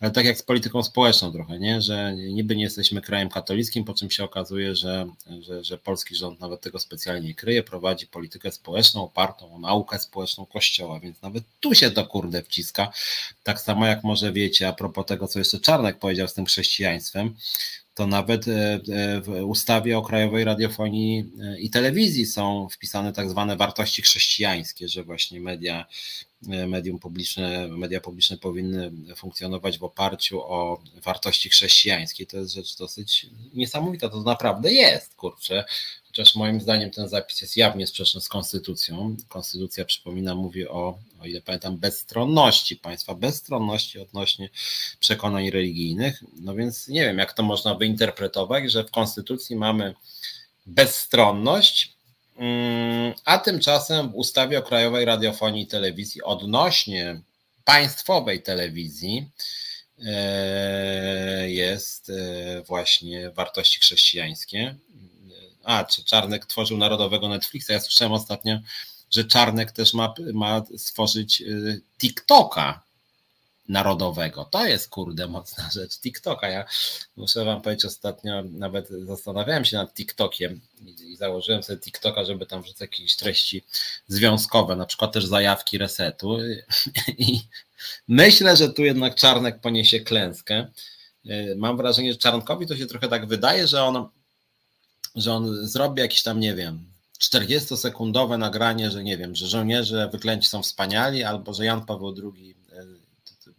ale 0.00 0.10
tak 0.10 0.24
jak 0.24 0.38
z 0.38 0.42
polityką 0.42 0.82
społeczną 0.82 1.32
trochę, 1.32 1.58
nie? 1.58 1.82
Że 1.82 2.14
niby 2.16 2.56
nie 2.56 2.62
jesteśmy 2.62 3.00
krajem 3.00 3.28
katolickim, 3.28 3.84
po 3.84 3.94
czym 3.94 4.10
się 4.10 4.24
okazuje, 4.24 4.76
że, 4.76 5.06
że, 5.40 5.64
że 5.64 5.78
polski 5.78 6.16
rząd 6.16 6.40
nawet 6.40 6.60
tego 6.60 6.78
specjalnie 6.78 7.28
nie 7.28 7.34
kryje, 7.34 7.62
prowadzi 7.62 8.06
politykę 8.06 8.52
społeczną 8.52 9.04
opartą 9.04 9.54
o 9.54 9.58
naukę 9.58 9.98
społeczną 9.98 10.46
Kościoła, 10.46 11.00
więc 11.00 11.22
nawet 11.22 11.44
tu 11.60 11.74
się 11.74 11.90
to 11.90 12.06
kurde 12.06 12.42
wciska. 12.42 12.92
Tak 13.42 13.60
samo 13.60 13.86
jak 13.86 14.04
może 14.04 14.32
wiecie, 14.32 14.68
a 14.68 14.72
propos 14.72 15.06
tego, 15.06 15.28
co 15.28 15.38
jeszcze 15.38 15.60
Czarnek 15.60 15.98
powiedział 15.98 16.28
z 16.28 16.34
tym 16.34 16.46
chrześcijaństwem, 16.46 17.34
to 17.96 18.06
nawet 18.06 18.48
e, 18.48 18.80
w 19.20 19.28
ustawie 19.44 19.98
o 19.98 20.02
Krajowej 20.02 20.44
Radiofonii 20.44 21.32
i 21.58 21.70
Telewizji 21.70 22.26
są 22.26 22.68
wpisane 22.68 23.12
tak 23.12 23.30
zwane 23.30 23.56
wartości 23.56 24.02
chrześcijańskie, 24.02 24.88
że 24.88 25.04
właśnie 25.04 25.40
media, 25.40 25.86
medium 26.42 26.98
publiczne, 26.98 27.68
media 27.68 28.00
publiczne 28.00 28.36
powinny 28.36 28.92
funkcjonować 29.16 29.78
w 29.78 29.84
oparciu 29.84 30.42
o 30.42 30.82
wartości 31.02 31.48
chrześcijańskie. 31.48 32.26
To 32.26 32.36
jest 32.36 32.54
rzecz 32.54 32.76
dosyć 32.76 33.26
niesamowita, 33.54 34.08
to 34.08 34.22
naprawdę 34.22 34.72
jest, 34.72 35.14
kurczę. 35.14 35.64
Chociaż 36.16 36.34
moim 36.34 36.60
zdaniem 36.60 36.90
ten 36.90 37.08
zapis 37.08 37.40
jest 37.40 37.56
jawnie 37.56 37.86
sprzeczny 37.86 38.20
z 38.20 38.28
konstytucją. 38.28 39.16
Konstytucja, 39.28 39.84
przypomina, 39.84 40.34
mówi 40.34 40.68
o, 40.68 40.98
o 41.20 41.26
ile 41.26 41.40
pamiętam, 41.40 41.76
bezstronności 41.76 42.76
państwa, 42.76 43.14
bezstronności 43.14 43.98
odnośnie 43.98 44.50
przekonań 45.00 45.50
religijnych. 45.50 46.24
No 46.40 46.54
więc 46.54 46.88
nie 46.88 47.00
wiem, 47.00 47.18
jak 47.18 47.32
to 47.32 47.42
można 47.42 47.74
wyinterpretować, 47.74 48.72
że 48.72 48.84
w 48.84 48.90
konstytucji 48.90 49.56
mamy 49.56 49.94
bezstronność, 50.66 51.92
mm, 52.36 53.14
a 53.24 53.38
tymczasem 53.38 54.10
w 54.10 54.14
ustawie 54.14 54.58
o 54.58 54.62
Krajowej 54.62 55.04
Radiofonii 55.04 55.62
i 55.62 55.66
Telewizji 55.66 56.22
odnośnie 56.22 57.20
państwowej 57.64 58.42
telewizji 58.42 59.30
e, 60.06 61.50
jest 61.50 62.10
e, 62.10 62.62
właśnie 62.62 63.30
wartości 63.30 63.80
chrześcijańskie 63.80 64.74
a, 65.66 65.84
czy 65.84 66.04
Czarnek 66.04 66.46
tworzył 66.46 66.78
narodowego 66.78 67.28
Netflixa. 67.28 67.68
Ja 67.68 67.80
słyszałem 67.80 68.12
ostatnio, 68.12 68.58
że 69.10 69.24
Czarnek 69.24 69.72
też 69.72 69.94
ma, 69.94 70.14
ma 70.32 70.62
stworzyć 70.76 71.40
y, 71.40 71.80
TikToka 71.98 72.86
narodowego. 73.68 74.44
To 74.44 74.66
jest 74.66 74.88
kurde 74.88 75.26
mocna 75.26 75.70
rzecz. 75.70 76.00
TikToka. 76.00 76.48
Ja 76.48 76.64
muszę 77.16 77.44
wam 77.44 77.62
powiedzieć, 77.62 77.84
ostatnio 77.84 78.42
nawet 78.42 78.88
zastanawiałem 78.88 79.64
się 79.64 79.76
nad 79.76 79.94
TikTokiem 79.94 80.60
i, 80.86 81.16
założyłem 81.16 81.62
sobie 81.62 81.80
TikToka, 81.80 82.24
żeby 82.24 82.46
tam 82.46 82.62
wrzucać 82.62 82.80
jakieś 82.80 83.16
treści 83.16 83.62
związkowe, 84.08 84.76
na 84.76 84.86
przykład 84.86 85.12
też 85.12 85.26
zajawki 85.26 85.78
resetu. 85.78 86.38
I 87.18 87.40
myślę, 88.08 88.56
że 88.56 88.68
tu 88.68 88.84
jednak 88.84 89.14
Czarnek 89.14 89.60
poniesie 89.60 90.00
klęskę. 90.00 90.66
Y, 91.26 91.54
mam 91.56 91.76
wrażenie, 91.76 92.12
że 92.12 92.18
Czarnkowi 92.18 92.66
to 92.66 92.76
się 92.76 92.86
trochę 92.86 93.08
tak 93.08 93.26
wydaje, 93.26 93.66
że 93.66 93.84
on 93.84 94.08
że 95.16 95.32
on 95.32 95.66
zrobi 95.66 96.00
jakieś 96.00 96.22
tam, 96.22 96.40
nie 96.40 96.54
wiem, 96.54 96.84
40-sekundowe 97.20 98.38
nagranie, 98.38 98.90
że 98.90 99.04
nie 99.04 99.16
wiem, 99.16 99.36
że 99.36 99.46
żołnierze 99.46 100.08
wyklęci 100.12 100.48
są 100.48 100.62
wspaniali, 100.62 101.24
albo 101.24 101.54
że 101.54 101.64
Jan 101.64 101.86
Paweł 101.86 102.14
II 102.36 102.56
e, 102.72 102.84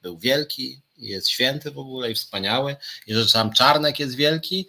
był 0.02 0.18
wielki, 0.18 0.82
jest 0.98 1.30
święty 1.30 1.72
w 1.72 1.80
ogóle 1.80 2.12
i 2.12 2.16
wspaniały, 2.16 2.76
i 3.08 3.14
że 3.14 3.26
tam 3.34 3.54
Czarnek 3.54 4.00
jest 4.00 4.16
wielki, 4.16 4.68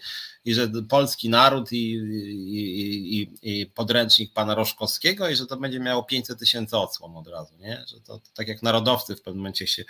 i 0.49 0.55
że 0.55 0.69
polski 0.89 1.29
naród 1.29 1.73
i, 1.73 1.93
i, 1.93 3.21
i, 3.21 3.31
i, 3.43 3.67
podręcznik 3.67 4.33
pana 4.33 4.55
Roszkowskiego 4.55 5.29
i 5.29 5.37
że 5.37 5.47
to 5.47 5.57
będzie 5.57 5.81
miało 5.81 6.03
500 6.03 6.39
tysięcy 6.39 6.77
odsłon 6.77 7.17
od 7.17 7.29
razu, 7.29 7.55
nie? 7.59 7.85
Że 7.89 8.01
to, 8.01 8.19
to, 8.19 8.31
tak 8.35 8.49
jak 8.49 8.63
narodowcy 8.63 9.17
w 9.17 9.23
pewnym 9.23 9.41
momencie 9.41 9.67
się 9.67 9.85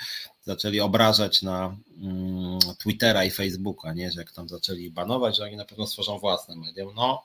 zaczęli 0.45 0.81
obrażać 0.81 1.43
na 1.43 1.77
mm, 2.03 2.59
Twittera 2.79 3.25
i 3.25 3.31
Facebooka, 3.31 3.93
nie? 3.93 4.13
Że 4.13 4.21
jak 4.21 4.33
tam 4.33 4.49
zaczęli 4.49 4.91
banować, 4.91 5.37
że 5.37 5.45
oni 5.45 5.57
na 5.57 5.65
pewno 5.65 5.87
stworzą 5.87 6.19
własne 6.19 6.57
medium. 6.57 6.95
No 6.95 7.23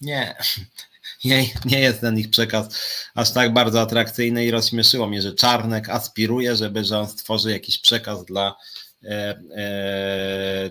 nie, 0.00 0.34
nie, 1.24 1.46
nie 1.64 1.80
jest 1.80 2.00
ten 2.00 2.18
ich 2.18 2.30
przekaz 2.30 2.68
aż 3.14 3.32
tak 3.32 3.52
bardzo 3.52 3.80
atrakcyjny 3.80 4.44
i 4.44 4.50
rozśmieszyło 4.50 5.06
mnie, 5.06 5.22
że 5.22 5.34
Czarnek 5.34 5.88
aspiruje, 5.88 6.56
żeby, 6.56 6.84
że 6.84 6.98
on 6.98 7.08
stworzy 7.08 7.50
jakiś 7.50 7.78
przekaz 7.78 8.24
dla 8.24 8.56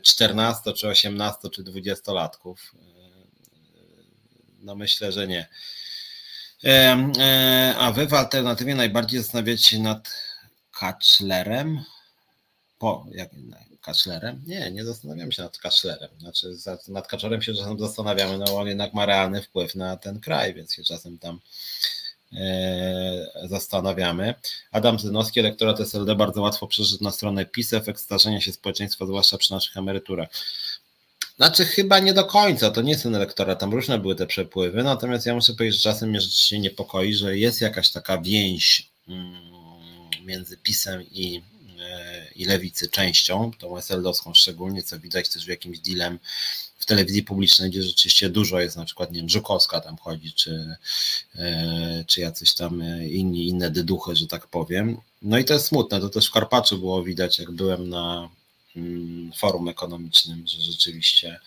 14 0.04 0.70
e, 0.70 0.74
e, 0.74 0.74
czy 0.74 0.88
18 0.88 1.50
czy 1.50 1.64
20 1.64 2.14
latków. 2.14 2.76
E, 2.76 2.80
no 4.60 4.76
myślę, 4.76 5.12
że 5.12 5.28
nie. 5.28 5.48
A 7.78 7.92
wy 7.92 8.08
w 8.08 8.14
alternatywie 8.14 8.76
najbardziej 8.76 9.20
zastanawiacie 9.20 9.64
się 9.64 9.80
nad 9.80 10.10
Kaclerem? 10.72 11.84
Po, 12.80 13.06
jak, 13.12 13.30
Kaclerem? 13.82 14.44
Nie, 14.48 14.72
nie 14.72 14.86
zastanawiam 14.86 15.32
się 15.32 15.44
nad 15.44 15.58
Kaclerem. 15.58 16.10
Znaczy, 16.20 16.56
nad 16.88 17.08
Kaczorem 17.08 17.42
się 17.42 17.54
czasem 17.54 17.80
zastanawiamy, 17.80 18.38
no 18.38 18.58
on 18.58 18.68
jednak 18.68 18.94
ma 18.94 19.06
realny 19.06 19.42
wpływ 19.42 19.76
na 19.76 19.98
ten 19.98 20.20
kraj, 20.20 20.54
więc 20.54 20.74
się 20.74 20.84
czasem 20.84 21.18
tam 21.18 21.40
zastanawiamy. 23.44 24.34
Adam 24.72 25.00
Zynowski, 25.00 25.40
elektorat 25.40 25.80
SLD 25.80 26.16
bardzo 26.16 26.42
łatwo 26.42 26.68
przeżyć 26.68 27.02
na 27.02 27.12
stronę 27.12 27.46
PiS, 27.46 27.74
efekt 27.74 28.02
starzenia 28.02 28.42
się 28.42 28.52
społeczeństwa, 28.52 29.06
zwłaszcza 29.06 29.38
przy 29.38 29.54
naszych 29.54 29.78
emeryturach. 29.78 30.30
Znaczy 31.38 31.66
chyba 31.66 32.00
nie 32.00 32.14
do 32.14 32.26
końca, 32.26 32.72
to 32.72 32.82
nie 32.82 32.92
jest 32.92 33.04
ten 33.04 33.16
elektorat, 33.16 33.60
tam 33.60 33.74
różne 33.74 34.00
były 34.00 34.16
te 34.16 34.28
przepływy, 34.28 34.84
natomiast 34.84 35.26
ja 35.26 35.34
muszę 35.34 35.54
powiedzieć, 35.54 35.82
że 35.82 35.92
czasem 35.92 36.10
mnie 36.10 36.22
rzeczywiście 36.22 36.60
niepokoi, 36.60 37.14
że 37.14 37.38
jest 37.38 37.62
jakaś 37.62 37.92
taka 37.92 38.18
więź 38.22 38.90
mm, 39.08 39.34
między 40.26 40.58
PiSem 40.58 41.04
i, 41.12 41.42
e, 41.82 42.28
i 42.36 42.46
lewicy 42.46 42.90
częścią, 42.90 43.52
tą 43.60 43.78
SLD-owską 43.78 44.34
szczególnie, 44.34 44.84
co 44.84 45.00
widać 45.00 45.30
też 45.30 45.46
w 45.46 45.48
jakimś 45.48 45.80
dealem 45.80 46.20
telewizji 46.86 47.24
publicznej, 47.24 47.70
gdzie 47.70 47.84
rzeczywiście 47.84 48.30
dużo 48.30 48.60
jest, 48.60 48.78
na 48.78 48.86
przykład, 48.86 49.12
nie 49.12 49.20
wiem, 49.20 49.30
Żukowska 49.30 49.82
tam 49.82 49.98
chodzi, 49.98 50.34
czy, 50.34 50.76
e, 51.36 52.04
czy 52.08 52.22
jacyś 52.22 52.54
tam 52.54 52.82
e, 52.82 53.08
inni, 53.08 53.48
inne 53.48 53.72
dyduchy, 53.72 54.16
że 54.16 54.28
tak 54.28 54.48
powiem. 54.48 54.98
No 55.22 55.38
i 55.38 55.46
to 55.46 55.54
jest 55.54 55.66
smutne, 55.66 56.00
to 56.00 56.10
też 56.10 56.28
w 56.28 56.32
Karpaczu 56.32 56.78
było 56.78 57.04
widać, 57.04 57.40
jak 57.40 57.52
byłem 57.52 57.90
na 57.90 58.30
mm, 58.76 59.32
forum 59.38 59.70
ekonomicznym, 59.70 60.48
że 60.48 60.62
rzeczywiście 60.62 61.40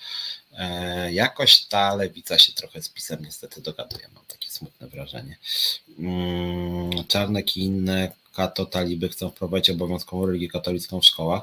e, 0.52 1.12
jakoś 1.12 1.64
ta 1.64 1.94
lewica 1.94 2.38
się 2.38 2.52
trochę 2.52 2.82
z 2.82 2.88
pisem 2.88 3.24
niestety 3.24 3.60
dogaduje, 3.60 4.08
mam 4.14 4.24
takie 4.28 4.50
smutne 4.50 4.88
wrażenie. 4.88 5.36
Mm, 5.98 7.04
Czarnek 7.08 7.56
i 7.56 7.60
inne 7.60 8.21
kato 8.32 8.66
taliby 8.66 9.08
chcą 9.08 9.30
wprowadzić 9.30 9.70
obowiązkową 9.70 10.26
religię 10.26 10.48
katolicką 10.48 11.00
w 11.00 11.04
szkołach. 11.04 11.42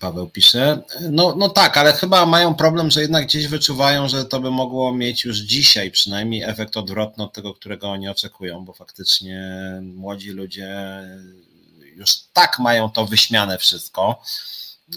Paweł 0.00 0.26
pisze. 0.26 0.82
No, 1.10 1.34
no 1.38 1.48
tak, 1.48 1.76
ale 1.76 1.92
chyba 1.92 2.26
mają 2.26 2.54
problem, 2.54 2.90
że 2.90 3.00
jednak 3.00 3.24
gdzieś 3.24 3.46
wyczuwają, 3.46 4.08
że 4.08 4.24
to 4.24 4.40
by 4.40 4.50
mogło 4.50 4.94
mieć 4.94 5.24
już 5.24 5.38
dzisiaj 5.38 5.90
przynajmniej 5.90 6.42
efekt 6.42 6.76
odwrotny 6.76 7.24
od 7.24 7.32
tego, 7.32 7.54
którego 7.54 7.90
oni 7.90 8.08
oczekują, 8.08 8.64
bo 8.64 8.72
faktycznie 8.72 9.60
młodzi 9.82 10.30
ludzie 10.30 11.00
już 11.96 12.16
tak 12.32 12.58
mają 12.58 12.90
to 12.90 13.06
wyśmiane 13.06 13.58
wszystko, 13.58 14.22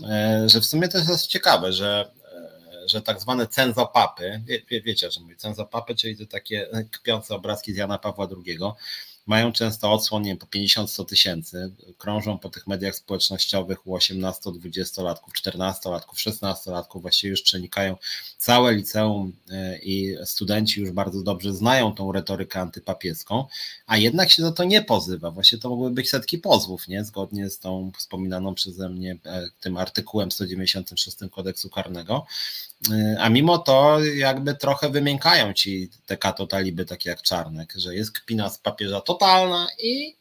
e, 0.10 0.44
że 0.50 0.62
w 0.62 0.66
sumie 0.66 0.88
to 0.88 0.98
jest 0.98 1.28
ciekawe, 1.28 1.74
że 1.74 2.12
e, 2.34 2.90
że 2.90 3.02
tak 3.02 3.22
zwane 3.22 3.48
cenzopapy, 3.48 4.42
wie, 4.46 4.62
wie, 4.70 4.82
wiecie 4.82 5.08
o 5.08 5.10
czym 5.10 5.24
mówię, 5.24 5.36
cenzopapy, 5.36 5.96
czyli 5.96 6.18
to 6.18 6.26
takie 6.26 6.68
kpiące 6.92 7.36
obrazki 7.36 7.74
z 7.74 7.78
Jana 7.78 7.98
Pawła 7.98 8.28
II, 8.46 8.60
mają 9.28 9.52
często 9.52 9.94
odsłon, 9.94 10.24
nie 10.24 10.36
po 10.36 10.46
50-100 10.46 11.06
tysięcy, 11.06 11.72
krążą 11.98 12.38
po 12.38 12.50
tych 12.50 12.68
mediach 12.68 12.96
społecznościowych 12.96 13.88
u 13.88 13.98
18-20-latków, 13.98 15.32
14-latków, 15.44 16.16
16-latków, 16.16 17.02
właściwie 17.02 17.32
już 17.32 17.42
przenikają 17.42 17.96
całe 18.38 18.74
liceum 18.74 19.34
e, 19.52 19.80
i 19.80 20.16
studenci 20.26 20.82
już 20.82 20.92
bardzo 20.92 21.24
dobrze 21.24 21.54
znają 21.54 21.96
tą 21.96 22.12
retorykę 22.12 22.60
antypapieską, 22.60 23.46
a 23.88 23.98
jednak 23.98 24.32
się 24.32 24.44
za 24.44 24.52
to 24.52 24.64
nie 24.64 24.82
pozywa. 24.82 25.32
Właśnie 25.32 25.58
to 25.58 25.70
mogły 25.70 25.92
być 25.92 26.10
setki 26.10 26.38
pozwów, 26.38 26.88
nie? 26.88 27.06
Zgodnie 27.06 27.50
z 27.50 27.60
tą 27.60 27.92
wspominaną 27.98 28.56
przeze 28.56 28.90
mnie 28.90 29.18
e, 29.26 29.50
tym 29.60 29.78
artykułem 29.78 30.32
196 30.32 31.18
kodeksu 31.32 31.70
karnego. 31.70 32.26
E, 32.92 33.16
a 33.20 33.30
mimo 33.30 33.58
to 33.58 34.00
jakby 34.04 34.56
trochę 34.56 34.90
wymiękają 34.90 35.54
ci 35.54 35.90
te 36.06 36.18
kato 36.18 36.48
taliby 36.48 36.86
takie 36.86 37.10
jak 37.10 37.22
Czarnek, 37.22 37.74
że 37.76 37.96
jest 37.96 38.12
kpina 38.12 38.50
z 38.50 38.58
papieża 38.58 39.02
totalna 39.02 39.68
i 39.80 40.16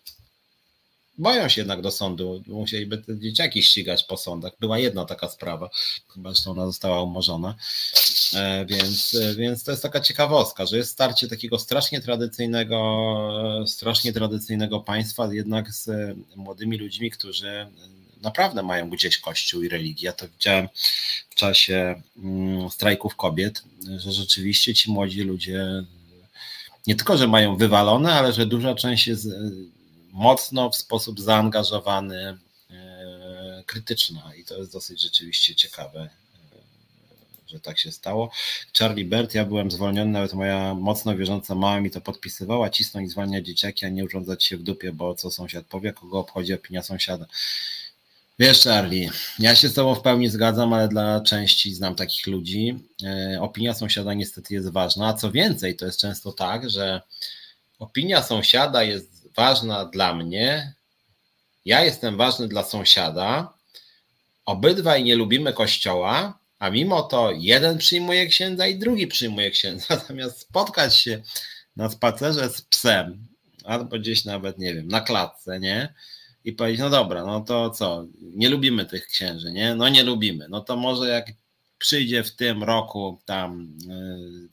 boją 1.19 1.49
się 1.49 1.61
jednak 1.61 1.81
do 1.83 1.91
sądu. 1.91 2.43
Musieliby 2.47 2.99
te 2.99 3.19
dzieciaki 3.19 3.63
ścigać 3.63 4.05
po 4.05 4.17
sądach. 4.17 4.53
Była 4.61 4.79
jedna 4.79 5.05
taka 5.05 5.29
sprawa, 5.29 5.71
chyba 6.15 6.35
że 6.35 6.51
ona 6.51 6.67
została 6.67 7.03
umorzona. 7.03 7.55
E, 8.35 8.67
więc, 8.67 9.15
e, 9.15 9.35
więc 9.35 9.65
to 9.65 9.71
jest 9.71 9.83
taka 9.83 10.01
ciekawostka, 10.01 10.67
że 10.67 10.77
jest 10.77 10.91
starcie 10.91 11.29
takiego 11.29 11.59
strasznie 11.59 12.01
tradycyjnego, 12.01 13.65
strasznie 13.67 14.13
tradycyjnego 14.13 14.81
państwa, 14.81 15.35
jednak 15.35 15.73
z 15.73 16.17
młodymi 16.37 16.79
ludźmi, 16.79 17.11
którzy 17.11 17.67
naprawdę 18.23 18.63
mają 18.63 18.91
gdzieś 18.91 19.19
kościół 19.19 19.63
i 19.63 19.69
religię. 19.69 20.07
Ja 20.07 20.13
to 20.13 20.29
widziałem 20.29 20.69
w 21.31 21.35
czasie 21.35 22.03
mm, 22.17 22.71
strajków 22.71 23.17
kobiet, 23.17 23.63
że 23.97 24.13
rzeczywiście 24.13 24.75
ci 24.75 24.91
młodzi 24.91 25.23
ludzie 25.23 25.85
nie 26.87 26.97
tylko, 26.97 27.17
że 27.17 27.29
mają 27.29 27.57
wywalone, 27.57 28.15
ale 28.15 28.33
że 28.33 28.47
duża 28.47 28.75
część 28.75 29.07
jest 29.07 29.27
e, 29.27 29.31
mocno 30.13 30.71
w 30.71 30.77
sposób 30.77 31.21
zaangażowany, 31.21 32.39
e, 32.71 33.63
krytyczna 33.67 34.35
i 34.35 34.45
to 34.45 34.59
jest 34.59 34.73
dosyć 34.73 35.01
rzeczywiście 35.01 35.55
ciekawe 35.55 36.01
e, 36.01 36.09
że 37.49 37.61
tak 37.61 37.79
się 37.79 37.93
stało. 37.93 38.31
Charlie 38.79 39.05
Bert, 39.05 39.35
ja 39.35 39.45
byłem 39.45 39.71
zwolniony, 39.71 40.11
nawet 40.11 40.33
moja 40.33 40.75
mocno 40.75 41.17
wierząca 41.17 41.55
mama 41.55 41.81
mi 41.81 41.91
to 41.91 42.01
podpisywała, 42.01 42.71
cisnąć 42.71 43.07
i 43.07 43.11
zwalniać 43.11 43.47
dzieciaki, 43.47 43.87
a 43.87 43.89
nie 43.89 44.05
urządzać 44.05 44.45
się 44.45 44.57
w 44.57 44.63
dupie, 44.63 44.93
bo 44.93 45.15
co 45.15 45.31
sąsiad 45.31 45.67
powie, 45.67 45.93
kogo 45.93 46.19
obchodzi 46.19 46.55
opinia 46.55 46.83
sąsiada. 46.83 47.27
Wiesz, 48.39 48.65
Charlie, 48.65 49.11
ja 49.39 49.57
się 49.57 49.69
z 49.69 49.75
Tobą 49.75 49.95
w 49.95 50.03
pełni 50.03 50.29
zgadzam, 50.29 50.73
ale 50.73 50.89
dla 50.89 51.21
części 51.21 51.75
znam 51.75 51.95
takich 51.95 52.27
ludzi. 52.27 52.79
E, 53.05 53.39
opinia 53.41 53.75
sąsiada 53.75 54.15
niestety 54.15 54.55
jest 54.55 54.73
ważna. 54.73 55.15
Co 55.15 55.33
więcej, 55.33 55.77
to 55.77 55.87
jest 55.87 56.01
często 56.01 56.33
tak, 56.33 56.71
że 56.71 57.01
opinia 57.79 58.23
sąsiada 58.23 58.83
jest 58.83 59.29
ważna 59.37 59.85
dla 59.85 60.15
mnie, 60.15 60.75
ja 61.65 61.85
jestem 61.85 62.17
ważny 62.17 62.49
dla 62.49 62.65
sąsiada, 62.65 63.53
obydwaj 64.45 65.05
nie 65.05 65.17
lubimy 65.17 65.53
kościoła, 65.53 66.39
a 66.59 66.71
mimo 66.71 67.03
to 67.03 67.31
jeden 67.33 67.79
przyjmuje 67.79 68.27
księdza 68.27 68.67
i 68.67 68.79
drugi 68.79 69.07
przyjmuje 69.07 69.51
księdza. 69.51 69.97
Zamiast 70.09 70.41
spotkać 70.41 70.97
się 70.97 71.23
na 71.77 71.91
spacerze 71.91 72.51
z 72.51 72.63
psem, 72.63 73.27
albo 73.65 73.99
gdzieś 73.99 74.25
nawet, 74.25 74.59
nie 74.59 74.75
wiem, 74.75 74.89
na 74.89 75.01
klatce, 75.01 75.61
nie? 75.61 75.95
I 76.47 76.53
powiedzieć, 76.53 76.81
no 76.81 76.91
dobra, 76.91 77.25
no 77.25 77.41
to 77.41 77.71
co, 77.71 78.05
nie 78.21 78.49
lubimy 78.49 78.85
tych 78.85 79.07
księży, 79.07 79.53
nie? 79.53 79.75
No 79.75 79.89
nie 79.89 80.05
lubimy. 80.05 80.47
No 80.49 80.61
to 80.61 80.77
może 80.77 81.09
jak 81.09 81.27
przyjdzie 81.79 82.25
w 82.25 82.37
tym 82.37 82.63
roku 82.63 83.21
tam, 83.25 83.79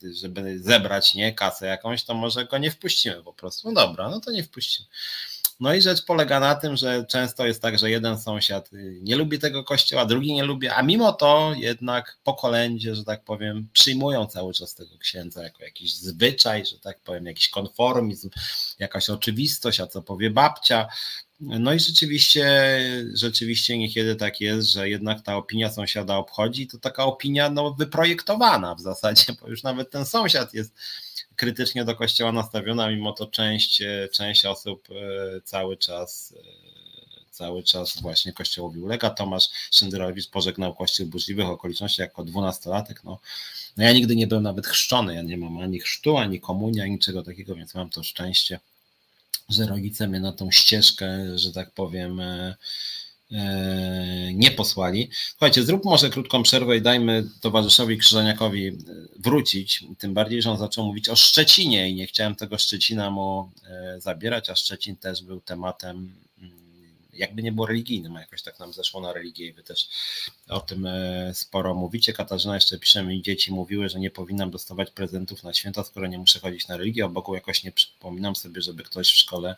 y, 0.04 0.16
żeby 0.16 0.60
zebrać, 0.60 1.14
nie, 1.14 1.34
kasę 1.34 1.68
jakąś, 1.68 2.04
to 2.04 2.14
może 2.14 2.46
go 2.46 2.58
nie 2.58 2.72
wpuścimy 2.72 3.24
po 3.24 3.34
prostu. 3.34 3.72
No 3.72 3.74
dobra, 3.82 4.10
no 4.10 4.20
to 4.20 4.32
nie 4.32 4.44
wpuścimy. 4.44 4.88
No 5.60 5.74
i 5.74 5.82
rzecz 5.82 6.06
polega 6.06 6.40
na 6.40 6.56
tym, 6.56 6.78
że 6.78 7.06
często 7.06 7.46
jest 7.46 7.62
tak, 7.62 7.80
że 7.80 7.92
jeden 7.92 8.20
sąsiad 8.20 8.74
y, 8.74 9.00
nie 9.02 9.16
lubi 9.16 9.40
tego 9.40 9.64
kościoła, 9.64 10.06
drugi 10.06 10.34
nie 10.34 10.44
lubi, 10.44 10.68
a 10.68 10.82
mimo 10.82 11.14
to 11.14 11.54
jednak 11.58 12.18
po 12.24 12.34
kolędzie, 12.34 12.96
że 12.96 13.04
tak 13.04 13.24
powiem, 13.24 13.68
przyjmują 13.74 14.26
cały 14.26 14.54
czas 14.54 14.76
tego 14.76 14.98
księdza 14.98 15.44
jako 15.44 15.64
jakiś 15.64 15.96
zwyczaj, 15.96 16.66
że 16.66 16.80
tak 16.80 17.00
powiem, 17.00 17.26
jakiś 17.26 17.50
konformizm, 17.50 18.30
jakaś 18.80 19.10
oczywistość, 19.10 19.80
a 19.80 19.88
co 19.88 20.02
powie 20.02 20.30
babcia. 20.30 20.88
No 21.46 21.74
i 21.74 21.80
rzeczywiście, 21.80 22.46
rzeczywiście 23.14 23.78
niekiedy 23.78 24.16
tak 24.16 24.42
jest, 24.42 24.68
że 24.68 24.90
jednak 24.90 25.22
ta 25.22 25.38
opinia 25.38 25.72
sąsiada 25.72 26.18
obchodzi, 26.18 26.68
to 26.68 26.78
taka 26.78 27.06
opinia 27.06 27.50
no, 27.50 27.74
wyprojektowana 27.74 28.76
w 28.76 28.82
zasadzie, 28.82 29.26
bo 29.42 29.48
już 29.48 29.64
nawet 29.64 29.92
ten 29.92 30.06
sąsiad 30.06 30.54
jest 30.54 30.74
krytycznie 31.36 31.86
do 31.86 31.96
kościoła 31.96 32.32
nastawiona, 32.32 32.90
mimo 32.90 33.14
to 33.14 33.28
część, 33.28 33.84
część 34.12 34.46
osób 34.46 34.88
e, 34.92 35.42
cały 35.42 35.78
czas 35.78 36.34
e, 36.38 36.74
cały 37.34 37.64
czas 37.64 38.02
właśnie 38.02 38.34
kościołowi 38.34 38.80
ulega. 38.80 39.10
Tomasz 39.10 39.50
Szynderowicz 39.72 40.30
pożegnał 40.30 40.76
kościół 40.76 41.06
w 41.06 41.10
burzliwych 41.10 41.46
okolicznościach 41.46 42.08
jako 42.08 42.24
dwunastolatek. 42.24 43.04
No, 43.04 43.20
no 43.78 43.84
ja 43.84 43.94
nigdy 43.94 44.16
nie 44.16 44.28
byłem 44.28 44.44
nawet 44.44 44.68
chrzczony, 44.68 45.16
ja 45.16 45.22
nie 45.22 45.38
mam 45.38 45.58
ani 45.58 45.80
chrztu, 45.80 46.18
ani 46.18 46.40
komunii, 46.40 46.82
ani 46.82 46.92
niczego 46.92 47.24
takiego, 47.24 47.56
więc 47.56 47.76
mam 47.76 47.90
to 47.90 48.04
szczęście, 48.04 48.60
że 49.50 49.66
rodzice 49.66 50.08
mnie 50.08 50.20
na 50.20 50.32
tą 50.32 50.52
ścieżkę, 50.52 51.38
że 51.38 51.52
tak 51.52 51.72
powiem, 51.72 52.22
E, 53.34 54.34
nie 54.34 54.52
posłali. 54.52 55.10
Słuchajcie, 55.30 55.64
zrób 55.64 55.86
może 55.86 56.10
krótką 56.10 56.44
przerwę 56.44 56.78
i 56.78 56.82
dajmy 56.82 57.24
towarzyszowi 57.42 57.98
Krzyżaniakowi 57.98 58.68
e, 58.68 58.74
wrócić, 59.20 59.86
tym 59.98 60.14
bardziej, 60.14 60.42
że 60.42 60.52
on 60.52 60.58
zaczął 60.58 60.86
mówić 60.86 61.10
o 61.10 61.16
Szczecinie 61.16 61.90
i 61.90 61.96
nie 61.96 62.08
chciałem 62.08 62.36
tego 62.36 62.58
Szczecina 62.58 63.12
mu 63.12 63.52
e, 63.66 64.02
zabierać, 64.02 64.50
a 64.50 64.56
Szczecin 64.56 64.96
też 64.96 65.24
był 65.24 65.42
tematem 65.42 66.14
jakby 67.14 67.44
nie 67.44 67.52
było 67.52 67.68
religijnym, 67.68 68.16
a 68.16 68.20
jakoś 68.20 68.42
tak 68.42 68.60
nam 68.60 68.74
zeszło 68.74 69.02
na 69.02 69.14
religię 69.14 69.46
i 69.46 69.54
wy 69.54 69.64
też 69.64 69.90
o 70.50 70.60
tym 70.60 70.88
sporo 71.34 71.76
mówicie. 71.76 72.14
Katarzyna 72.14 72.56
jeszcze 72.56 72.80
pisze 72.80 73.04
mi, 73.04 73.22
dzieci 73.22 73.54
mówiły, 73.54 73.90
że 73.90 74.00
nie 74.00 74.12
powinnam 74.12 74.52
dostawać 74.52 74.92
prezentów 74.92 75.44
na 75.44 75.54
święta, 75.54 75.84
skoro 75.84 76.08
nie 76.08 76.18
muszę 76.18 76.40
chodzić 76.40 76.68
na 76.68 76.78
religię, 76.78 77.06
obok 77.06 77.28
jakoś 77.34 77.64
nie 77.64 77.72
przypominam 77.72 78.36
sobie, 78.36 78.62
żeby 78.62 78.84
ktoś 78.84 79.12
w 79.12 79.16
szkole 79.16 79.56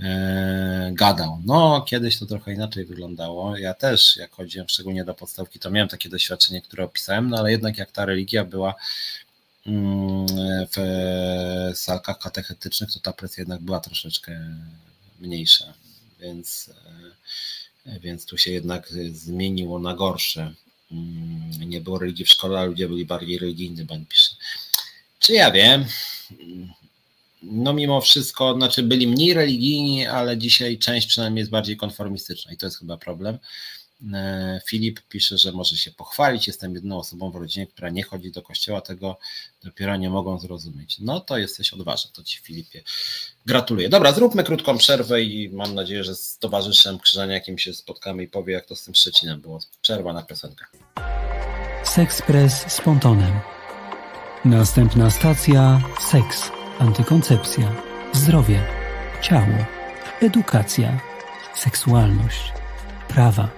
E, 0.00 0.90
gadał. 0.92 1.42
No, 1.44 1.84
kiedyś 1.88 2.18
to 2.18 2.26
trochę 2.26 2.52
inaczej 2.52 2.84
wyglądało. 2.84 3.56
Ja 3.56 3.74
też, 3.74 4.16
jak 4.16 4.30
chodziłem 4.30 4.68
szczególnie 4.68 5.04
do 5.04 5.14
podstawki, 5.14 5.58
to 5.58 5.70
miałem 5.70 5.88
takie 5.88 6.08
doświadczenie, 6.08 6.62
które 6.62 6.84
opisałem, 6.84 7.30
no 7.30 7.38
ale 7.38 7.50
jednak 7.50 7.78
jak 7.78 7.92
ta 7.92 8.04
religia 8.04 8.44
była 8.44 8.74
mm, 9.66 10.26
w 10.76 11.78
salkach 11.78 12.18
katechetycznych, 12.18 12.92
to 12.92 13.00
ta 13.00 13.12
presja 13.12 13.40
jednak 13.40 13.60
była 13.60 13.80
troszeczkę 13.80 14.56
mniejsza, 15.20 15.74
więc, 16.20 16.70
e, 17.86 18.00
więc 18.00 18.26
tu 18.26 18.38
się 18.38 18.50
jednak 18.50 18.88
zmieniło 19.12 19.78
na 19.78 19.94
gorsze. 19.94 20.54
Mm, 20.92 21.68
nie 21.70 21.80
było 21.80 21.98
religii 21.98 22.24
w 22.24 22.30
szkole, 22.30 22.60
a 22.60 22.64
ludzie 22.64 22.88
byli 22.88 23.06
bardziej 23.06 23.38
religijni, 23.38 23.86
pan 23.86 24.06
pisze. 24.06 24.34
Czy 25.18 25.32
ja 25.32 25.50
wiem? 25.50 25.84
no 27.42 27.72
mimo 27.72 28.00
wszystko, 28.00 28.54
znaczy 28.54 28.82
byli 28.82 29.06
mniej 29.06 29.34
religijni, 29.34 30.06
ale 30.06 30.38
dzisiaj 30.38 30.78
część 30.78 31.06
przynajmniej 31.06 31.40
jest 31.40 31.50
bardziej 31.50 31.76
konformistyczna 31.76 32.52
i 32.52 32.56
to 32.56 32.66
jest 32.66 32.78
chyba 32.78 32.96
problem. 32.96 33.38
E, 34.14 34.60
Filip 34.66 35.00
pisze, 35.00 35.38
że 35.38 35.52
może 35.52 35.76
się 35.76 35.90
pochwalić, 35.90 36.46
jestem 36.46 36.74
jedną 36.74 36.98
osobą 36.98 37.30
w 37.30 37.36
rodzinie, 37.36 37.66
która 37.66 37.90
nie 37.90 38.02
chodzi 38.02 38.30
do 38.30 38.42
kościoła, 38.42 38.80
tego 38.80 39.18
dopiero 39.64 39.96
nie 39.96 40.10
mogą 40.10 40.38
zrozumieć. 40.38 40.98
No 40.98 41.20
to 41.20 41.38
jesteś 41.38 41.72
odważny, 41.72 42.10
to 42.14 42.22
ci 42.22 42.38
Filipie 42.38 42.82
gratuluję. 43.46 43.88
Dobra, 43.88 44.12
zróbmy 44.12 44.44
krótką 44.44 44.78
przerwę 44.78 45.22
i 45.22 45.48
mam 45.48 45.74
nadzieję, 45.74 46.04
że 46.04 46.14
z 46.14 46.38
towarzyszem 46.38 46.98
Krzyżaniakiem 46.98 47.58
się 47.58 47.74
spotkamy 47.74 48.22
i 48.22 48.28
powie, 48.28 48.52
jak 48.52 48.66
to 48.66 48.76
z 48.76 48.84
tym 48.84 48.94
Szczecinem 48.94 49.40
było. 49.40 49.60
Przerwa 49.82 50.12
na 50.12 50.22
piosenkę. 50.22 50.64
Sexpress 51.84 52.72
z 52.72 52.80
Pontonem. 52.80 53.40
Następna 54.44 55.10
stacja 55.10 55.82
seks 56.10 56.50
antykoncepcja, 56.78 57.82
zdrowie, 58.12 58.62
ciało, 59.22 59.64
edukacja, 60.20 61.00
seksualność, 61.54 62.52
prawa, 63.08 63.57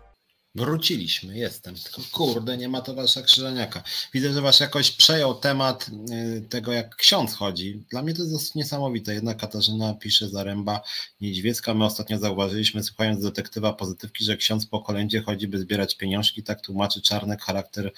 Wróciliśmy, 0.55 1.37
jestem. 1.37 1.75
Tylko 1.75 2.01
kurde, 2.11 2.57
nie 2.57 2.69
ma 2.69 2.81
towarzysza 2.81 3.21
Krzyżaniaka. 3.21 3.83
Widzę, 4.13 4.33
że 4.33 4.41
was 4.41 4.59
jakoś 4.59 4.91
przejął 4.91 5.35
temat 5.35 5.89
y, 6.37 6.41
tego, 6.41 6.71
jak 6.71 6.95
ksiądz 6.95 7.33
chodzi. 7.33 7.83
Dla 7.89 8.01
mnie 8.01 8.13
to 8.13 8.21
jest 8.21 8.33
dosyć 8.33 8.55
niesamowite. 8.55 9.13
Jedna 9.13 9.33
Katarzyna 9.33 9.93
pisze 9.93 10.29
Zaręba 10.29 10.81
Niedźwiecka. 11.21 11.73
My 11.73 11.85
ostatnio 11.85 12.19
zauważyliśmy, 12.19 12.83
słuchając 12.83 13.23
detektywa 13.23 13.73
pozytywki, 13.73 14.23
że 14.23 14.37
ksiądz 14.37 14.65
po 14.65 14.81
kolędzie 14.81 15.21
chodzi, 15.21 15.47
by 15.47 15.59
zbierać 15.59 15.95
pieniążki. 15.95 16.43
Tak 16.43 16.61
tłumaczy 16.61 17.01
Czarnek 17.01 17.41
charakter 17.41 17.91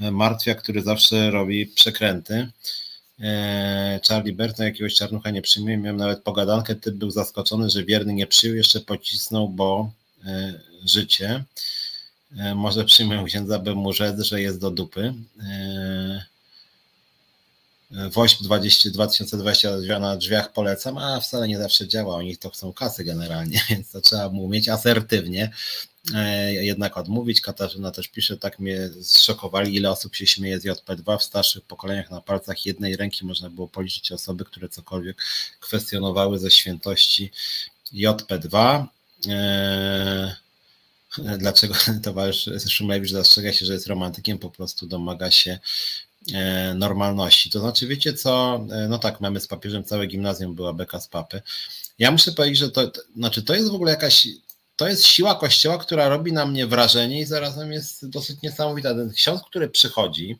y, 0.00 0.10
martwia, 0.10 0.54
który 0.54 0.82
zawsze 0.82 1.30
robi 1.30 1.66
przekręty. 1.66 2.34
Y, 2.34 3.24
Charlie 4.08 4.32
Burton 4.32 4.66
jakiegoś 4.66 4.94
czarnucha 4.94 5.30
nie 5.30 5.42
przyjmuje. 5.42 5.76
Miałem 5.76 5.96
nawet 5.96 6.22
pogadankę. 6.22 6.74
Typ 6.74 6.94
był 6.94 7.10
zaskoczony, 7.10 7.70
że 7.70 7.84
wierny 7.84 8.14
nie 8.14 8.26
przyjął. 8.26 8.56
Jeszcze 8.56 8.80
pocisnął, 8.80 9.48
bo 9.48 9.90
życie. 10.84 11.44
E, 12.36 12.54
może 12.54 12.84
przyjmę 12.84 13.24
księdza, 13.24 13.58
by 13.58 13.74
mu 13.74 13.92
rzec, 13.92 14.20
że 14.20 14.42
jest 14.42 14.60
do 14.60 14.70
dupy. 14.70 15.14
E, 15.42 16.30
WOŚP 18.10 18.42
20, 18.42 18.90
2022 18.90 19.98
na 19.98 20.16
drzwiach 20.16 20.52
polecam, 20.52 20.98
a 20.98 21.20
wcale 21.20 21.48
nie 21.48 21.58
zawsze 21.58 21.88
działa. 21.88 22.16
Oni 22.16 22.36
to 22.36 22.50
chcą 22.50 22.72
kasy 22.72 23.04
generalnie, 23.04 23.60
więc 23.70 23.90
to 23.90 24.00
trzeba 24.00 24.28
mu 24.28 24.44
umieć 24.44 24.68
asertywnie 24.68 25.50
e, 26.14 26.52
jednak 26.54 26.96
odmówić. 26.96 27.40
Katarzyna 27.40 27.90
też 27.90 28.08
pisze, 28.08 28.36
tak 28.36 28.58
mnie 28.58 28.90
zszokowali, 29.02 29.74
ile 29.74 29.90
osób 29.90 30.16
się 30.16 30.26
śmieje 30.26 30.60
z 30.60 30.64
JP2. 30.64 31.18
W 31.18 31.22
starszych 31.22 31.64
pokoleniach 31.64 32.10
na 32.10 32.20
palcach 32.20 32.66
jednej 32.66 32.96
ręki 32.96 33.26
można 33.26 33.50
było 33.50 33.68
policzyć 33.68 34.12
osoby, 34.12 34.44
które 34.44 34.68
cokolwiek 34.68 35.22
kwestionowały 35.60 36.38
ze 36.38 36.50
świętości 36.50 37.30
JP2. 37.92 38.86
Eee, 39.28 40.32
dlaczego 41.18 41.74
towarzysz 42.02 42.50
Szumlewicz 42.68 43.10
zastrzega 43.10 43.52
się, 43.52 43.66
że 43.66 43.72
jest 43.72 43.86
romantykiem, 43.86 44.38
po 44.38 44.50
prostu 44.50 44.86
domaga 44.86 45.30
się 45.30 45.58
e, 46.34 46.74
normalności. 46.74 47.50
To 47.50 47.60
znaczy, 47.60 47.86
wiecie 47.86 48.14
co, 48.14 48.64
e, 48.72 48.88
no 48.88 48.98
tak, 48.98 49.20
mamy 49.20 49.40
z 49.40 49.46
papieżem 49.46 49.84
całe 49.84 50.06
gimnazjum, 50.06 50.54
była 50.54 50.72
beka 50.72 51.00
z 51.00 51.08
papy. 51.08 51.42
Ja 51.98 52.10
muszę 52.10 52.32
powiedzieć, 52.32 52.58
że 52.58 52.70
to, 52.70 52.88
to 52.88 53.00
znaczy, 53.16 53.42
to 53.42 53.54
jest 53.54 53.70
w 53.70 53.74
ogóle 53.74 53.90
jakaś, 53.90 54.28
to 54.76 54.88
jest 54.88 55.06
siła 55.06 55.34
Kościoła, 55.34 55.78
która 55.78 56.08
robi 56.08 56.32
na 56.32 56.46
mnie 56.46 56.66
wrażenie 56.66 57.20
i 57.20 57.24
zarazem 57.24 57.72
jest 57.72 58.08
dosyć 58.08 58.42
niesamowita. 58.42 58.94
Ten 58.94 59.10
ksiądz, 59.10 59.42
który 59.42 59.68
przychodzi, 59.68 60.38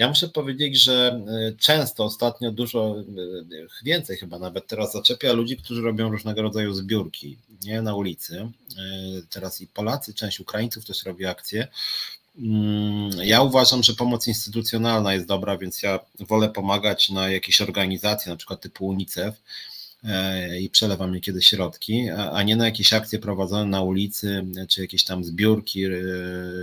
ja 0.00 0.08
muszę 0.08 0.28
powiedzieć, 0.28 0.82
że 0.82 1.20
e, 1.28 1.52
często 1.52 2.04
ostatnio 2.04 2.52
dużo 2.52 2.96
e, 2.98 3.04
więcej 3.84 4.16
chyba 4.16 4.38
nawet 4.38 4.66
teraz 4.66 4.92
zaczepia 4.92 5.32
ludzi, 5.32 5.56
którzy 5.56 5.82
robią 5.82 6.10
różnego 6.10 6.42
rodzaju 6.42 6.74
zbiórki 6.74 7.38
nie 7.64 7.82
na 7.82 7.94
ulicy. 7.94 8.38
E, 8.38 8.50
teraz 9.30 9.60
i 9.60 9.66
Polacy, 9.66 10.14
część 10.14 10.40
Ukraińców 10.40 10.84
też 10.84 11.04
robi 11.04 11.26
akcje. 11.26 11.68
Mm, 12.38 13.10
ja 13.22 13.42
uważam, 13.42 13.82
że 13.82 13.94
pomoc 13.94 14.28
instytucjonalna 14.28 15.14
jest 15.14 15.26
dobra, 15.26 15.58
więc 15.58 15.82
ja 15.82 16.00
wolę 16.20 16.48
pomagać 16.48 17.10
na 17.10 17.28
jakieś 17.28 17.60
organizacje, 17.60 18.30
na 18.30 18.36
przykład 18.36 18.60
typu 18.60 18.86
UNICEF 18.86 19.34
i 20.60 20.70
przelewam 20.70 21.14
niekiedy 21.14 21.42
środki, 21.42 22.10
a 22.32 22.42
nie 22.42 22.56
na 22.56 22.64
jakieś 22.64 22.92
akcje 22.92 23.18
prowadzone 23.18 23.64
na 23.64 23.82
ulicy, 23.82 24.46
czy 24.68 24.80
jakieś 24.80 25.04
tam 25.04 25.24
zbiórki, 25.24 25.84
e, 25.84 25.90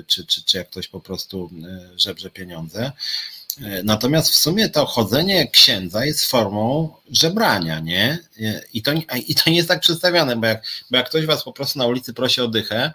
czy, 0.08 0.26
czy, 0.26 0.44
czy 0.44 0.58
jak 0.58 0.70
ktoś 0.70 0.88
po 0.88 1.00
prostu 1.00 1.50
e, 1.64 1.90
żebrze 1.98 2.30
pieniądze. 2.30 2.92
Natomiast 3.84 4.30
w 4.30 4.36
sumie 4.36 4.70
to 4.70 4.86
chodzenie 4.86 5.48
księdza 5.48 6.06
jest 6.06 6.26
formą 6.26 6.94
żebrania, 7.12 7.80
nie? 7.80 8.20
I 8.74 8.82
to, 8.82 8.92
i 9.28 9.36
to 9.36 9.50
nie 9.50 9.56
jest 9.56 9.68
tak 9.68 9.80
przedstawiane, 9.80 10.36
bo 10.36 10.48
jak, 10.48 10.64
bo 10.92 10.98
jak 10.98 11.10
ktoś 11.10 11.26
was 11.26 11.44
po 11.44 11.54
prostu 11.54 11.80
na 11.80 11.86
ulicy 11.86 12.14
prosi 12.14 12.42
o 12.42 12.48
dychę, 12.48 12.94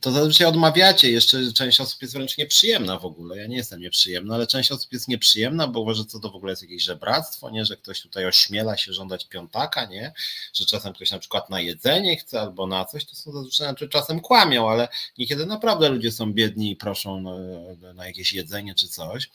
to 0.00 0.12
zazwyczaj 0.12 0.46
odmawiacie. 0.46 1.10
Jeszcze 1.10 1.52
część 1.52 1.80
osób 1.80 2.02
jest 2.02 2.14
wręcz 2.14 2.38
nieprzyjemna 2.38 2.98
w 2.98 3.04
ogóle. 3.04 3.36
Ja 3.36 3.46
nie 3.46 3.56
jestem 3.56 3.80
nieprzyjemna, 3.80 4.34
ale 4.34 4.46
część 4.46 4.72
osób 4.72 4.92
jest 4.92 5.08
nieprzyjemna, 5.08 5.68
bo 5.68 5.80
uważa, 5.80 6.02
że 6.12 6.20
to 6.20 6.30
w 6.30 6.36
ogóle 6.36 6.52
jest 6.52 6.62
jakieś 6.62 6.82
żebractwo, 6.82 7.50
nie? 7.50 7.64
że 7.64 7.76
ktoś 7.76 8.02
tutaj 8.02 8.26
ośmiela 8.26 8.76
się 8.76 8.92
żądać 8.92 9.28
piątaka, 9.28 9.86
nie? 9.86 10.12
że 10.54 10.66
czasem 10.66 10.92
ktoś 10.92 11.10
na 11.10 11.18
przykład 11.18 11.50
na 11.50 11.60
jedzenie 11.60 12.16
chce 12.16 12.40
albo 12.40 12.66
na 12.66 12.84
coś, 12.84 13.04
to 13.04 13.16
są 13.16 13.32
zazwyczaj, 13.32 13.66
znaczy 13.66 13.88
czasem 13.88 14.20
kłamią, 14.20 14.70
ale 14.70 14.88
niekiedy 15.18 15.46
naprawdę 15.46 15.88
ludzie 15.88 16.12
są 16.12 16.32
biedni 16.32 16.70
i 16.70 16.76
proszą 16.76 17.20
na, 17.20 17.94
na 17.94 18.06
jakieś 18.06 18.32
jedzenie 18.32 18.74
czy 18.74 18.88
coś. 18.88 19.30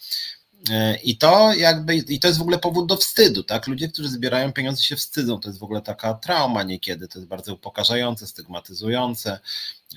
E, 0.70 0.98
I 0.98 1.18
to 1.18 1.54
jakby, 1.54 1.96
i 1.96 2.20
to 2.20 2.28
jest 2.28 2.40
w 2.40 2.42
ogóle 2.42 2.60
powód 2.60 2.88
do 2.88 2.98
wstydu, 2.98 3.44
tak? 3.44 3.68
Ludzie, 3.68 3.88
którzy 3.88 4.10
zbierają 4.10 4.54
pieniądze 4.54 4.84
się 4.84 4.96
wstydzą, 4.96 5.40
to 5.40 5.50
jest 5.50 5.60
w 5.60 5.64
ogóle 5.64 5.82
taka 5.82 6.14
trauma 6.14 6.64
niekiedy, 6.64 7.08
to 7.08 7.20
jest 7.20 7.30
bardzo 7.30 7.54
upokarzające, 7.54 8.28
stygmatyzujące. 8.28 9.40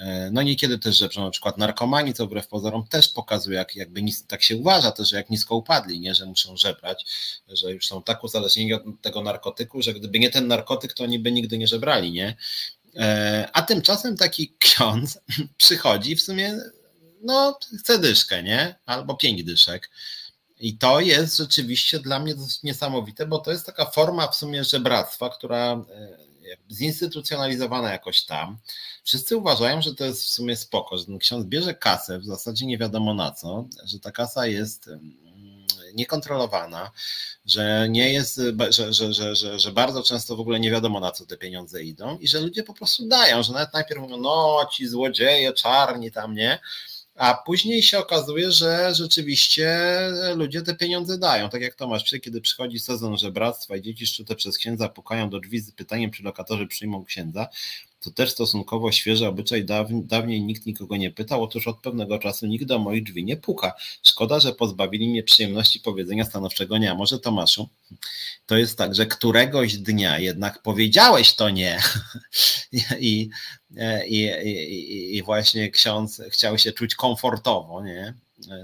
E, 0.01 0.31
no 0.33 0.43
niekiedy 0.43 0.79
też 0.79 0.99
że 0.99 1.21
na 1.21 1.31
przykład 1.31 1.59
narkomani, 1.59 2.15
co 2.15 2.27
wbrew 2.27 2.49
pozorom 2.49 2.87
też 2.87 3.09
pokazuje, 3.09 3.59
jak, 3.59 3.77
jakby 3.77 4.03
tak 4.27 4.43
się 4.43 4.57
uważa 4.57 4.93
też, 4.93 5.09
że 5.09 5.17
jak 5.17 5.31
nisko 5.31 5.57
upadli, 5.57 6.01
nie, 6.01 6.15
że 6.15 6.27
muszą 6.27 6.57
żebrać, 6.57 7.07
że 7.49 7.73
już 7.73 7.87
są 7.87 8.03
tak 8.03 8.25
uzależnieni 8.25 8.75
od 8.75 8.83
tego 9.03 9.23
narkotyku, 9.23 9.83
że 9.83 9.95
gdyby 9.95 10.19
nie 10.19 10.31
ten 10.31 10.47
narkotyk, 10.47 10.93
to 10.93 11.05
oni 11.05 11.19
by 11.19 11.33
nigdy 11.33 11.59
nie 11.59 11.67
żebrali, 11.67 12.13
nie? 12.13 12.37
E, 12.97 13.49
a 13.53 13.63
tymczasem 13.63 14.17
taki 14.17 14.55
ksiądz 14.59 15.19
przychodzi 15.57 16.17
w 16.17 16.23
sumie, 16.23 16.57
no 17.23 17.59
chce 17.79 17.99
dyszkę, 17.99 18.43
nie? 18.43 18.75
Albo 18.87 19.15
pięć 19.15 19.45
dyszek 19.45 19.91
i 20.61 20.79
to 20.79 21.01
jest 21.01 21.37
rzeczywiście 21.37 21.99
dla 21.99 22.19
mnie 22.19 22.35
dosyć 22.35 22.63
niesamowite, 22.63 23.27
bo 23.27 23.39
to 23.39 23.51
jest 23.51 23.67
taka 23.67 23.87
forma 23.87 24.29
w 24.29 24.37
sumie 24.37 24.65
żebractwa, 24.65 25.31
która 25.31 25.73
e, 25.73 26.29
zinstytucjonalizowana 26.71 27.93
jakoś 27.93 28.25
tam. 28.25 28.59
Wszyscy 29.05 29.37
uważają, 29.37 29.83
że 29.83 29.95
to 29.95 30.05
jest 30.05 30.23
w 30.23 30.31
sumie 30.31 30.57
spoko, 30.57 30.99
że 30.99 31.05
ten 31.05 31.19
ksiądz 31.19 31.47
bierze 31.47 31.75
kasę 31.75 32.19
w 32.19 32.25
zasadzie 32.25 32.67
nie 32.67 32.79
wiadomo 32.79 33.15
na 33.15 33.31
co, 33.31 33.65
że 33.85 34.01
ta 34.01 34.13
kasa 34.13 34.47
jest 34.47 34.89
mm, 34.89 35.19
niekontrolowana, 35.95 36.91
że 37.47 37.87
nie 37.91 38.13
jest, 38.13 38.41
że, 38.69 38.93
że, 38.93 39.13
że, 39.13 39.37
że, 39.37 39.59
że 39.59 39.73
bardzo 39.73 40.03
często 40.03 40.37
w 40.37 40.41
ogóle 40.41 40.61
nie 40.61 40.71
wiadomo 40.71 41.01
na 41.01 41.13
co 41.13 41.27
te 41.27 41.37
pieniądze 41.37 41.83
idą 41.83 42.19
i 42.19 42.29
że 42.29 42.41
ludzie 42.41 42.63
po 42.63 42.75
prostu 42.75 43.09
dają, 43.09 43.43
że 43.43 43.53
nawet 43.53 43.75
najpierw 43.75 44.01
mówią, 44.01 44.17
no 44.17 44.69
ci 44.73 44.89
złodzieje, 44.89 45.53
czarni 45.53 46.13
tam, 46.13 46.35
nie? 46.35 46.59
A 47.19 47.35
później 47.35 47.83
się 47.83 47.99
okazuje, 47.99 48.53
że 48.53 48.95
rzeczywiście 48.95 49.79
ludzie 50.37 50.63
te 50.63 50.75
pieniądze 50.75 51.19
dają. 51.19 51.49
Tak 51.51 51.63
jak 51.63 51.75
Tomasz, 51.75 52.15
kiedy 52.23 52.41
przychodzi 52.41 52.79
sezon 52.79 53.19
żebractwa 53.19 53.77
i 53.77 53.83
dzieci 53.83 54.07
szczute 54.07 54.35
przez 54.35 54.59
księdza 54.59 54.89
pukają 54.89 55.31
do 55.31 55.41
drzwi 55.41 55.61
z 55.61 55.73
pytaniem, 55.73 56.11
czy 56.11 56.23
lokatorzy 56.23 56.67
przyjmą 56.67 57.05
księdza, 57.05 57.49
to 58.01 58.11
też 58.11 58.31
stosunkowo 58.31 58.93
świeży 58.93 59.27
obyczaj. 59.27 59.67
Dawniej 59.91 60.43
nikt 60.43 60.67
nikogo 60.67 60.97
nie 60.97 61.11
pytał, 61.11 61.43
otóż 61.43 61.69
od 61.69 61.81
pewnego 61.81 62.19
czasu 62.19 62.47
nikt 62.47 62.65
do 62.65 62.79
moich 62.79 63.05
drzwi 63.05 63.25
nie 63.25 63.37
puka. 63.37 63.73
Szkoda, 64.03 64.41
że 64.41 64.53
pozbawili 64.53 65.09
mnie 65.09 65.23
przyjemności 65.23 65.81
powiedzenia 65.81 66.25
stanowczego 66.25 66.79
nie. 66.79 66.91
A 66.91 66.95
może 66.95 67.19
Tomaszu, 67.19 67.69
to 68.47 68.57
jest 68.57 68.79
tak, 68.79 68.95
że 68.95 69.07
któregoś 69.07 69.77
dnia 69.77 70.19
jednak 70.19 70.63
powiedziałeś 70.63 71.35
to 71.35 71.51
nie 71.51 71.79
i, 73.01 73.31
i, 74.07 74.23
i, 74.45 75.17
i 75.17 75.23
właśnie 75.23 75.71
ksiądz 75.71 76.23
chciał 76.31 76.59
się 76.59 76.73
czuć 76.73 76.95
komfortowo, 76.95 77.85
nie? 77.85 78.15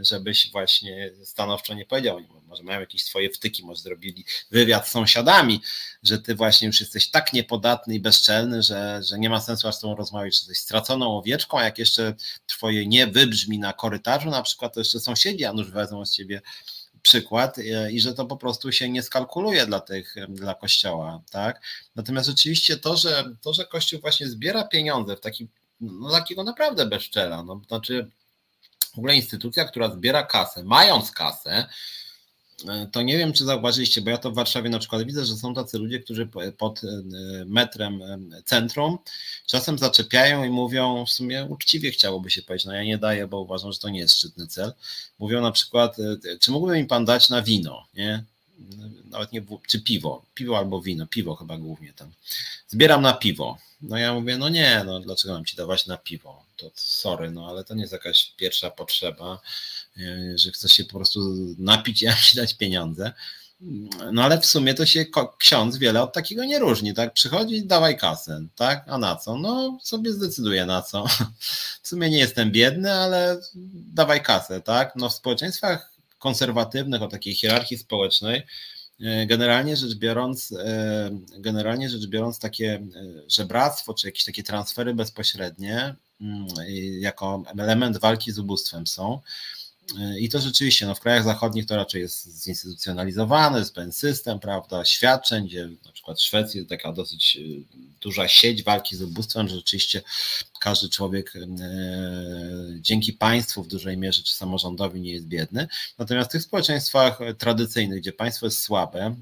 żebyś 0.00 0.50
właśnie 0.52 1.10
stanowczo 1.24 1.74
nie 1.74 1.86
powiedział, 1.86 2.20
może 2.46 2.62
mają 2.62 2.80
jakieś 2.80 3.04
swoje 3.04 3.30
wtyki, 3.30 3.64
może 3.64 3.82
zrobili 3.82 4.24
wywiad 4.50 4.88
z 4.88 4.90
sąsiadami, 4.90 5.60
że 6.02 6.18
ty 6.18 6.34
właśnie 6.34 6.66
już 6.66 6.80
jesteś 6.80 7.10
tak 7.10 7.32
niepodatny 7.32 7.94
i 7.94 8.00
bezczelny, 8.00 8.62
że, 8.62 9.00
że 9.02 9.18
nie 9.18 9.30
ma 9.30 9.40
sensu 9.40 9.68
aż 9.68 9.74
z 9.74 9.80
tobą 9.80 9.96
rozmawiać, 9.96 10.34
że 10.34 10.38
jesteś 10.38 10.58
straconą 10.58 11.18
owieczką, 11.18 11.58
a 11.58 11.64
jak 11.64 11.78
jeszcze 11.78 12.14
twoje 12.46 12.86
nie 12.86 13.06
wybrzmi 13.06 13.58
na 13.58 13.72
korytarzu 13.72 14.30
na 14.30 14.42
przykład, 14.42 14.74
to 14.74 14.80
jeszcze 14.80 15.00
sąsiedzi, 15.00 15.44
a 15.44 15.52
nuż 15.52 15.70
wezmą 15.70 16.06
z 16.06 16.12
ciebie 16.12 16.42
przykład 17.04 17.58
e, 17.58 17.92
i 17.92 18.00
że 18.00 18.14
to 18.14 18.26
po 18.26 18.36
prostu 18.36 18.72
się 18.72 18.88
nie 18.88 19.02
skalkuluje 19.02 19.66
dla 19.66 19.80
tych, 19.80 20.14
dla 20.28 20.54
kościoła, 20.54 21.22
tak? 21.30 21.60
Natomiast 21.96 22.26
rzeczywiście 22.28 22.76
to, 22.76 22.96
że 22.96 23.24
to, 23.42 23.54
że 23.54 23.64
kościół 23.64 24.00
właśnie 24.00 24.28
zbiera 24.28 24.64
pieniądze 24.64 25.16
w 25.16 25.20
taki, 25.20 25.48
no 25.80 26.10
takiego 26.10 26.44
naprawdę 26.44 26.86
bezczela, 26.86 27.42
no 27.42 27.60
znaczy 27.68 28.10
w 28.94 28.98
ogóle 28.98 29.16
instytucja, 29.16 29.64
która 29.64 29.90
zbiera 29.90 30.22
kasę, 30.22 30.64
mając 30.64 31.10
kasę, 31.10 31.66
to 32.92 33.02
nie 33.02 33.18
wiem, 33.18 33.32
czy 33.32 33.44
zauważyliście, 33.44 34.00
bo 34.00 34.10
ja 34.10 34.18
to 34.18 34.30
w 34.30 34.34
Warszawie 34.34 34.70
na 34.70 34.78
przykład 34.78 35.02
widzę, 35.02 35.24
że 35.24 35.36
są 35.36 35.54
tacy 35.54 35.78
ludzie, 35.78 36.00
którzy 36.00 36.28
pod 36.58 36.84
e, 36.84 36.88
metrem 37.46 38.02
e, 38.02 38.42
centrum 38.44 38.98
czasem 39.46 39.78
zaczepiają 39.78 40.44
i 40.44 40.50
mówią, 40.50 41.06
w 41.06 41.10
sumie 41.10 41.44
uczciwie 41.44 41.90
chciałoby 41.90 42.30
się 42.30 42.42
powiedzieć, 42.42 42.66
no 42.66 42.72
ja 42.72 42.84
nie 42.84 42.98
daję, 42.98 43.26
bo 43.26 43.40
uważam, 43.40 43.72
że 43.72 43.78
to 43.78 43.88
nie 43.88 43.98
jest 43.98 44.14
szczytny 44.14 44.46
cel. 44.46 44.72
Mówią 45.18 45.42
na 45.42 45.52
przykład, 45.52 45.96
czy 46.40 46.50
mógłby 46.50 46.76
mi 46.76 46.84
pan 46.84 47.04
dać 47.04 47.28
na 47.28 47.42
wino, 47.42 47.86
nie? 47.94 48.24
Nawet 49.04 49.32
nie, 49.32 49.42
czy 49.68 49.80
piwo, 49.80 50.22
piwo 50.34 50.58
albo 50.58 50.82
wino, 50.82 51.06
piwo 51.06 51.34
chyba 51.34 51.58
głównie 51.58 51.92
tam. 51.92 52.12
Zbieram 52.68 53.02
na 53.02 53.12
piwo. 53.12 53.58
No 53.82 53.98
ja 53.98 54.14
mówię, 54.14 54.38
no 54.38 54.48
nie, 54.48 54.82
no 54.86 55.00
dlaczego 55.00 55.34
mam 55.34 55.44
ci 55.44 55.56
dawać 55.56 55.86
na 55.86 55.96
piwo? 55.96 56.44
To 56.56 56.70
sorry, 56.74 57.30
no 57.30 57.48
ale 57.48 57.64
to 57.64 57.74
nie 57.74 57.80
jest 57.80 57.92
jakaś 57.92 58.32
pierwsza 58.36 58.70
potrzeba, 58.70 59.32
e, 59.34 59.38
że 60.34 60.50
chcesz 60.50 60.72
się 60.72 60.84
po 60.84 60.96
prostu 60.96 61.20
napić 61.58 62.02
i 62.02 62.06
dać 62.36 62.54
pieniądze. 62.54 63.12
No 64.12 64.24
ale 64.24 64.40
w 64.40 64.46
sumie 64.46 64.74
to 64.74 64.86
się 64.86 65.04
ksiądz 65.38 65.76
wiele 65.76 66.02
od 66.02 66.12
takiego 66.12 66.44
nie 66.44 66.58
różni, 66.58 66.94
tak? 66.94 67.12
Przychodzi, 67.12 67.66
dawaj 67.66 67.98
kasę, 67.98 68.46
tak? 68.56 68.84
A 68.88 68.98
na 68.98 69.16
co? 69.16 69.38
No 69.38 69.78
sobie 69.82 70.12
zdecyduje 70.12 70.66
na 70.66 70.82
co. 70.82 71.04
W 71.82 71.88
sumie 71.88 72.10
nie 72.10 72.18
jestem 72.18 72.50
biedny, 72.50 72.92
ale 72.92 73.40
dawaj 73.94 74.22
kasę, 74.22 74.60
tak? 74.60 74.96
No 74.96 75.08
w 75.08 75.14
społeczeństwach 75.14 75.92
konserwatywnych, 76.18 77.02
o 77.02 77.08
takiej 77.08 77.34
hierarchii 77.34 77.78
społecznej, 77.78 78.42
E, 79.00 79.26
generalnie 79.26 79.76
rzecz 79.76 79.94
biorąc, 79.94 80.52
e, 80.52 81.10
generalnie 81.38 81.90
rzecz 81.90 82.06
biorąc, 82.06 82.38
takie 82.38 82.74
e, 82.74 82.80
żebractwo 83.28 83.94
czy 83.94 84.06
jakieś 84.06 84.24
takie 84.24 84.42
transfery 84.42 84.94
bezpośrednie 84.94 85.94
mm, 86.20 86.46
jako 87.00 87.42
element 87.58 87.98
walki 87.98 88.32
z 88.32 88.38
ubóstwem 88.38 88.86
są. 88.86 89.20
I 90.18 90.28
to 90.28 90.40
rzeczywiście, 90.40 90.86
no 90.86 90.94
w 90.94 91.00
krajach 91.00 91.24
zachodnich 91.24 91.66
to 91.66 91.76
raczej 91.76 92.00
jest 92.00 92.44
zinstytucjonalizowane, 92.44 93.58
jest 93.58 93.74
pewien 93.74 93.92
system, 93.92 94.40
prawda, 94.40 94.84
świadczeń, 94.84 95.46
gdzie 95.46 95.68
na 95.86 95.92
przykład 95.92 96.18
w 96.18 96.22
Szwecji 96.22 96.58
jest 96.58 96.70
taka 96.70 96.92
dosyć 96.92 97.38
duża 98.00 98.28
sieć 98.28 98.62
walki 98.62 98.96
z 98.96 99.02
ubóstwem, 99.02 99.48
że 99.48 99.56
rzeczywiście 99.56 100.02
każdy 100.60 100.88
człowiek 100.88 101.32
dzięki 102.80 103.12
państwu 103.12 103.62
w 103.62 103.68
dużej 103.68 103.96
mierze 103.98 104.22
czy 104.22 104.34
samorządowi 104.34 105.00
nie 105.00 105.12
jest 105.12 105.26
biedny. 105.26 105.68
Natomiast 105.98 106.30
w 106.30 106.32
tych 106.32 106.42
społeczeństwach 106.42 107.18
tradycyjnych, 107.38 108.00
gdzie 108.00 108.12
państwo 108.12 108.46
jest 108.46 108.62
słabe, 108.62 109.16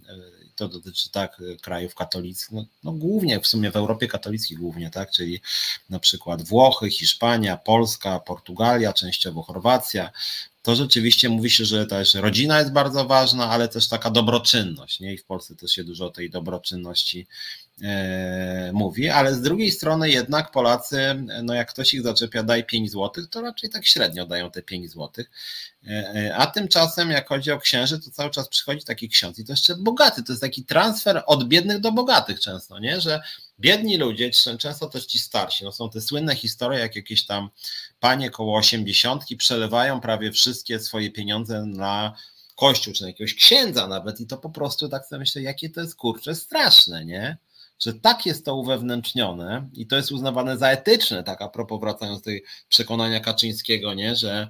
to 0.69 0.79
dotyczy 0.79 1.11
tak 1.11 1.43
krajów 1.63 1.95
katolickich, 1.95 2.51
no, 2.53 2.65
no, 2.85 2.93
głównie 2.93 3.41
w 3.41 3.47
sumie 3.47 3.71
w 3.71 3.77
Europie 3.77 4.09
katolickiej 4.09 4.59
głównie, 4.59 4.91
tak, 4.91 5.11
czyli 5.11 5.41
na 5.91 5.99
przykład 5.99 6.43
Włochy, 6.43 6.91
Hiszpania, 6.91 7.57
Polska, 7.57 8.21
Portugalia, 8.21 8.93
częściowo 8.93 9.43
Chorwacja, 9.43 10.11
to 10.63 10.77
rzeczywiście 10.77 11.29
mówi 11.29 11.51
się, 11.51 11.65
że 11.65 11.87
też 11.87 12.15
rodzina 12.15 12.59
jest 12.59 12.73
bardzo 12.73 13.05
ważna, 13.05 13.51
ale 13.51 13.69
też 13.69 13.89
taka 13.89 14.11
dobroczynność. 14.11 15.01
Nie? 15.01 15.15
I 15.15 15.19
w 15.19 15.25
Polsce 15.25 15.57
też 15.57 15.73
się 15.73 15.85
dużo 15.85 16.07
o 16.07 16.11
tej 16.11 16.31
dobroczynności 16.31 17.21
e, 17.21 17.27
mówi, 18.73 19.09
ale 19.09 19.35
z 19.35 19.41
drugiej 19.41 19.71
strony 19.71 20.11
jednak 20.11 20.51
Polacy, 20.51 21.25
no 21.43 21.55
jak 21.55 21.69
ktoś 21.69 21.95
ich 21.95 22.03
zaczepia, 22.03 22.43
daj 22.43 22.65
5 22.65 22.91
zł, 22.91 23.27
to 23.31 23.41
raczej 23.41 23.71
tak 23.71 23.87
średnio 23.87 24.27
dają 24.27 24.51
te 24.51 24.63
5 24.63 24.91
zł. 24.91 25.25
E, 25.87 25.91
e, 25.91 26.37
a 26.37 26.47
tymczasem, 26.47 27.11
jak 27.11 27.29
chodzi 27.29 27.53
o 27.53 27.59
księży, 27.59 28.01
to 28.01 28.11
cały 28.11 28.31
czas 28.31 28.49
przychodzi 28.49 28.85
taki 28.85 29.09
ksiądz 29.09 29.39
i 29.39 29.45
to 29.45 29.53
jeszcze 29.53 29.77
bogaty. 29.77 30.23
To 30.23 30.33
jest 30.33 30.43
taki 30.43 30.65
transfer 30.65 31.23
od 31.27 31.45
biednych 31.49 31.81
do 31.81 31.93
bogatych 31.93 32.41
często, 32.41 32.79
nie? 32.79 33.01
że 33.01 33.23
biedni 33.61 33.97
ludzie, 33.97 34.31
często 34.59 34.89
też 34.89 35.07
ci 35.07 35.19
starsi, 35.19 35.65
no 35.65 35.73
są 35.73 35.91
te 35.91 36.01
słynne 36.01 36.37
historie, 36.37 36.79
jak 36.79 36.97
jakieś 36.97 37.27
tam 37.27 37.51
panie 38.01 38.31
koło 38.31 38.59
osiemdziesiątki 38.59 39.37
przelewają 39.37 40.01
prawie 40.01 40.33
wszystkie 40.33 40.81
swoje 40.81 41.11
pieniądze 41.11 41.65
na 41.67 42.17
kościół, 42.57 42.95
czy 42.95 43.03
na 43.03 43.09
jakiegoś 43.09 43.35
księdza 43.35 43.87
nawet 43.87 44.21
i 44.21 44.27
to 44.27 44.37
po 44.39 44.51
prostu 44.51 44.89
tak 44.89 45.07
sobie 45.07 45.21
myślę, 45.21 45.43
jakie 45.43 45.71
to 45.71 45.81
jest 45.81 45.97
kurcze 45.97 46.35
straszne, 46.35 47.05
nie? 47.05 47.37
Że 47.85 47.95
tak 47.95 48.27
jest 48.27 48.45
to 48.45 48.57
uwewnętrznione 48.57 49.69
i 49.75 49.87
to 49.87 49.97
jest 49.97 50.13
uznawane 50.13 50.59
za 50.59 50.69
etyczne, 50.69 51.23
tak 51.23 51.43
a 51.43 51.49
propos 51.49 51.81
wracając 51.81 52.19
do 52.19 52.25
tej 52.25 52.45
przekonania 52.69 53.21
Kaczyńskiego, 53.21 53.95
nie, 53.95 54.17
że, 54.17 54.49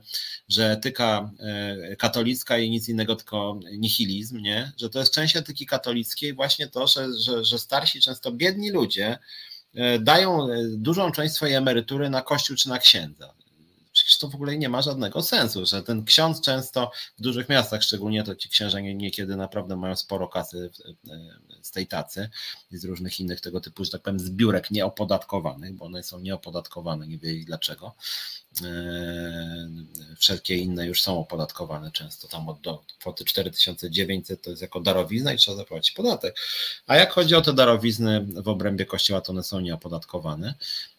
że 0.48 0.70
etyka 0.70 1.30
e, 1.40 1.96
katolicka 1.96 2.58
i 2.58 2.70
nic 2.70 2.88
innego, 2.88 3.16
tylko 3.16 3.60
nihilizm, 3.78 4.38
nie, 4.38 4.72
że 4.76 4.90
to 4.90 4.98
jest 4.98 5.14
część 5.14 5.36
etyki 5.36 5.66
katolickiej 5.66 6.34
właśnie 6.34 6.68
to, 6.68 6.86
że, 6.86 7.06
że, 7.18 7.44
że 7.44 7.58
starsi, 7.58 8.00
często 8.00 8.32
biedni 8.32 8.70
ludzie 8.70 9.18
e, 9.74 9.98
dają 9.98 10.50
e, 10.50 10.62
dużą 10.68 11.12
część 11.12 11.34
swojej 11.34 11.54
emerytury 11.54 12.10
na 12.10 12.22
kościół 12.22 12.56
czy 12.56 12.68
na 12.68 12.78
księdza 12.78 13.34
przecież 14.04 14.18
to 14.18 14.28
w 14.28 14.34
ogóle 14.34 14.58
nie 14.58 14.68
ma 14.68 14.82
żadnego 14.82 15.22
sensu, 15.22 15.66
że 15.66 15.82
ten 15.82 16.04
ksiądz 16.04 16.40
często 16.40 16.90
w 17.18 17.22
dużych 17.22 17.48
miastach, 17.48 17.82
szczególnie 17.82 18.24
to 18.24 18.34
ci 18.34 18.48
księża 18.48 18.80
niekiedy 18.80 19.36
naprawdę 19.36 19.76
mają 19.76 19.96
sporo 19.96 20.28
kasy 20.28 20.70
z 21.62 21.70
tej 21.70 21.86
tacy 21.86 22.30
i 22.70 22.76
z 22.76 22.84
różnych 22.84 23.20
innych 23.20 23.40
tego 23.40 23.60
typu, 23.60 23.84
że 23.84 23.90
tak 23.90 24.02
powiem, 24.02 24.20
zbiórek 24.20 24.70
nieopodatkowanych, 24.70 25.74
bo 25.74 25.84
one 25.84 26.02
są 26.02 26.20
nieopodatkowane, 26.20 27.06
nie 27.06 27.18
wie 27.18 27.44
dlaczego. 27.44 27.94
E, 28.64 29.68
wszelkie 30.16 30.56
inne 30.56 30.86
już 30.86 31.02
są 31.02 31.20
opodatkowane 31.20 31.90
często, 31.90 32.28
tam 32.28 32.48
od 32.48 32.60
do 32.60 32.82
kwoty 32.98 33.24
4900 33.24 34.42
to 34.42 34.50
jest 34.50 34.62
jako 34.62 34.80
darowizna 34.80 35.32
i 35.32 35.38
trzeba 35.38 35.56
zapłacić 35.56 35.94
podatek. 35.94 36.36
A 36.86 36.96
jak 36.96 37.12
chodzi 37.12 37.34
o 37.34 37.42
te 37.42 37.52
darowizny 37.52 38.20
w 38.20 38.48
obrębie 38.48 38.86
kościoła, 38.86 39.20
to 39.20 39.32
one 39.32 39.42
są 39.42 39.60
nieopodatkowane. 39.60 40.54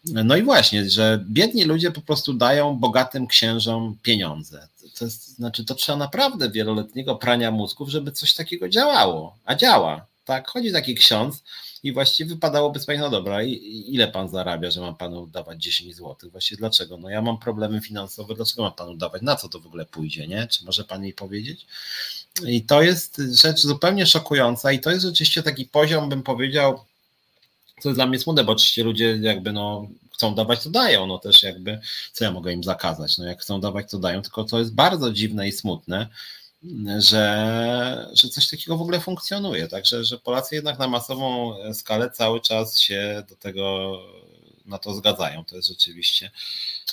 No 0.06 0.38
i 0.38 0.44
właśnie, 0.44 0.90
że 0.90 1.26
biedni 1.30 1.64
ludzie 1.64 1.92
po 1.92 2.02
prostu 2.02 2.34
dają 2.34 2.76
bogatym 2.76 3.28
księżom 3.28 3.98
pieniądze. 4.02 4.68
To 5.00 5.06
jest, 5.06 5.36
znaczy, 5.36 5.66
to 5.66 5.76
trzeba 5.76 5.98
naprawdę 5.98 6.52
wieloletniego 6.52 7.16
prania 7.16 7.52
mózgów, 7.52 7.90
żeby 7.90 8.12
coś 8.12 8.34
takiego 8.34 8.70
działało, 8.70 9.38
a 9.46 9.56
działa. 9.56 10.06
Tak, 10.26 10.48
chodzi 10.48 10.72
taki 10.72 10.96
ksiądz 10.96 11.44
i 11.84 11.94
właściwie 11.94 12.30
wypadałoby 12.30 12.80
sobie, 12.80 12.98
no 12.98 13.10
dobra, 13.10 13.44
ile 13.44 14.08
pan 14.08 14.30
zarabia, 14.30 14.72
że 14.72 14.82
mam 14.82 14.96
panu 14.96 15.28
dawać 15.28 15.64
10 15.64 15.96
zł? 15.96 16.16
Właściwie 16.32 16.60
dlaczego? 16.60 16.98
No 16.98 17.10
ja 17.10 17.22
mam 17.22 17.38
problemy 17.38 17.82
finansowe, 17.82 18.36
dlaczego 18.36 18.64
mam 18.64 18.74
panu 18.74 18.96
dawać? 18.96 19.22
Na 19.22 19.36
co 19.36 19.50
to 19.50 19.60
w 19.60 19.68
ogóle 19.68 19.86
pójdzie, 19.86 20.28
nie? 20.28 20.48
Czy 20.48 20.66
może 20.66 20.84
pan 20.84 21.04
jej 21.04 21.14
powiedzieć? 21.14 21.66
I 22.48 22.62
to 22.62 22.82
jest 22.82 23.22
rzecz 23.42 23.60
zupełnie 23.62 24.06
szokująca 24.06 24.72
i 24.72 24.80
to 24.80 24.92
jest 24.92 25.06
rzeczywiście 25.06 25.44
taki 25.44 25.66
poziom, 25.66 26.10
bym 26.10 26.24
powiedział, 26.24 26.84
co 27.82 27.90
jest 27.90 27.98
dla 27.98 28.06
mnie 28.06 28.20
smutne, 28.20 28.44
bo 28.44 28.52
oczywiście 28.52 28.84
ludzie 28.84 29.18
jakby 29.22 29.54
no 29.54 29.88
chcą 30.14 30.36
dawać, 30.36 30.64
to 30.64 30.70
dają, 30.70 31.08
no 31.08 31.18
też 31.20 31.44
jakby, 31.44 31.80
co 32.14 32.24
ja 32.24 32.32
mogę 32.32 32.54
im 32.54 32.64
zakazać, 32.64 33.18
no 33.18 33.26
jak 33.26 33.42
chcą 33.42 33.62
dawać, 33.62 33.92
to 33.92 34.00
dają, 34.00 34.22
tylko 34.22 34.44
to 34.44 34.60
jest 34.60 34.74
bardzo 34.74 35.12
dziwne 35.12 35.48
i 35.48 35.52
smutne, 35.52 36.08
że, 37.00 38.12
że 38.14 38.30
coś 38.30 38.50
takiego 38.50 38.78
w 38.78 38.82
ogóle 38.82 39.00
funkcjonuje. 39.00 39.68
Także, 39.68 40.06
że 40.06 40.18
Polacy 40.18 40.56
jednak 40.56 40.80
na 40.80 40.88
masową 40.88 41.56
skalę 41.74 42.12
cały 42.12 42.42
czas 42.42 42.80
się 42.80 43.24
do 43.30 43.36
tego 43.36 43.98
na 44.66 44.78
to 44.78 44.94
zgadzają. 44.94 45.46
To 45.46 45.56
jest 45.56 45.68
rzeczywiście 45.68 46.32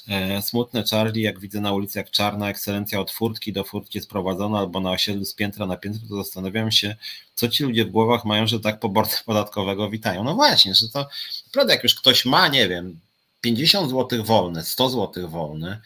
e, 0.09 0.43
smutne. 0.43 0.85
Charlie, 0.91 1.23
jak 1.23 1.41
widzę 1.41 1.61
na 1.61 1.73
ulicy, 1.73 1.99
jak 1.99 2.11
czarna 2.11 2.51
ekscelencja 2.51 3.01
od 3.01 3.11
furtki 3.11 3.53
do 3.53 3.65
furtki 3.65 3.99
jest 3.99 4.11
prowadzona 4.11 4.59
albo 4.59 4.81
na 4.81 4.91
osiedlu 4.91 5.25
z 5.25 5.35
piętra 5.35 5.67
na 5.67 5.77
piętro, 5.77 6.09
to 6.09 6.17
zastanawiam 6.17 6.73
się, 6.73 6.97
co 7.35 7.49
ci 7.49 7.65
ludzie 7.65 7.85
w 7.85 7.91
głowach 7.91 8.25
mają, 8.25 8.47
że 8.47 8.61
tak 8.61 8.81
poborcę 8.81 9.19
podatkowego 9.27 9.91
witają. 9.91 10.25
No 10.25 10.35
właśnie, 10.35 10.75
że 10.75 10.89
to 10.89 11.09
naprawdę 11.47 11.75
jak 11.75 11.83
już 11.83 11.95
ktoś 11.95 12.25
ma, 12.25 12.49
nie 12.49 12.69
wiem, 12.69 13.01
50 13.41 13.91
zł 13.91 14.25
wolne, 14.25 14.65
100 14.65 14.91
zł 14.91 15.29
wolne, 15.29 15.81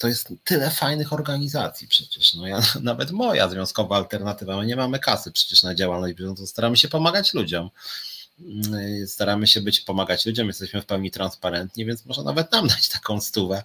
to 0.00 0.08
jest 0.08 0.28
tyle 0.44 0.70
fajnych 0.70 1.12
organizacji 1.12 1.88
przecież. 1.88 2.34
No 2.34 2.46
ja, 2.46 2.62
nawet 2.82 3.10
moja 3.10 3.48
związkowa 3.48 3.96
alternatywa, 3.96 4.56
my 4.56 4.66
nie 4.66 4.76
mamy 4.76 4.98
kasy 4.98 5.32
przecież 5.32 5.62
na 5.62 5.74
działalność 5.74 6.14
bieżącą, 6.14 6.46
staramy 6.46 6.76
się 6.76 6.88
pomagać 6.88 7.34
ludziom. 7.34 7.70
Mm, 8.40 9.06
staramy 9.08 9.46
się 9.46 9.60
być, 9.60 9.80
pomagać 9.80 10.26
ludziom, 10.26 10.46
jesteśmy 10.46 10.82
w 10.82 10.86
pełni 10.86 11.10
transparentni, 11.10 11.84
więc 11.84 12.06
może 12.06 12.22
nawet 12.22 12.52
nam 12.52 12.68
dać 12.68 12.88
taką 12.88 13.20
stówę. 13.20 13.62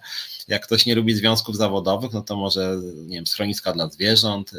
Jak 0.48 0.66
ktoś 0.66 0.86
nie 0.86 0.94
lubi 0.94 1.14
związków 1.14 1.56
zawodowych, 1.56 2.12
no 2.12 2.22
to 2.22 2.36
może, 2.36 2.76
nie 3.06 3.16
wiem, 3.16 3.26
schroniska 3.26 3.72
dla 3.72 3.88
zwierząt, 3.88 4.50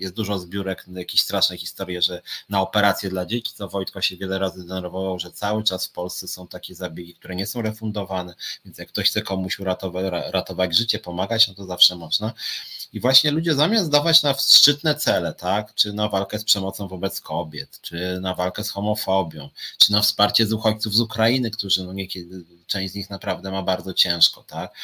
jest 0.00 0.14
dużo 0.14 0.38
zbiórek, 0.38 0.84
jakieś 0.92 1.20
straszne 1.20 1.56
historie, 1.56 2.02
że 2.02 2.22
na 2.48 2.60
operacje 2.60 3.10
dla 3.10 3.26
dzieci, 3.26 3.52
co 3.54 3.68
Wojtko 3.68 4.00
się 4.00 4.16
wiele 4.16 4.38
razy 4.38 4.64
denerwował, 4.64 5.18
że 5.18 5.32
cały 5.32 5.64
czas 5.64 5.86
w 5.86 5.90
Polsce 5.90 6.28
są 6.28 6.46
takie 6.46 6.74
zabiegi, 6.74 7.14
które 7.14 7.36
nie 7.36 7.46
są 7.46 7.62
refundowane, 7.62 8.34
więc 8.64 8.78
jak 8.78 8.88
ktoś 8.88 9.06
chce 9.10 9.22
komuś 9.22 9.58
uratować, 9.58 10.04
ratować 10.32 10.76
życie, 10.76 10.98
pomagać, 10.98 11.48
no 11.48 11.54
to 11.54 11.64
zawsze 11.64 11.96
można. 11.96 12.32
I 12.92 13.00
właśnie 13.00 13.30
ludzie 13.30 13.54
zamiast 13.54 13.90
dawać 13.90 14.22
na 14.22 14.34
szczytne 14.34 14.94
cele, 14.94 15.34
tak, 15.34 15.74
czy 15.74 15.92
na 15.92 16.08
walkę 16.08 16.38
z 16.38 16.44
przemocą 16.44 16.88
wobec 16.88 17.20
kobiet, 17.20 17.78
czy 17.82 18.18
na 18.20 18.34
walkę 18.34 18.64
z 18.64 18.70
homofobią, 18.70 19.48
czy 19.78 19.92
na 19.92 20.02
wsparcie 20.02 20.46
z 20.46 20.52
uchodźców 20.52 20.94
z 20.94 21.00
Ukrainy, 21.00 21.50
którzy 21.50 21.84
no 21.84 21.92
niekiedy, 21.92 22.44
część 22.66 22.92
z 22.92 22.96
nich 22.96 23.10
naprawdę 23.10 23.50
ma 23.50 23.62
bardzo 23.62 23.94
ciężko, 23.94 24.42
tak, 24.42 24.74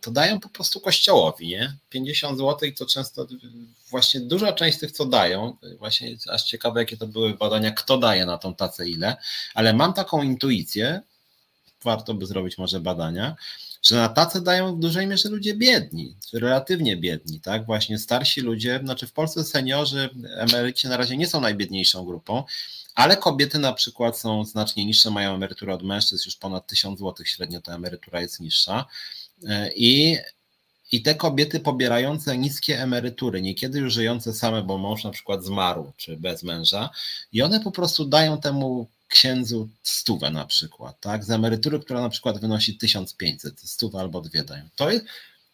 to 0.00 0.10
dają 0.10 0.40
po 0.40 0.48
prostu 0.48 0.80
kościołowi, 0.80 1.48
nie? 1.48 1.76
50 1.90 2.38
zł 2.38 2.70
to 2.78 2.86
często 2.86 3.26
właśnie 3.90 4.20
duża 4.20 4.52
część 4.52 4.78
tych, 4.78 4.92
co 4.92 5.04
dają, 5.04 5.56
właśnie 5.78 6.16
aż 6.30 6.42
ciekawe, 6.42 6.80
jakie 6.80 6.96
to 6.96 7.06
były 7.06 7.34
badania, 7.34 7.70
kto 7.70 7.98
daje 7.98 8.26
na 8.26 8.38
tą 8.38 8.54
tacę 8.54 8.88
ile, 8.88 9.16
ale 9.54 9.72
mam 9.72 9.92
taką 9.92 10.22
intuicję, 10.22 11.00
warto 11.84 12.14
by 12.14 12.26
zrobić 12.26 12.58
może 12.58 12.80
badania, 12.80 13.36
że 13.86 13.96
na 13.96 14.08
tacę 14.08 14.40
dają 14.40 14.76
w 14.76 14.78
dużej 14.78 15.06
mierze 15.06 15.28
ludzie 15.28 15.54
biedni, 15.54 16.16
relatywnie 16.32 16.96
biedni, 16.96 17.40
tak? 17.40 17.66
Właśnie 17.66 17.98
starsi 17.98 18.40
ludzie, 18.40 18.80
znaczy 18.84 19.06
w 19.06 19.12
Polsce 19.12 19.44
seniorzy, 19.44 20.10
emeryci 20.36 20.88
na 20.88 20.96
razie 20.96 21.16
nie 21.16 21.26
są 21.26 21.40
najbiedniejszą 21.40 22.04
grupą, 22.04 22.44
ale 22.94 23.16
kobiety 23.16 23.58
na 23.58 23.72
przykład 23.72 24.18
są 24.18 24.44
znacznie 24.44 24.84
niższe, 24.84 25.10
mają 25.10 25.34
emeryturę 25.34 25.74
od 25.74 25.82
mężczyzn, 25.82 26.22
już 26.26 26.36
ponad 26.36 26.66
1000 26.66 26.98
zł 26.98 27.26
średnio 27.26 27.60
ta 27.60 27.74
emerytura 27.74 28.20
jest 28.20 28.40
niższa. 28.40 28.84
E, 29.48 29.70
I, 29.76 30.18
I 30.92 31.02
te 31.02 31.14
kobiety 31.14 31.60
pobierające 31.60 32.38
niskie 32.38 32.82
emerytury, 32.82 33.42
niekiedy 33.42 33.78
już 33.78 33.92
żyjące 33.92 34.32
same, 34.32 34.62
bo 34.62 34.78
mąż 34.78 35.04
na 35.04 35.10
przykład 35.10 35.44
zmarł, 35.44 35.92
czy 35.96 36.16
bez 36.16 36.42
męża, 36.42 36.90
i 37.32 37.42
one 37.42 37.60
po 37.60 37.70
prostu 37.70 38.04
dają 38.04 38.40
temu 38.40 38.88
księdzu 39.08 39.68
stówę 39.82 40.30
na 40.30 40.46
przykład, 40.46 41.00
tak? 41.00 41.24
Z 41.24 41.30
emerytury, 41.30 41.80
która 41.80 42.00
na 42.00 42.08
przykład 42.08 42.40
wynosi 42.40 42.78
1500, 42.78 43.60
stówę 43.60 44.00
albo 44.00 44.20
dwie 44.20 44.44
dają. 44.44 44.68
To 44.76 44.88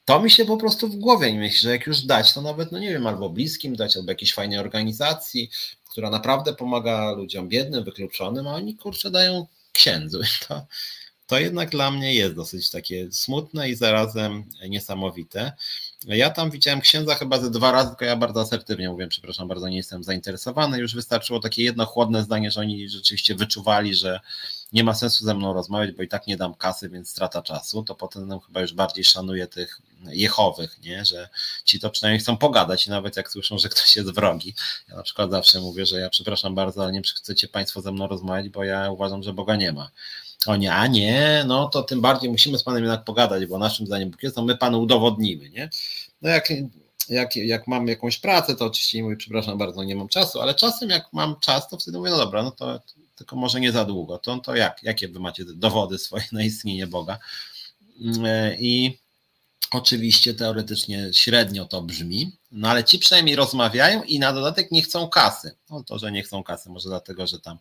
to 0.05 0.23
mi 0.23 0.31
się 0.31 0.45
po 0.45 0.57
prostu 0.57 0.89
w 0.89 0.97
głowie 0.97 1.33
nie 1.33 1.39
myśli, 1.39 1.61
że 1.61 1.71
jak 1.71 1.87
już 1.87 2.01
dać, 2.01 2.33
to 2.33 2.43
nawet, 2.43 2.73
no 2.73 2.79
nie 2.79 2.89
wiem, 2.91 3.07
albo 3.07 3.29
bliskim 3.29 3.77
dać, 3.77 3.97
albo 3.97 4.11
jakiejś 4.11 4.35
fajnej 4.35 4.59
organizacji, 4.59 5.51
która 5.91 6.11
naprawdę 6.11 6.55
pomaga 6.55 7.13
ludziom 7.13 7.49
biednym, 7.49 7.85
wykluczonym, 7.85 8.47
a 8.47 8.55
oni 8.55 8.77
kurczę 8.77 9.11
dają 9.11 9.47
księdzu. 9.73 10.21
To, 10.49 10.67
to 11.33 11.39
jednak 11.39 11.71
dla 11.71 11.91
mnie 11.91 12.15
jest 12.15 12.35
dosyć 12.35 12.71
takie 12.71 13.13
smutne 13.13 13.71
i 13.71 13.75
zarazem 13.75 14.45
niesamowite. 14.69 15.53
Ja 16.07 16.31
tam 16.31 16.51
widziałem 16.51 16.81
księdza 16.81 17.15
chyba 17.15 17.41
ze 17.41 17.51
dwa 17.51 17.73
razy, 17.73 17.89
tylko 17.89 18.05
ja 18.05 18.17
bardzo 18.17 18.41
asertywnie 18.41 18.91
mówię, 18.91 19.09
przepraszam 19.09 19.49
bardzo, 19.49 19.69
nie 19.69 19.77
jestem 19.77 20.05
zainteresowany. 20.05 20.79
Już 20.79 20.95
wystarczyło 20.95 21.41
takie 21.41 21.63
jedno 21.63 21.87
chłodne 21.87 22.23
zdanie, 22.23 22.51
że 22.51 22.61
oni 22.61 22.89
rzeczywiście 22.89 23.35
wyczuwali, 23.35 23.95
że 23.95 24.21
nie 24.73 24.85
ma 24.85 24.95
sensu 24.95 25.25
ze 25.25 25.35
mną 25.35 25.53
rozmawiać, 25.53 25.93
bo 25.93 26.03
i 26.03 26.09
tak 26.09 26.27
nie 26.27 26.37
dam 26.37 26.55
kasy, 26.55 26.89
więc 26.89 27.11
strata 27.11 27.43
czasu. 27.43 27.83
To 27.83 27.95
potem 27.95 28.41
chyba 28.41 28.61
już 28.61 28.73
bardziej 28.73 29.05
szanuję 29.05 29.47
tych 29.47 29.81
jechowych, 30.11 30.79
nie? 30.83 31.05
że 31.05 31.29
ci 31.65 31.81
to 31.81 31.91
przynajmniej 31.91 32.21
chcą 32.21 32.37
pogadać 32.37 32.87
i 32.87 32.91
nawet 32.91 33.17
jak 33.17 33.31
słyszą, 33.31 33.59
że 33.59 33.69
ktoś 33.69 33.97
jest 33.97 34.11
wrogi. 34.11 34.55
Ja 34.89 34.97
na 34.97 35.03
przykład 35.03 35.31
zawsze 35.31 35.61
mówię, 35.61 35.87
że 35.87 36.01
ja 36.01 36.11
przepraszam 36.11 36.55
bardzo, 36.55 36.83
ale 36.83 36.93
nie 36.93 37.03
chcecie 37.03 37.49
Państwo 37.49 37.81
ze 37.81 37.93
mną 37.93 38.07
rozmawiać, 38.07 38.49
bo 38.49 38.65
ja 38.65 38.91
uważam, 38.91 39.23
że 39.23 39.33
Boga 39.33 39.57
nie 39.57 39.73
ma. 39.73 39.91
Oni, 40.47 40.69
a 40.69 40.87
nie, 40.87 41.45
no 41.47 41.69
to 41.69 41.83
tym 41.83 42.01
bardziej 42.01 42.31
musimy 42.31 42.59
z 42.59 42.63
Panem 42.63 42.83
jednak 42.83 43.05
pogadać, 43.05 43.47
bo 43.47 43.59
naszym 43.59 43.87
zdaniem 43.87 44.11
Bóg 44.11 44.23
jest, 44.23 44.37
to 44.37 44.45
my 44.45 44.57
Panu 44.57 44.81
udowodnimy, 44.81 45.51
nie? 45.51 45.71
No 46.23 46.29
jak, 46.29 46.49
jak, 47.09 47.37
jak 47.37 47.67
mam 47.67 47.89
jakąś 47.89 48.19
pracę, 48.19 48.57
to 48.57 48.65
oczywiście 48.65 48.99
nie 48.99 49.05
mówię, 49.05 49.17
przepraszam 49.17 49.59
bardzo, 49.59 49.85
nie 49.85 49.97
mam 49.97 50.09
czasu, 50.09 50.41
ale 50.41 50.55
czasem 50.55 50.91
jak 50.91 51.13
mam 51.13 51.41
czas, 51.41 51.69
to 51.69 51.79
wtedy 51.79 51.99
mówię, 51.99 52.11
no 52.11 52.17
dobra, 52.19 52.43
no 52.43 52.51
to 52.51 52.81
tylko 53.17 53.37
może 53.37 53.61
nie 53.61 53.73
za 53.73 53.85
długo, 53.85 54.19
to, 54.19 54.39
to 54.39 54.57
jak, 54.57 54.83
jakie 54.83 55.09
wy 55.09 55.21
macie 55.21 55.45
dowody 55.45 55.99
swoje 55.99 56.25
na 56.33 56.43
istnienie 56.43 56.87
Boga? 56.87 57.19
I 58.59 58.99
Oczywiście 59.71 60.35
teoretycznie 60.35 61.11
średnio 61.13 61.65
to 61.65 61.83
brzmi, 61.83 62.33
no 62.51 62.69
ale 62.69 62.85
ci 62.85 62.99
przynajmniej 62.99 63.37
rozmawiają 63.37 64.03
i 64.03 64.19
na 64.19 64.33
dodatek 64.33 64.73
nie 64.73 64.83
chcą 64.83 65.09
kasy. 65.09 65.57
No 65.71 65.85
to, 65.85 65.99
że 65.99 66.13
nie 66.13 66.23
chcą 66.23 66.43
kasy, 66.43 66.71
może 66.71 66.89
dlatego, 66.89 67.27
że 67.27 67.41
tam 67.41 67.59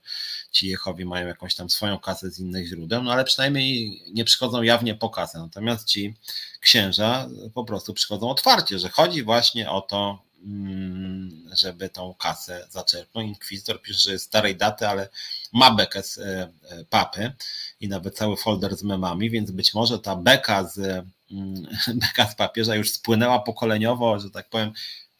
ci 0.51 0.67
Jehowi 0.67 1.05
mają 1.05 1.27
jakąś 1.27 1.55
tam 1.55 1.69
swoją 1.69 1.99
kasę 1.99 2.31
z 2.31 2.39
innych 2.39 2.67
źródeł, 2.67 3.03
no 3.03 3.11
ale 3.11 3.23
przynajmniej 3.23 4.01
nie 4.13 4.25
przychodzą 4.25 4.61
jawnie 4.61 4.95
po 4.95 5.09
kasę. 5.09 5.39
Natomiast 5.39 5.87
ci 5.87 6.15
księża 6.59 7.29
po 7.53 7.63
prostu 7.63 7.93
przychodzą 7.93 8.29
otwarcie, 8.29 8.79
że 8.79 8.89
chodzi 8.89 9.23
właśnie 9.23 9.69
o 9.69 9.81
to, 9.81 10.23
mm, 10.43 11.49
żeby 11.53 11.89
tą 11.89 12.13
kasę 12.13 12.67
zaczerpnąć. 12.69 13.27
Inkwizytor 13.29 13.81
pisze, 13.81 13.99
że 13.99 14.11
jest 14.11 14.25
starej 14.25 14.55
daty, 14.55 14.87
ale 14.87 15.09
ma 15.53 15.71
bekę 15.71 16.03
z 16.03 16.17
e, 16.17 16.49
e, 16.69 16.85
papy 16.85 17.33
i 17.79 17.87
nawet 17.87 18.17
cały 18.17 18.37
folder 18.37 18.75
z 18.75 18.83
memami, 18.83 19.29
więc 19.29 19.51
być 19.51 19.73
może 19.73 19.99
ta 19.99 20.15
beka 20.15 20.63
z 20.63 21.05
beka 22.01 22.27
z 22.31 22.35
papieża 22.35 22.75
już 22.75 22.91
spłynęła 22.91 23.39
pokoleniowo, 23.39 24.19
że 24.19 24.29
tak 24.29 24.49
powiem, 24.49 24.71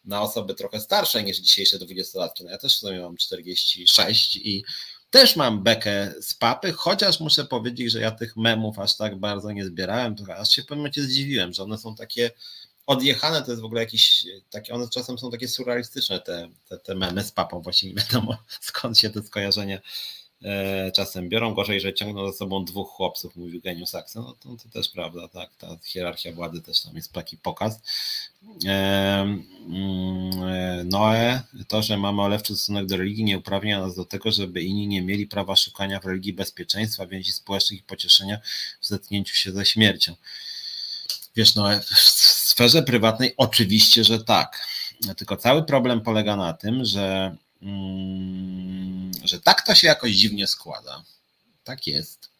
na 0.04 0.22
osoby 0.22 0.54
trochę 0.54 0.80
starsze 0.80 1.22
niż 1.22 1.38
dzisiejsze 1.38 1.78
dwudziestolatki. 1.78 2.44
No 2.44 2.50
ja 2.50 2.58
też 2.58 2.76
w 2.76 2.78
sumie 2.78 3.00
mam 3.00 3.16
46 3.16 4.36
i 4.36 4.64
też 5.10 5.36
mam 5.36 5.62
bekę 5.62 6.14
z 6.20 6.34
papy, 6.34 6.72
chociaż 6.72 7.20
muszę 7.20 7.44
powiedzieć, 7.44 7.92
że 7.92 8.00
ja 8.00 8.10
tych 8.10 8.36
memów 8.36 8.78
aż 8.78 8.96
tak 8.96 9.18
bardzo 9.18 9.52
nie 9.52 9.64
zbierałem, 9.64 10.16
aż 10.36 10.52
się 10.52 10.62
w 10.62 10.66
pewnym 10.66 10.78
momencie 10.78 11.02
zdziwiłem, 11.02 11.52
że 11.52 11.62
one 11.62 11.78
są 11.78 11.94
takie 11.94 12.30
odjechane, 12.86 13.42
to 13.42 13.50
jest 13.50 13.62
w 13.62 13.64
ogóle 13.64 13.80
jakieś 13.80 14.26
takie, 14.50 14.74
one 14.74 14.88
czasem 14.88 15.18
są 15.18 15.30
takie 15.30 15.48
surrealistyczne, 15.48 16.20
te, 16.20 16.48
te, 16.68 16.78
te 16.78 16.94
memy 16.94 17.22
z 17.24 17.32
papą, 17.32 17.62
właśnie 17.62 17.88
nie 17.88 17.94
wiadomo 17.94 18.36
skąd 18.60 18.98
się 18.98 19.10
te 19.10 19.22
skojarzenia 19.22 19.80
czasem 20.94 21.28
biorą. 21.28 21.54
Gorzej, 21.54 21.80
że 21.80 21.94
ciągną 21.94 22.26
za 22.26 22.38
sobą 22.38 22.64
dwóch 22.64 22.90
chłopców, 22.90 23.36
mówił 23.36 23.60
Genius 23.60 23.90
Saxon, 23.90 24.24
no 24.24 24.32
to, 24.32 24.62
to 24.62 24.68
też 24.72 24.88
prawda, 24.88 25.28
tak, 25.28 25.50
ta 25.56 25.76
hierarchia 25.84 26.32
władzy 26.32 26.62
też 26.62 26.80
tam 26.80 26.96
jest 26.96 27.12
taki 27.12 27.36
pokaz. 27.36 27.80
E, 28.66 29.20
mm, 29.66 30.88
Noe, 30.88 31.40
to, 31.68 31.82
że 31.82 31.96
mamy 31.96 32.22
olewczy 32.22 32.56
stosunek 32.56 32.86
do 32.86 32.96
religii 32.96 33.24
nie 33.24 33.38
uprawnia 33.38 33.80
nas 33.80 33.96
do 33.96 34.04
tego, 34.04 34.32
żeby 34.32 34.62
inni 34.62 34.86
nie 34.86 35.02
mieli 35.02 35.26
prawa 35.26 35.56
szukania 35.56 36.00
w 36.00 36.04
religii 36.04 36.32
bezpieczeństwa, 36.32 37.06
więzi 37.06 37.32
społecznych 37.32 37.80
i 37.80 37.82
pocieszenia 37.82 38.38
w 38.80 38.86
zetknięciu 38.86 39.34
się 39.34 39.52
ze 39.52 39.66
śmiercią. 39.66 40.14
Wiesz, 41.36 41.54
no 41.54 41.68
w 41.80 41.98
sferze 42.52 42.82
prywatnej 42.82 43.34
oczywiście, 43.36 44.04
że 44.04 44.24
tak. 44.24 44.68
Tylko 45.16 45.36
cały 45.36 45.62
problem 45.62 46.00
polega 46.00 46.36
na 46.36 46.52
tym, 46.52 46.84
że, 46.84 47.36
że 49.24 49.40
tak 49.40 49.62
to 49.62 49.74
się 49.74 49.86
jakoś 49.86 50.12
dziwnie 50.12 50.46
składa. 50.46 51.02
Tak 51.64 51.86
jest. 51.86 52.32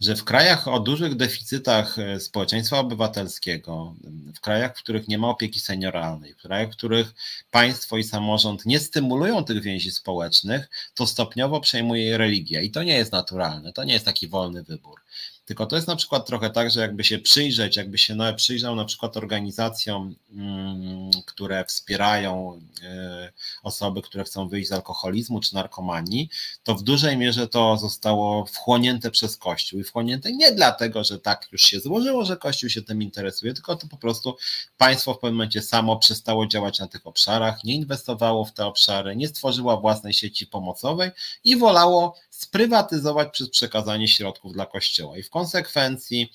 Że 0.00 0.16
w 0.16 0.24
krajach 0.24 0.68
o 0.68 0.80
dużych 0.80 1.14
deficytach 1.14 1.98
e, 1.98 2.20
społeczeństwa 2.20 2.78
obywatelskiego, 2.78 3.94
w 4.34 4.40
krajach, 4.40 4.78
w 4.78 4.82
których 4.82 5.08
nie 5.08 5.18
ma 5.18 5.28
opieki 5.28 5.60
senioralnej, 5.60 6.34
w 6.34 6.42
krajach, 6.42 6.68
w 6.68 6.76
których 6.76 7.14
państwo 7.50 7.96
i 7.96 8.04
samorząd 8.04 8.66
nie 8.66 8.80
stymulują 8.80 9.44
tych 9.44 9.62
więzi 9.62 9.90
społecznych, 9.90 10.68
to 10.94 11.06
stopniowo 11.06 11.60
przejmuje 11.60 12.18
religia. 12.18 12.60
I 12.60 12.70
to 12.70 12.82
nie 12.82 12.94
jest 12.96 13.12
naturalne, 13.12 13.72
to 13.72 13.84
nie 13.84 13.92
jest 13.92 14.04
taki 14.04 14.28
wolny 14.28 14.62
wybór. 14.62 15.00
Tylko 15.46 15.66
to 15.66 15.76
jest 15.76 15.88
na 15.88 15.96
przykład 15.96 16.26
trochę 16.26 16.50
tak, 16.50 16.70
że 16.70 16.80
jakby 16.80 17.04
się 17.04 17.18
przyjrzeć, 17.18 17.76
jakby 17.76 17.98
się 17.98 18.14
no, 18.14 18.34
przyjrzał 18.34 18.74
na 18.76 18.84
przykład 18.84 19.16
organizacjom, 19.16 20.14
mm, 20.32 21.10
które 21.26 21.64
wspierają 21.64 22.60
e, 22.82 23.32
osoby, 23.62 24.02
które 24.02 24.24
chcą 24.24 24.48
wyjść 24.48 24.68
z 24.68 24.72
alkoholizmu 24.72 25.40
czy 25.40 25.54
narkomanii, 25.54 26.30
to 26.64 26.74
w 26.74 26.82
dużej 26.82 27.16
mierze 27.16 27.48
to 27.48 27.76
zostało 27.76 28.46
wchłonięte 28.46 29.10
przez 29.10 29.36
Kościół. 29.36 29.80
I 29.80 29.84
wchłonięte 29.84 30.32
nie 30.32 30.52
dlatego, 30.52 31.04
że 31.04 31.18
tak 31.18 31.48
już 31.52 31.62
się 31.62 31.80
złożyło, 31.80 32.24
że 32.24 32.36
Kościół 32.36 32.70
się 32.70 32.82
tym 32.82 33.02
interesuje, 33.02 33.54
tylko 33.54 33.76
to 33.76 33.86
po 33.88 33.96
prostu 33.96 34.36
państwo 34.76 35.14
w 35.14 35.18
pewnym 35.18 35.36
momencie 35.36 35.62
samo 35.62 35.96
przestało 35.96 36.46
działać 36.46 36.78
na 36.78 36.86
tych 36.86 37.06
obszarach, 37.06 37.64
nie 37.64 37.74
inwestowało 37.74 38.44
w 38.44 38.52
te 38.52 38.66
obszary, 38.66 39.16
nie 39.16 39.28
stworzyło 39.28 39.80
własnej 39.80 40.12
sieci 40.12 40.46
pomocowej 40.46 41.10
i 41.44 41.56
wolało 41.56 42.16
sprywatyzować 42.38 43.32
przez 43.32 43.50
przekazanie 43.50 44.08
środków 44.08 44.52
dla 44.52 44.66
Kościoła. 44.66 45.18
I 45.18 45.22
w 45.22 45.30
konsekwencji 45.30 46.32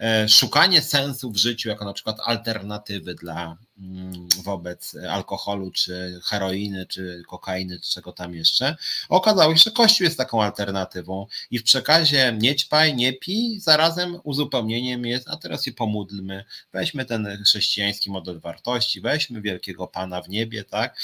e, 0.00 0.28
szukanie 0.28 0.82
sensu 0.82 1.30
w 1.30 1.36
życiu, 1.36 1.68
jako 1.68 1.84
na 1.84 1.92
przykład 1.92 2.16
alternatywy 2.24 3.14
dla 3.14 3.56
mm, 3.78 4.28
wobec 4.44 4.96
alkoholu, 5.10 5.70
czy 5.70 6.20
heroiny, 6.24 6.86
czy 6.86 7.22
kokainy, 7.28 7.80
czy 7.80 7.90
czego 7.90 8.12
tam 8.12 8.34
jeszcze, 8.34 8.76
okazało 9.08 9.56
się, 9.56 9.62
że 9.62 9.70
Kościół 9.70 10.04
jest 10.04 10.16
taką 10.16 10.42
alternatywą 10.42 11.26
i 11.50 11.58
w 11.58 11.62
przekazie 11.62 12.36
nie 12.38 12.54
ćpaj, 12.56 12.94
nie 12.94 13.12
pij, 13.12 13.60
zarazem 13.60 14.20
uzupełnieniem 14.24 15.06
jest, 15.06 15.28
a 15.28 15.36
teraz 15.36 15.64
się 15.64 15.72
pomódlmy, 15.72 16.44
weźmy 16.72 17.04
ten 17.04 17.42
chrześcijański 17.44 18.10
model 18.10 18.40
wartości, 18.40 19.00
weźmy 19.00 19.40
wielkiego 19.40 19.86
Pana 19.86 20.22
w 20.22 20.28
niebie, 20.28 20.64
tak? 20.64 20.96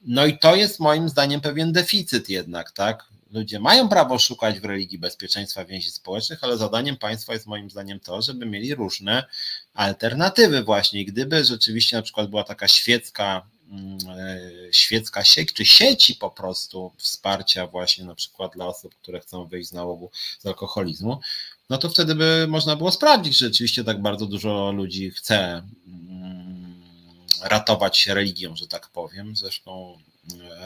No 0.00 0.26
i 0.26 0.38
to 0.38 0.56
jest 0.56 0.80
moim 0.80 1.08
zdaniem 1.08 1.40
pewien 1.40 1.72
deficyt 1.72 2.28
jednak, 2.28 2.72
tak? 2.72 3.15
Ludzie 3.30 3.60
mają 3.60 3.88
prawo 3.88 4.18
szukać 4.18 4.60
w 4.60 4.64
religii 4.64 4.98
bezpieczeństwa 4.98 5.64
więzi 5.64 5.90
społecznych, 5.90 6.44
ale 6.44 6.56
zadaniem 6.56 6.96
państwa 6.96 7.32
jest 7.32 7.46
moim 7.46 7.70
zdaniem 7.70 8.00
to, 8.00 8.22
żeby 8.22 8.46
mieli 8.46 8.74
różne 8.74 9.24
alternatywy 9.74 10.62
właśnie. 10.62 11.00
I 11.00 11.04
gdyby 11.04 11.44
rzeczywiście 11.44 11.96
na 11.96 12.02
przykład 12.02 12.30
była 12.30 12.44
taka 12.44 12.68
świecka 12.68 13.46
mm, 13.70 13.98
e, 14.18 14.40
świecka 14.72 15.24
sieć, 15.24 15.52
czy 15.52 15.64
sieci 15.64 16.14
po 16.14 16.30
prostu 16.30 16.92
wsparcia 16.96 17.66
właśnie 17.66 18.04
na 18.04 18.14
przykład 18.14 18.52
dla 18.52 18.66
osób, 18.66 18.94
które 18.94 19.20
chcą 19.20 19.46
wyjść 19.46 19.68
z 19.68 19.72
nałogu 19.72 20.10
z 20.38 20.46
alkoholizmu, 20.46 21.20
no 21.70 21.78
to 21.78 21.88
wtedy 21.88 22.14
by 22.14 22.46
można 22.48 22.76
było 22.76 22.92
sprawdzić, 22.92 23.38
że 23.38 23.46
rzeczywiście 23.46 23.84
tak 23.84 24.02
bardzo 24.02 24.26
dużo 24.26 24.72
ludzi 24.72 25.10
chce 25.10 25.62
mm, 25.86 26.82
ratować 27.42 27.98
się 27.98 28.14
religią, 28.14 28.56
że 28.56 28.66
tak 28.66 28.88
powiem. 28.88 29.36
Zresztą 29.36 29.98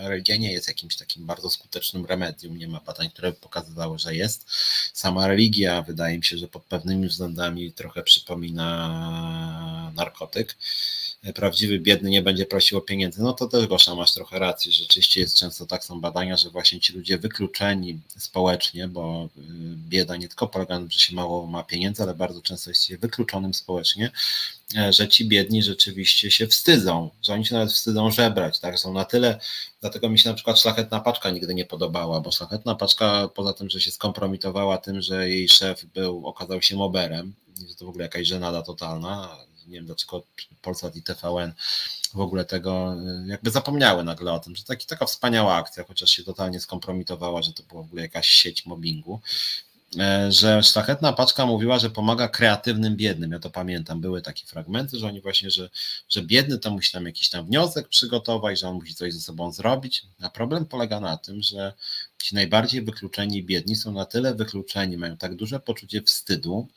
religia 0.03 0.37
nie 0.37 0.53
jest 0.53 0.69
jakimś 0.69 0.97
takim 0.97 1.27
bardzo 1.27 1.51
skutecznym 1.51 2.07
remedium. 2.07 2.59
Nie 2.59 2.69
ma 2.69 2.81
badań, 2.81 3.11
które 3.11 3.33
pokazywały, 3.33 3.99
że 3.99 4.15
jest. 4.15 4.51
Sama 4.93 5.27
religia 5.29 5.83
wydaje 5.83 6.19
mi 6.19 6.25
się, 6.25 6.39
że 6.39 6.49
pod 6.49 6.65
pewnymi 6.65 7.09
względami 7.09 7.73
trochę 7.73 8.03
przypomina 8.03 9.93
narkotyk. 9.95 10.57
Prawdziwy 11.35 11.79
biedny 11.79 12.11
nie 12.11 12.23
będzie 12.23 12.47
prosił 12.47 12.79
o 12.79 12.81
pieniędzy. 12.81 13.23
No 13.23 13.33
to 13.33 13.49
też 13.49 13.67
Gosza, 13.67 13.95
masz 13.95 14.15
trochę 14.15 14.39
racji. 14.39 14.73
Rzeczywiście 14.73 15.21
jest 15.21 15.37
często 15.37 15.67
tak, 15.67 15.85
są 15.85 16.01
badania, 16.01 16.37
że 16.37 16.51
właśnie 16.51 16.81
ci 16.81 16.93
ludzie 16.93 17.19
wykluczeni 17.19 18.01
społecznie, 18.19 18.89
bo 18.89 19.29
y, 19.39 19.41
bieda 19.89 20.17
nie 20.17 20.29
tylko 20.29 20.47
polega 20.47 20.75
na 20.75 20.81
tym, 20.81 20.91
że 20.91 20.99
się 20.99 21.15
mało 21.15 21.47
ma 21.47 21.63
pieniędzy, 21.63 22.03
ale 22.03 22.15
bardzo 22.15 22.43
często 22.43 22.71
jest 22.71 22.85
się 22.85 22.99
wykluczonym 22.99 23.55
społecznie, 23.55 24.11
E, 24.77 24.93
że 24.93 25.09
ci 25.09 25.29
biedni 25.29 25.63
rzeczywiście 25.63 26.31
się 26.31 26.47
wstydzą, 26.47 27.11
że 27.23 27.33
oni 27.33 27.47
się 27.47 27.55
nawet 27.55 27.73
wstydzą 27.73 28.11
żebrać, 28.11 28.61
tak, 28.61 28.79
są 28.79 28.93
na 28.93 29.05
tyle, 29.05 29.41
dlatego 29.81 30.09
mi 30.09 30.19
się 30.19 30.29
na 30.29 30.35
przykład 30.35 30.61
szlachetna 30.61 31.01
paczka 31.01 31.31
nigdy 31.31 31.55
nie 31.55 31.65
podobała, 31.65 32.21
bo 32.21 32.33
szlachetna 32.33 32.75
paczka 32.75 33.29
poza 33.35 33.53
tym, 33.53 33.71
że 33.71 33.81
się 33.81 33.91
skompromitowała 33.91 34.79
tym, 34.79 35.03
że 35.03 35.29
jej 35.29 35.49
szef 35.49 35.85
był, 35.85 36.27
okazał 36.27 36.63
się 36.63 36.77
moberem, 36.77 37.35
to 37.79 37.85
w 37.85 37.89
ogóle 37.89 38.05
jakaś 38.05 38.27
żenada 38.27 38.63
totalna, 38.63 39.37
nie 39.67 39.75
wiem 39.75 39.87
dlaczego 39.87 40.23
Polsat 40.63 40.97
i 40.97 41.03
TVN 41.03 41.53
w 42.15 42.21
ogóle 42.21 42.45
tego 42.45 42.95
e, 42.95 43.25
jakby 43.27 43.51
zapomniały 43.51 44.05
nagle 44.05 44.33
o 44.33 44.39
tym, 44.39 44.57
że 44.57 44.65
taki, 44.65 44.87
taka 44.87 45.07
wspaniała 45.07 45.55
akcja, 45.55 45.85
chociaż 45.85 46.11
się 46.11 46.25
totalnie 46.25 46.61
skompromitowała, 46.61 47.43
że 47.43 47.53
to 47.53 47.63
była 47.63 47.83
w 47.83 47.87
ogóle 47.87 48.03
jakaś 48.03 48.29
sieć 48.29 48.67
mobbingu. 48.67 49.21
E, 49.99 50.33
że 50.33 50.63
szlachetna 50.63 51.13
paczka 51.13 51.47
mówiła, 51.47 51.79
że 51.79 51.91
pomaga 51.91 52.29
kreatywnym 52.29 52.97
biednym. 52.97 53.33
Ja 53.33 53.39
to 53.39 53.51
pamiętam, 53.51 54.01
były 54.01 54.23
takie 54.23 54.47
fragmenty, 54.47 54.99
że 54.99 55.07
oni 55.07 55.21
właśnie, 55.21 55.51
że, 55.51 55.71
że 56.09 56.23
biedny 56.23 56.59
to 56.59 56.71
musi 56.71 56.93
tam 56.93 57.07
jakiś 57.07 57.29
tam 57.29 57.47
wniosek 57.47 57.89
przygotować, 57.89 58.61
że 58.61 58.69
on 58.69 58.75
musi 58.75 58.95
coś 58.95 59.15
ze 59.15 59.21
sobą 59.21 59.53
zrobić. 59.53 60.03
A 60.21 60.31
problem 60.31 60.67
polega 60.67 61.01
na 61.01 61.17
tym, 61.17 61.43
że 61.43 61.73
ci 62.23 62.35
najbardziej 62.35 62.83
wykluczeni 62.83 63.43
biedni 63.43 63.77
są 63.77 63.93
na 63.93 64.05
tyle 64.05 64.35
wykluczeni, 64.35 64.97
mają 64.97 65.17
tak 65.17 65.35
duże 65.37 65.61
poczucie 65.61 66.03
wstydu, 66.03 66.69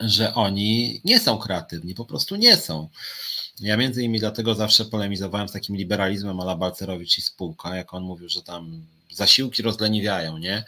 że 0.00 0.34
oni 0.34 1.00
nie 1.04 1.20
są 1.20 1.38
kreatywni, 1.38 1.94
po 1.94 2.04
prostu 2.04 2.36
nie 2.36 2.56
są. 2.56 2.88
Ja 3.60 3.76
między 3.76 4.00
innymi 4.00 4.20
dlatego 4.20 4.54
zawsze 4.54 4.84
polemizowałem 4.84 5.48
z 5.48 5.52
takim 5.52 5.76
liberalizmem 5.76 6.40
ala 6.40 6.56
Balcerowicz 6.56 7.18
i 7.18 7.22
spółka, 7.22 7.76
jak 7.76 7.94
on 7.94 8.02
mówił, 8.02 8.28
że 8.28 8.42
tam 8.42 8.86
zasiłki 9.10 9.62
rozleniwiają, 9.62 10.38
nie? 10.38 10.64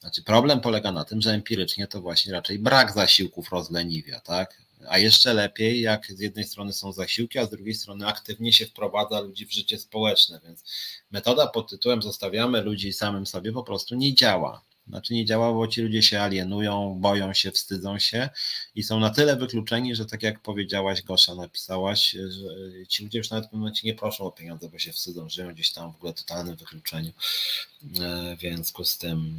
Znaczy 0.00 0.22
problem 0.22 0.60
polega 0.60 0.92
na 0.92 1.04
tym, 1.04 1.20
że 1.20 1.30
empirycznie 1.30 1.86
to 1.86 2.00
właśnie 2.00 2.32
raczej 2.32 2.58
brak 2.58 2.92
zasiłków 2.92 3.52
rozleniwia, 3.52 4.20
tak? 4.20 4.62
A 4.88 4.98
jeszcze 4.98 5.34
lepiej, 5.34 5.80
jak 5.80 6.06
z 6.06 6.20
jednej 6.20 6.44
strony 6.44 6.72
są 6.72 6.92
zasiłki, 6.92 7.38
a 7.38 7.46
z 7.46 7.50
drugiej 7.50 7.74
strony 7.74 8.06
aktywnie 8.06 8.52
się 8.52 8.66
wprowadza 8.66 9.20
ludzi 9.20 9.46
w 9.46 9.52
życie 9.52 9.78
społeczne, 9.78 10.40
więc 10.44 10.64
metoda 11.10 11.46
pod 11.46 11.70
tytułem 11.70 12.02
zostawiamy 12.02 12.60
ludzi 12.60 12.92
samym 12.92 13.26
sobie 13.26 13.52
po 13.52 13.62
prostu 13.62 13.94
nie 13.94 14.14
działa. 14.14 14.62
Znaczy 14.88 15.14
nie 15.14 15.24
działa, 15.24 15.52
bo 15.52 15.68
ci 15.68 15.82
ludzie 15.82 16.02
się 16.02 16.20
alienują, 16.20 16.96
boją 17.00 17.34
się, 17.34 17.50
wstydzą 17.50 17.98
się 17.98 18.28
i 18.74 18.82
są 18.82 19.00
na 19.00 19.10
tyle 19.10 19.36
wykluczeni, 19.36 19.94
że 19.94 20.06
tak 20.06 20.22
jak 20.22 20.40
powiedziałaś, 20.40 21.02
Gosza, 21.02 21.34
napisałaś, 21.34 22.10
że 22.10 22.86
ci 22.88 23.04
ludzie 23.04 23.18
już 23.18 23.30
nawet 23.30 23.44
w 23.44 23.48
pewnym 23.48 23.60
momencie 23.60 23.88
nie 23.88 23.94
proszą 23.94 24.24
o 24.24 24.32
pieniądze, 24.32 24.68
bo 24.68 24.78
się 24.78 24.92
wstydzą, 24.92 25.28
żyją 25.28 25.54
gdzieś 25.54 25.72
tam 25.72 25.92
w 25.92 25.96
ogóle 25.96 26.12
totalnym 26.12 26.56
wykluczeniu. 26.56 27.12
E, 28.00 28.36
w 28.36 28.40
związku 28.40 28.84
z 28.84 28.98
tym, 28.98 29.34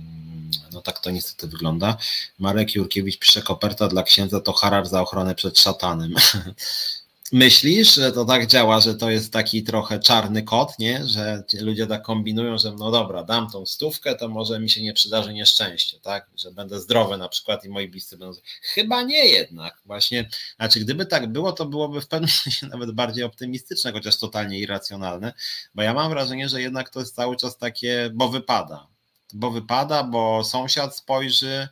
no 0.71 0.81
tak 0.81 0.99
to 0.99 1.11
niestety 1.11 1.47
wygląda. 1.47 1.97
Marek 2.39 2.75
Jurkiewicz 2.75 3.19
pisze, 3.19 3.41
koperta 3.41 3.87
dla 3.87 4.03
księdza 4.03 4.41
to 4.41 4.53
harar 4.53 4.87
za 4.87 5.01
ochronę 5.01 5.35
przed 5.35 5.59
szatanem. 5.59 6.13
Myślisz, 7.31 7.95
że 7.95 8.11
to 8.11 8.25
tak 8.25 8.47
działa, 8.47 8.79
że 8.79 8.95
to 8.95 9.09
jest 9.09 9.33
taki 9.33 9.63
trochę 9.63 9.99
czarny 9.99 10.43
kot, 10.43 10.79
nie? 10.79 11.07
Że 11.07 11.43
ludzie 11.61 11.87
tak 11.87 12.01
kombinują, 12.01 12.57
że 12.57 12.71
no 12.71 12.91
dobra, 12.91 13.23
dam 13.23 13.49
tą 13.49 13.65
stówkę, 13.65 14.15
to 14.15 14.29
może 14.29 14.59
mi 14.59 14.69
się 14.69 14.81
nie 14.81 14.93
przydarzy 14.93 15.33
nieszczęście, 15.33 15.99
tak? 15.99 16.29
Że 16.37 16.51
będę 16.51 16.79
zdrowy 16.79 17.17
na 17.17 17.29
przykład 17.29 17.65
i 17.65 17.69
moi 17.69 17.87
bliscy 17.87 18.17
będą. 18.17 18.39
Chyba 18.61 19.03
nie 19.03 19.25
jednak. 19.25 19.81
Właśnie, 19.85 20.29
znaczy, 20.55 20.79
gdyby 20.79 21.05
tak 21.05 21.31
było, 21.31 21.51
to 21.51 21.65
byłoby 21.65 22.01
w 22.01 22.07
pewnym 22.07 22.29
sensie 22.43 22.67
nawet 22.67 22.91
bardziej 22.91 23.23
optymistyczne, 23.23 23.91
chociaż 23.91 24.17
totalnie 24.17 24.59
irracjonalne, 24.59 25.33
bo 25.75 25.81
ja 25.81 25.93
mam 25.93 26.09
wrażenie, 26.09 26.49
że 26.49 26.61
jednak 26.61 26.89
to 26.89 26.99
jest 26.99 27.15
cały 27.15 27.37
czas 27.37 27.57
takie, 27.57 28.11
bo 28.13 28.29
wypada. 28.29 28.87
Bo 29.33 29.51
wypada, 29.51 30.03
bo 30.03 30.43
sąsiad 30.43 30.97
spojrzy, 30.97 31.67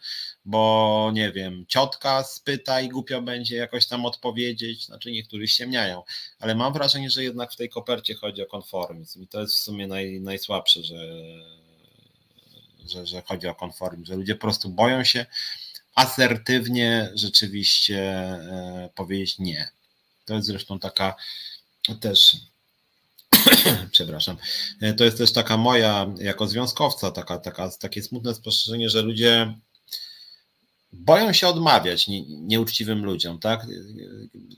bo 0.45 1.11
nie 1.13 1.31
wiem, 1.31 1.65
ciotka 1.67 2.23
spyta 2.23 2.81
i 2.81 2.89
głupio 2.89 3.21
będzie 3.21 3.55
jakoś 3.55 3.85
tam 3.87 4.05
odpowiedzieć, 4.05 4.85
znaczy 4.85 5.11
niektórzy 5.11 5.47
ściemniają, 5.47 6.03
ale 6.39 6.55
mam 6.55 6.73
wrażenie, 6.73 7.09
że 7.09 7.23
jednak 7.23 7.53
w 7.53 7.55
tej 7.55 7.69
kopercie 7.69 8.15
chodzi 8.15 8.41
o 8.41 8.45
konformizm 8.45 9.23
i 9.23 9.27
to 9.27 9.41
jest 9.41 9.55
w 9.55 9.59
sumie 9.59 9.87
naj, 9.87 10.21
najsłabsze, 10.21 10.83
że, 10.83 11.23
że, 12.89 13.05
że 13.05 13.21
chodzi 13.21 13.47
o 13.47 13.55
konformizm, 13.55 14.05
że 14.05 14.15
ludzie 14.15 14.35
po 14.35 14.41
prostu 14.41 14.69
boją 14.69 15.03
się 15.03 15.25
asertywnie 15.95 17.11
rzeczywiście 17.15 17.99
e, 17.99 18.89
powiedzieć 18.95 19.39
nie. 19.39 19.69
To 20.25 20.33
jest 20.33 20.47
zresztą 20.47 20.79
taka 20.79 21.15
też 21.99 22.35
przepraszam, 23.91 24.37
e, 24.81 24.93
to 24.93 25.03
jest 25.03 25.17
też 25.17 25.33
taka 25.33 25.57
moja, 25.57 26.07
jako 26.19 26.47
związkowca, 26.47 27.11
taka, 27.11 27.37
taka, 27.37 27.69
takie 27.69 28.03
smutne 28.03 28.35
spostrzeżenie, 28.35 28.89
że 28.89 29.01
ludzie 29.01 29.53
boją 30.93 31.33
się 31.33 31.47
odmawiać 31.47 32.07
nie, 32.07 32.21
nieuczciwym 32.21 33.05
ludziom, 33.05 33.39
tak? 33.39 33.67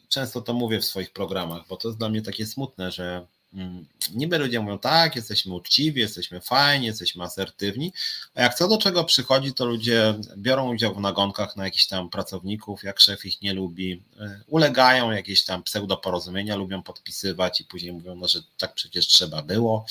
Często 0.09 0.41
to 0.41 0.53
mówię 0.53 0.79
w 0.79 0.85
swoich 0.85 1.13
programach, 1.13 1.67
bo 1.67 1.77
to 1.77 1.87
jest 1.87 1.97
dla 1.99 2.09
mnie 2.09 2.21
takie 2.21 2.45
smutne, 2.45 2.91
że 2.91 3.25
mm, 3.53 3.85
niby 4.13 4.37
ludzie 4.37 4.59
mówią 4.59 4.79
tak, 4.79 5.15
jesteśmy 5.15 5.53
uczciwi, 5.53 6.01
jesteśmy 6.01 6.41
fajni, 6.41 6.85
jesteśmy 6.85 7.23
asertywni, 7.23 7.93
a 8.35 8.41
jak 8.41 8.55
co 8.55 8.67
do 8.67 8.77
czego 8.77 9.03
przychodzi, 9.03 9.53
to 9.53 9.65
ludzie 9.65 10.15
biorą 10.37 10.73
udział 10.73 10.95
w 10.95 10.99
nagonkach 10.99 11.55
na 11.55 11.63
jakichś 11.63 11.87
tam 11.87 12.09
pracowników, 12.09 12.83
jak 12.83 12.99
szef 12.99 13.25
ich 13.25 13.41
nie 13.41 13.53
lubi, 13.53 13.91
y, 13.91 14.43
ulegają 14.47 15.11
jakieś 15.11 15.43
tam 15.43 15.63
pseudoporozumienia, 15.63 16.55
lubią 16.55 16.83
podpisywać 16.83 17.61
i 17.61 17.65
później 17.65 17.93
mówią, 17.93 18.15
no, 18.15 18.27
że 18.27 18.39
tak 18.57 18.73
przecież 18.73 19.07
trzeba 19.07 19.41
było. 19.41 19.85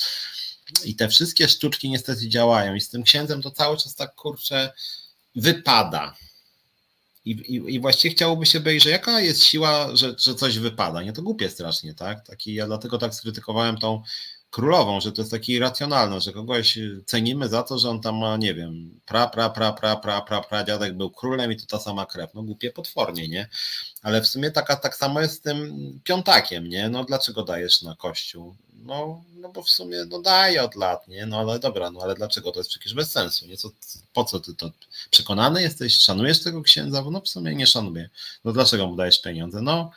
I 0.85 0.95
te 0.95 1.09
wszystkie 1.09 1.47
sztuczki 1.47 1.89
niestety 1.89 2.29
działają 2.29 2.75
i 2.75 2.81
z 2.81 2.89
tym 2.89 3.03
księdzem 3.03 3.41
to 3.41 3.51
cały 3.51 3.77
czas 3.77 3.95
tak 3.95 4.15
kurczę 4.15 4.73
wypada. 5.35 6.15
I, 7.25 7.31
i, 7.31 7.75
I 7.75 7.79
właściwie 7.79 8.15
chciałoby 8.15 8.45
się 8.45 8.59
że 8.79 8.89
jaka 8.89 9.19
jest 9.19 9.43
siła, 9.43 9.95
że, 9.95 10.15
że 10.19 10.35
coś 10.35 10.59
wypada. 10.59 11.03
Nie 11.03 11.13
to 11.13 11.21
głupie 11.21 11.49
strasznie, 11.49 11.93
tak? 11.93 12.27
Taki, 12.27 12.53
ja 12.53 12.65
dlatego 12.65 12.97
tak 12.97 13.15
skrytykowałem 13.15 13.77
tą 13.77 14.03
królową, 14.53 15.01
że 15.01 15.11
to 15.11 15.21
jest 15.21 15.31
takie 15.31 15.53
irracjonalne, 15.53 16.21
że 16.21 16.33
kogoś 16.33 16.79
cenimy 17.05 17.49
za 17.49 17.63
to, 17.63 17.79
że 17.79 17.89
on 17.89 18.01
tam 18.01 18.15
ma, 18.17 18.37
nie 18.37 18.53
wiem, 18.53 18.99
pra, 19.05 19.27
pra, 19.27 19.49
pra, 19.49 19.73
pra, 19.73 19.95
pra, 19.95 20.21
pra, 20.21 20.41
pra 20.41 20.63
dziadek 20.63 20.97
był 20.97 21.09
królem 21.09 21.51
i 21.51 21.57
to 21.57 21.65
ta 21.65 21.79
sama 21.79 22.05
krew. 22.05 22.33
No 22.33 22.43
głupie 22.43 22.71
potwornie, 22.71 23.27
nie? 23.27 23.49
Ale 24.01 24.21
w 24.21 24.27
sumie 24.27 24.51
taka, 24.51 24.75
tak 24.75 24.95
samo 24.95 25.21
jest 25.21 25.35
z 25.35 25.41
tym 25.41 25.59
piątakiem, 26.03 26.69
nie? 26.69 26.89
No 26.89 27.03
dlaczego 27.03 27.43
dajesz 27.43 27.81
na 27.81 27.95
kościół? 27.95 28.55
No, 28.73 29.23
no 29.35 29.49
bo 29.49 29.63
w 29.63 29.69
sumie 29.69 30.05
no 30.05 30.21
daje 30.21 30.63
od 30.63 30.75
lat, 30.75 31.07
nie? 31.07 31.25
No 31.25 31.39
ale 31.39 31.59
dobra, 31.59 31.91
no 31.91 31.99
ale 32.03 32.15
dlaczego? 32.15 32.51
To 32.51 32.59
jest 32.59 32.69
przecież 32.69 32.93
bez 32.93 33.11
sensu, 33.11 33.47
nie? 33.47 33.57
Co, 33.57 33.69
po 34.13 34.23
co 34.23 34.39
ty 34.39 34.55
to 34.55 34.71
przekonany 35.09 35.61
jesteś? 35.61 35.99
Szanujesz 35.99 36.43
tego 36.43 36.61
księdza? 36.61 37.03
No 37.11 37.21
w 37.21 37.29
sumie 37.29 37.55
nie 37.55 37.67
szanuję. 37.67 38.09
No 38.43 38.51
dlaczego 38.51 38.87
mu 38.87 38.95
dajesz 38.95 39.21
pieniądze? 39.21 39.61
No, 39.61 39.91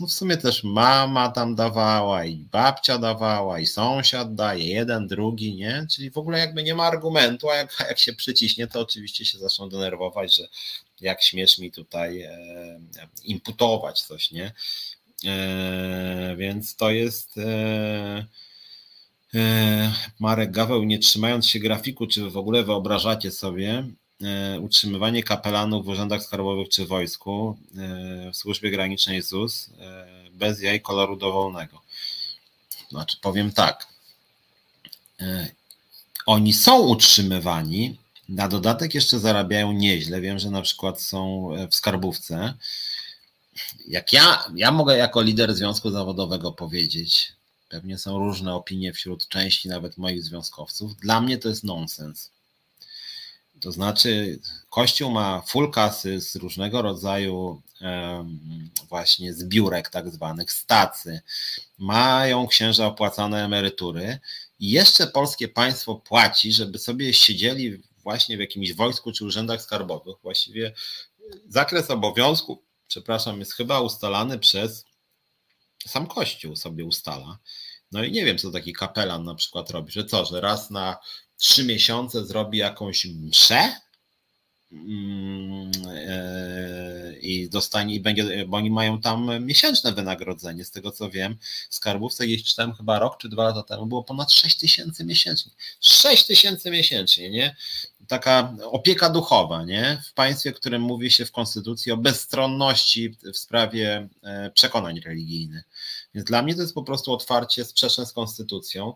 no 0.00 0.06
w 0.06 0.12
sumie 0.12 0.36
też 0.36 0.64
mama 0.64 1.28
tam 1.28 1.54
dawała 1.54 2.24
i 2.24 2.36
babcia 2.36 2.98
dawała 2.98 3.60
i 3.60 3.66
sąsiad 3.66 4.34
daje, 4.34 4.64
jeden, 4.64 5.06
drugi, 5.06 5.54
nie? 5.54 5.86
Czyli 5.90 6.10
w 6.10 6.18
ogóle 6.18 6.38
jakby 6.38 6.62
nie 6.62 6.74
ma 6.74 6.84
argumentu, 6.84 7.50
a 7.50 7.56
jak, 7.56 7.76
jak 7.88 7.98
się 7.98 8.12
przyciśnie, 8.12 8.66
to 8.66 8.80
oczywiście 8.80 9.24
się 9.24 9.38
zaczną 9.38 9.68
denerwować, 9.68 10.36
że 10.36 10.48
jak 11.00 11.22
śmiesz 11.22 11.58
mi 11.58 11.70
tutaj 11.70 12.22
e, 12.22 12.36
imputować 13.24 14.02
coś, 14.02 14.30
nie? 14.30 14.52
E, 15.26 16.34
więc 16.36 16.76
to 16.76 16.90
jest 16.90 17.38
e, 17.38 18.26
e, 19.34 19.92
Marek 20.20 20.50
Gaweł, 20.50 20.84
nie 20.84 20.98
trzymając 20.98 21.46
się 21.46 21.58
grafiku, 21.58 22.06
czy 22.06 22.30
w 22.30 22.36
ogóle 22.36 22.62
wyobrażacie 22.64 23.30
sobie 23.30 23.84
utrzymywanie 24.60 25.22
kapelanów 25.22 25.84
w 25.84 25.88
urzędach 25.88 26.22
skarbowych 26.22 26.68
czy 26.68 26.86
wojsku 26.86 27.56
w 28.32 28.36
służbie 28.36 28.70
granicznej 28.70 29.22
ZUS 29.22 29.70
bez 30.32 30.62
jaj 30.62 30.80
koloru 30.80 31.16
dowolnego? 31.16 31.80
Znaczy, 32.88 33.16
powiem 33.20 33.52
tak. 33.52 33.86
Oni 36.26 36.52
są 36.52 36.78
utrzymywani, 36.78 37.98
na 38.28 38.48
dodatek 38.48 38.94
jeszcze 38.94 39.18
zarabiają 39.18 39.72
nieźle. 39.72 40.20
Wiem, 40.20 40.38
że 40.38 40.50
na 40.50 40.62
przykład 40.62 41.02
są 41.02 41.50
w 41.70 41.74
skarbówce 41.74 42.54
jak 43.88 44.12
ja, 44.12 44.44
ja 44.54 44.70
mogę 44.70 44.96
jako 44.96 45.22
lider 45.22 45.54
związku 45.54 45.90
zawodowego 45.90 46.52
powiedzieć, 46.52 47.32
pewnie 47.68 47.98
są 47.98 48.18
różne 48.18 48.54
opinie 48.54 48.92
wśród 48.92 49.28
części 49.28 49.68
nawet 49.68 49.96
moich 49.98 50.24
związkowców, 50.24 50.96
dla 50.96 51.20
mnie 51.20 51.38
to 51.38 51.48
jest 51.48 51.64
nonsens. 51.64 52.30
To 53.60 53.72
znaczy, 53.72 54.40
Kościół 54.70 55.10
ma 55.10 55.42
full 55.46 55.70
kasy 55.70 56.20
z 56.20 56.36
różnego 56.36 56.82
rodzaju 56.82 57.62
właśnie 58.88 59.34
zbiórek, 59.34 59.88
tak 59.88 60.10
zwanych 60.10 60.52
stacy. 60.52 61.20
Mają 61.78 62.46
księża 62.46 62.86
opłacane 62.86 63.44
emerytury 63.44 64.18
i 64.58 64.70
jeszcze 64.70 65.06
polskie 65.06 65.48
państwo 65.48 65.94
płaci, 65.94 66.52
żeby 66.52 66.78
sobie 66.78 67.14
siedzieli 67.14 67.82
właśnie 68.02 68.36
w 68.36 68.40
jakimś 68.40 68.72
wojsku 68.72 69.12
czy 69.12 69.24
urzędach 69.24 69.62
skarbowych. 69.62 70.16
Właściwie 70.22 70.72
zakres 71.48 71.90
obowiązków 71.90 72.58
przepraszam, 72.88 73.38
jest 73.38 73.52
chyba 73.52 73.80
ustalany 73.80 74.38
przez 74.38 74.84
sam 75.86 76.06
Kościół 76.06 76.56
sobie 76.56 76.84
ustala. 76.84 77.38
No 77.92 78.04
i 78.04 78.12
nie 78.12 78.24
wiem, 78.24 78.38
co 78.38 78.50
taki 78.50 78.72
kapelan 78.72 79.24
na 79.24 79.34
przykład 79.34 79.70
robi, 79.70 79.92
że 79.92 80.04
co, 80.04 80.24
że 80.24 80.40
raz 80.40 80.70
na 80.70 80.96
trzy 81.40 81.64
miesiące 81.64 82.26
zrobi 82.26 82.58
jakąś 82.58 83.04
mszę 83.06 83.72
mm, 84.72 85.70
e, 85.86 87.18
i 87.20 87.48
dostanie, 87.48 87.94
i 87.94 88.00
będzie, 88.00 88.46
bo 88.46 88.56
oni 88.56 88.70
mają 88.70 89.00
tam 89.00 89.46
miesięczne 89.46 89.92
wynagrodzenie. 89.92 90.64
Z 90.64 90.70
tego 90.70 90.90
co 90.90 91.10
wiem, 91.10 91.36
w 91.70 91.74
skarbówce 91.74 92.26
gdzieś 92.26 92.44
czytałem 92.44 92.72
chyba 92.72 92.98
rok 92.98 93.18
czy 93.18 93.28
dwa 93.28 93.44
lata 93.44 93.62
temu, 93.62 93.86
było 93.86 94.04
ponad 94.04 94.32
6 94.32 94.58
tysięcy 94.58 95.04
miesięcznie. 95.04 95.52
6 95.80 96.26
tysięcy 96.26 96.70
miesięcznie, 96.70 97.30
nie? 97.30 97.56
taka 98.10 98.56
opieka 98.64 99.10
duchowa, 99.10 99.64
nie? 99.64 100.02
W 100.06 100.12
państwie, 100.12 100.52
w 100.52 100.56
którym 100.56 100.82
mówi 100.82 101.10
się 101.10 101.24
w 101.24 101.32
konstytucji 101.32 101.92
o 101.92 101.96
bezstronności 101.96 103.16
w 103.34 103.36
sprawie 103.36 104.08
e, 104.22 104.50
przekonań 104.50 105.00
religijnych. 105.00 105.64
Więc 106.14 106.26
dla 106.26 106.42
mnie 106.42 106.54
to 106.54 106.62
jest 106.62 106.74
po 106.74 106.82
prostu 106.82 107.12
otwarcie 107.12 107.64
sprzeczne 107.64 108.06
z 108.06 108.12
konstytucją. 108.12 108.94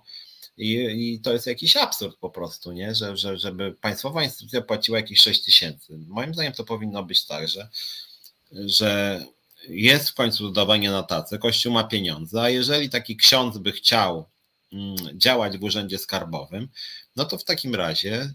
I, 0.56 0.72
I, 0.74 1.20
to 1.20 1.32
jest 1.32 1.46
jakiś 1.46 1.76
absurd 1.76 2.16
po 2.16 2.30
prostu, 2.30 2.72
nie? 2.72 2.94
Że, 2.94 3.16
że, 3.16 3.38
żeby 3.38 3.72
państwowa 3.72 4.24
instytucja 4.24 4.62
płaciła 4.62 4.98
jakieś 4.98 5.20
6 5.20 5.44
tysięcy. 5.44 5.98
Moim 6.06 6.34
zdaniem 6.34 6.52
to 6.52 6.64
powinno 6.64 7.02
być 7.04 7.26
tak, 7.26 7.48
że, 7.48 7.68
że 8.52 9.24
jest 9.68 10.10
w 10.10 10.14
końcu 10.14 10.44
dodawanie 10.44 10.90
na 10.90 11.02
tacę, 11.02 11.38
Kościół 11.38 11.72
ma 11.72 11.84
pieniądze, 11.84 12.42
a 12.42 12.50
jeżeli 12.50 12.90
taki 12.90 13.16
ksiądz 13.16 13.58
by 13.58 13.72
chciał 13.72 14.28
mm, 14.72 14.96
działać 15.18 15.58
w 15.58 15.64
urzędzie 15.64 15.98
skarbowym, 15.98 16.68
no 17.16 17.24
to 17.24 17.38
w 17.38 17.44
takim 17.44 17.74
razie 17.74 18.34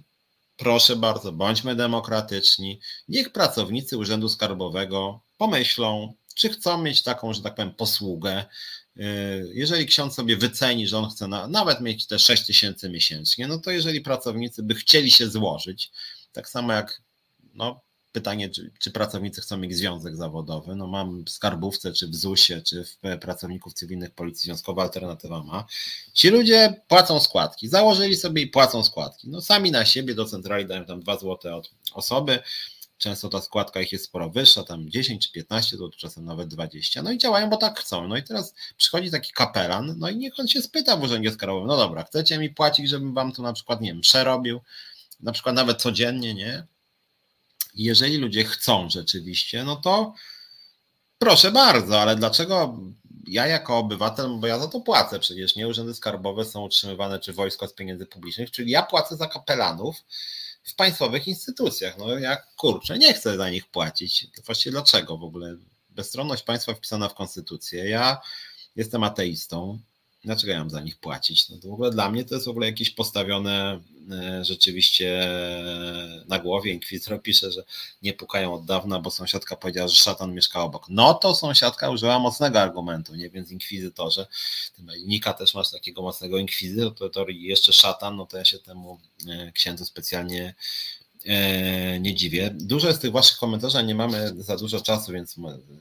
proszę 0.60 0.96
bardzo, 0.96 1.32
bądźmy 1.32 1.76
demokratyczni. 1.76 2.80
Niech 3.08 3.32
pracownicy 3.32 3.98
Urzędu 3.98 4.30
Skarbowego 4.30 5.22
pomyślą, 5.38 6.14
czy 6.40 6.50
chcą 6.50 6.82
mieć 6.82 7.04
taką, 7.04 7.34
że 7.34 7.42
tak 7.42 7.56
powiem, 7.56 7.74
posługę. 7.74 8.46
Y, 8.98 9.02
jeżeli 9.54 9.86
ksiądz 9.86 10.16
sobie 10.16 10.38
wyceni, 10.38 10.88
że 10.88 10.98
on 10.98 11.10
chce 11.10 11.28
na, 11.28 11.48
nawet 11.48 11.82
mieć 11.82 12.08
te 12.08 12.20
6 12.20 12.46
tysięcy 12.46 12.90
miesięcznie, 12.90 13.48
no 13.48 13.58
to 13.58 13.72
jeżeli 13.72 14.02
pracownicy 14.02 14.64
by 14.64 14.76
chcieli 14.76 15.12
się 15.12 15.30
złożyć, 15.30 15.92
tak 16.32 16.50
samo 16.50 16.74
jak 16.74 17.02
no, 17.54 17.82
pytanie, 18.12 18.50
czy, 18.50 18.72
czy, 18.80 18.92
pracownicy 18.92 19.42
chcą 19.42 19.58
mieć 19.58 19.78
związek 19.78 20.16
zawodowy. 20.16 20.76
No 20.76 20.88
mam 20.88 21.26
w 21.26 21.30
skarbówce, 21.30 21.94
czy 21.94 22.08
w 22.08 22.16
ZUS-ie, 22.16 22.62
czy 22.62 22.86
w 22.86 23.20
pracowników 23.20 23.74
cywilnych 23.74 24.12
Policji 24.12 24.46
Związkowa 24.46 24.82
alternatywa 24.84 25.44
ma. 25.44 25.66
Ci 26.14 26.30
ludzie 26.30 26.82
płacą 26.88 27.20
składki. 27.20 27.68
Założyli 27.68 28.16
sobie 28.16 28.42
i 28.42 28.48
płacą 28.48 28.84
składki. 28.84 29.30
No 29.30 29.42
sami 29.42 29.72
na 29.72 29.86
siebie 29.86 30.16
do 30.16 30.26
centrali 30.26 30.66
dają 30.66 30.86
tam 30.86 31.00
2 31.00 31.18
zł 31.18 31.58
od 31.58 31.72
osoby. 31.94 32.40
Często 33.00 33.30
ta 33.30 33.42
składka 33.42 33.82
ich 33.82 33.92
jest 33.92 34.06
sporo 34.06 34.30
wyższa, 34.30 34.64
tam 34.64 34.90
10 34.90 35.28
czy 35.28 35.32
15 35.32 35.78
to 35.78 35.90
czasem 35.90 36.26
nawet 36.26 36.48
20. 36.48 37.02
No 37.02 37.12
i 37.12 37.18
działają, 37.18 37.50
bo 37.50 37.58
tak 37.58 37.80
chcą. 37.80 38.08
No 38.08 38.18
i 38.18 38.24
teraz 38.24 38.54
przychodzi 38.78 39.12
taki 39.12 39.32
kapelan, 39.32 39.96
no 39.98 40.10
i 40.10 40.18
niech 40.18 40.40
on 40.40 40.48
się 40.48 40.62
spyta 40.62 40.98
w 40.98 41.04
urzędzie 41.04 41.32
skarbowym, 41.32 41.68
no 41.68 41.78
dobra, 41.78 42.04
chcecie 42.04 42.38
mi 42.38 42.50
płacić, 42.50 42.90
żebym 42.90 43.14
wam 43.14 43.32
tu 43.32 43.42
na 43.42 43.54
przykład, 43.54 43.82
nie 43.82 43.92
wiem, 43.92 44.02
przerobił, 44.02 44.60
na 45.20 45.32
przykład 45.32 45.56
nawet 45.56 45.82
codziennie, 45.82 46.34
nie? 46.34 46.64
jeżeli 47.76 48.18
ludzie 48.18 48.44
chcą 48.44 48.90
rzeczywiście, 48.90 49.64
no 49.64 49.76
to 49.76 50.14
proszę 51.18 51.52
bardzo, 51.52 52.02
ale 52.02 52.16
dlaczego 52.16 52.80
ja 53.28 53.48
jako 53.48 53.78
obywatel, 53.78 54.30
bo 54.40 54.48
ja 54.48 54.60
za 54.60 54.68
to 54.68 54.80
płacę 54.80 55.20
przecież, 55.20 55.56
nie 55.56 55.68
urzędy 55.68 55.94
skarbowe 55.94 56.46
są 56.46 56.64
utrzymywane 56.64 57.20
czy 57.20 57.34
wojsko 57.34 57.68
z 57.68 57.74
pieniędzy 57.74 58.06
publicznych, 58.06 58.52
czyli 58.52 58.72
ja 58.72 58.84
płacę 58.84 59.16
za 59.16 59.28
kapelanów 59.28 59.96
w 60.64 60.76
państwowych 60.76 61.28
instytucjach. 61.28 61.98
No 61.98 62.20
jak 62.20 62.56
kurczę, 62.56 62.98
nie 62.98 63.14
chcę 63.14 63.38
za 63.38 63.50
nich 63.50 63.68
płacić. 63.68 64.28
Właściwie 64.46 64.72
dlaczego 64.72 65.18
w 65.18 65.24
ogóle? 65.24 65.56
Bezstronność 65.90 66.44
państwa 66.44 66.74
wpisana 66.74 67.10
w 67.10 67.16
konstytucję. 67.16 67.90
Ja 67.90 68.22
jestem 68.76 69.04
ateistą, 69.04 69.80
dlaczego 70.24 70.54
ja 70.54 70.60
mam 70.60 70.70
za 70.70 70.82
nich 70.82 70.98
płacić? 70.98 71.50
No 71.50 71.58
to 71.58 71.68
w 71.68 71.74
ogóle 71.74 71.92
dla 71.92 72.12
mnie 72.12 72.26
to 72.26 72.36
jest 72.36 72.48
w 72.48 72.50
ogóle 72.50 72.68
jakieś 72.68 72.90
postawione 72.90 73.80
e, 74.12 74.46
rzeczywiście 74.46 75.30
na 76.28 76.40
głowie. 76.40 76.74
Inkwizytor 76.74 77.22
pisze, 77.22 77.52
że 77.52 77.64
nie 78.02 78.14
pukają 78.14 78.54
od 78.54 78.66
dawna, 78.66 79.00
bo 79.00 79.12
sąsiadka 79.12 79.56
powiedziała, 79.56 79.88
że 79.88 79.96
szatan 79.96 80.34
mieszka 80.34 80.64
obok. 80.64 80.86
No 80.90 81.14
to 81.14 81.36
sąsiadka 81.36 81.90
użyła 81.90 82.20
mocnego 82.20 82.62
argumentu, 82.62 83.16
nie? 83.16 83.30
Więc 83.30 83.52
inkwizytorze, 83.52 84.28
Nika 85.06 85.34
też 85.34 85.54
masz 85.54 85.72
takiego 85.72 86.02
mocnego 86.02 86.38
inkwizytor 86.38 87.32
i 87.32 87.44
jeszcze 87.44 87.74
szatan, 87.74 88.16
no 88.16 88.26
to 88.26 88.38
ja 88.38 88.46
się 88.46 88.60
temu 88.60 89.00
e, 89.28 89.52
księdzu 89.52 89.86
specjalnie 89.86 90.56
E, 91.09 91.09
nie 92.00 92.16
dziwię. 92.16 92.50
Dużo 92.54 92.88
jest 92.88 93.02
tych 93.02 93.12
waszych 93.12 93.38
komentarzy, 93.38 93.84
nie 93.84 93.96
mamy 93.96 94.34
za 94.38 94.58
dużo 94.58 94.82
czasu, 94.82 95.12
więc 95.12 95.36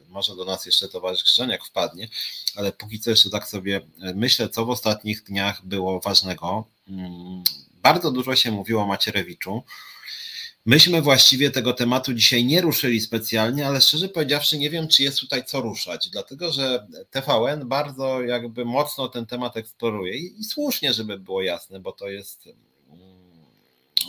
może 0.08 0.36
do 0.36 0.44
nas 0.44 0.66
jeszcze 0.66 0.88
towarzysz 0.88 1.24
Krzyżaniak 1.24 1.64
wpadnie, 1.64 2.08
ale 2.56 2.72
póki 2.72 3.00
co 3.00 3.10
jeszcze 3.10 3.30
tak 3.30 3.48
sobie 3.48 3.76
e, 3.76 4.14
myślę, 4.14 4.48
co 4.48 4.66
w 4.66 4.70
ostatnich 4.70 5.22
dniach 5.22 5.66
było 5.66 6.00
ważnego. 6.00 6.64
Mm, 6.88 7.42
bardzo 7.82 8.10
dużo 8.10 8.36
się 8.36 8.52
mówiło 8.52 8.82
o 8.82 8.86
Macierewiczu. 8.86 9.62
Myśmy 10.66 11.02
właściwie 11.02 11.50
tego 11.50 11.72
tematu 11.72 12.14
dzisiaj 12.14 12.44
nie 12.44 12.60
ruszyli 12.60 13.00
specjalnie, 13.00 13.66
ale 13.66 13.80
szczerze 13.80 14.08
powiedziawszy 14.08 14.58
nie 14.58 14.70
wiem, 14.70 14.88
czy 14.88 15.02
jest 15.02 15.20
tutaj 15.20 15.44
co 15.44 15.60
ruszać, 15.60 16.08
dlatego 16.10 16.52
że 16.52 16.86
TVN 17.10 17.68
bardzo 17.68 18.22
jakby 18.22 18.64
mocno 18.64 19.08
ten 19.08 19.26
temat 19.26 19.56
eksploruje 19.56 20.16
i 20.16 20.44
słusznie, 20.44 20.92
żeby 20.92 21.18
było 21.18 21.42
jasne, 21.42 21.80
bo 21.80 21.92
to 21.92 22.08
jest 22.08 22.48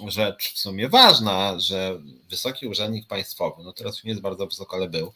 rzecz 0.08 0.54
w 0.54 0.60
sumie 0.60 0.90
ważna, 0.90 1.60
że 1.60 2.00
wysoki 2.30 2.68
urzędnik 2.68 3.08
państwowy, 3.08 3.64
no 3.64 3.74
teraz 3.74 3.96
już 3.96 4.04
nie 4.04 4.10
jest 4.10 4.22
bardzo 4.22 4.48
wysoko, 4.48 4.76
ale 4.76 4.90
był, 4.90 5.14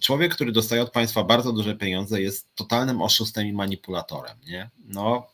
człowiek, 0.00 0.34
który 0.34 0.52
dostaje 0.52 0.82
od 0.82 0.90
państwa 0.90 1.24
bardzo 1.24 1.52
duże 1.52 1.76
pieniądze, 1.76 2.22
jest 2.22 2.54
totalnym 2.54 3.02
oszustem 3.02 3.46
i 3.46 3.52
manipulatorem. 3.52 4.36
Nie? 4.46 4.70
No, 4.84 5.26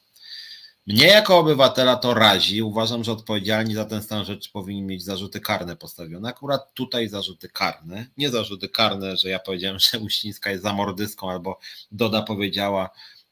mnie 0.87 1.07
jako 1.07 1.39
obywatela 1.39 1.97
to 1.97 2.15
razi. 2.15 2.63
Uważam, 2.63 3.05
że 3.05 3.13
odpowiedzialni 3.13 3.75
za 3.75 3.85
ten 3.85 4.03
stan 4.03 4.25
rzeczy 4.25 4.51
powinni 4.53 4.83
mieć 4.83 5.05
zarzuty 5.05 5.41
karne 5.41 5.77
postawione. 5.77 6.29
Akurat 6.29 6.75
tutaj 6.75 7.09
zarzuty 7.09 7.49
karne. 7.49 8.07
Nie 8.17 8.31
zarzuty 8.31 8.69
karne, 8.69 9.17
że 9.17 9.29
ja 9.29 9.39
powiedziałem, 9.39 9.79
że 9.93 9.99
Uścińska 9.99 10.51
jest 10.51 10.63
zamordyską 10.63 11.31
albo 11.31 11.59
Doda 11.93 12.23
powiedziała, 12.23 12.91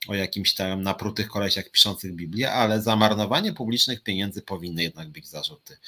o 0.09 0.15
jakimś 0.15 0.55
tam 0.55 0.83
naprutych 0.83 1.29
kolesiach 1.29 1.71
piszących 1.71 2.15
Biblię, 2.15 2.53
ale 2.53 2.83
za 2.83 2.97
marnowanie 2.97 3.53
publicznych 3.53 4.03
pieniędzy 4.03 4.43
powinny 4.43 4.83
jednak 4.83 5.09
być 5.09 5.29
zarzuty. 5.29 5.79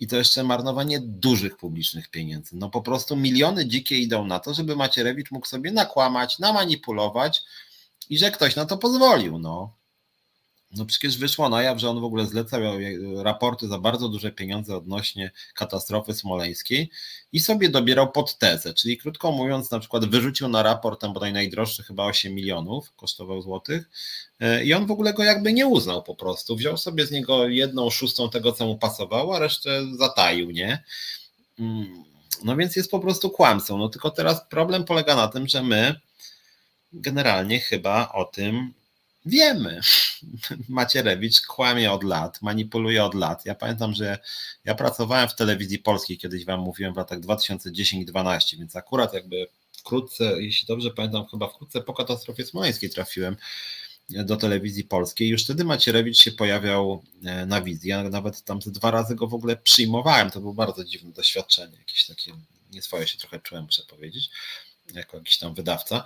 I 0.00 0.06
to 0.06 0.16
jeszcze 0.16 0.44
marnowanie 0.44 1.00
dużych 1.00 1.56
publicznych 1.56 2.08
pieniędzy. 2.08 2.56
No 2.56 2.70
po 2.70 2.82
prostu 2.82 3.16
miliony 3.16 3.66
dzikie 3.66 3.98
idą 3.98 4.26
na 4.26 4.38
to, 4.38 4.54
żeby 4.54 4.76
Macierewicz 4.76 5.30
mógł 5.30 5.46
sobie 5.46 5.72
nakłamać, 5.72 6.38
namanipulować 6.38 7.42
i 8.10 8.18
że 8.18 8.30
ktoś 8.30 8.56
na 8.56 8.66
to 8.66 8.78
pozwolił. 8.78 9.38
No. 9.38 9.79
No 10.76 10.86
przecież 10.86 11.18
wyszło 11.18 11.48
na 11.48 11.62
jaw, 11.62 11.78
że 11.78 11.90
on 11.90 12.00
w 12.00 12.04
ogóle 12.04 12.26
zlecał 12.26 12.62
raporty 13.22 13.68
za 13.68 13.78
bardzo 13.78 14.08
duże 14.08 14.32
pieniądze 14.32 14.76
odnośnie 14.76 15.30
katastrofy 15.54 16.14
smoleńskiej 16.14 16.90
i 17.32 17.40
sobie 17.40 17.68
dobierał 17.68 18.12
pod 18.12 18.38
tezę, 18.38 18.74
czyli 18.74 18.98
krótko 18.98 19.32
mówiąc, 19.32 19.70
na 19.70 19.78
przykład 19.78 20.04
wyrzucił 20.04 20.48
na 20.48 20.62
raport 20.62 21.00
tam 21.00 21.12
bodaj 21.12 21.32
najdroższy 21.32 21.82
chyba 21.82 22.04
8 22.04 22.34
milionów 22.34 22.92
kosztował 22.96 23.42
złotych 23.42 23.90
e, 24.40 24.64
i 24.64 24.74
on 24.74 24.86
w 24.86 24.90
ogóle 24.90 25.14
go 25.14 25.24
jakby 25.24 25.52
nie 25.52 25.66
uznał 25.66 26.02
po 26.02 26.14
prostu. 26.14 26.56
Wziął 26.56 26.76
sobie 26.76 27.06
z 27.06 27.10
niego 27.10 27.48
jedną 27.48 27.90
szóstą 27.90 28.30
tego, 28.30 28.52
co 28.52 28.66
mu 28.66 28.78
pasowało, 28.78 29.36
a 29.36 29.38
resztę 29.38 29.96
zataił, 29.98 30.50
nie? 30.50 30.84
Mm, 31.58 32.04
no 32.44 32.56
więc 32.56 32.76
jest 32.76 32.90
po 32.90 33.00
prostu 33.00 33.30
kłamcą. 33.30 33.78
No 33.78 33.88
tylko 33.88 34.10
teraz 34.10 34.48
problem 34.48 34.84
polega 34.84 35.16
na 35.16 35.28
tym, 35.28 35.48
że 35.48 35.62
my 35.62 35.94
generalnie 36.92 37.60
chyba 37.60 38.12
o 38.12 38.24
tym 38.24 38.72
wiemy. 39.26 39.80
Macierewicz 40.68 41.40
kłamie 41.40 41.92
od 41.92 42.04
lat, 42.04 42.42
manipuluje 42.42 43.04
od 43.04 43.14
lat. 43.14 43.46
Ja 43.46 43.54
pamiętam, 43.54 43.94
że 43.94 44.18
ja 44.64 44.74
pracowałem 44.74 45.28
w 45.28 45.34
telewizji 45.34 45.78
polskiej, 45.78 46.18
kiedyś 46.18 46.44
wam 46.44 46.60
mówiłem 46.60 46.94
w 46.94 46.96
latach 46.96 47.20
2010-2012, 47.20 48.58
więc 48.58 48.76
akurat 48.76 49.14
jakby 49.14 49.46
wkrótce, 49.78 50.42
jeśli 50.42 50.66
dobrze 50.66 50.90
pamiętam, 50.90 51.26
chyba 51.26 51.48
wkrótce 51.48 51.80
po 51.80 51.94
katastrofie 51.94 52.46
smoleńskiej 52.46 52.90
trafiłem 52.90 53.36
do 54.10 54.36
telewizji 54.36 54.84
polskiej. 54.84 55.28
Już 55.28 55.44
wtedy 55.44 55.64
Macierewicz 55.64 56.18
się 56.18 56.32
pojawiał 56.32 57.02
e, 57.24 57.46
na 57.46 57.62
wizji. 57.62 57.90
Ja 57.90 58.02
nawet 58.02 58.42
tam 58.42 58.58
dwa 58.66 58.90
razy 58.90 59.14
go 59.14 59.26
w 59.26 59.34
ogóle 59.34 59.56
przyjmowałem. 59.56 60.30
To 60.30 60.40
było 60.40 60.54
bardzo 60.54 60.84
dziwne 60.84 61.12
doświadczenie, 61.12 61.78
jakieś 61.78 62.06
takie 62.06 62.32
nieswoje 62.72 63.06
się 63.06 63.18
trochę 63.18 63.40
czułem, 63.40 63.64
muszę 63.64 63.82
powiedzieć 63.88 64.30
jako 64.96 65.16
jakiś 65.16 65.38
tam 65.38 65.54
wydawca. 65.54 66.04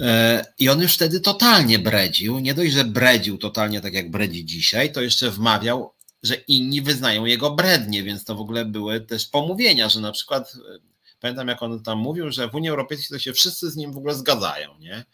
E, 0.00 0.44
I 0.58 0.68
on 0.68 0.82
już 0.82 0.94
wtedy 0.94 1.20
totalnie 1.20 1.78
bredził. 1.78 2.38
Nie 2.38 2.54
dość, 2.54 2.72
że 2.72 2.84
bredził 2.84 3.38
totalnie 3.38 3.80
tak 3.80 3.94
jak 3.94 4.10
bredzi 4.10 4.44
dzisiaj, 4.44 4.92
to 4.92 5.00
jeszcze 5.00 5.30
wmawiał, 5.30 5.92
że 6.22 6.34
inni 6.34 6.82
wyznają 6.82 7.24
jego 7.24 7.50
brednie, 7.50 8.02
więc 8.02 8.24
to 8.24 8.34
w 8.34 8.40
ogóle 8.40 8.64
były 8.64 9.00
też 9.00 9.26
pomówienia, 9.26 9.88
że 9.88 10.00
na 10.00 10.12
przykład 10.12 10.54
e, 10.54 10.78
pamiętam 11.20 11.48
jak 11.48 11.62
on 11.62 11.82
tam 11.82 11.98
mówił, 11.98 12.30
że 12.30 12.48
w 12.48 12.54
Unii 12.54 12.70
Europejskiej 12.70 13.18
to 13.18 13.22
się 13.22 13.32
wszyscy 13.32 13.70
z 13.70 13.76
nim 13.76 13.92
w 13.92 13.96
ogóle 13.96 14.14
zgadzają, 14.14 14.78
nie? 14.78 15.04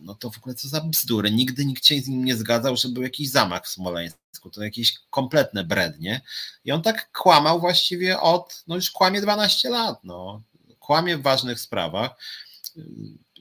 No 0.00 0.14
to 0.14 0.30
w 0.30 0.38
ogóle 0.38 0.54
co 0.54 0.68
za 0.68 0.80
bzdury. 0.80 1.30
Nigdy 1.30 1.64
nikt 1.64 1.86
się 1.86 2.00
z 2.00 2.08
nim 2.08 2.24
nie 2.24 2.36
zgadzał, 2.36 2.76
że 2.76 2.88
był 2.88 3.02
jakiś 3.02 3.30
zamach 3.30 3.64
w 3.64 3.68
Smoleńsku. 3.68 4.50
To 4.52 4.62
jakieś 4.62 4.98
kompletne 5.10 5.64
brednie. 5.64 6.20
I 6.64 6.72
on 6.72 6.82
tak 6.82 7.12
kłamał 7.12 7.60
właściwie 7.60 8.20
od, 8.20 8.64
no 8.66 8.76
już 8.76 8.90
kłamie 8.90 9.20
12 9.20 9.70
lat, 9.70 10.04
no 10.04 10.42
kłamie 10.90 11.16
w 11.16 11.22
ważnych 11.22 11.60
sprawach. 11.60 12.10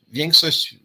Większość 0.08 0.76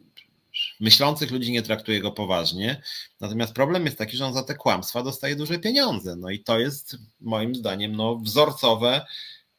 myślących 0.81 1.31
ludzi 1.31 1.53
nie 1.53 1.63
traktuje 1.63 2.01
go 2.01 2.13
poważnie. 2.13 2.83
Natomiast 3.21 3.53
problem 3.53 3.85
jest 3.85 3.99
taki, 3.99 4.17
że 4.17 4.27
on 4.27 4.35
za 4.35 4.43
te 4.43 4.55
kłamstwa 4.55 5.03
dostaje 5.03 5.37
duże 5.37 5.59
pieniądze. 5.59 6.17
No 6.17 6.31
i 6.31 6.41
to 6.41 6.59
jest 6.59 6.97
moim 7.21 7.55
zdaniem 7.55 7.97
no, 7.97 8.17
wzorcowe 8.17 9.07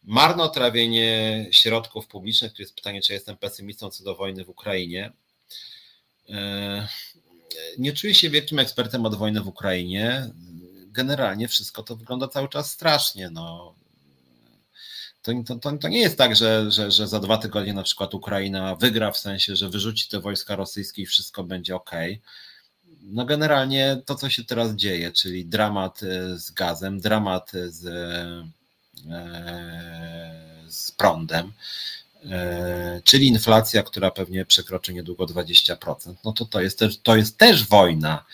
marnotrawienie 0.03 1.45
środków 1.51 2.07
publicznych. 2.07 2.53
Tu 2.53 2.61
jest 2.61 2.75
pytanie, 2.75 3.01
czy 3.01 3.13
jestem 3.13 3.37
pesymistą 3.37 3.89
co 3.89 4.03
do 4.03 4.15
wojny 4.15 4.45
w 4.45 4.49
Ukrainie. 4.49 5.11
E, 6.29 6.87
nie 7.77 7.93
czuję 7.93 8.13
się 8.13 8.29
wielkim 8.29 8.59
ekspertem 8.59 9.05
od 9.05 9.15
wojny 9.15 9.41
w 9.41 9.47
Ukrainie. 9.47 10.29
Generalnie 10.87 11.47
wszystko 11.47 11.83
to 11.83 11.95
wygląda 11.95 12.27
cały 12.27 12.49
czas 12.49 12.71
strasznie. 12.71 13.29
No, 13.29 13.75
to, 15.25 15.59
to, 15.59 15.77
to, 15.77 15.87
nie 15.87 16.01
jest 16.01 16.17
tak, 16.17 16.35
że, 16.35 16.71
że, 16.71 16.91
że 16.91 17.07
za 17.07 17.19
dwa 17.19 17.37
tygodnie 17.37 17.73
na 17.73 17.83
przykład 17.83 18.13
Ukraina 18.13 18.75
wygra 18.75 19.11
w 19.11 19.17
sensie, 19.17 19.55
że 19.55 19.69
wyrzuci 19.69 20.09
te 20.09 20.19
wojska 20.19 20.55
rosyjskie 20.55 21.01
i 21.01 21.05
wszystko 21.05 21.43
będzie 21.43 21.75
ok. 21.75 21.91
No 23.01 23.25
generalnie 23.25 24.01
to, 24.05 24.15
co 24.15 24.29
się 24.29 24.43
teraz 24.43 24.71
dzieje, 24.71 25.11
czyli 25.11 25.45
dramat 25.45 26.03
e, 26.03 26.37
z 26.37 26.51
gazem, 26.51 26.99
dramat 26.99 27.51
z, 27.67 27.85
e, 27.85 28.49
z 30.67 30.91
prądem, 30.91 31.53
e, 32.25 33.01
czyli 33.03 33.27
inflacja, 33.27 33.83
która 33.83 34.11
pewnie 34.11 34.45
przekroczy 34.45 34.93
niedługo 34.93 35.25
20%, 35.25 36.15
no 36.25 36.33
to 36.33 36.45
to 36.45 36.61
jest 36.61 36.79
też, 36.79 36.97
to 36.97 37.15
jest 37.15 37.37
też 37.37 37.67
wojna. 37.67 38.25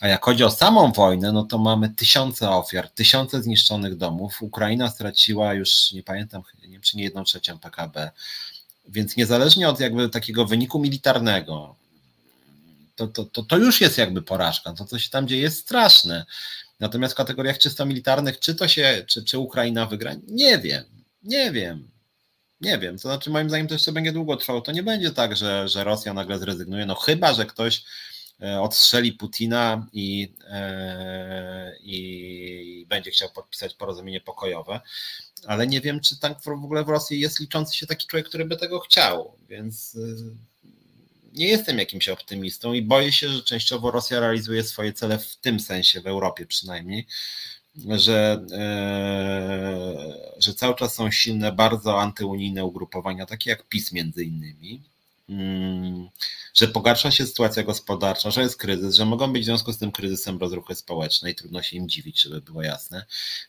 A 0.00 0.08
jak 0.08 0.24
chodzi 0.24 0.44
o 0.44 0.50
samą 0.50 0.92
wojnę, 0.92 1.32
no 1.32 1.44
to 1.44 1.58
mamy 1.58 1.88
tysiące 1.88 2.50
ofiar, 2.50 2.90
tysiące 2.90 3.42
zniszczonych 3.42 3.96
domów. 3.96 4.42
Ukraina 4.42 4.90
straciła 4.90 5.54
już, 5.54 5.92
nie 5.92 6.02
pamiętam, 6.02 6.42
nie 6.62 6.68
wiem, 6.68 6.82
czy 6.82 6.96
nie 6.96 7.04
jedną 7.04 7.24
trzecią 7.24 7.58
PKB. 7.58 8.10
Więc 8.88 9.16
niezależnie 9.16 9.68
od 9.68 9.80
jakby 9.80 10.08
takiego 10.08 10.46
wyniku 10.46 10.78
militarnego, 10.78 11.74
to, 12.96 13.06
to, 13.06 13.24
to, 13.24 13.42
to 13.42 13.56
już 13.56 13.80
jest 13.80 13.98
jakby 13.98 14.22
porażka. 14.22 14.72
To, 14.72 14.84
co 14.84 14.98
się 14.98 15.10
tam 15.10 15.28
dzieje, 15.28 15.42
jest 15.42 15.58
straszne. 15.58 16.24
Natomiast 16.80 17.14
w 17.14 17.16
kategoriach 17.16 17.58
czysto 17.58 17.86
militarnych, 17.86 18.38
czy 18.38 18.54
to 18.54 18.68
się, 18.68 19.04
czy, 19.06 19.24
czy 19.24 19.38
Ukraina 19.38 19.86
wygra? 19.86 20.12
Nie 20.28 20.58
wiem, 20.58 20.84
nie 21.22 21.52
wiem. 21.52 21.88
Nie 22.60 22.78
wiem, 22.78 22.96
to 22.96 23.02
znaczy 23.02 23.30
moim 23.30 23.48
zdaniem 23.48 23.68
to 23.68 23.74
jeszcze 23.74 23.92
będzie 23.92 24.12
długo 24.12 24.36
trwało. 24.36 24.60
To 24.60 24.72
nie 24.72 24.82
będzie 24.82 25.10
tak, 25.10 25.36
że, 25.36 25.68
że 25.68 25.84
Rosja 25.84 26.14
nagle 26.14 26.38
zrezygnuje, 26.38 26.86
no 26.86 26.94
chyba, 26.94 27.34
że 27.34 27.46
ktoś 27.46 27.84
odstrzeli 28.60 29.12
Putina 29.12 29.86
i, 29.92 30.32
e, 30.48 31.76
i 31.82 32.86
będzie 32.88 33.10
chciał 33.10 33.30
podpisać 33.30 33.74
porozumienie 33.74 34.20
pokojowe. 34.20 34.80
Ale 35.46 35.66
nie 35.66 35.80
wiem, 35.80 36.00
czy 36.00 36.20
tam 36.20 36.34
w 36.44 36.48
ogóle 36.48 36.84
w 36.84 36.88
Rosji 36.88 37.20
jest 37.20 37.40
liczący 37.40 37.76
się 37.76 37.86
taki 37.86 38.06
człowiek, 38.06 38.28
który 38.28 38.44
by 38.44 38.56
tego 38.56 38.80
chciał, 38.80 39.36
więc 39.48 39.96
e, 39.96 40.70
nie 41.32 41.48
jestem 41.48 41.78
jakimś 41.78 42.08
optymistą 42.08 42.72
i 42.72 42.82
boję 42.82 43.12
się, 43.12 43.28
że 43.28 43.42
częściowo 43.42 43.90
Rosja 43.90 44.20
realizuje 44.20 44.64
swoje 44.64 44.92
cele 44.92 45.18
w 45.18 45.36
tym 45.36 45.60
sensie, 45.60 46.00
w 46.00 46.06
Europie 46.06 46.46
przynajmniej, 46.46 47.06
że, 47.88 48.46
że 50.38 50.54
cały 50.54 50.74
czas 50.74 50.94
są 50.94 51.10
silne, 51.10 51.52
bardzo 51.52 52.00
antyunijne 52.00 52.64
ugrupowania, 52.64 53.26
takie 53.26 53.50
jak 53.50 53.68
PiS 53.68 53.92
między 53.92 54.24
innymi, 54.24 54.82
że 56.54 56.68
pogarsza 56.68 57.10
się 57.10 57.26
sytuacja 57.26 57.62
gospodarcza, 57.62 58.30
że 58.30 58.42
jest 58.42 58.56
kryzys, 58.56 58.94
że 58.94 59.04
mogą 59.04 59.32
być 59.32 59.42
w 59.42 59.44
związku 59.44 59.72
z 59.72 59.78
tym 59.78 59.92
kryzysem 59.92 60.38
rozruchy 60.38 60.74
społeczne 60.74 61.30
i 61.30 61.34
trudno 61.34 61.62
się 61.62 61.76
im 61.76 61.88
dziwić, 61.88 62.22
żeby 62.22 62.40
było 62.40 62.62
jasne, 62.62 63.04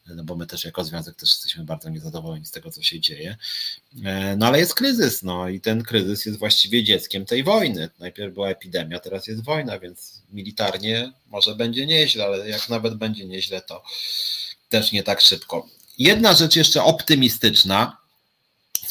no 0.07 0.23
bo 0.23 0.35
my 0.35 0.47
też 0.47 0.65
jako 0.65 0.83
związek 0.83 1.15
też 1.15 1.29
jesteśmy 1.29 1.63
bardzo 1.63 1.89
niezadowoleni 1.89 2.45
z 2.45 2.51
tego, 2.51 2.71
co 2.71 2.83
się 2.83 2.99
dzieje. 2.99 3.37
E, 4.03 4.35
no 4.35 4.47
ale 4.47 4.59
jest 4.59 4.73
kryzys, 4.73 5.23
no 5.23 5.49
i 5.49 5.61
ten 5.61 5.83
kryzys 5.83 6.25
jest 6.25 6.39
właściwie 6.39 6.83
dzieckiem 6.83 7.25
tej 7.25 7.43
wojny. 7.43 7.89
Najpierw 7.99 8.33
była 8.33 8.49
epidemia, 8.49 8.99
teraz 8.99 9.27
jest 9.27 9.43
wojna, 9.43 9.79
więc 9.79 10.21
militarnie 10.31 11.13
może 11.29 11.55
będzie 11.55 11.85
nieźle, 11.85 12.25
ale 12.25 12.49
jak 12.49 12.69
nawet 12.69 12.95
będzie 12.95 13.25
nieźle, 13.25 13.61
to 13.61 13.83
też 14.69 14.91
nie 14.91 15.03
tak 15.03 15.21
szybko. 15.21 15.67
Jedna 15.97 16.33
rzecz 16.33 16.55
jeszcze 16.55 16.83
optymistyczna. 16.83 18.00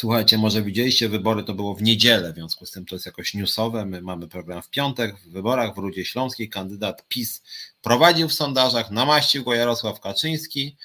Słuchajcie, 0.01 0.39
może 0.39 0.63
widzieliście 0.63 1.09
wybory, 1.09 1.45
to 1.45 1.55
było 1.55 1.75
w 1.75 1.83
niedzielę, 1.83 2.33
w 2.33 2.35
związku 2.35 2.67
z 2.67 2.71
tym 2.71 2.87
to 2.87 2.95
jest 2.95 3.07
jakoś 3.07 3.35
newsowe. 3.35 3.87
My 3.87 4.03
mamy 4.03 4.29
program 4.29 4.63
w 4.63 4.71
piątek. 4.71 5.17
W 5.17 5.31
wyborach 5.31 5.75
w 5.75 5.79
Rudzie 5.79 6.05
Śląskiej 6.05 6.49
kandydat 6.49 7.09
PiS 7.09 7.43
prowadził 7.83 8.29
w 8.29 8.33
sondażach, 8.33 8.91
namaścił 8.91 9.45
go 9.45 9.55
Jarosław 9.55 10.01
Kaczyński 10.01 10.77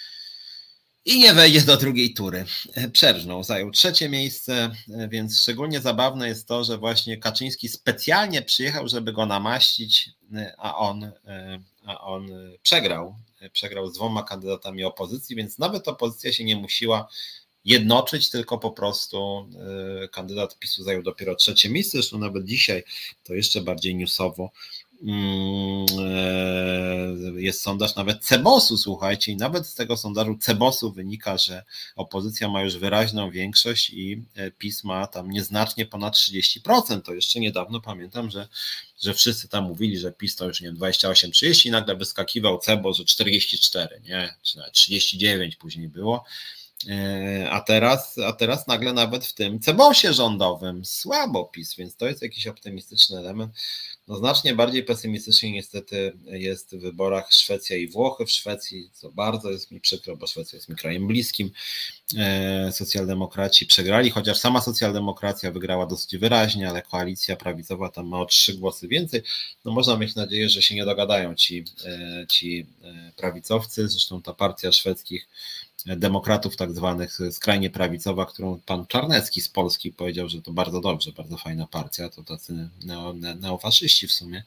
i 1.05 1.19
nie 1.19 1.33
wejdzie 1.33 1.61
do 1.61 1.77
drugiej 1.77 2.13
tury. 2.13 2.45
Przerżnął, 2.93 3.43
zajął 3.43 3.71
trzecie 3.71 4.09
miejsce, 4.09 4.75
więc 5.09 5.41
szczególnie 5.41 5.81
zabawne 5.81 6.27
jest 6.27 6.47
to, 6.47 6.63
że 6.63 6.77
właśnie 6.77 7.17
Kaczyński 7.17 7.69
specjalnie 7.69 8.41
przyjechał, 8.41 8.87
żeby 8.87 9.13
go 9.13 9.25
namaścić, 9.25 10.09
a 10.57 10.77
on, 10.77 11.11
a 11.85 12.01
on 12.01 12.29
przegrał. 12.61 13.15
Przegrał 13.53 13.89
z 13.89 13.93
dwoma 13.93 14.23
kandydatami 14.23 14.83
opozycji, 14.83 15.35
więc 15.35 15.57
nawet 15.57 15.87
opozycja 15.87 16.33
się 16.33 16.43
nie 16.43 16.55
musiła 16.55 17.07
jednoczyć, 17.65 18.29
tylko 18.29 18.57
po 18.57 18.71
prostu 18.71 19.49
kandydat 20.11 20.59
PiSu 20.59 20.83
zajął 20.83 21.03
dopiero 21.03 21.35
trzecie 21.35 21.69
miejsce. 21.69 21.97
Zresztą 21.97 22.17
nawet 22.17 22.45
dzisiaj 22.45 22.83
to 23.23 23.33
jeszcze 23.33 23.61
bardziej 23.61 23.95
newsowo 23.95 24.51
Mm, 25.01 25.85
e, 25.99 27.41
jest 27.41 27.61
sondaż 27.61 27.95
nawet 27.95 28.25
Cebosu, 28.25 28.77
słuchajcie, 28.77 29.31
i 29.31 29.37
nawet 29.37 29.67
z 29.67 29.75
tego 29.75 29.97
sondażu 29.97 30.37
Cebosu 30.37 30.91
wynika, 30.91 31.37
że 31.37 31.63
opozycja 31.95 32.49
ma 32.49 32.61
już 32.61 32.77
wyraźną 32.77 33.31
większość 33.31 33.89
i 33.89 34.23
e, 34.35 34.51
PiS 34.51 34.83
ma 34.83 35.07
tam 35.07 35.31
nieznacznie 35.31 35.85
ponad 35.85 36.15
30%. 36.15 37.01
To 37.01 37.13
jeszcze 37.13 37.39
niedawno 37.39 37.81
pamiętam, 37.81 38.31
że, 38.31 38.47
że 39.01 39.13
wszyscy 39.13 39.47
tam 39.47 39.63
mówili, 39.63 39.97
że 39.97 40.11
PiS 40.11 40.35
to 40.35 40.47
już 40.47 40.61
nie 40.61 40.67
wiem, 40.67 40.77
28-30 40.77 41.67
i 41.67 41.71
nagle 41.71 41.95
wyskakiwał 41.95 42.59
Cebos, 42.59 42.97
że 42.97 43.05
44, 43.05 44.01
nie, 44.01 44.35
czy 44.43 44.57
nawet 44.57 44.73
39 44.73 45.55
później 45.55 45.87
było. 45.87 46.25
E, 46.89 47.49
a 47.51 47.61
teraz, 47.61 48.17
a 48.17 48.33
teraz 48.33 48.67
nagle 48.67 48.93
nawet 48.93 49.25
w 49.25 49.33
tym 49.33 49.59
cebosie 49.59 50.13
rządowym 50.13 50.85
słabo 50.85 51.45
PiS, 51.45 51.75
więc 51.75 51.95
to 51.95 52.07
jest 52.07 52.21
jakiś 52.21 52.47
optymistyczny 52.47 53.17
element. 53.17 53.53
No 54.07 54.15
znacznie 54.15 54.53
bardziej 54.55 54.83
pesymistycznie 54.83 55.51
niestety 55.51 56.13
jest 56.25 56.75
w 56.75 56.79
wyborach 56.79 57.33
Szwecja 57.33 57.77
i 57.77 57.87
Włochy. 57.87 58.25
W 58.25 58.31
Szwecji, 58.31 58.89
co 58.93 59.11
bardzo 59.11 59.51
jest 59.51 59.71
mi 59.71 59.81
przykro, 59.81 60.17
bo 60.17 60.27
Szwecja 60.27 60.57
jest 60.57 60.69
mi 60.69 60.75
krajem 60.75 61.07
bliskim. 61.07 61.51
E, 62.17 62.71
socjaldemokraci 62.71 63.65
przegrali, 63.65 64.09
chociaż 64.09 64.37
sama 64.37 64.61
socjaldemokracja 64.61 65.51
wygrała 65.51 65.85
dosyć 65.85 66.17
wyraźnie, 66.17 66.69
ale 66.69 66.81
koalicja 66.81 67.35
prawicowa 67.35 67.89
tam 67.89 68.07
ma 68.07 68.19
o 68.19 68.25
trzy 68.25 68.53
głosy 68.53 68.87
więcej. 68.87 69.21
No 69.65 69.71
można 69.71 69.97
mieć 69.97 70.15
nadzieję, 70.15 70.49
że 70.49 70.61
się 70.61 70.75
nie 70.75 70.85
dogadają 70.85 71.35
ci, 71.35 71.63
e, 71.85 72.25
ci 72.27 72.65
prawicowcy. 73.15 73.87
Zresztą 73.89 74.21
ta 74.21 74.33
partia 74.33 74.71
szwedzkich 74.71 75.27
demokratów 75.85 76.55
tak 76.55 76.73
zwanych, 76.73 77.19
skrajnie 77.31 77.69
prawicowa, 77.69 78.25
którą 78.25 78.59
pan 78.65 78.87
Czarnecki 78.87 79.41
z 79.41 79.49
Polski 79.49 79.91
powiedział, 79.91 80.29
że 80.29 80.41
to 80.41 80.51
bardzo 80.51 80.81
dobrze, 80.81 81.11
bardzo 81.11 81.37
fajna 81.37 81.67
partia, 81.67 82.09
to 82.09 82.23
tacy 82.23 82.69
neo, 82.83 83.13
neofaszyści 83.13 84.07
w 84.07 84.11
sumie. 84.11 84.43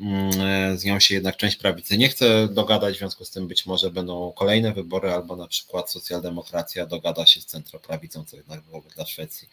Mm, 0.00 0.78
z 0.78 0.84
nią 0.84 1.00
się 1.00 1.14
jednak 1.14 1.36
część 1.36 1.56
prawicy 1.56 1.98
nie 1.98 2.08
chce 2.08 2.48
dogadać, 2.48 2.94
w 2.94 2.98
związku 2.98 3.24
z 3.24 3.30
tym 3.30 3.48
być 3.48 3.66
może 3.66 3.90
będą 3.90 4.32
kolejne 4.32 4.72
wybory, 4.72 5.10
albo 5.12 5.36
na 5.36 5.46
przykład 5.46 5.90
socjaldemokracja 5.90 6.86
dogada 6.86 7.26
się 7.26 7.40
z 7.40 7.46
centroprawicą, 7.46 8.24
co 8.24 8.36
jednak 8.36 8.60
byłoby 8.60 8.88
dla 8.90 9.06
Szwecji 9.06 9.48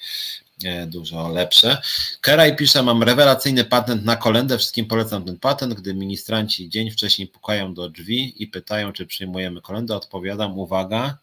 e, 0.63 0.87
dużo 0.87 1.29
lepsze. 1.29 1.81
Keraj 2.21 2.55
pisze, 2.55 2.83
mam 2.83 3.03
rewelacyjny 3.03 3.63
patent 3.65 4.05
na 4.05 4.15
kolendę, 4.15 4.57
wszystkim 4.57 4.85
polecam 4.85 5.25
ten 5.25 5.39
patent, 5.39 5.73
gdy 5.73 5.93
ministranci 5.93 6.69
dzień 6.69 6.91
wcześniej 6.91 7.27
pukają 7.27 7.73
do 7.73 7.89
drzwi 7.89 8.43
i 8.43 8.47
pytają, 8.47 8.93
czy 8.93 9.05
przyjmujemy 9.05 9.61
kolendę, 9.61 9.95
odpowiadam, 9.95 10.59
uwaga, 10.59 11.17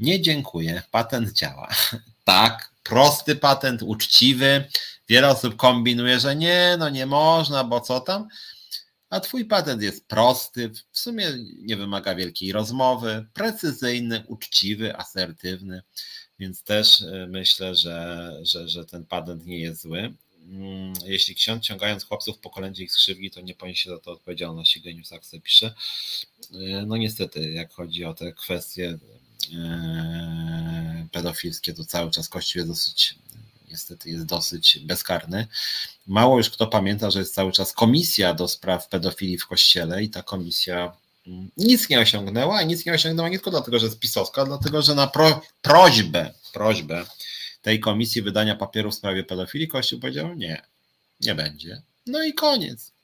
nie 0.00 0.20
dziękuję, 0.20 0.82
patent 0.90 1.32
działa. 1.32 1.68
tak, 2.24 2.70
prosty 2.82 3.36
patent, 3.36 3.82
uczciwy, 3.82 4.64
Wiele 5.08 5.28
osób 5.28 5.56
kombinuje, 5.56 6.20
że 6.20 6.36
nie, 6.36 6.76
no 6.78 6.90
nie 6.90 7.06
można, 7.06 7.64
bo 7.64 7.80
co 7.80 8.00
tam. 8.00 8.28
A 9.10 9.20
twój 9.20 9.44
patent 9.44 9.82
jest 9.82 10.06
prosty, 10.06 10.70
w 10.92 10.98
sumie 10.98 11.32
nie 11.58 11.76
wymaga 11.76 12.14
wielkiej 12.14 12.52
rozmowy, 12.52 13.26
precyzyjny, 13.34 14.24
uczciwy, 14.26 14.96
asertywny, 14.96 15.82
więc 16.38 16.62
też 16.62 17.00
e, 17.00 17.26
myślę, 17.30 17.74
że, 17.74 18.32
że, 18.42 18.68
że 18.68 18.84
ten 18.84 19.06
patent 19.06 19.46
nie 19.46 19.58
jest 19.58 19.82
zły. 19.82 20.14
Mm, 20.48 20.92
jeśli 21.04 21.34
ksiądz 21.34 21.62
ciągając 21.62 22.04
chłopców 22.04 22.38
po 22.38 22.50
kolędzie 22.50 22.84
ich 22.84 22.92
skrzywdzi, 22.92 23.30
to 23.30 23.40
nie 23.40 23.54
poniesie 23.54 23.90
za 23.90 23.98
to 23.98 24.12
odpowiedzialności, 24.12 24.80
Genius 24.80 25.08
Saxe 25.08 25.40
pisze. 25.40 25.74
E, 26.54 26.86
no 26.86 26.96
niestety, 26.96 27.52
jak 27.52 27.72
chodzi 27.72 28.04
o 28.04 28.14
te 28.14 28.32
kwestie 28.32 28.98
e, 29.54 31.06
pedofilskie, 31.12 31.74
to 31.74 31.84
cały 31.84 32.10
czas 32.10 32.28
Kościół 32.28 32.60
jest 32.60 32.70
dosyć 32.70 33.14
niestety 33.70 34.10
jest 34.10 34.24
dosyć 34.24 34.78
bezkarny. 34.78 35.46
Mało 36.06 36.36
już 36.36 36.50
kto 36.50 36.66
pamięta, 36.66 37.10
że 37.10 37.18
jest 37.18 37.34
cały 37.34 37.52
czas 37.52 37.72
komisja 37.72 38.34
do 38.34 38.48
spraw 38.48 38.88
pedofilii 38.88 39.38
w 39.38 39.46
kościele 39.46 40.02
i 40.02 40.10
ta 40.10 40.22
komisja 40.22 40.92
mm, 41.26 41.50
nic 41.56 41.88
nie 41.88 42.00
osiągnęła, 42.00 42.62
i 42.62 42.66
nic 42.66 42.86
nie 42.86 42.92
osiągnęła 42.92 43.28
nie 43.28 43.38
tylko 43.38 43.50
dlatego, 43.50 43.78
że 43.78 43.86
jest 43.86 43.98
pisowska, 43.98 44.44
dlatego, 44.44 44.82
że 44.82 44.94
na 44.94 45.06
pro, 45.06 45.40
prośbę, 45.62 46.34
prośbę 46.52 47.04
tej 47.62 47.80
komisji 47.80 48.22
wydania 48.22 48.56
papieru 48.56 48.90
w 48.90 48.94
sprawie 48.94 49.24
pedofilii 49.24 49.68
Kościół 49.68 50.00
powiedział 50.00 50.34
nie, 50.34 50.62
nie 51.20 51.34
będzie. 51.34 51.82
No 52.06 52.24
i 52.24 52.34
koniec 52.34 52.97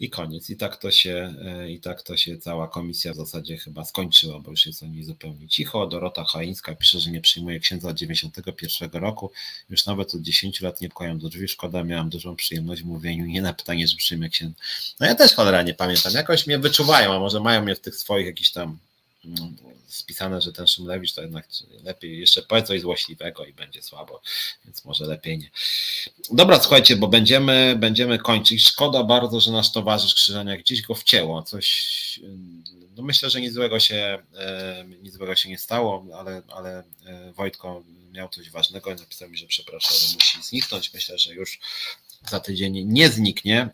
i 0.00 0.10
koniec. 0.10 0.50
I 0.50 0.56
tak 0.56 0.76
to 0.76 0.90
się, 0.90 1.34
e, 1.44 1.70
i 1.70 1.80
tak 1.80 2.02
to 2.02 2.16
się 2.16 2.38
cała 2.38 2.68
komisja 2.68 3.12
w 3.12 3.16
zasadzie 3.16 3.56
chyba 3.56 3.84
skończyła, 3.84 4.38
bo 4.40 4.50
już 4.50 4.66
jest 4.66 4.82
o 4.82 4.86
niej 4.86 5.04
zupełnie 5.04 5.48
cicho. 5.48 5.86
Dorota 5.86 6.24
Chaińska 6.24 6.74
pisze, 6.74 7.00
że 7.00 7.10
nie 7.10 7.20
przyjmuje 7.20 7.60
księdza 7.60 7.88
od 7.88 7.96
91 7.96 8.90
roku. 8.92 9.30
Już 9.70 9.86
nawet 9.86 10.14
od 10.14 10.22
10 10.22 10.60
lat 10.60 10.80
nie 10.80 10.88
pchają 10.88 11.18
do 11.18 11.28
drzwi. 11.28 11.48
Szkoda, 11.48 11.84
miałam 11.84 12.10
dużą 12.10 12.36
przyjemność 12.36 12.82
w 12.82 12.86
mówieniu 12.86 13.24
nie 13.24 13.42
na 13.42 13.52
pytanie, 13.52 13.88
że 13.88 13.96
przyjmę 13.96 14.28
księdza. 14.28 14.54
No 15.00 15.06
ja 15.06 15.14
też 15.14 15.34
cholera 15.34 15.62
nie 15.62 15.74
pamiętam. 15.74 16.12
Jakoś 16.12 16.46
mnie 16.46 16.58
wyczuwają, 16.58 17.14
a 17.14 17.18
może 17.18 17.40
mają 17.40 17.64
mnie 17.64 17.74
w 17.74 17.80
tych 17.80 17.96
swoich 17.96 18.26
jakichś 18.26 18.50
tam 18.50 18.78
mm, 19.24 19.56
spisane, 19.88 20.40
że 20.40 20.52
ten 20.52 20.66
Szymlewicz 20.66 21.12
to 21.12 21.22
jednak 21.22 21.48
lepiej 21.84 22.20
jeszcze 22.20 22.42
powiedz 22.42 22.66
coś 22.66 22.80
złośliwego 22.80 23.44
i 23.44 23.52
będzie 23.52 23.82
słabo, 23.82 24.22
więc 24.64 24.84
może 24.84 25.04
lepiej 25.06 25.38
nie. 25.38 25.50
Dobra, 26.30 26.60
słuchajcie, 26.60 26.96
bo 26.96 27.08
będziemy, 27.08 27.76
będziemy 27.78 28.18
kończyć. 28.18 28.62
Szkoda 28.62 29.04
bardzo, 29.04 29.40
że 29.40 29.52
nasz 29.52 29.72
towarzysz 29.72 30.14
Krzyżaniak 30.14 30.60
gdzieś 30.60 30.82
go 30.82 30.94
wcięło. 30.94 31.42
Coś, 31.42 32.20
no 32.96 33.02
myślę, 33.02 33.30
że 33.30 33.40
nic 33.40 33.52
złego 33.52 33.80
się, 33.80 34.18
e, 34.38 34.84
nic 35.02 35.14
złego 35.14 35.34
się 35.34 35.48
nie 35.48 35.58
stało, 35.58 36.06
ale, 36.14 36.42
ale 36.48 36.84
e, 37.06 37.32
Wojtko 37.32 37.82
miał 38.12 38.28
coś 38.28 38.50
ważnego 38.50 38.92
i 38.92 38.96
napisał 38.96 39.30
mi, 39.30 39.38
że 39.38 39.46
przepraszam, 39.46 39.96
musi 40.14 40.42
zniknąć. 40.42 40.94
Myślę, 40.94 41.18
że 41.18 41.34
już 41.34 41.58
za 42.26 42.40
tydzień 42.40 42.84
nie 42.84 43.08
zniknie, 43.08 43.68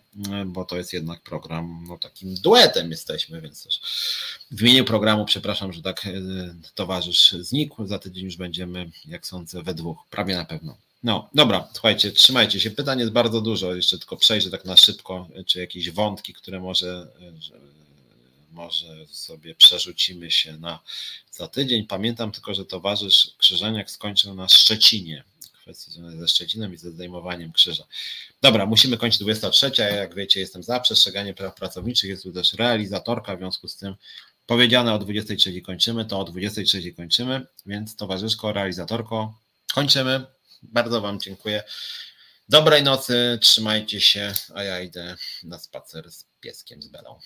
bo 0.47 0.65
to 0.65 0.77
jest 0.77 0.93
jednak 0.93 1.21
program, 1.21 1.85
no 1.89 1.99
takim 1.99 2.35
duetem 2.35 2.91
jesteśmy, 2.91 3.41
więc 3.41 3.65
też 3.65 3.81
w 4.51 4.63
imieniu 4.63 4.85
programu 4.85 5.25
przepraszam, 5.25 5.73
że 5.73 5.83
tak 5.83 6.07
e, 6.07 6.11
towarzysz 6.75 7.33
znikł. 7.33 7.87
Za 7.87 7.99
tydzień 7.99 8.25
już 8.25 8.37
będziemy, 8.37 8.91
jak 9.07 9.27
sądzę, 9.27 9.63
we 9.63 9.75
dwóch, 9.75 9.99
prawie 10.11 10.37
na 10.37 10.45
pewno. 10.45 10.77
No, 11.03 11.29
dobra, 11.35 11.69
słuchajcie, 11.73 12.13
trzymajcie 12.13 12.61
się. 12.61 12.71
Pytań 12.71 12.99
jest 12.99 13.13
bardzo 13.13 13.41
dużo, 13.41 13.75
jeszcze 13.75 13.99
tylko 13.99 14.17
przejrzę 14.17 14.51
tak 14.51 14.65
na 14.65 14.77
szybko, 14.77 15.29
czy 15.47 15.61
jakieś 15.61 15.91
wątki, 15.91 16.35
które 16.35 16.61
może, 16.61 17.07
może 18.53 19.07
sobie 19.07 19.55
przerzucimy 19.55 20.31
się 20.31 20.57
na 20.57 20.79
za 21.31 21.49
tydzień. 21.49 21.87
Pamiętam 21.87 22.33
tylko, 22.33 22.55
że 22.55 22.65
towarzysz 22.65 23.31
Krzyżaniak 23.39 23.91
skończył 23.91 24.35
na 24.35 24.49
Szczecinie 24.49 25.25
kwestii 25.65 25.91
związane 25.91 26.17
ze 26.17 26.29
Szczecinem 26.29 26.75
i 26.75 26.77
ze 26.77 26.91
zdejmowaniem 26.91 27.53
krzyża. 27.53 27.85
Dobra, 28.43 28.67
musimy 28.67 28.97
kończyć 28.97 29.21
23. 29.21 29.71
Jak 29.79 30.15
wiecie, 30.15 30.41
jestem 30.41 30.63
za 30.63 30.81
przestrzeganiem 30.81 31.35
praw 31.35 31.55
pracowniczych, 31.55 32.11
jest 32.11 32.23
tu 32.23 32.33
też 32.33 32.53
realizatorka, 32.53 33.37
w 33.37 33.39
związku 33.39 33.69
z 33.69 33.77
tym 33.77 33.95
powiedziane 34.47 34.95
o 34.95 34.99
23 34.99 35.61
kończymy, 35.61 36.05
to 36.05 36.21
o 36.21 36.25
23 36.25 36.93
kończymy, 36.93 37.47
więc 37.67 37.97
towarzyszko, 37.97 38.53
realizatorko, 38.53 39.39
kończymy. 39.75 40.27
Bardzo 40.63 41.01
Wam 41.01 41.21
dziękuję. 41.21 41.63
Dobrej 42.49 42.83
nocy, 42.83 43.39
trzymajcie 43.43 44.01
się, 44.01 44.33
a 44.55 44.63
ja 44.63 44.81
idę 44.81 45.17
na 45.43 45.59
spacer 45.59 46.13
z 46.13 46.25
pieskiem 46.41 46.83
z 46.83 46.89
Belą. 46.89 47.19